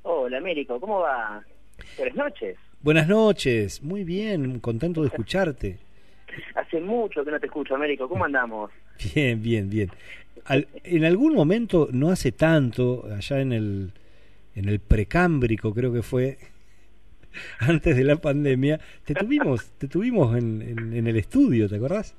Hola, 0.02 0.38
Américo, 0.38 0.78
¿cómo 0.80 1.00
va? 1.00 1.42
Buenas 1.96 2.16
noches. 2.16 2.56
Buenas 2.80 3.08
noches, 3.08 3.82
muy 3.82 4.04
bien, 4.04 4.60
contento 4.60 5.00
de 5.00 5.08
escucharte. 5.08 5.78
Hace 6.54 6.80
mucho 6.80 7.24
que 7.24 7.30
no 7.30 7.40
te 7.40 7.46
escucho, 7.46 7.74
Américo. 7.74 8.08
¿Cómo 8.08 8.24
andamos? 8.24 8.70
Bien, 9.14 9.42
bien, 9.42 9.68
bien. 9.68 9.90
en 10.48 11.04
algún 11.04 11.34
momento, 11.34 11.88
no 11.90 12.10
hace 12.10 12.32
tanto, 12.32 13.06
allá 13.16 13.40
en 13.40 13.52
el, 13.52 13.92
en 14.54 14.68
el 14.68 14.78
precámbrico 14.78 15.74
creo 15.74 15.92
que 15.92 16.02
fue, 16.02 16.38
antes 17.60 17.96
de 17.96 18.04
la 18.04 18.16
pandemia, 18.16 18.80
te 19.04 19.14
tuvimos, 19.14 19.70
te 19.78 19.88
tuvimos 19.88 20.36
en, 20.36 20.92
en, 20.94 21.06
el 21.06 21.16
estudio, 21.16 21.68
¿te 21.68 21.76
acordás? 21.76 22.14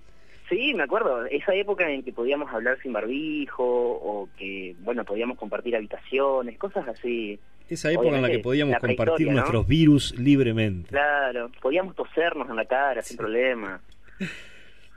Sí, 0.49 0.73
me 0.73 0.83
acuerdo. 0.83 1.25
Esa 1.25 1.53
época 1.53 1.87
en 1.89 2.03
que 2.03 2.11
podíamos 2.11 2.51
hablar 2.51 2.79
sin 2.81 2.91
barbijo 2.91 3.63
o 3.65 4.29
que, 4.37 4.75
bueno, 4.79 5.05
podíamos 5.05 5.37
compartir 5.37 5.75
habitaciones, 5.75 6.57
cosas 6.57 6.87
así. 6.87 7.39
Esa 7.69 7.91
época 7.91 8.15
en 8.15 8.23
la 8.23 8.31
que 8.31 8.39
podíamos 8.39 8.77
compartir 8.77 9.31
nuestros 9.31 9.67
virus 9.67 10.17
libremente. 10.17 10.89
Claro, 10.89 11.51
podíamos 11.61 11.95
tosernos 11.95 12.49
en 12.49 12.55
la 12.55 12.65
cara 12.65 13.01
sin 13.01 13.17
problema. 13.17 13.79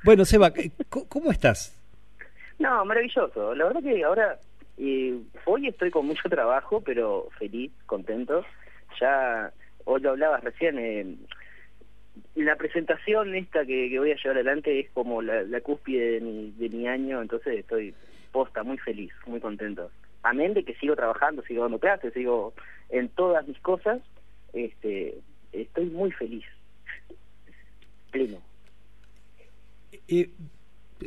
Bueno, 0.05 0.25
Seba, 0.25 0.53
¿cómo 1.09 1.31
estás? 1.31 1.81
No, 2.59 2.85
maravilloso. 2.85 3.55
La 3.55 3.67
verdad 3.67 3.83
que 3.83 4.03
ahora, 4.03 4.39
eh, 4.77 5.17
hoy 5.45 5.69
estoy 5.69 5.93
con 5.93 6.07
mucho 6.07 6.29
trabajo, 6.29 6.81
pero 6.81 7.29
feliz, 7.39 7.71
contento. 7.87 8.45
Ya, 9.01 9.53
hoy 9.85 10.01
lo 10.01 10.11
hablabas 10.11 10.45
recién, 10.45 10.79
eh, 10.79 11.17
la 12.35 12.57
presentación 12.57 13.35
esta 13.35 13.65
que, 13.65 13.99
voy 13.99 14.13
a 14.13 14.17
llevar 14.17 14.37
adelante 14.37 14.81
es 14.81 14.91
como 14.91 15.23
la, 15.23 15.61
cúspide 15.61 16.13
de 16.13 16.21
mi, 16.21 16.51
de 16.53 16.69
mi 16.69 16.89
año, 16.89 17.23
entonces 17.23 17.59
estoy 17.59 17.95
posta, 18.33 18.63
muy 18.63 18.79
feliz, 18.79 19.13
muy 19.27 19.41
contento. 19.41 19.91
Amén 20.23 20.55
de 20.55 20.65
que 20.65 20.75
sigo 20.75 20.97
trabajando, 20.97 21.43
sigo 21.43 21.63
dando 21.63 21.79
clases, 21.79 22.13
sigo 22.15 22.55
en 22.89 23.09
todas 23.11 23.47
mis 23.47 23.59
cosas, 23.61 24.01
este, 24.53 25.19
estoy 25.53 25.87
muy 25.87 26.11
feliz, 26.13 26.45
pleno. 28.11 28.39
Eh, 30.09 30.31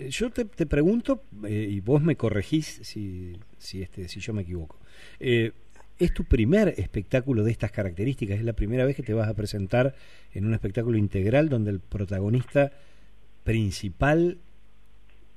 yo 0.10 0.30
te, 0.30 0.46
pregunto, 0.66 1.24
eh, 1.48 1.68
y 1.70 1.80
vos 1.80 2.02
me 2.02 2.16
corregís 2.16 2.80
si, 2.84 3.40
si, 3.58 3.82
este, 3.82 4.08
si 4.08 4.20
yo 4.20 4.34
me 4.34 4.42
equivoco. 4.42 4.80
Eh, 5.20 5.52
¿Es 5.98 6.14
tu 6.14 6.26
primer 6.26 6.74
espectáculo 6.78 7.44
de 7.44 7.52
estas 7.52 7.72
características? 7.72 8.38
¿Es 8.40 8.44
la 8.44 8.54
primera 8.54 8.86
vez 8.86 8.96
que 8.96 9.04
te 9.04 9.14
vas 9.14 9.30
a 9.30 9.34
presentar 9.34 9.96
en 10.34 10.46
un 10.46 10.54
espectáculo 10.54 10.98
integral 10.98 11.48
donde 11.48 11.72
el 11.72 11.80
protagonista 11.80 12.72
principal, 13.46 14.38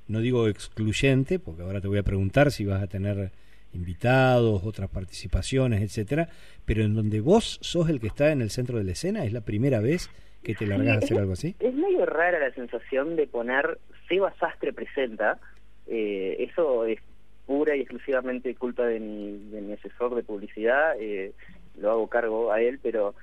no 0.07 0.19
digo 0.19 0.47
excluyente, 0.49 1.39
porque 1.39 1.61
ahora 1.61 1.79
te 1.79 1.87
voy 1.87 1.99
a 1.99 2.03
preguntar 2.03 2.51
si 2.51 2.65
vas 2.65 2.83
a 2.83 2.87
tener 2.87 3.31
invitados, 3.71 4.63
otras 4.65 4.89
participaciones, 4.89 5.81
etcétera, 5.81 6.27
pero 6.65 6.83
en 6.83 6.93
donde 6.93 7.21
vos 7.21 7.59
sos 7.61 7.87
el 7.89 7.99
que 8.01 8.07
está 8.07 8.31
en 8.31 8.41
el 8.41 8.49
centro 8.49 8.79
de 8.79 8.83
la 8.83 8.91
escena, 8.91 9.23
¿es 9.23 9.31
la 9.31 9.41
primera 9.41 9.79
vez 9.79 10.09
que 10.43 10.55
te 10.55 10.65
largas 10.65 10.95
a 10.95 10.97
hacer 10.99 11.19
algo 11.19 11.33
así? 11.33 11.55
Es 11.59 11.73
medio 11.73 12.05
rara 12.05 12.39
la 12.39 12.53
sensación 12.53 13.15
de 13.15 13.27
poner 13.27 13.79
Seba 14.07 14.33
Sastre 14.39 14.73
presenta, 14.73 15.39
eh, 15.87 16.47
eso 16.49 16.85
es 16.85 16.99
pura 17.49 17.75
y 17.75 17.81
exclusivamente 17.81 18.53
culpa 18.53 18.85
de 18.85 18.99
mi, 18.99 19.39
de 19.49 19.61
mi 19.61 19.73
asesor 19.73 20.13
de 20.13 20.21
publicidad, 20.21 20.93
eh, 20.99 21.31
lo 21.79 21.89
hago 21.89 22.07
cargo 22.07 22.51
a 22.51 22.61
él, 22.61 22.79
pero 22.79 23.15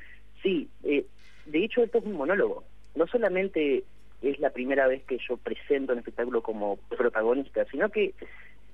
sí, 0.42 0.68
eh, 0.82 1.06
de 1.46 1.64
hecho 1.64 1.84
esto 1.84 1.98
es 1.98 2.04
un 2.04 2.14
monólogo, 2.14 2.64
no 2.96 3.06
solamente 3.06 3.84
es 4.22 4.40
la 4.40 4.50
primera 4.50 4.88
vez 4.88 5.04
que 5.04 5.18
yo 5.28 5.36
presento 5.36 5.92
un 5.92 6.00
espectáculo 6.00 6.42
como 6.42 6.76
protagonista, 6.88 7.66
sino 7.70 7.88
que 7.88 8.14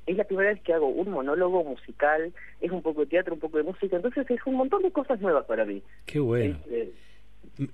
es 0.07 0.17
la 0.17 0.25
primera 0.25 0.49
vez 0.49 0.63
que 0.63 0.73
hago 0.73 0.89
un 0.89 1.11
monólogo 1.11 1.63
musical, 1.65 2.33
es 2.63 2.71
un 2.71 2.81
poco 2.81 3.03
de 3.03 3.09
teatro, 3.09 3.35
un 3.35 3.41
poco 3.41 3.59
de 3.59 3.65
música, 3.65 3.97
entonces 3.97 4.25
es 4.31 4.41
un 4.47 4.55
montón 4.55 4.81
de 4.81 4.91
cosas 4.91 5.21
nuevas 5.21 5.45
para 5.45 5.67
mí. 5.67 5.83
Qué 6.07 6.19
bueno. 6.19 6.57
Este, 6.65 6.93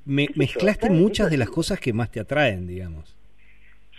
me, 0.05 0.27
mezclaste 0.35 0.91
muchas 0.91 1.31
de 1.31 1.37
las 1.37 1.49
cosas 1.49 1.79
que 1.79 1.93
más 1.93 2.11
te 2.11 2.19
atraen, 2.19 2.67
digamos. 2.67 3.17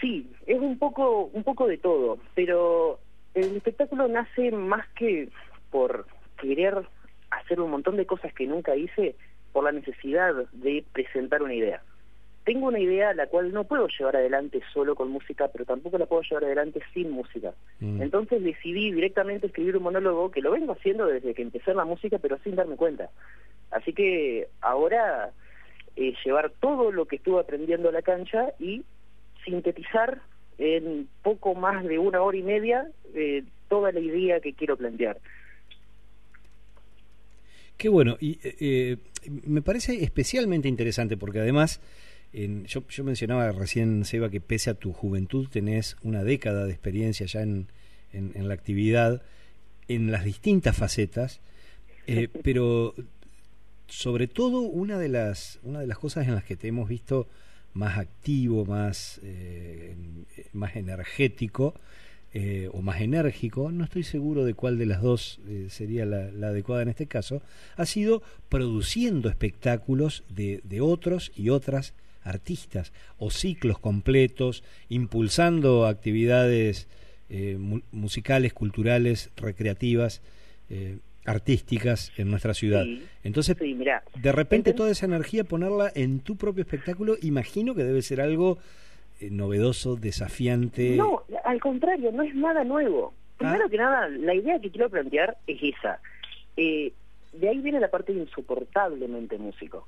Sí, 0.01 0.29
es 0.45 0.59
un 0.59 0.77
poco, 0.77 1.29
un 1.31 1.45
poco 1.45 1.65
de 1.65 1.77
todo, 1.77 2.19
pero 2.35 2.99
el 3.39 3.57
espectáculo 3.57 4.07
nace 4.07 4.51
más 4.51 4.87
que 4.89 5.29
por 5.71 6.05
querer 6.39 6.87
hacer 7.31 7.59
un 7.59 7.71
montón 7.71 7.97
de 7.97 8.05
cosas 8.05 8.33
que 8.33 8.47
nunca 8.47 8.75
hice, 8.75 9.15
por 9.51 9.63
la 9.63 9.71
necesidad 9.71 10.33
de 10.53 10.83
presentar 10.93 11.41
una 11.41 11.53
idea. 11.53 11.81
Tengo 12.43 12.67
una 12.67 12.79
idea 12.79 13.13
la 13.13 13.27
cual 13.27 13.51
no 13.51 13.65
puedo 13.65 13.87
llevar 13.87 14.15
adelante 14.15 14.61
solo 14.73 14.95
con 14.95 15.09
música, 15.09 15.49
pero 15.49 15.65
tampoco 15.65 15.97
la 15.97 16.05
puedo 16.05 16.21
llevar 16.23 16.45
adelante 16.45 16.81
sin 16.93 17.11
música. 17.11 17.53
Mm. 17.79 18.01
Entonces 18.01 18.43
decidí 18.43 18.91
directamente 18.91 19.47
escribir 19.47 19.77
un 19.77 19.83
monólogo 19.83 20.31
que 20.31 20.41
lo 20.41 20.51
vengo 20.51 20.73
haciendo 20.73 21.05
desde 21.05 21.33
que 21.33 21.41
empecé 21.41 21.73
la 21.73 21.85
música, 21.85 22.17
pero 22.19 22.37
sin 22.39 22.55
darme 22.55 22.75
cuenta. 22.75 23.09
Así 23.71 23.93
que 23.93 24.47
ahora 24.61 25.31
eh, 25.95 26.13
llevar 26.23 26.51
todo 26.59 26.91
lo 26.91 27.05
que 27.05 27.17
estuve 27.17 27.39
aprendiendo 27.39 27.89
a 27.89 27.91
la 27.91 28.01
cancha 28.01 28.53
y 28.57 28.83
sintetizar 29.45 30.21
en 30.59 31.07
poco 31.23 31.55
más 31.55 31.83
de 31.85 31.97
una 31.97 32.21
hora 32.21 32.37
y 32.37 32.43
media 32.43 32.87
eh, 33.15 33.43
toda 33.69 33.91
la 33.91 33.99
idea 33.99 34.39
que 34.39 34.53
quiero 34.53 34.77
plantear. 34.77 35.17
Qué 37.77 37.87
bueno, 37.87 38.17
y 38.19 38.39
eh, 38.43 38.97
me 39.45 39.61
parece 39.61 40.03
especialmente 40.03 40.67
interesante 40.67 41.15
porque 41.15 41.39
además, 41.39 41.79
en, 42.33 42.65
yo, 42.65 42.85
yo, 42.89 43.05
mencionaba 43.05 43.49
recién, 43.53 44.03
Seba, 44.03 44.29
que 44.29 44.41
pese 44.41 44.69
a 44.69 44.73
tu 44.73 44.91
juventud 44.91 45.47
tenés 45.49 45.95
una 46.03 46.25
década 46.25 46.65
de 46.65 46.71
experiencia 46.71 47.25
ya 47.25 47.41
en, 47.41 47.67
en, 48.11 48.47
la 48.49 48.53
actividad, 48.53 49.21
en 49.87 50.11
las 50.11 50.25
distintas 50.25 50.75
facetas, 50.75 51.39
pero 52.43 52.93
sobre 53.87 54.27
todo 54.27 54.59
una 54.61 54.99
de 54.99 55.09
las 55.09 55.59
una 55.63 55.79
de 55.79 55.87
las 55.87 55.97
cosas 55.97 56.27
en 56.27 56.35
las 56.35 56.43
que 56.43 56.55
te 56.55 56.67
hemos 56.67 56.89
visto 56.89 57.27
más 57.79 57.97
activo, 57.97 58.65
más 58.65 59.19
eh, 59.23 59.95
más 60.53 60.75
energético, 60.75 61.73
eh, 62.31 62.69
o 62.73 62.83
más 62.83 63.01
enérgico, 63.01 63.71
no 63.71 63.83
estoy 63.83 64.03
seguro 64.03 64.45
de 64.45 64.53
cuál 64.53 64.77
de 64.77 64.85
las 64.85 65.01
dos 65.01 65.39
eh, 65.47 65.65
sería 65.71 66.05
la, 66.05 66.47
adecuada 66.49 66.83
en 66.83 66.89
este 66.89 67.07
caso, 67.07 67.41
ha 67.75 67.87
sido 67.87 68.21
produciendo 68.49 69.29
espectáculos 69.29 70.23
de, 70.29 70.61
de 70.63 70.79
otros 70.79 71.31
y 71.35 71.49
otras 71.49 71.95
artistas 72.21 72.93
o 73.17 73.31
ciclos 73.31 73.79
completos, 73.79 74.63
impulsando 74.89 75.87
actividades 75.87 76.87
eh, 77.31 77.57
musicales, 77.91 78.53
culturales, 78.53 79.31
recreativas, 79.35 80.21
artísticas 81.25 82.11
en 82.17 82.29
nuestra 82.29 82.53
ciudad. 82.53 82.85
Entonces, 83.23 83.57
de 83.57 84.31
repente 84.31 84.73
toda 84.73 84.91
esa 84.91 85.05
energía 85.05 85.43
ponerla 85.43 85.91
en 85.93 86.19
tu 86.21 86.37
propio 86.37 86.61
espectáculo, 86.61 87.15
imagino 87.21 87.75
que 87.75 87.83
debe 87.83 88.01
ser 88.01 88.21
algo 88.21 88.57
eh, 89.19 89.29
novedoso, 89.29 89.95
desafiante. 89.95 90.95
No, 90.95 91.23
al 91.43 91.59
contrario, 91.59 92.11
no 92.11 92.23
es 92.23 92.33
nada 92.35 92.63
nuevo. 92.63 93.13
Primero 93.37 93.65
ah. 93.65 93.69
que 93.69 93.77
nada, 93.77 94.07
la 94.09 94.33
idea 94.33 94.59
que 94.59 94.71
quiero 94.71 94.89
plantear 94.89 95.37
es 95.47 95.59
esa. 95.61 95.99
Eh, 96.57 96.93
de 97.33 97.49
ahí 97.49 97.59
viene 97.59 97.79
la 97.79 97.89
parte 97.89 98.13
de 98.13 98.21
insoportablemente 98.21 99.37
músico. 99.37 99.87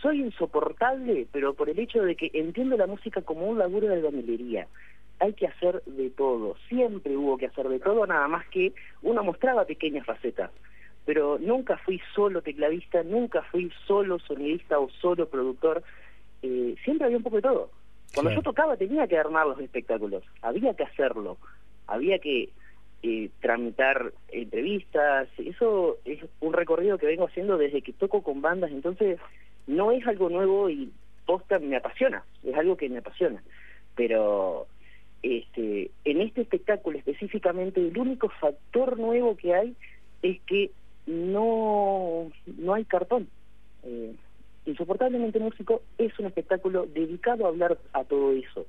Soy 0.00 0.20
insoportable, 0.20 1.26
pero 1.30 1.54
por 1.54 1.70
el 1.70 1.78
hecho 1.78 2.02
de 2.02 2.16
que 2.16 2.30
entiendo 2.34 2.76
la 2.76 2.86
música 2.86 3.22
como 3.22 3.46
un 3.46 3.58
laburo 3.58 3.88
de 3.88 3.94
albañilería. 3.94 4.66
Hay 5.22 5.34
que 5.34 5.46
hacer 5.46 5.84
de 5.84 6.10
todo, 6.10 6.56
siempre 6.68 7.16
hubo 7.16 7.38
que 7.38 7.46
hacer 7.46 7.68
de 7.68 7.78
todo, 7.78 8.04
nada 8.08 8.26
más 8.26 8.44
que 8.48 8.72
uno 9.02 9.22
mostraba 9.22 9.64
pequeñas 9.64 10.04
facetas. 10.04 10.50
Pero 11.04 11.38
nunca 11.38 11.76
fui 11.78 12.00
solo 12.12 12.42
tecladista, 12.42 13.04
nunca 13.04 13.42
fui 13.42 13.70
solo 13.86 14.18
sonidista 14.18 14.80
o 14.80 14.90
solo 15.00 15.28
productor, 15.28 15.84
eh, 16.42 16.74
siempre 16.82 17.06
había 17.06 17.18
un 17.18 17.22
poco 17.22 17.36
de 17.36 17.42
todo. 17.42 17.70
Cuando 18.12 18.32
yo 18.32 18.42
tocaba 18.42 18.76
tenía 18.76 19.06
que 19.06 19.16
armar 19.16 19.46
los 19.46 19.60
espectáculos, 19.60 20.24
había 20.42 20.74
que 20.74 20.82
hacerlo, 20.82 21.38
había 21.86 22.18
que 22.18 22.50
eh, 23.04 23.30
tramitar 23.40 24.12
entrevistas, 24.28 25.28
eso 25.38 25.98
es 26.04 26.18
un 26.40 26.52
recorrido 26.52 26.98
que 26.98 27.06
vengo 27.06 27.26
haciendo 27.26 27.58
desde 27.58 27.82
que 27.82 27.92
toco 27.92 28.22
con 28.24 28.42
bandas, 28.42 28.72
entonces 28.72 29.20
no 29.68 29.92
es 29.92 30.04
algo 30.04 30.28
nuevo 30.28 30.68
y 30.68 30.90
posta 31.26 31.60
me 31.60 31.76
apasiona, 31.76 32.24
es 32.42 32.54
algo 32.56 32.76
que 32.76 32.88
me 32.88 32.98
apasiona, 32.98 33.40
pero 33.94 34.66
este, 35.22 35.90
en 36.04 36.20
este 36.20 36.42
espectáculo 36.42 36.98
específicamente 36.98 37.80
el 37.80 37.96
único 37.96 38.28
factor 38.28 38.98
nuevo 38.98 39.36
que 39.36 39.54
hay 39.54 39.76
es 40.22 40.40
que 40.42 40.70
no, 41.06 42.30
no 42.58 42.74
hay 42.74 42.84
cartón. 42.84 43.28
Eh, 43.84 44.14
Insoportablemente 44.64 45.40
Músico 45.40 45.82
es 45.98 46.16
un 46.18 46.26
espectáculo 46.26 46.86
dedicado 46.86 47.46
a 47.46 47.48
hablar 47.48 47.78
a 47.92 48.04
todo 48.04 48.32
eso, 48.32 48.66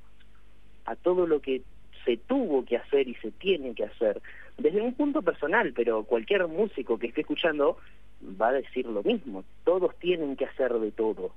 a 0.86 0.96
todo 0.96 1.26
lo 1.26 1.40
que 1.40 1.62
se 2.04 2.16
tuvo 2.16 2.64
que 2.64 2.76
hacer 2.76 3.08
y 3.08 3.14
se 3.16 3.30
tiene 3.30 3.74
que 3.74 3.84
hacer, 3.84 4.20
desde 4.58 4.80
un 4.80 4.94
punto 4.94 5.22
personal, 5.22 5.72
pero 5.74 6.04
cualquier 6.04 6.46
músico 6.48 6.98
que 6.98 7.06
esté 7.06 7.22
escuchando 7.22 7.78
va 8.40 8.48
a 8.48 8.52
decir 8.52 8.86
lo 8.86 9.02
mismo, 9.02 9.44
todos 9.64 9.96
tienen 9.98 10.36
que 10.36 10.46
hacer 10.46 10.72
de 10.72 10.90
todo. 10.90 11.32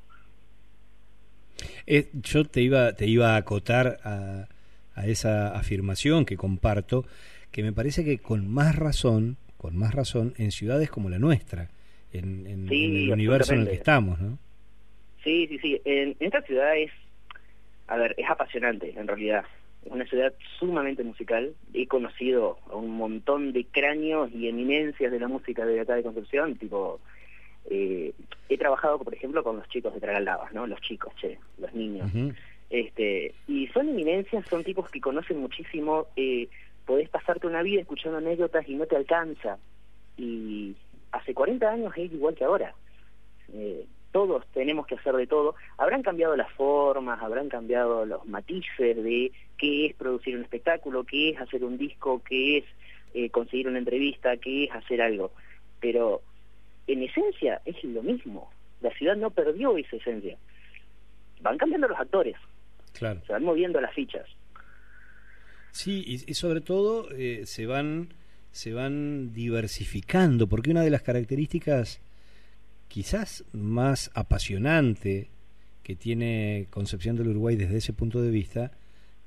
Eh, 1.86 2.10
yo 2.14 2.44
te 2.44 2.62
iba, 2.62 2.94
te 2.94 3.08
iba 3.08 3.36
a 3.36 3.38
acotar 3.38 4.00
a, 4.04 4.48
a 4.98 5.06
esa 5.06 5.56
afirmación 5.56 6.26
que 6.26 6.36
comparto, 6.36 7.06
que 7.52 7.64
me 7.64 7.72
parece 7.72 8.04
que 8.04 8.18
con 8.18 8.48
más 8.48 8.76
razón, 8.76 9.38
con 9.58 9.78
más 9.78 9.94
razón, 9.94 10.34
en 10.38 10.52
ciudades 10.52 10.90
como 10.90 11.10
la 11.10 11.20
nuestra, 11.20 11.70
en, 12.12 12.48
en 12.48 12.68
el 12.70 13.12
universo 13.12 13.54
en 13.54 13.62
el 13.62 13.70
que 13.70 13.76
estamos, 13.76 14.20
¿no? 14.20 14.40
Sí, 15.24 15.48
sí, 15.48 15.60
sí. 15.60 15.82
En, 15.86 16.16
esta 16.20 16.42
ciudad 16.42 16.76
es, 16.78 16.92
a 17.88 17.98
ver, 17.98 18.16
es 18.18 18.30
apasionante 18.30 18.94
en 18.98 19.08
realidad. 19.08 19.46
Es 19.86 19.92
una 19.92 20.06
ciudad 20.06 20.34
sumamente 20.58 21.04
musical. 21.04 21.54
He 21.74 21.86
conocido 21.88 22.58
a 22.72 22.76
un 22.76 22.92
montón 22.92 23.54
de 23.54 23.66
cráneos 23.66 24.32
y 24.34 24.48
eminencias 24.48 25.12
de 25.12 25.20
la 25.20 25.28
música 25.28 25.66
de 25.66 25.80
acá 25.80 25.96
de 25.96 26.04
Concepción, 26.04 26.56
tipo... 26.56 27.00
Eh, 27.70 28.14
he 28.48 28.58
trabajado, 28.58 28.98
por 29.00 29.14
ejemplo, 29.14 29.44
con 29.44 29.58
los 29.58 29.68
chicos 29.68 29.94
de 29.94 30.00
Tragaldabas, 30.00 30.54
¿no? 30.54 30.66
Los 30.66 30.80
chicos, 30.80 31.14
che, 31.20 31.38
los 31.58 31.74
niños. 31.74 32.10
Este 32.70 33.34
Y 33.48 33.68
son 33.68 33.90
eminencias, 33.90 34.46
son 34.48 34.64
tipos 34.64 34.90
que 34.90 35.02
conocen 35.02 35.40
muchísimo. 35.40 36.08
Eh, 36.16 36.50
podés 36.86 37.10
pasarte 37.10 37.48
una 37.48 37.62
vida 37.64 37.82
escuchando 37.82 38.18
anécdotas 38.18 38.68
y 38.68 38.76
no 38.76 38.86
te 38.86 38.96
alcanza. 38.96 39.58
Y 40.18 40.76
hace 41.12 41.34
40 41.34 41.70
años 41.70 41.94
es 41.96 42.12
igual 42.12 42.36
que 42.36 42.44
ahora. 42.44 42.74
Eh, 43.54 43.86
todos 44.12 44.46
tenemos 44.54 44.88
que 44.88 44.96
hacer 44.96 45.14
de 45.16 45.28
todo, 45.28 45.56
habrán 45.78 46.02
cambiado 46.02 46.36
las 46.36 46.52
formas, 46.54 47.22
habrán 47.22 47.50
cambiado 47.50 48.06
los 48.06 48.26
matices 48.26 48.96
de 49.04 49.32
qué 49.58 49.86
es 49.86 49.96
producir 49.96 50.36
un 50.36 50.44
espectáculo, 50.44 51.04
qué 51.04 51.30
es 51.30 51.40
hacer 51.40 51.64
un 51.64 51.78
disco, 51.78 52.22
qué 52.28 52.60
es 52.60 52.64
eh, 53.14 53.30
conseguir 53.30 53.68
una 53.68 53.80
entrevista, 53.80 54.38
qué 54.38 54.66
es 54.66 54.72
hacer 54.72 55.02
algo, 55.02 55.32
pero 55.80 56.22
en 56.88 57.04
esencia 57.04 57.62
es 57.66 57.84
lo 57.84 58.02
mismo, 58.02 58.50
la 58.82 58.92
ciudad 58.92 59.16
no 59.16 59.30
perdió 59.30 59.78
esa 59.78 59.98
esencia, 59.98 60.38
van 61.42 61.58
cambiando 61.58 61.88
los 61.88 62.00
actores, 62.00 62.36
claro. 62.98 63.22
se 63.26 63.34
van 63.34 63.44
moviendo 63.44 63.80
las 63.80 63.94
fichas. 63.94 64.28
Sí, 65.72 66.04
y, 66.28 66.34
sobre 66.34 66.62
todo 66.62 67.10
eh, 67.12 67.44
se 67.46 67.68
van 67.68 68.10
se 68.52 68.74
van 68.74 69.34
diversificando, 69.34 70.48
porque 70.48 70.72
una 70.72 70.82
de 70.82 70.90
las 70.90 71.04
características 71.04 72.02
quizás 72.88 73.44
más 73.54 74.10
apasionante 74.16 75.30
que 75.84 75.96
tiene 75.96 76.68
Concepción 76.72 77.16
del 77.16 77.28
Uruguay 77.30 77.56
desde 77.56 77.78
ese 77.78 77.94
punto 77.94 78.22
de 78.22 78.32
vista, 78.32 78.72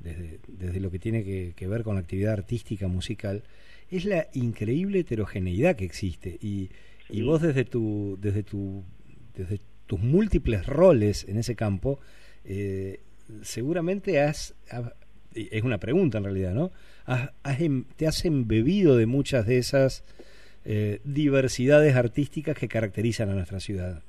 desde, 0.00 0.40
desde 0.48 0.80
lo 0.80 0.90
que 0.90 0.98
tiene 0.98 1.22
que, 1.22 1.66
ver 1.68 1.84
con 1.84 1.94
la 1.94 2.00
actividad 2.00 2.32
artística, 2.32 2.88
musical, 2.88 3.44
es 3.90 4.04
la 4.04 4.26
increíble 4.34 5.00
heterogeneidad 5.00 5.76
que 5.76 5.84
existe. 5.84 6.36
Y, 6.42 6.70
y 7.08 7.22
vos 7.22 7.40
desde 7.40 7.64
tu, 7.64 8.18
desde 8.20 8.42
tu, 8.42 8.82
desde 9.34 9.60
tus 9.86 10.00
múltiples 10.00 10.66
roles 10.66 11.24
en 11.28 11.38
ese 11.38 11.54
campo, 11.54 12.00
eh, 12.44 13.00
seguramente 13.42 14.20
has, 14.20 14.54
es 15.34 15.62
una 15.62 15.78
pregunta 15.78 16.18
en 16.18 16.24
realidad, 16.24 16.52
¿no? 16.52 16.70
Em, 17.58 17.84
te 17.96 18.06
has 18.06 18.24
embebido 18.24 18.96
de 18.96 19.06
muchas 19.06 19.46
de 19.46 19.58
esas 19.58 20.04
eh, 20.64 21.00
diversidades 21.04 21.96
artísticas 21.96 22.56
que 22.56 22.68
caracterizan 22.68 23.30
a 23.30 23.34
nuestra 23.34 23.60
ciudad. 23.60 24.02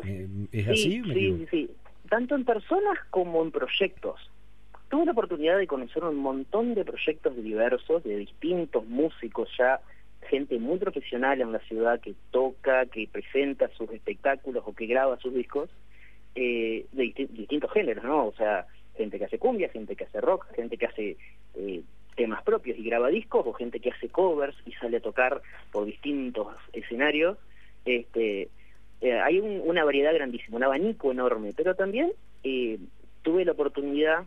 ¿Es 0.52 0.68
así? 0.68 1.02
sí, 1.14 1.48
sí, 1.50 1.70
tanto 2.10 2.36
en 2.36 2.46
personas 2.46 2.98
como 3.10 3.42
en 3.42 3.52
proyectos. 3.52 4.20
Tuve 4.90 5.06
la 5.06 5.14
oportunidad 5.14 5.58
de 5.58 5.68
conocer 5.68 6.04
un 6.04 6.18
montón 6.18 6.76
de 6.76 6.84
proyectos 6.84 7.36
diversos, 7.42 8.04
de 8.04 8.18
distintos 8.18 8.86
músicos 8.86 9.50
ya, 9.58 9.80
gente 10.28 10.60
muy 10.60 10.78
profesional 10.78 11.40
en 11.40 11.54
la 11.54 11.60
ciudad 11.60 12.02
que 12.02 12.14
toca, 12.32 12.86
que 12.88 13.08
presenta 13.10 13.70
sus 13.70 13.90
espectáculos 13.92 14.64
o 14.66 14.74
que 14.74 14.86
graba 14.88 15.18
sus 15.20 15.34
discos, 15.34 15.70
eh, 16.36 16.86
de 16.92 17.14
distintos 17.32 17.72
géneros, 17.72 18.04
¿no? 18.04 18.28
O 18.28 18.34
sea, 18.34 18.68
gente 18.96 19.18
que 19.18 19.26
hace 19.26 19.40
cumbia, 19.40 19.70
gente 19.70 19.96
que 19.96 20.04
hace 20.04 20.22
rock, 20.22 20.46
gente 20.56 20.78
que 20.78 20.86
hace 20.86 21.18
eh, 21.56 21.82
temas 22.16 22.44
propios 22.44 22.78
y 22.78 22.84
graba 22.84 23.10
discos 23.10 23.46
o 23.46 23.54
gente 23.54 23.80
que 23.80 23.92
hace 23.92 24.10
covers 24.10 24.56
y 24.66 24.72
sale 24.74 24.98
a 24.98 25.02
tocar 25.02 25.42
por 25.72 25.86
distintos 25.86 26.48
escenarios. 26.74 27.38
Este, 27.86 28.50
eh, 29.02 29.20
hay 29.20 29.40
una 29.40 29.84
variedad 29.84 30.14
grandísima, 30.14 30.58
un 30.58 30.64
abanico 30.64 31.12
enorme, 31.12 31.54
pero 31.56 31.76
también 31.76 32.12
eh, 32.44 32.78
tuve 33.24 33.46
la 33.46 33.54
oportunidad, 33.54 34.26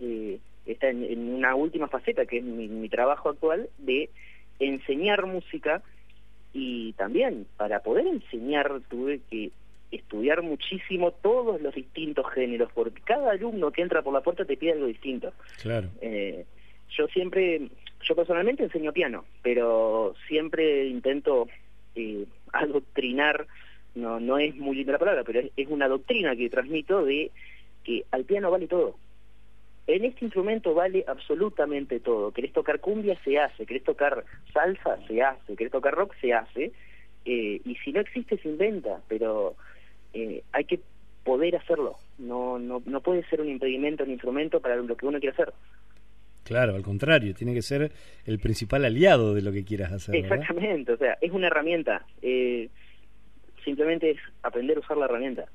eh, 0.00 0.38
está 0.64 0.88
en, 0.88 1.34
una 1.34 1.54
última 1.54 1.88
faceta 1.88 2.24
que 2.24 2.38
es 2.38 2.44
mi, 2.44 2.88
trabajo 2.88 3.28
actual, 3.28 3.68
de 3.78 4.08
enseñar 4.58 5.26
música 5.26 5.82
y 6.52 6.92
también 6.94 7.46
para 7.56 7.80
poder 7.80 8.06
enseñar 8.06 8.80
tuve 8.88 9.20
que 9.28 9.50
estudiar 9.96 10.42
muchísimo 10.42 11.12
todos 11.12 11.60
los 11.60 11.74
distintos 11.74 12.26
géneros, 12.32 12.70
porque 12.72 13.00
cada 13.02 13.32
alumno 13.32 13.70
que 13.70 13.82
entra 13.82 14.02
por 14.02 14.12
la 14.12 14.22
puerta 14.22 14.44
te 14.44 14.56
pide 14.56 14.72
algo 14.72 14.86
distinto. 14.86 15.32
Claro. 15.62 15.88
Eh, 16.00 16.44
yo 16.90 17.06
siempre, 17.08 17.68
yo 18.02 18.14
personalmente 18.14 18.64
enseño 18.64 18.92
piano, 18.92 19.24
pero 19.42 20.14
siempre 20.28 20.86
intento 20.86 21.48
eh, 21.94 22.26
adoctrinar, 22.52 23.46
no, 23.94 24.20
no 24.20 24.38
es 24.38 24.56
muy 24.56 24.76
linda 24.76 24.92
la 24.92 24.98
palabra, 24.98 25.24
pero 25.24 25.40
es, 25.56 25.68
una 25.68 25.88
doctrina 25.88 26.34
que 26.36 26.50
transmito 26.50 27.04
de 27.04 27.30
que 27.82 28.04
al 28.10 28.24
piano 28.24 28.50
vale 28.50 28.66
todo. 28.66 28.96
En 29.86 30.04
este 30.04 30.24
instrumento 30.24 30.72
vale 30.72 31.04
absolutamente 31.06 32.00
todo. 32.00 32.32
Querés 32.32 32.52
tocar 32.52 32.80
cumbia, 32.80 33.18
se 33.22 33.38
hace. 33.38 33.66
Querés 33.66 33.84
tocar 33.84 34.24
salsa, 34.52 34.98
se 35.06 35.22
hace. 35.22 35.54
Querés 35.56 35.72
tocar 35.72 35.94
rock, 35.94 36.14
se 36.22 36.32
hace. 36.32 36.72
Eh, 37.26 37.60
y 37.62 37.74
si 37.84 37.92
no 37.92 38.00
existe, 38.00 38.38
se 38.38 38.48
inventa. 38.48 39.02
Pero 39.08 39.56
eh, 40.14 40.42
hay 40.52 40.64
que 40.64 40.80
poder 41.24 41.56
hacerlo. 41.56 41.96
No, 42.18 42.58
no, 42.58 42.82
no 42.86 43.00
puede 43.00 43.24
ser 43.28 43.40
un 43.40 43.48
impedimento 43.48 44.04
un 44.04 44.10
instrumento 44.10 44.60
para 44.60 44.76
lo 44.76 44.96
que 44.96 45.06
uno 45.06 45.18
quiere 45.18 45.34
hacer. 45.34 45.52
Claro, 46.44 46.74
al 46.76 46.82
contrario, 46.82 47.34
tiene 47.34 47.54
que 47.54 47.62
ser 47.62 47.90
el 48.26 48.38
principal 48.38 48.84
aliado 48.84 49.34
de 49.34 49.40
lo 49.42 49.50
que 49.50 49.64
quieras 49.64 49.92
hacer. 49.92 50.14
Exactamente, 50.16 50.92
o 50.92 50.96
sea, 50.98 51.16
es 51.20 51.32
una 51.32 51.46
herramienta. 51.46 52.04
Eh, 52.20 52.68
simplemente 53.64 54.10
es 54.10 54.18
aprender 54.42 54.76
a 54.76 54.80
usar 54.80 54.98
la 54.98 55.06
herramienta. 55.06 55.46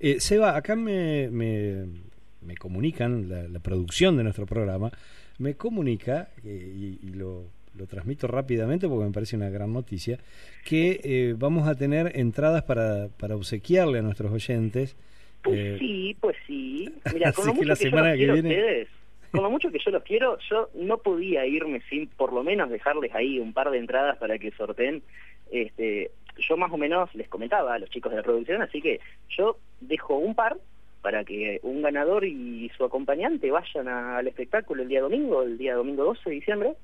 Eh, 0.00 0.20
Seba, 0.20 0.56
acá 0.56 0.74
me, 0.74 1.28
me, 1.30 2.56
comunican 2.56 3.52
la, 3.52 3.60
producción 3.60 4.16
de 4.16 4.22
nuestro 4.22 4.46
programa, 4.46 4.90
me 5.38 5.54
comunica, 5.54 6.30
eh, 6.44 6.96
y, 7.02 7.12
lo, 7.12 7.44
lo, 7.76 7.86
transmito 7.86 8.26
rápidamente 8.26 8.88
porque 8.88 9.04
me 9.06 9.12
parece 9.12 9.36
una 9.36 9.50
gran 9.50 9.72
noticia, 9.72 10.18
que 10.64 11.00
eh, 11.04 11.34
vamos 11.36 11.68
a 11.68 11.74
tener 11.74 12.12
entradas 12.18 12.62
para, 12.62 13.08
para 13.18 13.36
obsequiarle 13.36 13.98
a 13.98 14.02
nuestros 14.02 14.32
oyentes. 14.32 14.96
Pues 15.42 15.58
eh, 15.58 15.76
sí, 15.78 16.16
pues 16.20 16.36
sí. 16.46 16.92
Mira, 17.12 17.32
con 17.34 17.46
lo 17.46 17.54
mucho 17.54 17.62
que, 17.62 17.68
la 17.68 17.76
semana 17.76 18.12
que 18.12 18.32
viene... 18.32 18.48
Ustedes, 18.50 18.88
con 19.32 19.42
lo 19.42 19.50
mucho 19.50 19.70
que 19.70 19.78
yo 19.78 19.90
los 19.90 20.02
quiero, 20.02 20.38
yo 20.50 20.68
no 20.74 20.98
podía 20.98 21.46
irme 21.46 21.80
sin 21.88 22.06
por 22.06 22.32
lo 22.32 22.44
menos 22.44 22.68
dejarles 22.68 23.14
ahí 23.14 23.38
un 23.38 23.54
par 23.54 23.70
de 23.70 23.78
entradas 23.78 24.18
para 24.18 24.38
que 24.38 24.50
sorteen. 24.52 25.02
Este, 25.50 26.10
yo 26.36 26.56
más 26.56 26.70
o 26.70 26.76
menos 26.76 27.12
les 27.14 27.28
comentaba 27.28 27.74
a 27.74 27.78
los 27.78 27.88
chicos 27.88 28.12
de 28.12 28.18
la 28.18 28.22
producción, 28.22 28.60
así 28.60 28.82
que 28.82 29.00
yo 29.30 29.56
dejo 29.80 30.16
un 30.16 30.34
par 30.34 30.58
para 31.00 31.24
que 31.24 31.60
un 31.62 31.82
ganador 31.82 32.24
y 32.24 32.70
su 32.76 32.84
acompañante 32.84 33.50
vayan 33.50 33.88
al 33.88 34.28
espectáculo 34.28 34.82
el 34.82 34.88
día 34.88 35.00
domingo, 35.00 35.42
el 35.42 35.58
día 35.58 35.74
domingo 35.74 36.04
12 36.04 36.30
de 36.30 36.34
diciembre. 36.36 36.74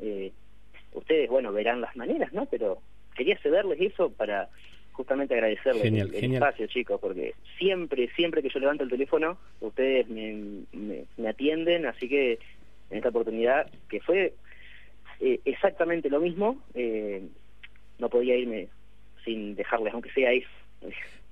Eh, 0.00 0.32
ustedes, 0.92 1.28
bueno, 1.28 1.52
verán 1.52 1.80
las 1.80 1.96
maneras, 1.96 2.32
¿no? 2.32 2.46
Pero 2.46 2.78
quería 3.14 3.38
cederles 3.38 3.80
eso 3.80 4.10
para 4.10 4.48
justamente 4.92 5.34
agradecerles 5.34 5.84
el, 5.84 6.34
espacio, 6.34 6.66
chicos, 6.66 7.00
porque 7.00 7.34
siempre, 7.56 8.08
siempre 8.16 8.42
que 8.42 8.48
yo 8.48 8.58
levanto 8.58 8.82
el 8.82 8.90
teléfono, 8.90 9.38
ustedes 9.60 10.08
me, 10.08 10.64
me, 11.16 11.28
atienden, 11.28 11.86
así 11.86 12.08
que 12.08 12.38
en 12.90 12.96
esta 12.96 13.10
oportunidad, 13.10 13.70
que 13.88 14.00
fue 14.00 14.34
eh, 15.20 15.40
exactamente 15.44 16.10
lo 16.10 16.20
mismo, 16.20 16.60
eh, 16.74 17.22
no 18.00 18.08
podía 18.08 18.34
irme 18.36 18.68
sin 19.24 19.54
dejarles, 19.54 19.94
aunque 19.94 20.10
sea 20.10 20.32
eso 20.32 20.48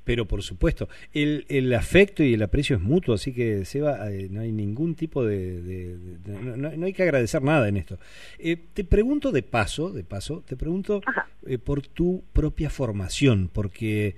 pero 0.07 0.24
por 0.24 0.43
supuesto, 0.45 0.89
el, 1.12 1.45
el 1.49 1.74
afecto 1.74 2.23
y 2.23 2.35
el 2.35 2.43
aprecio 2.43 2.77
es 2.77 2.83
mutuo, 2.83 3.16
así 3.16 3.35
que 3.35 3.65
Seba, 3.65 4.09
eh, 4.12 4.28
no 4.31 4.41
hay 4.41 4.53
ningún 4.53 4.95
tipo 4.95 5.24
de... 5.24 6.16
no, 6.24 6.87
hay 6.87 6.93
que 6.93 7.03
agradecer 7.03 7.43
nada 7.43 7.69
en 7.69 7.77
esto. 7.77 7.99
Eh, 8.39 8.57
te 8.73 8.85
pregunto 8.85 9.33
de 9.33 9.43
paso, 9.43 9.91
de 9.91 10.05
paso, 10.05 10.45
te 10.47 10.57
pregunto 10.57 11.01
eh, 11.45 11.59
por 11.59 11.83
tu 11.83 12.23
propia 12.33 12.70
formación, 12.70 13.51
porque 13.53 14.15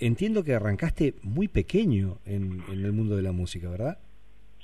entiendo 0.00 0.42
que 0.42 0.54
arrancaste 0.54 1.14
muy 1.22 1.46
pequeño 1.46 2.18
en, 2.26 2.64
en 2.68 2.84
el 2.84 2.92
mundo 2.92 3.14
de 3.14 3.22
la 3.22 3.30
música, 3.30 3.70
¿verdad? 3.70 3.98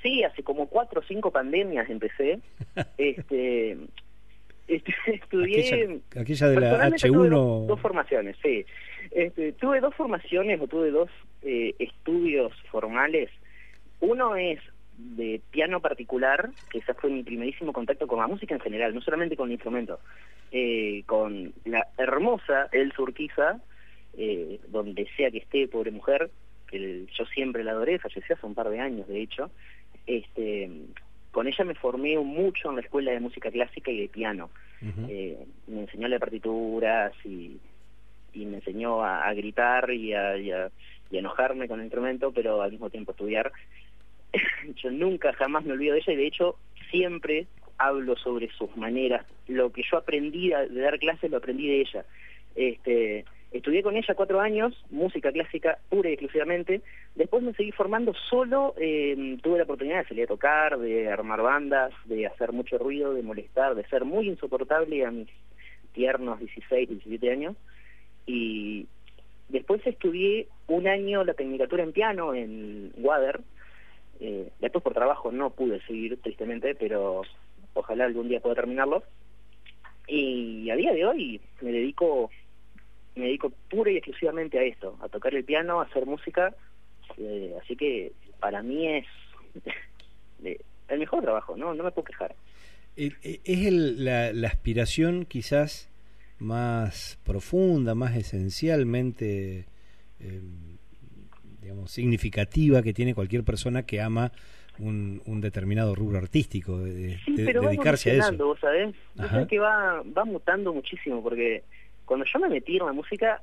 Sí, 0.02 0.24
hace 0.24 0.42
como 0.42 0.66
cuatro 0.66 1.02
o 1.02 1.04
cinco 1.04 1.30
pandemias 1.30 1.88
empecé. 1.88 2.40
este, 2.98 3.78
estudié... 4.66 6.00
Aquella, 6.16 6.48
de 6.48 6.60
la 6.60 6.88
H1... 6.88 7.66
dos 7.66 7.80
formaciones, 7.80 8.36
sí. 8.42 8.66
Este, 9.14 9.52
tuve 9.52 9.80
dos 9.80 9.94
formaciones 9.94 10.60
o 10.60 10.66
tuve 10.66 10.90
dos 10.90 11.10
eh, 11.42 11.74
estudios 11.78 12.52
formales. 12.70 13.30
Uno 14.00 14.36
es 14.36 14.58
de 14.96 15.40
piano 15.50 15.80
particular, 15.80 16.50
que 16.70 16.78
ese 16.78 16.94
fue 16.94 17.10
mi 17.10 17.22
primerísimo 17.22 17.72
contacto 17.72 18.06
con 18.06 18.20
la 18.20 18.26
música 18.26 18.54
en 18.54 18.60
general, 18.60 18.94
no 18.94 19.00
solamente 19.00 19.36
con 19.36 19.48
el 19.48 19.54
instrumento, 19.54 20.00
eh, 20.50 21.02
con 21.06 21.52
la 21.64 21.86
hermosa 21.98 22.68
El 22.72 22.92
Surquiza, 22.92 23.60
eh, 24.16 24.60
donde 24.68 25.06
sea 25.16 25.30
que 25.30 25.38
esté, 25.38 25.68
pobre 25.68 25.90
mujer, 25.90 26.30
que 26.68 27.06
yo 27.12 27.26
siempre 27.26 27.64
la 27.64 27.72
adoré, 27.72 27.98
falleció 27.98 28.34
hace 28.34 28.46
un 28.46 28.54
par 28.54 28.70
de 28.70 28.80
años, 28.80 29.08
de 29.08 29.20
hecho. 29.20 29.50
Este, 30.06 30.70
con 31.32 31.46
ella 31.46 31.64
me 31.64 31.74
formé 31.74 32.18
mucho 32.18 32.70
en 32.70 32.76
la 32.76 32.82
escuela 32.82 33.12
de 33.12 33.20
música 33.20 33.50
clásica 33.50 33.90
y 33.90 34.00
de 34.00 34.08
piano. 34.08 34.50
me 34.80 35.80
enseñó 35.80 36.08
las 36.08 36.20
partituras 36.20 37.12
y 37.24 37.58
y 38.32 38.46
me 38.46 38.56
enseñó 38.58 39.02
a, 39.04 39.32
gritar 39.34 39.90
y 39.90 40.12
a, 40.12 40.70
enojarme 41.10 41.68
con 41.68 41.78
el 41.80 41.86
instrumento, 41.86 42.32
pero 42.32 42.62
al 42.62 42.72
mismo 42.72 42.90
tiempo 42.90 43.12
estudiar. 43.12 43.52
yo 44.82 44.90
nunca, 44.90 45.32
jamás 45.34 45.64
me 45.64 45.72
olvido 45.72 45.94
de 45.94 46.00
ella 46.00 46.12
y 46.14 46.16
de 46.16 46.26
hecho 46.26 46.56
siempre 46.90 47.46
hablo 47.78 48.16
sobre 48.16 48.48
sus 48.52 48.74
maneras. 48.76 49.26
Lo 49.48 49.72
que 49.72 49.82
yo 49.90 49.98
aprendí 49.98 50.50
de 50.50 50.80
dar 50.80 50.98
clases 50.98 51.30
lo 51.30 51.38
aprendí 51.38 51.68
de 51.68 51.80
ella. 51.80 52.04
Este, 52.54 53.24
estudié 53.50 53.82
con 53.82 53.96
ella 53.96 54.14
cuatro 54.14 54.40
años, 54.40 54.74
música 54.90 55.32
clásica 55.32 55.78
pura 55.90 56.08
y 56.08 56.14
exclusivamente. 56.14 56.80
Después 57.14 57.42
me 57.42 57.52
seguí 57.54 57.72
formando 57.72 58.14
solo, 58.30 58.74
eh, 58.78 59.36
tuve 59.42 59.58
la 59.58 59.64
oportunidad 59.64 59.98
de 60.02 60.08
salir 60.08 60.24
a 60.24 60.28
tocar, 60.28 60.78
de 60.78 61.10
armar 61.10 61.42
bandas, 61.42 61.92
de 62.06 62.26
hacer 62.26 62.52
mucho 62.52 62.78
ruido, 62.78 63.12
de 63.12 63.22
molestar, 63.22 63.74
de 63.74 63.84
ser 63.88 64.04
muy 64.04 64.28
insoportable 64.28 65.04
a 65.04 65.10
mis 65.10 65.28
tiernos 65.92 66.38
16, 66.38 66.88
17 66.88 67.30
años 67.30 67.56
y 68.26 68.86
después 69.48 69.86
estudié 69.86 70.48
un 70.66 70.86
año 70.88 71.24
la 71.24 71.34
tecnicatura 71.34 71.82
en 71.82 71.92
piano 71.92 72.34
en 72.34 72.92
Wader. 72.96 73.40
Eh, 74.20 74.50
después 74.60 74.82
por 74.84 74.94
trabajo 74.94 75.32
no 75.32 75.50
pude 75.50 75.80
seguir, 75.82 76.20
tristemente, 76.20 76.74
pero 76.74 77.22
ojalá 77.74 78.04
algún 78.04 78.28
día 78.28 78.40
pueda 78.40 78.54
terminarlo. 78.54 79.02
Y 80.06 80.70
a 80.70 80.76
día 80.76 80.92
de 80.92 81.06
hoy 81.06 81.40
me 81.60 81.72
dedico 81.72 82.30
me 83.14 83.26
dedico 83.26 83.52
pura 83.68 83.90
y 83.90 83.96
exclusivamente 83.96 84.58
a 84.58 84.62
esto, 84.62 84.96
a 85.02 85.08
tocar 85.08 85.34
el 85.34 85.44
piano, 85.44 85.80
a 85.80 85.84
hacer 85.84 86.06
música. 86.06 86.54
Eh, 87.18 87.54
así 87.62 87.76
que 87.76 88.12
para 88.40 88.62
mí 88.62 88.88
es 88.88 89.06
el 90.88 90.98
mejor 90.98 91.22
trabajo, 91.22 91.56
no, 91.56 91.74
no 91.74 91.84
me 91.84 91.90
puedo 91.90 92.06
quejar. 92.06 92.34
Eh, 92.96 93.12
es 93.22 93.66
el, 93.66 94.04
la, 94.04 94.32
la 94.32 94.48
aspiración 94.48 95.26
quizás 95.26 95.91
más 96.42 97.18
profunda, 97.24 97.94
más 97.94 98.16
esencialmente, 98.16 99.66
eh, 100.20 100.40
digamos, 101.60 101.90
significativa 101.90 102.82
que 102.82 102.92
tiene 102.92 103.14
cualquier 103.14 103.44
persona 103.44 103.84
que 103.84 104.00
ama 104.00 104.32
un, 104.78 105.22
un 105.26 105.40
determinado 105.40 105.94
rubro 105.94 106.18
artístico, 106.18 106.78
de, 106.78 107.18
dedicarse 107.26 108.10
a 108.10 108.14
eso. 108.14 108.36
¿vos 108.36 108.58
sabés? 108.60 108.94
que 109.48 109.58
va, 109.58 110.02
va 110.16 110.24
mutando 110.24 110.72
muchísimo, 110.72 111.22
porque 111.22 111.62
cuando 112.04 112.26
yo 112.26 112.38
me 112.40 112.48
metí 112.48 112.76
en 112.76 112.86
la 112.86 112.92
música, 112.92 113.42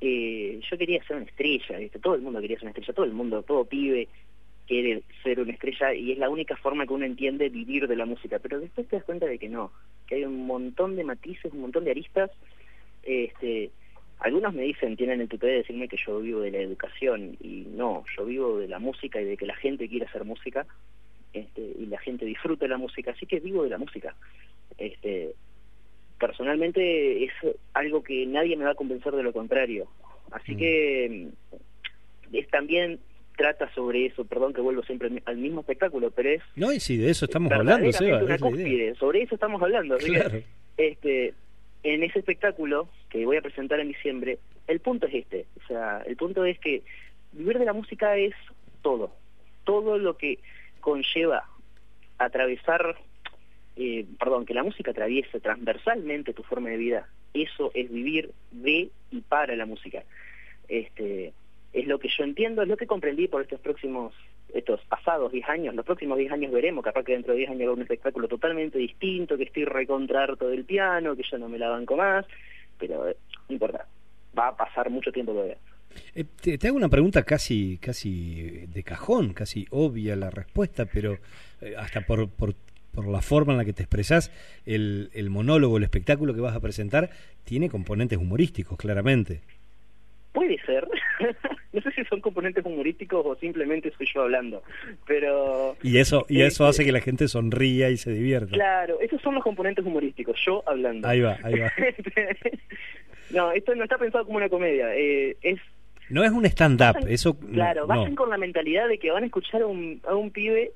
eh, 0.00 0.60
yo 0.68 0.78
quería 0.78 1.04
ser 1.04 1.16
una 1.16 1.26
estrella, 1.26 1.78
¿viste? 1.78 1.98
todo 1.98 2.14
el 2.14 2.22
mundo 2.22 2.40
quería 2.40 2.56
ser 2.56 2.64
una 2.64 2.70
estrella, 2.70 2.94
todo 2.94 3.04
el 3.04 3.12
mundo, 3.12 3.42
todo 3.42 3.64
pibe 3.64 4.08
quiere 4.66 5.02
ser 5.22 5.40
una 5.40 5.52
estrella 5.52 5.94
y 5.94 6.12
es 6.12 6.18
la 6.18 6.30
única 6.30 6.56
forma 6.56 6.86
que 6.86 6.92
uno 6.92 7.04
entiende 7.04 7.48
vivir 7.48 7.88
de 7.88 7.96
la 7.96 8.06
música, 8.06 8.38
pero 8.38 8.60
después 8.60 8.88
te 8.88 8.96
das 8.96 9.04
cuenta 9.04 9.26
de 9.26 9.38
que 9.38 9.48
no, 9.48 9.72
que 10.06 10.16
hay 10.16 10.24
un 10.24 10.46
montón 10.46 10.96
de 10.96 11.04
matices, 11.04 11.52
un 11.52 11.62
montón 11.62 11.84
de 11.84 11.90
aristas. 11.90 12.30
Este, 13.02 13.70
algunos 14.20 14.54
me 14.54 14.62
dicen, 14.62 14.96
tienen 14.96 15.20
el 15.20 15.28
tupé 15.28 15.48
de 15.48 15.56
decirme 15.58 15.88
que 15.88 15.96
yo 15.96 16.20
vivo 16.20 16.40
de 16.40 16.52
la 16.52 16.58
educación 16.58 17.36
y 17.40 17.66
no, 17.74 18.04
yo 18.16 18.24
vivo 18.24 18.58
de 18.58 18.68
la 18.68 18.78
música 18.78 19.20
y 19.20 19.24
de 19.24 19.36
que 19.36 19.46
la 19.46 19.56
gente 19.56 19.88
quiere 19.88 20.06
hacer 20.06 20.24
música 20.24 20.66
este, 21.32 21.60
y 21.60 21.86
la 21.86 21.98
gente 21.98 22.24
disfruta 22.24 22.64
de 22.64 22.70
la 22.70 22.78
música, 22.78 23.10
así 23.10 23.26
que 23.26 23.40
vivo 23.40 23.64
de 23.64 23.70
la 23.70 23.78
música. 23.78 24.14
Este, 24.78 25.34
personalmente 26.18 27.24
es 27.24 27.32
algo 27.72 28.02
que 28.02 28.24
nadie 28.26 28.56
me 28.56 28.64
va 28.64 28.70
a 28.70 28.76
convencer 28.76 29.12
de 29.12 29.22
lo 29.24 29.32
contrario. 29.32 29.88
Así 30.30 30.54
mm. 30.54 30.56
que 30.56 31.28
es 32.32 32.48
también 32.48 33.00
trata 33.36 33.72
sobre 33.74 34.06
eso, 34.06 34.24
perdón 34.24 34.52
que 34.52 34.60
vuelvo 34.60 34.82
siempre 34.82 35.10
al 35.24 35.36
mismo 35.36 35.60
espectáculo, 35.60 36.10
pero 36.10 36.30
es... 36.30 36.42
No, 36.56 36.72
y 36.72 36.80
sí, 36.80 36.96
de 36.96 37.10
eso 37.10 37.24
estamos 37.24 37.52
hablando, 37.52 37.90
sobre 37.92 39.22
eso 39.22 39.34
estamos 39.34 39.62
hablando. 39.62 39.96
este, 40.76 41.34
en 41.82 42.02
ese 42.02 42.18
espectáculo 42.18 42.88
que 43.10 43.24
voy 43.24 43.36
a 43.36 43.42
presentar 43.42 43.80
en 43.80 43.88
diciembre, 43.88 44.38
el 44.66 44.80
punto 44.80 45.06
es 45.06 45.14
este, 45.14 45.46
o 45.62 45.66
sea, 45.66 46.02
el 46.06 46.16
punto 46.16 46.44
es 46.44 46.58
que 46.58 46.82
vivir 47.32 47.58
de 47.58 47.64
la 47.64 47.72
música 47.72 48.16
es 48.16 48.34
todo, 48.82 49.12
todo 49.64 49.98
lo 49.98 50.16
que 50.16 50.38
conlleva 50.80 51.44
atravesar, 52.18 52.96
eh, 53.76 54.06
perdón, 54.18 54.46
que 54.46 54.54
la 54.54 54.62
música 54.62 54.90
atraviese 54.90 55.40
transversalmente 55.40 56.34
tu 56.34 56.42
forma 56.42 56.68
de 56.70 56.76
vida, 56.76 57.08
eso 57.34 57.70
es 57.74 57.90
vivir 57.90 58.30
de 58.50 58.90
y 59.10 59.20
para 59.22 59.56
la 59.56 59.66
música. 59.66 60.04
Este, 60.68 61.32
es 61.72 61.86
lo 61.86 61.98
que 61.98 62.08
yo 62.08 62.24
entiendo, 62.24 62.62
es 62.62 62.68
lo 62.68 62.76
que 62.76 62.86
comprendí 62.86 63.28
por 63.28 63.42
estos 63.42 63.60
próximos, 63.60 64.12
estos 64.52 64.80
pasados 64.84 65.32
10 65.32 65.48
años, 65.48 65.74
los 65.74 65.86
próximos 65.86 66.18
10 66.18 66.32
años 66.32 66.52
veremos, 66.52 66.84
capaz 66.84 67.04
que 67.04 67.12
dentro 67.12 67.32
de 67.32 67.40
10 67.40 67.50
años 67.50 67.62
haga 67.62 67.72
un 67.72 67.82
espectáculo 67.82 68.28
totalmente 68.28 68.78
distinto, 68.78 69.36
que 69.36 69.44
estoy 69.44 69.64
recontrarto 69.64 70.48
del 70.48 70.64
piano, 70.64 71.16
que 71.16 71.22
ya 71.30 71.38
no 71.38 71.48
me 71.48 71.58
la 71.58 71.70
banco 71.70 71.96
más, 71.96 72.26
pero 72.78 73.08
eh, 73.08 73.16
no 73.48 73.54
importa, 73.54 73.86
va 74.38 74.48
a 74.48 74.56
pasar 74.56 74.90
mucho 74.90 75.10
tiempo 75.10 75.32
todavía. 75.32 75.56
Eh, 76.14 76.24
te, 76.58 76.68
hago 76.68 76.76
una 76.76 76.88
pregunta 76.88 77.22
casi 77.22 77.78
casi 77.78 78.66
de 78.66 78.82
cajón, 78.82 79.32
casi 79.32 79.66
obvia 79.70 80.16
la 80.16 80.30
respuesta, 80.30 80.86
pero 80.86 81.18
eh, 81.60 81.74
hasta 81.78 82.02
por, 82.02 82.28
por, 82.30 82.54
por, 82.94 83.06
la 83.08 83.20
forma 83.20 83.52
en 83.52 83.58
la 83.58 83.64
que 83.64 83.72
te 83.72 83.82
expresás, 83.82 84.30
el, 84.66 85.10
el 85.14 85.30
monólogo, 85.30 85.78
el 85.78 85.84
espectáculo 85.84 86.34
que 86.34 86.40
vas 86.40 86.56
a 86.56 86.60
presentar, 86.60 87.10
tiene 87.44 87.70
componentes 87.70 88.18
humorísticos, 88.18 88.78
claramente. 88.78 89.40
Puede 90.32 90.58
ser. 90.64 90.88
no 91.72 91.80
sé 91.80 91.90
si 91.92 92.04
son 92.04 92.20
componentes 92.20 92.64
humorísticos 92.64 93.24
o 93.24 93.34
simplemente 93.36 93.92
soy 93.96 94.06
yo 94.12 94.22
hablando, 94.22 94.62
pero... 95.06 95.76
Y 95.82 95.98
eso, 95.98 96.26
y 96.28 96.42
eso 96.42 96.66
hace 96.66 96.84
que 96.84 96.92
la 96.92 97.00
gente 97.00 97.28
sonría 97.28 97.90
y 97.90 97.96
se 97.96 98.12
divierta. 98.12 98.52
Claro, 98.52 99.00
esos 99.00 99.20
son 99.22 99.34
los 99.34 99.42
componentes 99.42 99.84
humorísticos, 99.84 100.38
yo 100.44 100.62
hablando. 100.66 101.08
Ahí 101.08 101.20
va, 101.20 101.38
ahí 101.42 101.58
va. 101.58 101.72
no, 103.30 103.52
esto 103.52 103.74
no 103.74 103.84
está 103.84 103.98
pensado 103.98 104.24
como 104.24 104.36
una 104.38 104.48
comedia, 104.48 104.94
eh, 104.94 105.36
es... 105.42 105.58
No 106.10 106.24
es 106.24 106.30
un 106.30 106.44
stand-up, 106.44 107.06
eso... 107.08 107.38
Claro, 107.38 107.86
vayan 107.86 108.14
con 108.14 108.28
la 108.28 108.36
mentalidad 108.36 108.88
de 108.88 108.98
que 108.98 109.10
van 109.10 109.22
a 109.22 109.26
escuchar 109.26 109.62
a 109.62 109.66
un, 109.66 110.00
a 110.06 110.14
un 110.14 110.30
pibe 110.30 110.72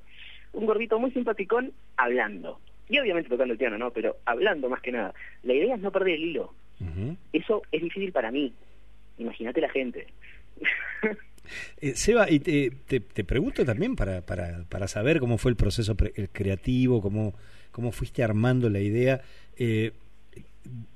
un 0.53 0.65
gordito 0.65 0.99
muy 0.99 1.11
simpaticón 1.11 1.71
hablando. 1.95 2.59
Y 2.89 2.99
obviamente 2.99 3.29
tocando 3.29 3.53
el 3.53 3.59
piano, 3.59 3.77
¿no? 3.77 3.91
Pero 3.91 4.17
hablando 4.25 4.69
más 4.69 4.81
que 4.81 4.91
nada. 4.91 5.13
La 5.43 5.53
idea 5.53 5.75
es 5.75 5.81
no 5.81 5.91
perder 5.91 6.15
el 6.15 6.23
hilo. 6.23 6.53
Eso 7.33 7.63
es 7.71 7.81
difícil 7.81 8.11
para 8.11 8.31
mí. 8.31 8.53
Imagínate 9.17 9.61
la 9.61 9.69
gente. 9.69 10.07
Eh, 11.79 11.93
Seba, 11.95 12.29
y 12.29 12.39
te, 12.39 12.71
te, 12.71 13.23
pregunto 13.23 13.63
también 13.63 13.95
para, 13.95 14.21
para, 14.21 14.65
para, 14.67 14.87
saber 14.89 15.19
cómo 15.19 15.37
fue 15.37 15.51
el 15.51 15.55
proceso 15.55 15.95
creativo, 16.33 17.01
cómo, 17.01 17.33
cómo 17.71 17.93
fuiste 17.93 18.21
armando 18.21 18.69
la 18.69 18.81
idea. 18.81 19.21
Eh, 19.57 19.93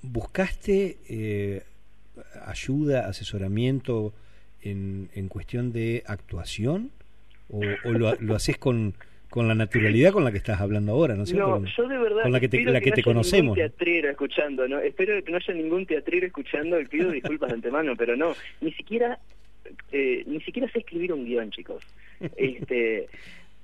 ¿Buscaste 0.02 0.98
eh, 1.08 1.64
ayuda, 2.46 3.08
asesoramiento 3.08 4.14
en, 4.62 5.10
en 5.14 5.30
cuestión 5.30 5.72
de 5.72 6.04
actuación? 6.06 6.92
¿O, 7.50 7.62
lo, 7.92 8.16
lo 8.20 8.36
haces 8.36 8.58
con, 8.58 8.94
con 9.32 9.48
la 9.48 9.56
naturalidad 9.56 10.12
con 10.12 10.26
la 10.26 10.32
que 10.32 10.38
estás 10.38 10.60
hablando 10.60 10.92
ahora, 10.92 11.16
¿no 11.16 11.24
es 11.24 11.30
cierto? 11.30 11.60
No, 11.60 11.66
yo 11.66 11.88
de 11.88 11.98
verdad 11.98 12.24
con 12.24 12.32
la 12.34 12.40
que 12.42 12.50
te, 12.50 12.64
la 12.64 12.82
que, 12.82 12.92
te 12.92 13.02
conocemos. 13.02 13.56
teatrero 13.56 14.10
escuchando, 14.10 14.68
¿no? 14.68 14.80
Espero 14.80 15.24
que 15.24 15.32
no 15.32 15.38
haya 15.38 15.54
ningún 15.54 15.86
teatrero 15.86 16.28
escuchando 16.28 16.80
y 16.80 16.86
pido 16.86 17.10
disculpas 17.12 17.50
de 17.50 17.56
antemano, 17.56 17.96
pero 17.96 18.18
no, 18.18 18.36
ni 18.60 18.74
siquiera 18.74 19.20
eh, 19.92 20.24
ni 20.26 20.42
siquiera 20.42 20.72
sé 20.72 20.80
escribir 20.80 21.14
un 21.14 21.26
guion, 21.26 21.52
chicos. 21.52 21.84
Este, 22.38 23.08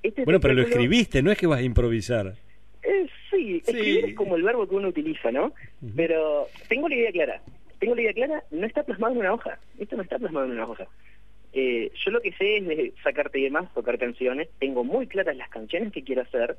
este 0.02 0.24
bueno, 0.24 0.40
pero 0.40 0.54
lo 0.54 0.62
escribiste, 0.62 1.22
no 1.22 1.30
es 1.30 1.38
que 1.38 1.46
vas 1.46 1.60
a 1.60 1.62
improvisar. 1.62 2.34
Eh, 2.82 3.06
sí, 3.30 3.62
escribir 3.64 4.04
es 4.06 4.14
como 4.14 4.34
el 4.34 4.42
verbo 4.42 4.68
que 4.68 4.74
uno 4.74 4.88
utiliza, 4.88 5.30
¿no? 5.30 5.52
Pero 5.94 6.48
tengo 6.68 6.88
la 6.88 6.96
idea 6.96 7.12
clara. 7.12 7.42
Tengo 7.78 7.94
la 7.94 8.02
idea 8.02 8.12
clara, 8.12 8.42
no 8.50 8.66
está 8.66 8.82
plasmado 8.82 9.14
en 9.14 9.20
una 9.20 9.34
hoja. 9.34 9.60
Esto 9.78 9.96
no 9.96 10.02
está 10.02 10.18
plasmado 10.18 10.46
en 10.46 10.52
una 10.52 10.66
hoja. 10.66 10.88
Eh, 11.52 11.90
yo 12.04 12.10
lo 12.10 12.20
que 12.20 12.32
sé 12.32 12.58
es 12.58 12.94
sacarte 13.02 13.38
y 13.38 13.50
más, 13.50 13.72
tocar 13.74 13.98
canciones. 13.98 14.48
Tengo 14.58 14.84
muy 14.84 15.06
claras 15.06 15.36
las 15.36 15.48
canciones 15.48 15.92
que 15.92 16.04
quiero 16.04 16.22
hacer 16.22 16.56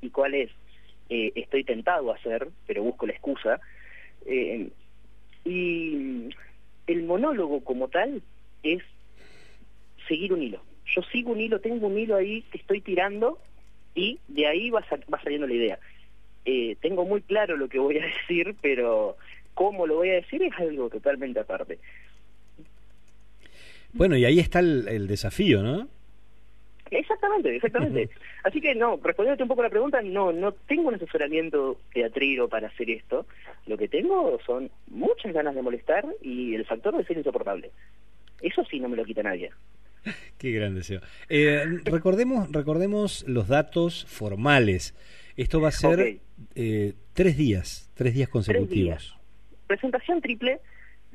y 0.00 0.10
cuáles 0.10 0.50
eh, 1.08 1.32
estoy 1.34 1.64
tentado 1.64 2.10
a 2.10 2.16
hacer, 2.16 2.48
pero 2.66 2.82
busco 2.82 3.06
la 3.06 3.12
excusa. 3.12 3.60
Eh, 4.24 4.68
y 5.44 6.28
el 6.86 7.02
monólogo 7.04 7.62
como 7.62 7.88
tal 7.88 8.22
es 8.62 8.82
seguir 10.08 10.32
un 10.32 10.42
hilo. 10.42 10.62
Yo 10.86 11.02
sigo 11.02 11.32
un 11.32 11.40
hilo, 11.40 11.60
tengo 11.60 11.86
un 11.86 11.98
hilo 11.98 12.16
ahí 12.16 12.42
que 12.50 12.58
estoy 12.58 12.80
tirando 12.80 13.38
y 13.94 14.20
de 14.28 14.46
ahí 14.46 14.70
va, 14.70 14.84
va 15.12 15.22
saliendo 15.22 15.46
la 15.46 15.54
idea. 15.54 15.78
Eh, 16.44 16.76
tengo 16.80 17.04
muy 17.04 17.22
claro 17.22 17.56
lo 17.56 17.68
que 17.68 17.78
voy 17.78 17.98
a 17.98 18.06
decir, 18.28 18.54
pero 18.60 19.16
cómo 19.54 19.86
lo 19.86 19.96
voy 19.96 20.10
a 20.10 20.14
decir 20.14 20.42
es 20.42 20.52
algo 20.58 20.88
totalmente 20.88 21.40
aparte. 21.40 21.78
Bueno, 23.92 24.16
y 24.16 24.24
ahí 24.24 24.38
está 24.38 24.60
el, 24.60 25.06
desafío, 25.08 25.62
¿no? 25.62 25.88
Exactamente, 26.90 27.56
exactamente. 27.56 28.10
Así 28.44 28.60
que 28.60 28.74
no, 28.74 29.00
respondiéndote 29.02 29.42
un 29.42 29.48
poco 29.48 29.62
a 29.62 29.64
la 29.64 29.70
pregunta, 29.70 30.02
no, 30.02 30.32
no 30.32 30.52
tengo 30.52 30.88
un 30.88 30.94
asesoramiento 30.94 31.78
teatrero 31.92 32.48
para 32.48 32.68
hacer 32.68 32.90
esto. 32.90 33.26
Lo 33.66 33.78
que 33.78 33.88
tengo 33.88 34.38
son 34.44 34.70
muchas 34.88 35.32
ganas 35.32 35.54
de 35.54 35.62
molestar 35.62 36.06
y 36.20 36.54
el 36.54 36.66
factor 36.66 36.96
de 36.96 37.04
ser 37.04 37.16
insoportable. 37.16 37.70
Eso 38.40 38.64
sí 38.64 38.80
no 38.80 38.88
me 38.88 38.96
lo 38.96 39.04
quita 39.04 39.22
nadie. 39.22 39.50
Qué 40.38 40.52
gran 40.52 40.74
deseo. 40.74 41.00
Eh, 41.28 41.64
recordemos, 41.84 42.50
recordemos 42.52 43.24
los 43.28 43.48
datos 43.48 44.06
formales. 44.06 44.94
Esto 45.36 45.60
va 45.60 45.68
a 45.68 45.72
ser 45.72 46.18
eh, 46.54 46.94
tres 47.12 47.36
días, 47.36 47.90
tres 47.94 48.14
días 48.14 48.28
consecutivos. 48.28 49.16
Presentación 49.66 50.20
triple 50.20 50.60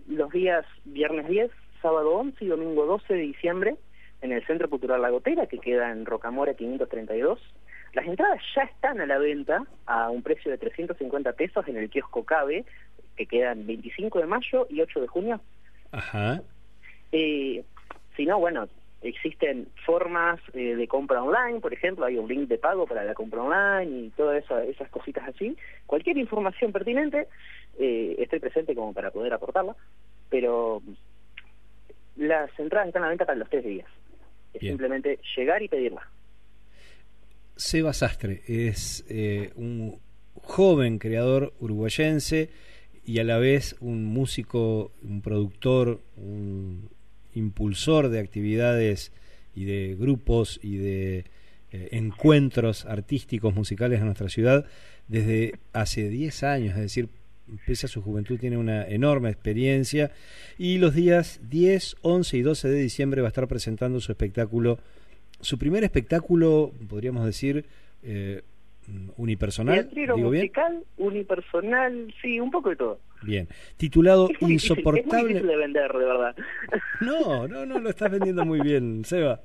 los 0.07 0.31
días 0.31 0.65
viernes 0.84 1.27
10, 1.27 1.52
sábado 1.81 2.15
11 2.18 2.43
y 2.43 2.48
domingo 2.48 2.85
12 2.85 3.14
de 3.14 3.22
diciembre 3.22 3.76
en 4.22 4.31
el 4.31 4.45
Centro 4.45 4.69
Cultural 4.69 5.02
Lagotera, 5.02 5.48
que 5.48 5.57
queda 5.57 5.91
en 5.91 6.06
Rocamora 6.06 6.53
532. 6.53 7.39
Las 7.93 8.06
entradas 8.06 8.39
ya 8.56 8.64
están 8.64 9.02
a 9.02 9.06
la 9.06 9.18
venta 9.18 9.65
a 9.85 10.10
un 10.10 10.22
precio 10.22 10.52
de 10.52 10.57
350 10.57 11.34
pesos 11.34 11.68
en 11.68 11.77
el 11.77 11.89
kiosco 11.89 12.23
Cabe, 12.23 12.65
que 13.15 13.26
quedan 13.26 13.65
25 13.65 14.19
de 14.19 14.26
mayo 14.26 14.68
y 14.69 14.81
8 14.81 15.02
de 15.02 15.07
junio. 15.07 15.41
Ajá. 15.91 16.41
Eh, 17.11 17.63
si 18.15 18.25
no, 18.25 18.39
bueno, 18.39 18.67
existen 19.01 19.67
formas 19.85 20.39
eh, 20.53 20.75
de 20.75 20.88
compra 20.88 21.23
online, 21.23 21.59
por 21.59 21.73
ejemplo, 21.73 22.05
hay 22.05 22.17
un 22.17 22.27
link 22.27 22.47
de 22.47 22.57
pago 22.57 22.85
para 22.85 23.03
la 23.03 23.13
compra 23.13 23.41
online 23.41 24.05
y 24.05 24.09
todas 24.11 24.43
esas 24.67 24.89
cositas 24.89 25.27
así. 25.27 25.57
Cualquier 25.85 26.17
información 26.17 26.71
pertinente, 26.71 27.27
eh, 27.79 28.15
estoy 28.19 28.39
presente 28.39 28.75
como 28.75 28.93
para 28.93 29.11
poder 29.11 29.33
aportarla, 29.33 29.75
pero 30.29 30.81
las 32.15 32.51
entradas 32.59 32.88
están 32.88 33.03
a 33.03 33.07
la 33.07 33.09
venta 33.09 33.25
para 33.25 33.39
los 33.39 33.49
tres 33.49 33.63
días. 33.63 33.88
Es 34.53 34.61
simplemente 34.61 35.19
llegar 35.35 35.63
y 35.63 35.67
pedirla. 35.67 36.07
Seba 37.55 37.93
Sastre 37.93 38.41
es 38.47 39.05
eh, 39.09 39.51
un 39.55 39.99
joven 40.41 40.99
creador 40.99 41.53
uruguayense 41.59 42.49
y 43.05 43.19
a 43.19 43.23
la 43.23 43.38
vez 43.38 43.75
un 43.79 44.05
músico, 44.05 44.91
un 45.01 45.21
productor, 45.21 46.01
un 46.17 46.89
impulsor 47.34 48.10
de 48.10 48.20
actividades 48.20 49.12
y 49.56 49.66
de 49.66 49.95
grupos 49.99 50.60
y 50.64 50.78
de 50.78 51.26
eh, 51.72 51.90
encuentros 51.91 52.86
artísticos 52.86 53.56
musicales 53.56 53.99
en 53.99 54.06
nuestra 54.06 54.30
ciudad 54.30 54.66
desde 55.08 55.60
hace 55.74 56.10
10 56.10 56.44
años, 56.44 56.76
es 56.76 56.82
decir, 56.82 57.10
pese 57.66 57.86
a 57.86 57.90
su 57.90 58.02
juventud, 58.02 58.40
tiene 58.40 58.58
una 58.58 58.86
enorme 58.88 59.30
experiencia. 59.30 60.12
Y 60.58 60.78
los 60.78 60.94
días 60.94 61.40
10, 61.49 61.98
11 62.02 62.38
y 62.38 62.41
12 62.41 62.70
de 62.70 62.80
diciembre 62.80 63.22
va 63.22 63.28
a 63.28 63.30
estar 63.30 63.48
presentando 63.48 63.99
su 63.99 64.12
espectáculo, 64.12 64.80
su 65.41 65.58
primer 65.58 65.84
espectáculo, 65.84 66.74
podríamos 66.88 67.26
decir, 67.26 67.66
eh, 68.03 68.41
unipersonal. 69.18 69.90
Digo 69.94 70.18
musical, 70.18 70.84
unipersonal, 70.98 72.14
sí, 72.22 72.40
un 72.40 72.52
poco 72.52 72.70
de 72.70 72.76
todo. 72.76 72.99
Bien, 73.22 73.48
titulado 73.78 74.30
Insoportable. 74.40 75.38
Es 75.38 75.44
de 75.44 75.56
vender, 75.56 75.91
de 75.91 76.06
verdad. 76.06 76.36
No, 77.02 77.48
no, 77.48 77.66
no, 77.66 77.80
lo 77.80 77.90
estás 77.90 78.12
vendiendo 78.12 78.45
muy 78.45 78.62
bien, 78.62 79.03
Seba. 79.06 79.41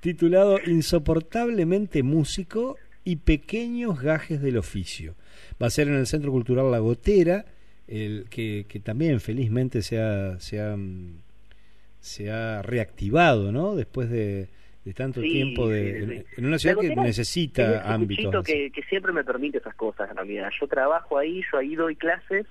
titulado 0.00 0.58
Insoportablemente 0.66 2.02
músico 2.02 2.76
y 3.04 3.16
pequeños 3.16 4.00
gajes 4.00 4.42
del 4.42 4.58
oficio. 4.58 5.14
Va 5.62 5.66
a 5.66 5.70
ser 5.70 5.88
en 5.88 5.94
el 5.94 6.06
Centro 6.06 6.30
Cultural 6.30 6.70
La 6.70 6.78
Gotera, 6.78 7.46
el, 7.88 8.26
que, 8.30 8.66
que 8.68 8.80
también 8.80 9.20
felizmente 9.20 9.82
se 9.82 10.00
ha, 10.00 10.38
se 10.38 10.60
ha, 10.60 10.76
se 12.00 12.30
ha 12.30 12.62
reactivado, 12.62 13.52
¿no? 13.52 13.74
Después 13.74 14.10
de, 14.10 14.48
de 14.84 14.94
tanto 14.94 15.20
tiempo 15.20 15.68
de, 15.68 16.24
En, 16.36 16.46
una 16.46 16.58
ciudad 16.58 16.78
que 16.78 16.94
necesita 16.96 17.92
ámbitos. 17.92 18.44
Que, 18.44 18.70
que 18.70 18.82
siempre 18.84 19.12
me 19.12 19.24
permite 19.24 19.58
esas 19.58 19.74
cosas 19.74 20.10
en 20.10 20.16
realidad. 20.16 20.50
Yo 20.58 20.66
trabajo 20.66 21.18
ahí, 21.18 21.42
yo 21.52 21.58
ahí 21.58 21.74
doy 21.74 21.96
clases 21.96 22.46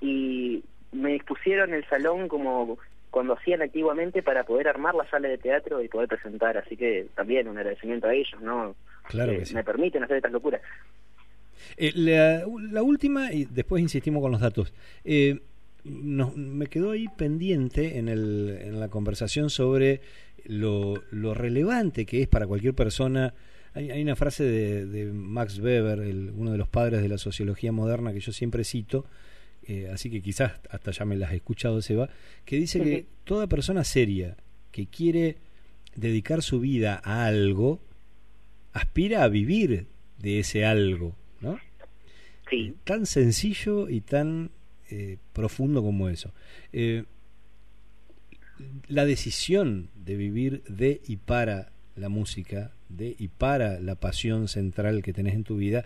y 0.00 0.62
me 0.92 1.12
dispusieron 1.12 1.72
el 1.72 1.84
salón 1.88 2.28
como 2.28 2.78
cuando 3.10 3.34
hacían 3.34 3.62
activamente 3.62 4.22
para 4.22 4.44
poder 4.44 4.68
armar 4.68 4.94
la 4.94 5.08
sala 5.10 5.28
de 5.28 5.38
teatro 5.38 5.82
y 5.82 5.88
poder 5.88 6.08
presentar, 6.08 6.56
así 6.56 6.76
que 6.76 7.08
también 7.14 7.46
un 7.46 7.58
agradecimiento 7.58 8.06
a 8.06 8.14
ellos, 8.14 8.40
¿no? 8.40 8.74
Claro 9.08 9.32
que 9.32 9.54
Me 9.54 9.64
permiten 9.64 10.02
hacer 10.02 10.16
estas 10.16 10.32
locuras. 10.32 10.62
Eh, 11.76 11.92
la, 11.94 12.82
última, 12.82 13.32
y 13.32 13.44
después 13.44 13.82
insistimos 13.82 14.22
con 14.22 14.32
los 14.32 14.40
datos. 14.40 14.72
Eh, 15.04 15.40
me 15.84 16.68
quedó 16.68 16.92
ahí 16.92 17.06
pendiente 17.08 17.98
en, 17.98 18.08
el, 18.08 18.58
en 18.62 18.80
la 18.80 18.88
conversación 18.88 19.50
sobre 19.50 20.00
lo, 20.46 21.02
lo, 21.10 21.34
relevante 21.34 22.04
que 22.06 22.22
es 22.22 22.28
para 22.28 22.46
cualquier 22.46 22.74
persona. 22.74 23.34
Hay, 23.74 23.90
hay 23.90 24.02
una 24.02 24.16
frase 24.16 24.44
de, 24.44 24.86
de 24.86 25.12
Max 25.12 25.58
Weber, 25.58 26.00
el, 26.00 26.32
uno 26.36 26.52
de 26.52 26.58
los 26.58 26.68
padres 26.68 27.02
de 27.02 27.08
la 27.08 27.18
sociología 27.18 27.72
moderna 27.72 28.12
que 28.12 28.20
yo 28.20 28.32
siempre 28.32 28.64
cito, 28.64 29.06
eh, 29.66 29.88
así 29.92 30.10
que 30.10 30.20
quizás 30.20 30.52
hasta 30.70 30.90
ya 30.90 31.04
me 31.04 31.16
las 31.16 31.32
he 31.32 31.36
escuchado, 31.36 31.80
Seba, 31.82 32.08
que 32.44 32.56
dice 32.56 32.82
que 32.82 33.06
toda 33.24 33.46
persona 33.46 33.84
seria 33.84 34.36
que 34.72 34.86
quiere 34.86 35.36
dedicar 35.94 36.42
su 36.42 36.60
vida 36.60 37.00
a 37.04 37.26
algo, 37.26 37.80
aspira 38.72 39.22
a 39.22 39.28
vivir 39.28 39.86
de 40.18 40.40
ese 40.40 40.64
algo, 40.64 41.14
¿no? 41.40 41.58
Sí. 42.50 42.74
Tan 42.84 43.06
sencillo 43.06 43.88
y 43.88 44.00
tan 44.00 44.50
eh, 44.90 45.18
profundo 45.32 45.82
como 45.82 46.08
eso. 46.08 46.32
Eh, 46.72 47.04
la 48.88 49.04
decisión 49.04 49.90
de 49.94 50.16
vivir 50.16 50.62
de 50.64 51.00
y 51.06 51.16
para 51.16 51.72
la 51.96 52.08
música, 52.08 52.72
de 52.88 53.14
y 53.18 53.28
para 53.28 53.80
la 53.80 53.94
pasión 53.94 54.48
central 54.48 55.02
que 55.02 55.12
tenés 55.12 55.34
en 55.34 55.44
tu 55.44 55.56
vida, 55.56 55.84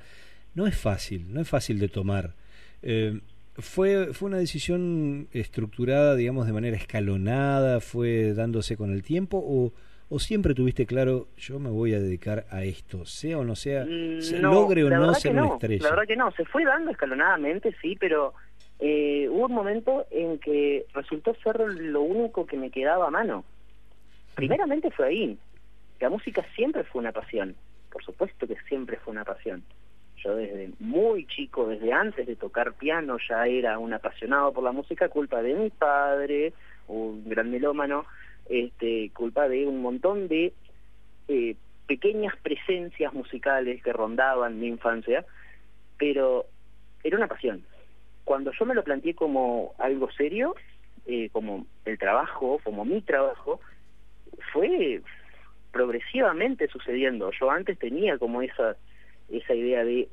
no 0.55 0.67
es 0.67 0.77
fácil, 0.77 1.33
no 1.33 1.41
es 1.41 1.49
fácil 1.49 1.79
de 1.79 1.89
tomar. 1.89 2.35
Eh, 2.83 3.21
fue, 3.59 4.13
fue 4.13 4.29
una 4.29 4.39
decisión 4.39 5.29
estructurada, 5.33 6.15
digamos, 6.15 6.47
de 6.47 6.53
manera 6.53 6.77
escalonada, 6.77 7.81
fue 7.81 8.35
dándose 8.35 8.77
con 8.77 8.93
el 8.93 9.03
tiempo 9.03 9.39
o, 9.39 9.73
o 10.09 10.19
siempre 10.19 10.55
tuviste 10.55 10.87
claro, 10.87 11.29
yo 11.37 11.59
me 11.59 11.71
voy 11.71 11.95
a 11.95 12.01
dedicar 12.01 12.47
a 12.51 12.65
esto, 12.65 13.05
sea 13.07 13.39
o 13.39 13.45
no 13.45 13.57
sea, 13.57 13.85
mm, 13.85 14.41
logre 14.41 14.85
o 14.85 14.91
no 14.91 15.15
ser 15.15 15.33
una 15.33 15.47
estrella? 15.47 15.85
La 15.85 15.91
verdad 15.91 16.07
que 16.07 16.17
no, 16.17 16.31
se 16.33 16.45
fue 16.45 16.65
dando 16.65 16.91
escalonadamente, 16.91 17.75
sí, 17.81 17.97
pero 17.99 18.35
eh, 18.79 19.29
hubo 19.31 19.47
un 19.47 19.55
momento 19.55 20.07
en 20.11 20.39
que 20.39 20.87
resultó 20.93 21.35
ser 21.37 21.59
lo 21.61 22.03
único 22.03 22.47
que 22.47 22.57
me 22.57 22.71
quedaba 22.71 23.07
a 23.07 23.11
mano. 23.11 23.45
Primeramente 24.35 24.91
fue 24.91 25.07
ahí. 25.07 25.39
La 26.01 26.11
música 26.11 26.45
siempre 26.55 26.85
fue 26.85 27.01
una 27.01 27.13
pasión. 27.13 27.57
por 27.91 28.05
supuesto 28.05 28.47
que 28.47 28.57
siempre 28.69 28.99
fue 28.99 29.13
una 29.13 29.25
pasión. 29.25 29.63
Yo 30.23 30.37
desde 30.37 30.71
muy 30.81 31.27
chico, 31.27 31.67
desde 31.67 31.93
antes 31.93 32.27
de 32.27 32.37
tocar 32.37 32.75
piano, 32.75 33.17
ya 33.29 33.47
era 33.47 33.79
un 33.79 33.95
apasionado 33.95 34.53
por 34.53 34.65
la 34.65 34.73
música, 34.73 35.09
culpa 35.09 35.41
de 35.41 35.55
mi 35.55 35.71
padre, 35.71 36.53
un 36.89 37.27
gran 37.29 37.51
melómano, 37.51 38.05
este, 38.49 39.11
culpa 39.15 39.49
de 39.49 39.67
un 39.67 39.81
montón 39.81 40.29
de 40.29 40.53
eh, 41.29 41.57
pequeñas 41.87 42.35
presencias 42.43 43.13
musicales 43.15 43.83
que 43.83 43.93
rondaban 43.93 44.61
mi 44.61 44.67
infancia, 44.67 45.25
pero 45.97 46.45
era 47.03 47.17
una 47.17 47.29
pasión. 47.29 47.65
Cuando 48.27 48.51
yo 48.59 48.67
me 48.67 48.75
lo 48.75 48.83
planteé 48.83 49.15
como 49.15 49.73
algo 49.79 50.11
serio, 50.11 50.57
eh, 51.07 51.31
como 51.31 51.65
el 51.85 51.97
trabajo, 51.97 52.61
como 52.65 52.85
mi 52.85 53.01
trabajo, 53.01 53.61
fue 54.53 55.01
progresivamente 55.71 56.67
sucediendo. 56.67 57.31
Yo 57.39 57.49
antes 57.53 57.79
tenía 57.79 58.19
como 58.19 58.43
esa, 58.43 58.75
esa 59.29 59.55
idea 59.55 59.85
de 59.85 60.09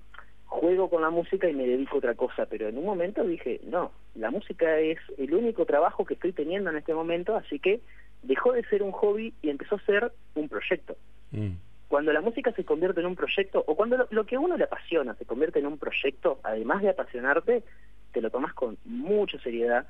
juego 0.46 0.92
con 0.92 1.02
la 1.02 1.10
música 1.10 1.50
y 1.50 1.56
me 1.56 1.66
dedico 1.66 1.96
a 1.96 1.98
otra 1.98 2.14
cosa, 2.14 2.46
pero 2.46 2.68
en 2.68 2.78
un 2.78 2.86
momento 2.86 3.24
dije, 3.24 3.60
no, 3.66 3.92
la 4.14 4.30
música 4.30 4.78
es 4.78 5.00
el 5.18 5.34
único 5.34 5.66
trabajo 5.66 6.06
que 6.06 6.14
estoy 6.14 6.34
teniendo 6.34 6.70
en 6.70 6.78
este 6.78 6.94
momento, 6.94 7.36
así 7.36 7.58
que 7.58 7.82
dejó 8.22 8.54
de 8.54 8.64
ser 8.66 8.84
un 8.84 8.92
hobby 8.92 9.34
y 9.42 9.50
empezó 9.50 9.78
a 9.78 9.86
ser 9.86 10.12
un 10.36 10.50
proyecto. 10.50 10.96
Mm. 11.32 11.54
Cuando 11.88 12.14
la 12.14 12.22
música 12.22 12.52
se 12.52 12.64
convierte 12.64 13.00
en 13.00 13.08
un 13.08 13.16
proyecto, 13.16 13.64
o 13.66 13.76
cuando 13.76 14.08
lo, 14.10 14.26
que 14.26 14.36
a 14.36 14.40
uno 14.40 14.56
le 14.56 14.66
apasiona 14.66 15.16
se 15.16 15.26
convierte 15.26 15.58
en 15.58 15.66
un 15.66 15.80
proyecto, 15.80 16.40
además 16.44 16.84
de 16.84 16.90
apasionarte, 16.90 17.64
te 18.14 18.22
lo 18.22 18.30
tomas 18.30 18.54
con 18.54 18.78
mucha 18.86 19.38
seriedad 19.40 19.86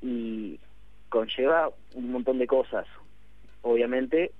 y 0.00 0.60
conlleva 1.08 1.70
un 1.94 2.12
montón 2.12 2.38
de 2.38 2.46
cosas. 2.46 2.86
Obviamente, 3.62 4.32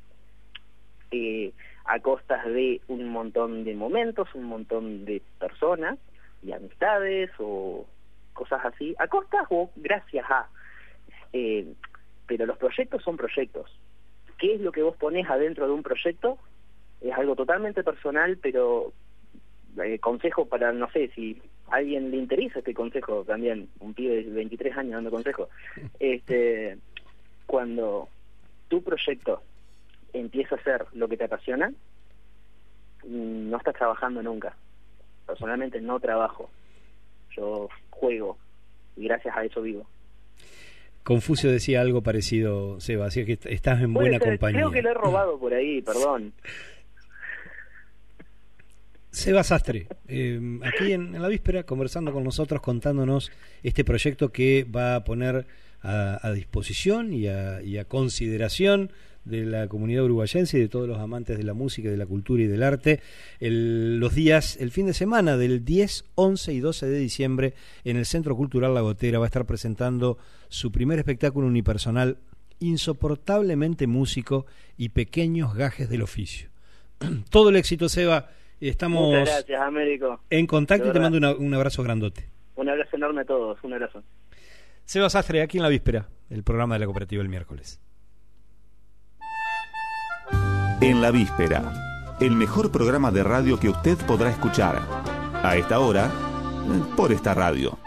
eh, 1.10 1.52
a 1.86 1.98
costas 2.00 2.44
de 2.46 2.80
un 2.88 3.08
montón 3.08 3.64
de 3.64 3.74
momentos, 3.74 4.28
un 4.34 4.44
montón 4.44 5.04
de 5.04 5.22
personas 5.38 5.98
y 6.42 6.52
amistades 6.52 7.30
o 7.38 7.86
cosas 8.32 8.64
así, 8.64 8.94
a 8.98 9.08
costas 9.08 9.46
o 9.50 9.70
gracias 9.76 10.24
a. 10.30 10.48
Eh, 11.32 11.72
pero 12.26 12.46
los 12.46 12.58
proyectos 12.58 13.02
son 13.02 13.16
proyectos. 13.16 13.70
¿Qué 14.38 14.54
es 14.54 14.60
lo 14.60 14.72
que 14.72 14.82
vos 14.82 14.96
pones 14.96 15.28
adentro 15.28 15.66
de 15.66 15.72
un 15.72 15.82
proyecto? 15.82 16.38
Es 17.00 17.12
algo 17.16 17.36
totalmente 17.36 17.82
personal, 17.82 18.38
pero 18.42 18.92
eh, 19.82 19.98
consejo 19.98 20.46
para, 20.46 20.72
no 20.72 20.90
sé, 20.90 21.10
si 21.14 21.40
a 21.70 21.76
alguien 21.76 22.10
le 22.10 22.18
interesa 22.18 22.58
este 22.58 22.74
consejo 22.74 23.24
también, 23.24 23.68
un 23.80 23.94
pibe 23.94 24.22
de 24.24 24.30
23 24.30 24.76
años 24.76 24.92
dando 24.94 25.10
consejo, 25.10 25.48
este, 25.98 26.78
cuando 27.46 28.08
tu 28.68 28.82
proyecto 28.82 29.42
empieza 30.12 30.54
a 30.54 30.62
ser 30.62 30.84
lo 30.92 31.08
que 31.08 31.16
te 31.16 31.24
apasiona, 31.24 31.70
mm, 33.04 33.50
no 33.50 33.56
estás 33.56 33.74
trabajando 33.74 34.22
nunca. 34.22 34.56
Personalmente 35.26 35.80
no 35.80 35.98
trabajo, 36.00 36.50
yo 37.36 37.68
juego 37.90 38.36
y 38.96 39.04
gracias 39.04 39.36
a 39.36 39.44
eso 39.44 39.62
vivo. 39.62 39.86
Confucio 41.02 41.52
decía 41.52 41.82
algo 41.82 42.02
parecido, 42.02 42.80
Seba, 42.80 43.06
así 43.06 43.26
que 43.26 43.38
estás 43.50 43.82
en 43.82 43.92
buena 43.92 44.18
compañía. 44.18 44.60
Creo 44.60 44.70
que 44.70 44.80
lo 44.80 44.90
he 44.90 44.94
robado 44.94 45.38
por 45.40 45.52
ahí, 45.52 45.82
perdón. 45.82 46.32
Seba 49.14 49.44
Sastre, 49.44 49.86
eh, 50.08 50.58
aquí 50.64 50.92
en, 50.92 51.22
la 51.22 51.28
víspera 51.28 51.62
conversando 51.62 52.12
con 52.12 52.24
nosotros, 52.24 52.60
contándonos 52.60 53.30
este 53.62 53.84
proyecto 53.84 54.32
que 54.32 54.64
va 54.64 54.96
a 54.96 55.04
poner 55.04 55.46
a, 55.82 56.32
disposición 56.32 57.12
y 57.12 57.28
a, 57.28 57.84
consideración 57.86 58.90
de 59.24 59.44
la 59.44 59.68
comunidad 59.68 60.04
uruguayense 60.04 60.58
y 60.58 60.62
de 60.62 60.68
todos 60.68 60.88
los 60.88 60.98
amantes 60.98 61.38
de 61.38 61.44
la 61.44 61.54
música, 61.54 61.90
de 61.90 61.96
la 61.96 62.06
cultura 62.06 62.42
y 62.42 62.46
del 62.46 62.64
arte, 62.64 63.00
los 63.38 64.14
días, 64.14 64.56
el 64.60 64.72
fin 64.72 64.86
de 64.86 64.94
semana 64.94 65.36
del 65.36 65.64
10, 65.64 66.06
11 66.16 66.52
y 66.52 66.58
12 66.58 66.86
de 66.86 66.98
diciembre 66.98 67.54
en 67.84 67.96
el 67.96 68.06
Centro 68.06 68.34
Cultural 68.34 68.74
La 68.74 68.80
Gotera 68.80 69.20
va 69.20 69.26
a 69.26 69.28
estar 69.28 69.44
presentando 69.44 70.18
su 70.48 70.72
primer 70.72 70.98
espectáculo 70.98 71.46
unipersonal, 71.46 72.18
insoportablemente 72.58 73.86
músico 73.86 74.46
y 74.76 74.88
pequeños 74.88 75.54
gajes 75.54 75.88
del 75.88 76.02
oficio. 76.02 76.48
Todo 77.30 77.50
el 77.50 77.56
éxito, 77.56 77.88
Seba. 77.88 78.30
Estamos 78.60 79.12
gracias, 79.12 79.60
Américo. 79.60 80.20
en 80.30 80.46
contacto 80.46 80.88
y 80.88 80.92
te 80.92 81.00
mando 81.00 81.36
un 81.36 81.54
abrazo 81.54 81.82
grandote. 81.82 82.28
Un 82.56 82.68
abrazo 82.68 82.96
enorme 82.96 83.22
a 83.22 83.24
todos, 83.24 83.58
un 83.62 83.72
abrazo. 83.72 84.02
Seba 84.84 85.10
Sastre, 85.10 85.42
aquí 85.42 85.58
en 85.58 85.62
la 85.62 85.68
víspera, 85.68 86.08
el 86.30 86.42
programa 86.42 86.74
de 86.74 86.80
la 86.80 86.86
cooperativa 86.86 87.22
el 87.22 87.28
miércoles. 87.28 87.80
En 90.80 91.00
la 91.00 91.10
víspera, 91.10 91.72
el 92.20 92.32
mejor 92.32 92.70
programa 92.70 93.10
de 93.10 93.22
radio 93.22 93.58
que 93.58 93.70
usted 93.70 93.96
podrá 94.06 94.30
escuchar. 94.30 94.82
A 95.42 95.56
esta 95.56 95.78
hora, 95.78 96.10
por 96.96 97.12
esta 97.12 97.34
radio. 97.34 97.78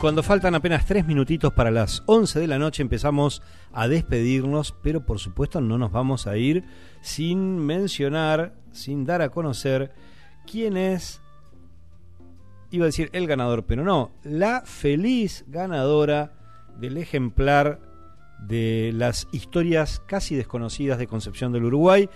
Cuando 0.00 0.22
faltan 0.22 0.54
apenas 0.54 0.86
tres 0.86 1.06
minutitos 1.06 1.52
para 1.52 1.72
las 1.72 2.04
11 2.06 2.38
de 2.38 2.46
la 2.46 2.58
noche 2.58 2.82
empezamos 2.82 3.42
a 3.72 3.88
despedirnos, 3.88 4.72
pero 4.82 5.04
por 5.04 5.18
supuesto 5.18 5.60
no 5.60 5.76
nos 5.76 5.90
vamos 5.90 6.26
a 6.28 6.36
ir 6.36 6.64
sin 7.00 7.58
mencionar, 7.58 8.54
sin 8.70 9.04
dar 9.04 9.22
a 9.22 9.30
conocer 9.30 9.92
quién 10.50 10.76
es 10.76 11.20
iba 12.70 12.84
a 12.84 12.86
decir 12.86 13.10
el 13.12 13.26
ganador, 13.26 13.64
pero 13.64 13.82
no, 13.82 14.12
la 14.22 14.62
feliz 14.64 15.44
ganadora 15.48 16.32
del 16.78 16.96
ejemplar 16.96 17.80
de 18.38 18.92
las 18.94 19.26
historias 19.32 20.00
casi 20.06 20.36
desconocidas 20.36 20.98
de 20.98 21.08
Concepción 21.08 21.52
del 21.52 21.64
Uruguay. 21.64 22.08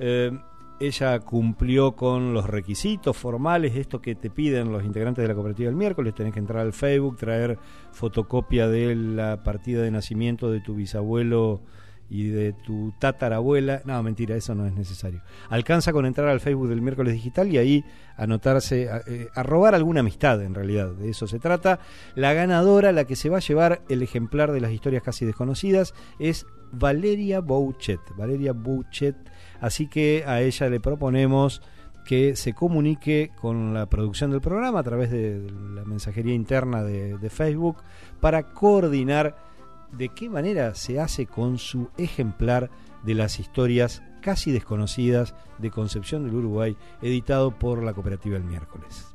Eh, 0.00 0.32
ella 0.80 1.18
cumplió 1.20 1.96
con 1.96 2.34
los 2.34 2.46
requisitos 2.46 3.16
formales, 3.16 3.76
esto 3.76 4.00
que 4.00 4.14
te 4.14 4.30
piden 4.30 4.72
los 4.72 4.84
integrantes 4.84 5.22
de 5.22 5.28
la 5.28 5.34
cooperativa 5.34 5.68
el 5.68 5.76
miércoles, 5.76 6.14
tenés 6.14 6.32
que 6.32 6.38
entrar 6.38 6.60
al 6.60 6.72
Facebook, 6.72 7.16
traer 7.16 7.58
fotocopia 7.92 8.68
de 8.68 8.94
la 8.94 9.42
partida 9.42 9.82
de 9.82 9.90
nacimiento 9.90 10.50
de 10.50 10.60
tu 10.60 10.74
bisabuelo 10.74 11.62
y 12.10 12.28
de 12.28 12.52
tu 12.52 12.94
tatarabuela. 12.98 13.82
No, 13.84 14.02
mentira, 14.02 14.36
eso 14.36 14.54
no 14.54 14.66
es 14.66 14.74
necesario. 14.74 15.22
Alcanza 15.50 15.92
con 15.92 16.06
entrar 16.06 16.28
al 16.28 16.40
Facebook 16.40 16.68
del 16.68 16.80
miércoles 16.80 17.12
digital 17.12 17.52
y 17.52 17.58
ahí 17.58 17.84
anotarse, 18.16 18.88
eh, 19.06 19.28
a, 19.34 19.42
robar 19.42 19.74
alguna 19.74 20.00
amistad 20.00 20.42
en 20.42 20.54
realidad, 20.54 20.92
de 20.92 21.10
eso 21.10 21.26
se 21.26 21.38
trata. 21.38 21.80
La 22.14 22.32
ganadora, 22.32 22.92
la 22.92 23.04
que 23.04 23.16
se 23.16 23.28
va 23.28 23.38
a 23.38 23.40
llevar 23.40 23.82
el 23.88 24.02
ejemplar 24.02 24.52
de 24.52 24.60
las 24.60 24.72
historias 24.72 25.02
casi 25.02 25.26
desconocidas, 25.26 25.94
es 26.18 26.46
Valeria 26.72 27.40
Bouchet. 27.40 28.00
Valeria 28.16 28.52
Bouchet, 28.52 29.16
así 29.60 29.86
que 29.86 30.24
a 30.26 30.40
ella 30.40 30.68
le 30.68 30.80
proponemos 30.80 31.62
que 32.08 32.36
se 32.36 32.54
comunique 32.54 33.32
con 33.38 33.74
la 33.74 33.84
producción 33.84 34.30
del 34.30 34.40
programa 34.40 34.80
a 34.80 34.82
través 34.82 35.10
de 35.10 35.46
la 35.74 35.84
mensajería 35.84 36.34
interna 36.34 36.82
de, 36.82 37.28
Facebook 37.28 37.76
para 38.18 38.44
coordinar 38.44 39.36
de 39.92 40.08
qué 40.08 40.30
manera 40.30 40.74
se 40.74 41.00
hace 41.00 41.26
con 41.26 41.58
su 41.58 41.90
ejemplar 41.98 42.70
de 43.04 43.14
las 43.14 43.38
historias 43.38 44.02
casi 44.22 44.50
desconocidas 44.52 45.34
de 45.58 45.70
Concepción 45.70 46.24
del 46.24 46.36
Uruguay, 46.36 46.78
editado 47.02 47.50
por 47.50 47.82
la 47.82 47.92
cooperativa 47.92 48.38
El 48.38 48.44
Miércoles. 48.44 49.06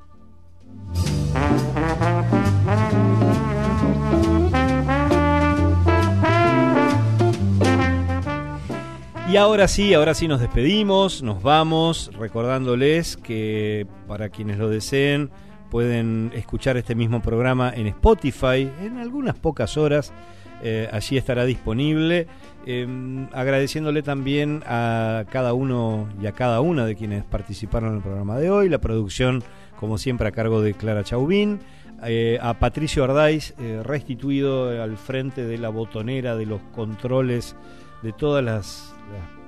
Y 9.33 9.37
ahora 9.37 9.67
sí, 9.67 9.95
ahora 9.95 10.13
sí 10.13 10.27
nos 10.27 10.41
despedimos, 10.41 11.23
nos 11.23 11.41
vamos, 11.41 12.11
recordándoles 12.19 13.17
que 13.17 13.87
para 14.07 14.29
quienes 14.29 14.59
lo 14.59 14.69
deseen 14.69 15.31
pueden 15.71 16.31
escuchar 16.35 16.77
este 16.77 16.93
mismo 16.93 17.19
programa 17.19 17.73
en 17.75 17.87
Spotify 17.87 18.69
en 18.79 18.99
algunas 18.99 19.33
pocas 19.33 19.75
horas 19.75 20.13
eh, 20.61 20.87
allí 20.91 21.17
estará 21.17 21.45
disponible. 21.45 22.27
Em, 22.67 23.27
agradeciéndole 23.33 24.03
también 24.03 24.61
a 24.67 25.25
cada 25.31 25.55
uno 25.55 26.07
y 26.21 26.27
a 26.27 26.33
cada 26.33 26.61
una 26.61 26.85
de 26.85 26.95
quienes 26.95 27.23
participaron 27.23 27.89
en 27.89 27.95
el 27.95 28.01
programa 28.03 28.37
de 28.37 28.51
hoy, 28.51 28.69
la 28.69 28.77
producción 28.77 29.43
como 29.79 29.97
siempre 29.97 30.27
a 30.27 30.31
cargo 30.31 30.61
de 30.61 30.75
Clara 30.75 31.03
Chauvin, 31.03 31.59
eh, 32.05 32.37
a 32.39 32.59
Patricio 32.59 33.03
Ardáiz, 33.03 33.55
eh, 33.57 33.81
restituido 33.83 34.79
al 34.79 34.95
frente 34.95 35.43
de 35.43 35.57
la 35.57 35.69
botonera, 35.69 36.35
de 36.35 36.45
los 36.45 36.61
controles, 36.75 37.55
de 38.03 38.11
todas 38.11 38.43
las, 38.43 38.92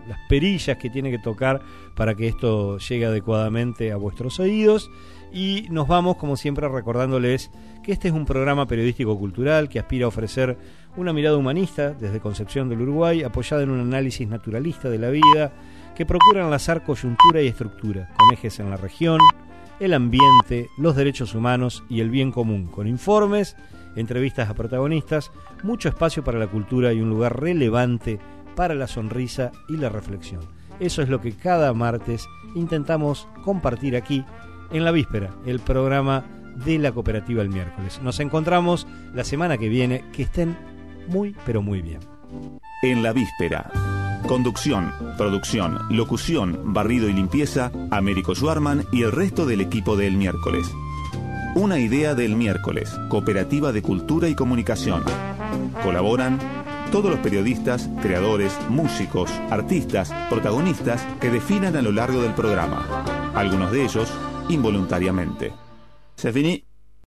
las 0.07 0.19
perillas 0.29 0.77
que 0.77 0.89
tiene 0.89 1.11
que 1.11 1.19
tocar 1.19 1.61
para 1.95 2.15
que 2.15 2.27
esto 2.27 2.77
llegue 2.77 3.05
adecuadamente 3.05 3.91
a 3.91 3.97
vuestros 3.97 4.39
oídos. 4.39 4.91
Y 5.33 5.67
nos 5.69 5.87
vamos, 5.87 6.17
como 6.17 6.37
siempre, 6.37 6.67
recordándoles 6.67 7.51
que 7.83 7.91
este 7.91 8.07
es 8.07 8.13
un 8.13 8.25
programa 8.25 8.67
periodístico 8.67 9.17
cultural 9.17 9.67
que 9.67 9.79
aspira 9.79 10.05
a 10.05 10.09
ofrecer 10.09 10.57
una 10.95 11.11
mirada 11.11 11.37
humanista 11.37 11.91
desde 11.91 12.21
Concepción 12.21 12.69
del 12.69 12.81
Uruguay, 12.81 13.23
apoyada 13.23 13.63
en 13.63 13.69
un 13.69 13.81
análisis 13.81 14.27
naturalista 14.27 14.89
de 14.89 14.99
la 14.99 15.09
vida, 15.09 15.51
que 15.95 16.05
procura 16.05 16.43
enlazar 16.43 16.83
coyuntura 16.83 17.41
y 17.41 17.47
estructura, 17.47 18.09
con 18.17 18.33
ejes 18.33 18.59
en 18.59 18.69
la 18.69 18.77
región, 18.77 19.19
el 19.79 19.93
ambiente, 19.93 20.69
los 20.77 20.95
derechos 20.95 21.35
humanos 21.35 21.83
y 21.89 21.99
el 21.99 22.09
bien 22.09 22.31
común, 22.31 22.67
con 22.67 22.87
informes, 22.87 23.57
entrevistas 23.95 24.49
a 24.49 24.53
protagonistas, 24.53 25.31
mucho 25.63 25.89
espacio 25.89 26.23
para 26.23 26.39
la 26.39 26.47
cultura 26.47 26.93
y 26.93 27.01
un 27.01 27.09
lugar 27.09 27.39
relevante 27.41 28.19
para 28.55 28.75
la 28.75 28.87
sonrisa 28.87 29.51
y 29.67 29.77
la 29.77 29.89
reflexión. 29.89 30.41
Eso 30.79 31.01
es 31.01 31.09
lo 31.09 31.21
que 31.21 31.33
cada 31.33 31.73
martes 31.73 32.27
intentamos 32.55 33.27
compartir 33.43 33.95
aquí 33.95 34.23
en 34.71 34.83
la 34.83 34.91
víspera, 34.91 35.31
el 35.45 35.59
programa 35.59 36.25
de 36.65 36.79
la 36.79 36.91
cooperativa 36.91 37.41
el 37.41 37.49
miércoles. 37.49 37.99
Nos 38.01 38.19
encontramos 38.19 38.87
la 39.13 39.23
semana 39.23 39.57
que 39.57 39.69
viene, 39.69 40.03
que 40.11 40.23
estén 40.23 40.57
muy 41.07 41.35
pero 41.45 41.61
muy 41.61 41.81
bien. 41.81 41.99
En 42.81 43.03
la 43.03 43.13
víspera. 43.13 43.71
Conducción, 44.27 44.91
producción, 45.17 45.77
locución, 45.91 46.73
barrido 46.73 47.07
y 47.07 47.13
limpieza, 47.13 47.71
Américo 47.91 48.33
Schwarman 48.33 48.85
y 48.91 49.03
el 49.03 49.11
resto 49.11 49.45
del 49.45 49.61
equipo 49.61 49.95
del 49.95 50.13
miércoles. 50.13 50.67
Una 51.55 51.79
idea 51.79 52.15
del 52.15 52.35
miércoles, 52.35 52.91
Cooperativa 53.09 53.71
de 53.71 53.81
Cultura 53.81 54.27
y 54.27 54.35
Comunicación. 54.35 55.03
Colaboran 55.83 56.39
todos 56.91 57.11
los 57.11 57.19
periodistas, 57.19 57.89
creadores, 58.01 58.53
músicos, 58.69 59.31
artistas, 59.49 60.13
protagonistas 60.29 61.05
que 61.19 61.29
definan 61.29 61.75
a 61.75 61.81
lo 61.81 61.91
largo 61.91 62.21
del 62.21 62.33
programa. 62.33 63.05
Algunos 63.33 63.71
de 63.71 63.83
ellos 63.83 64.11
involuntariamente. 64.49 65.53
Se. 66.15 66.31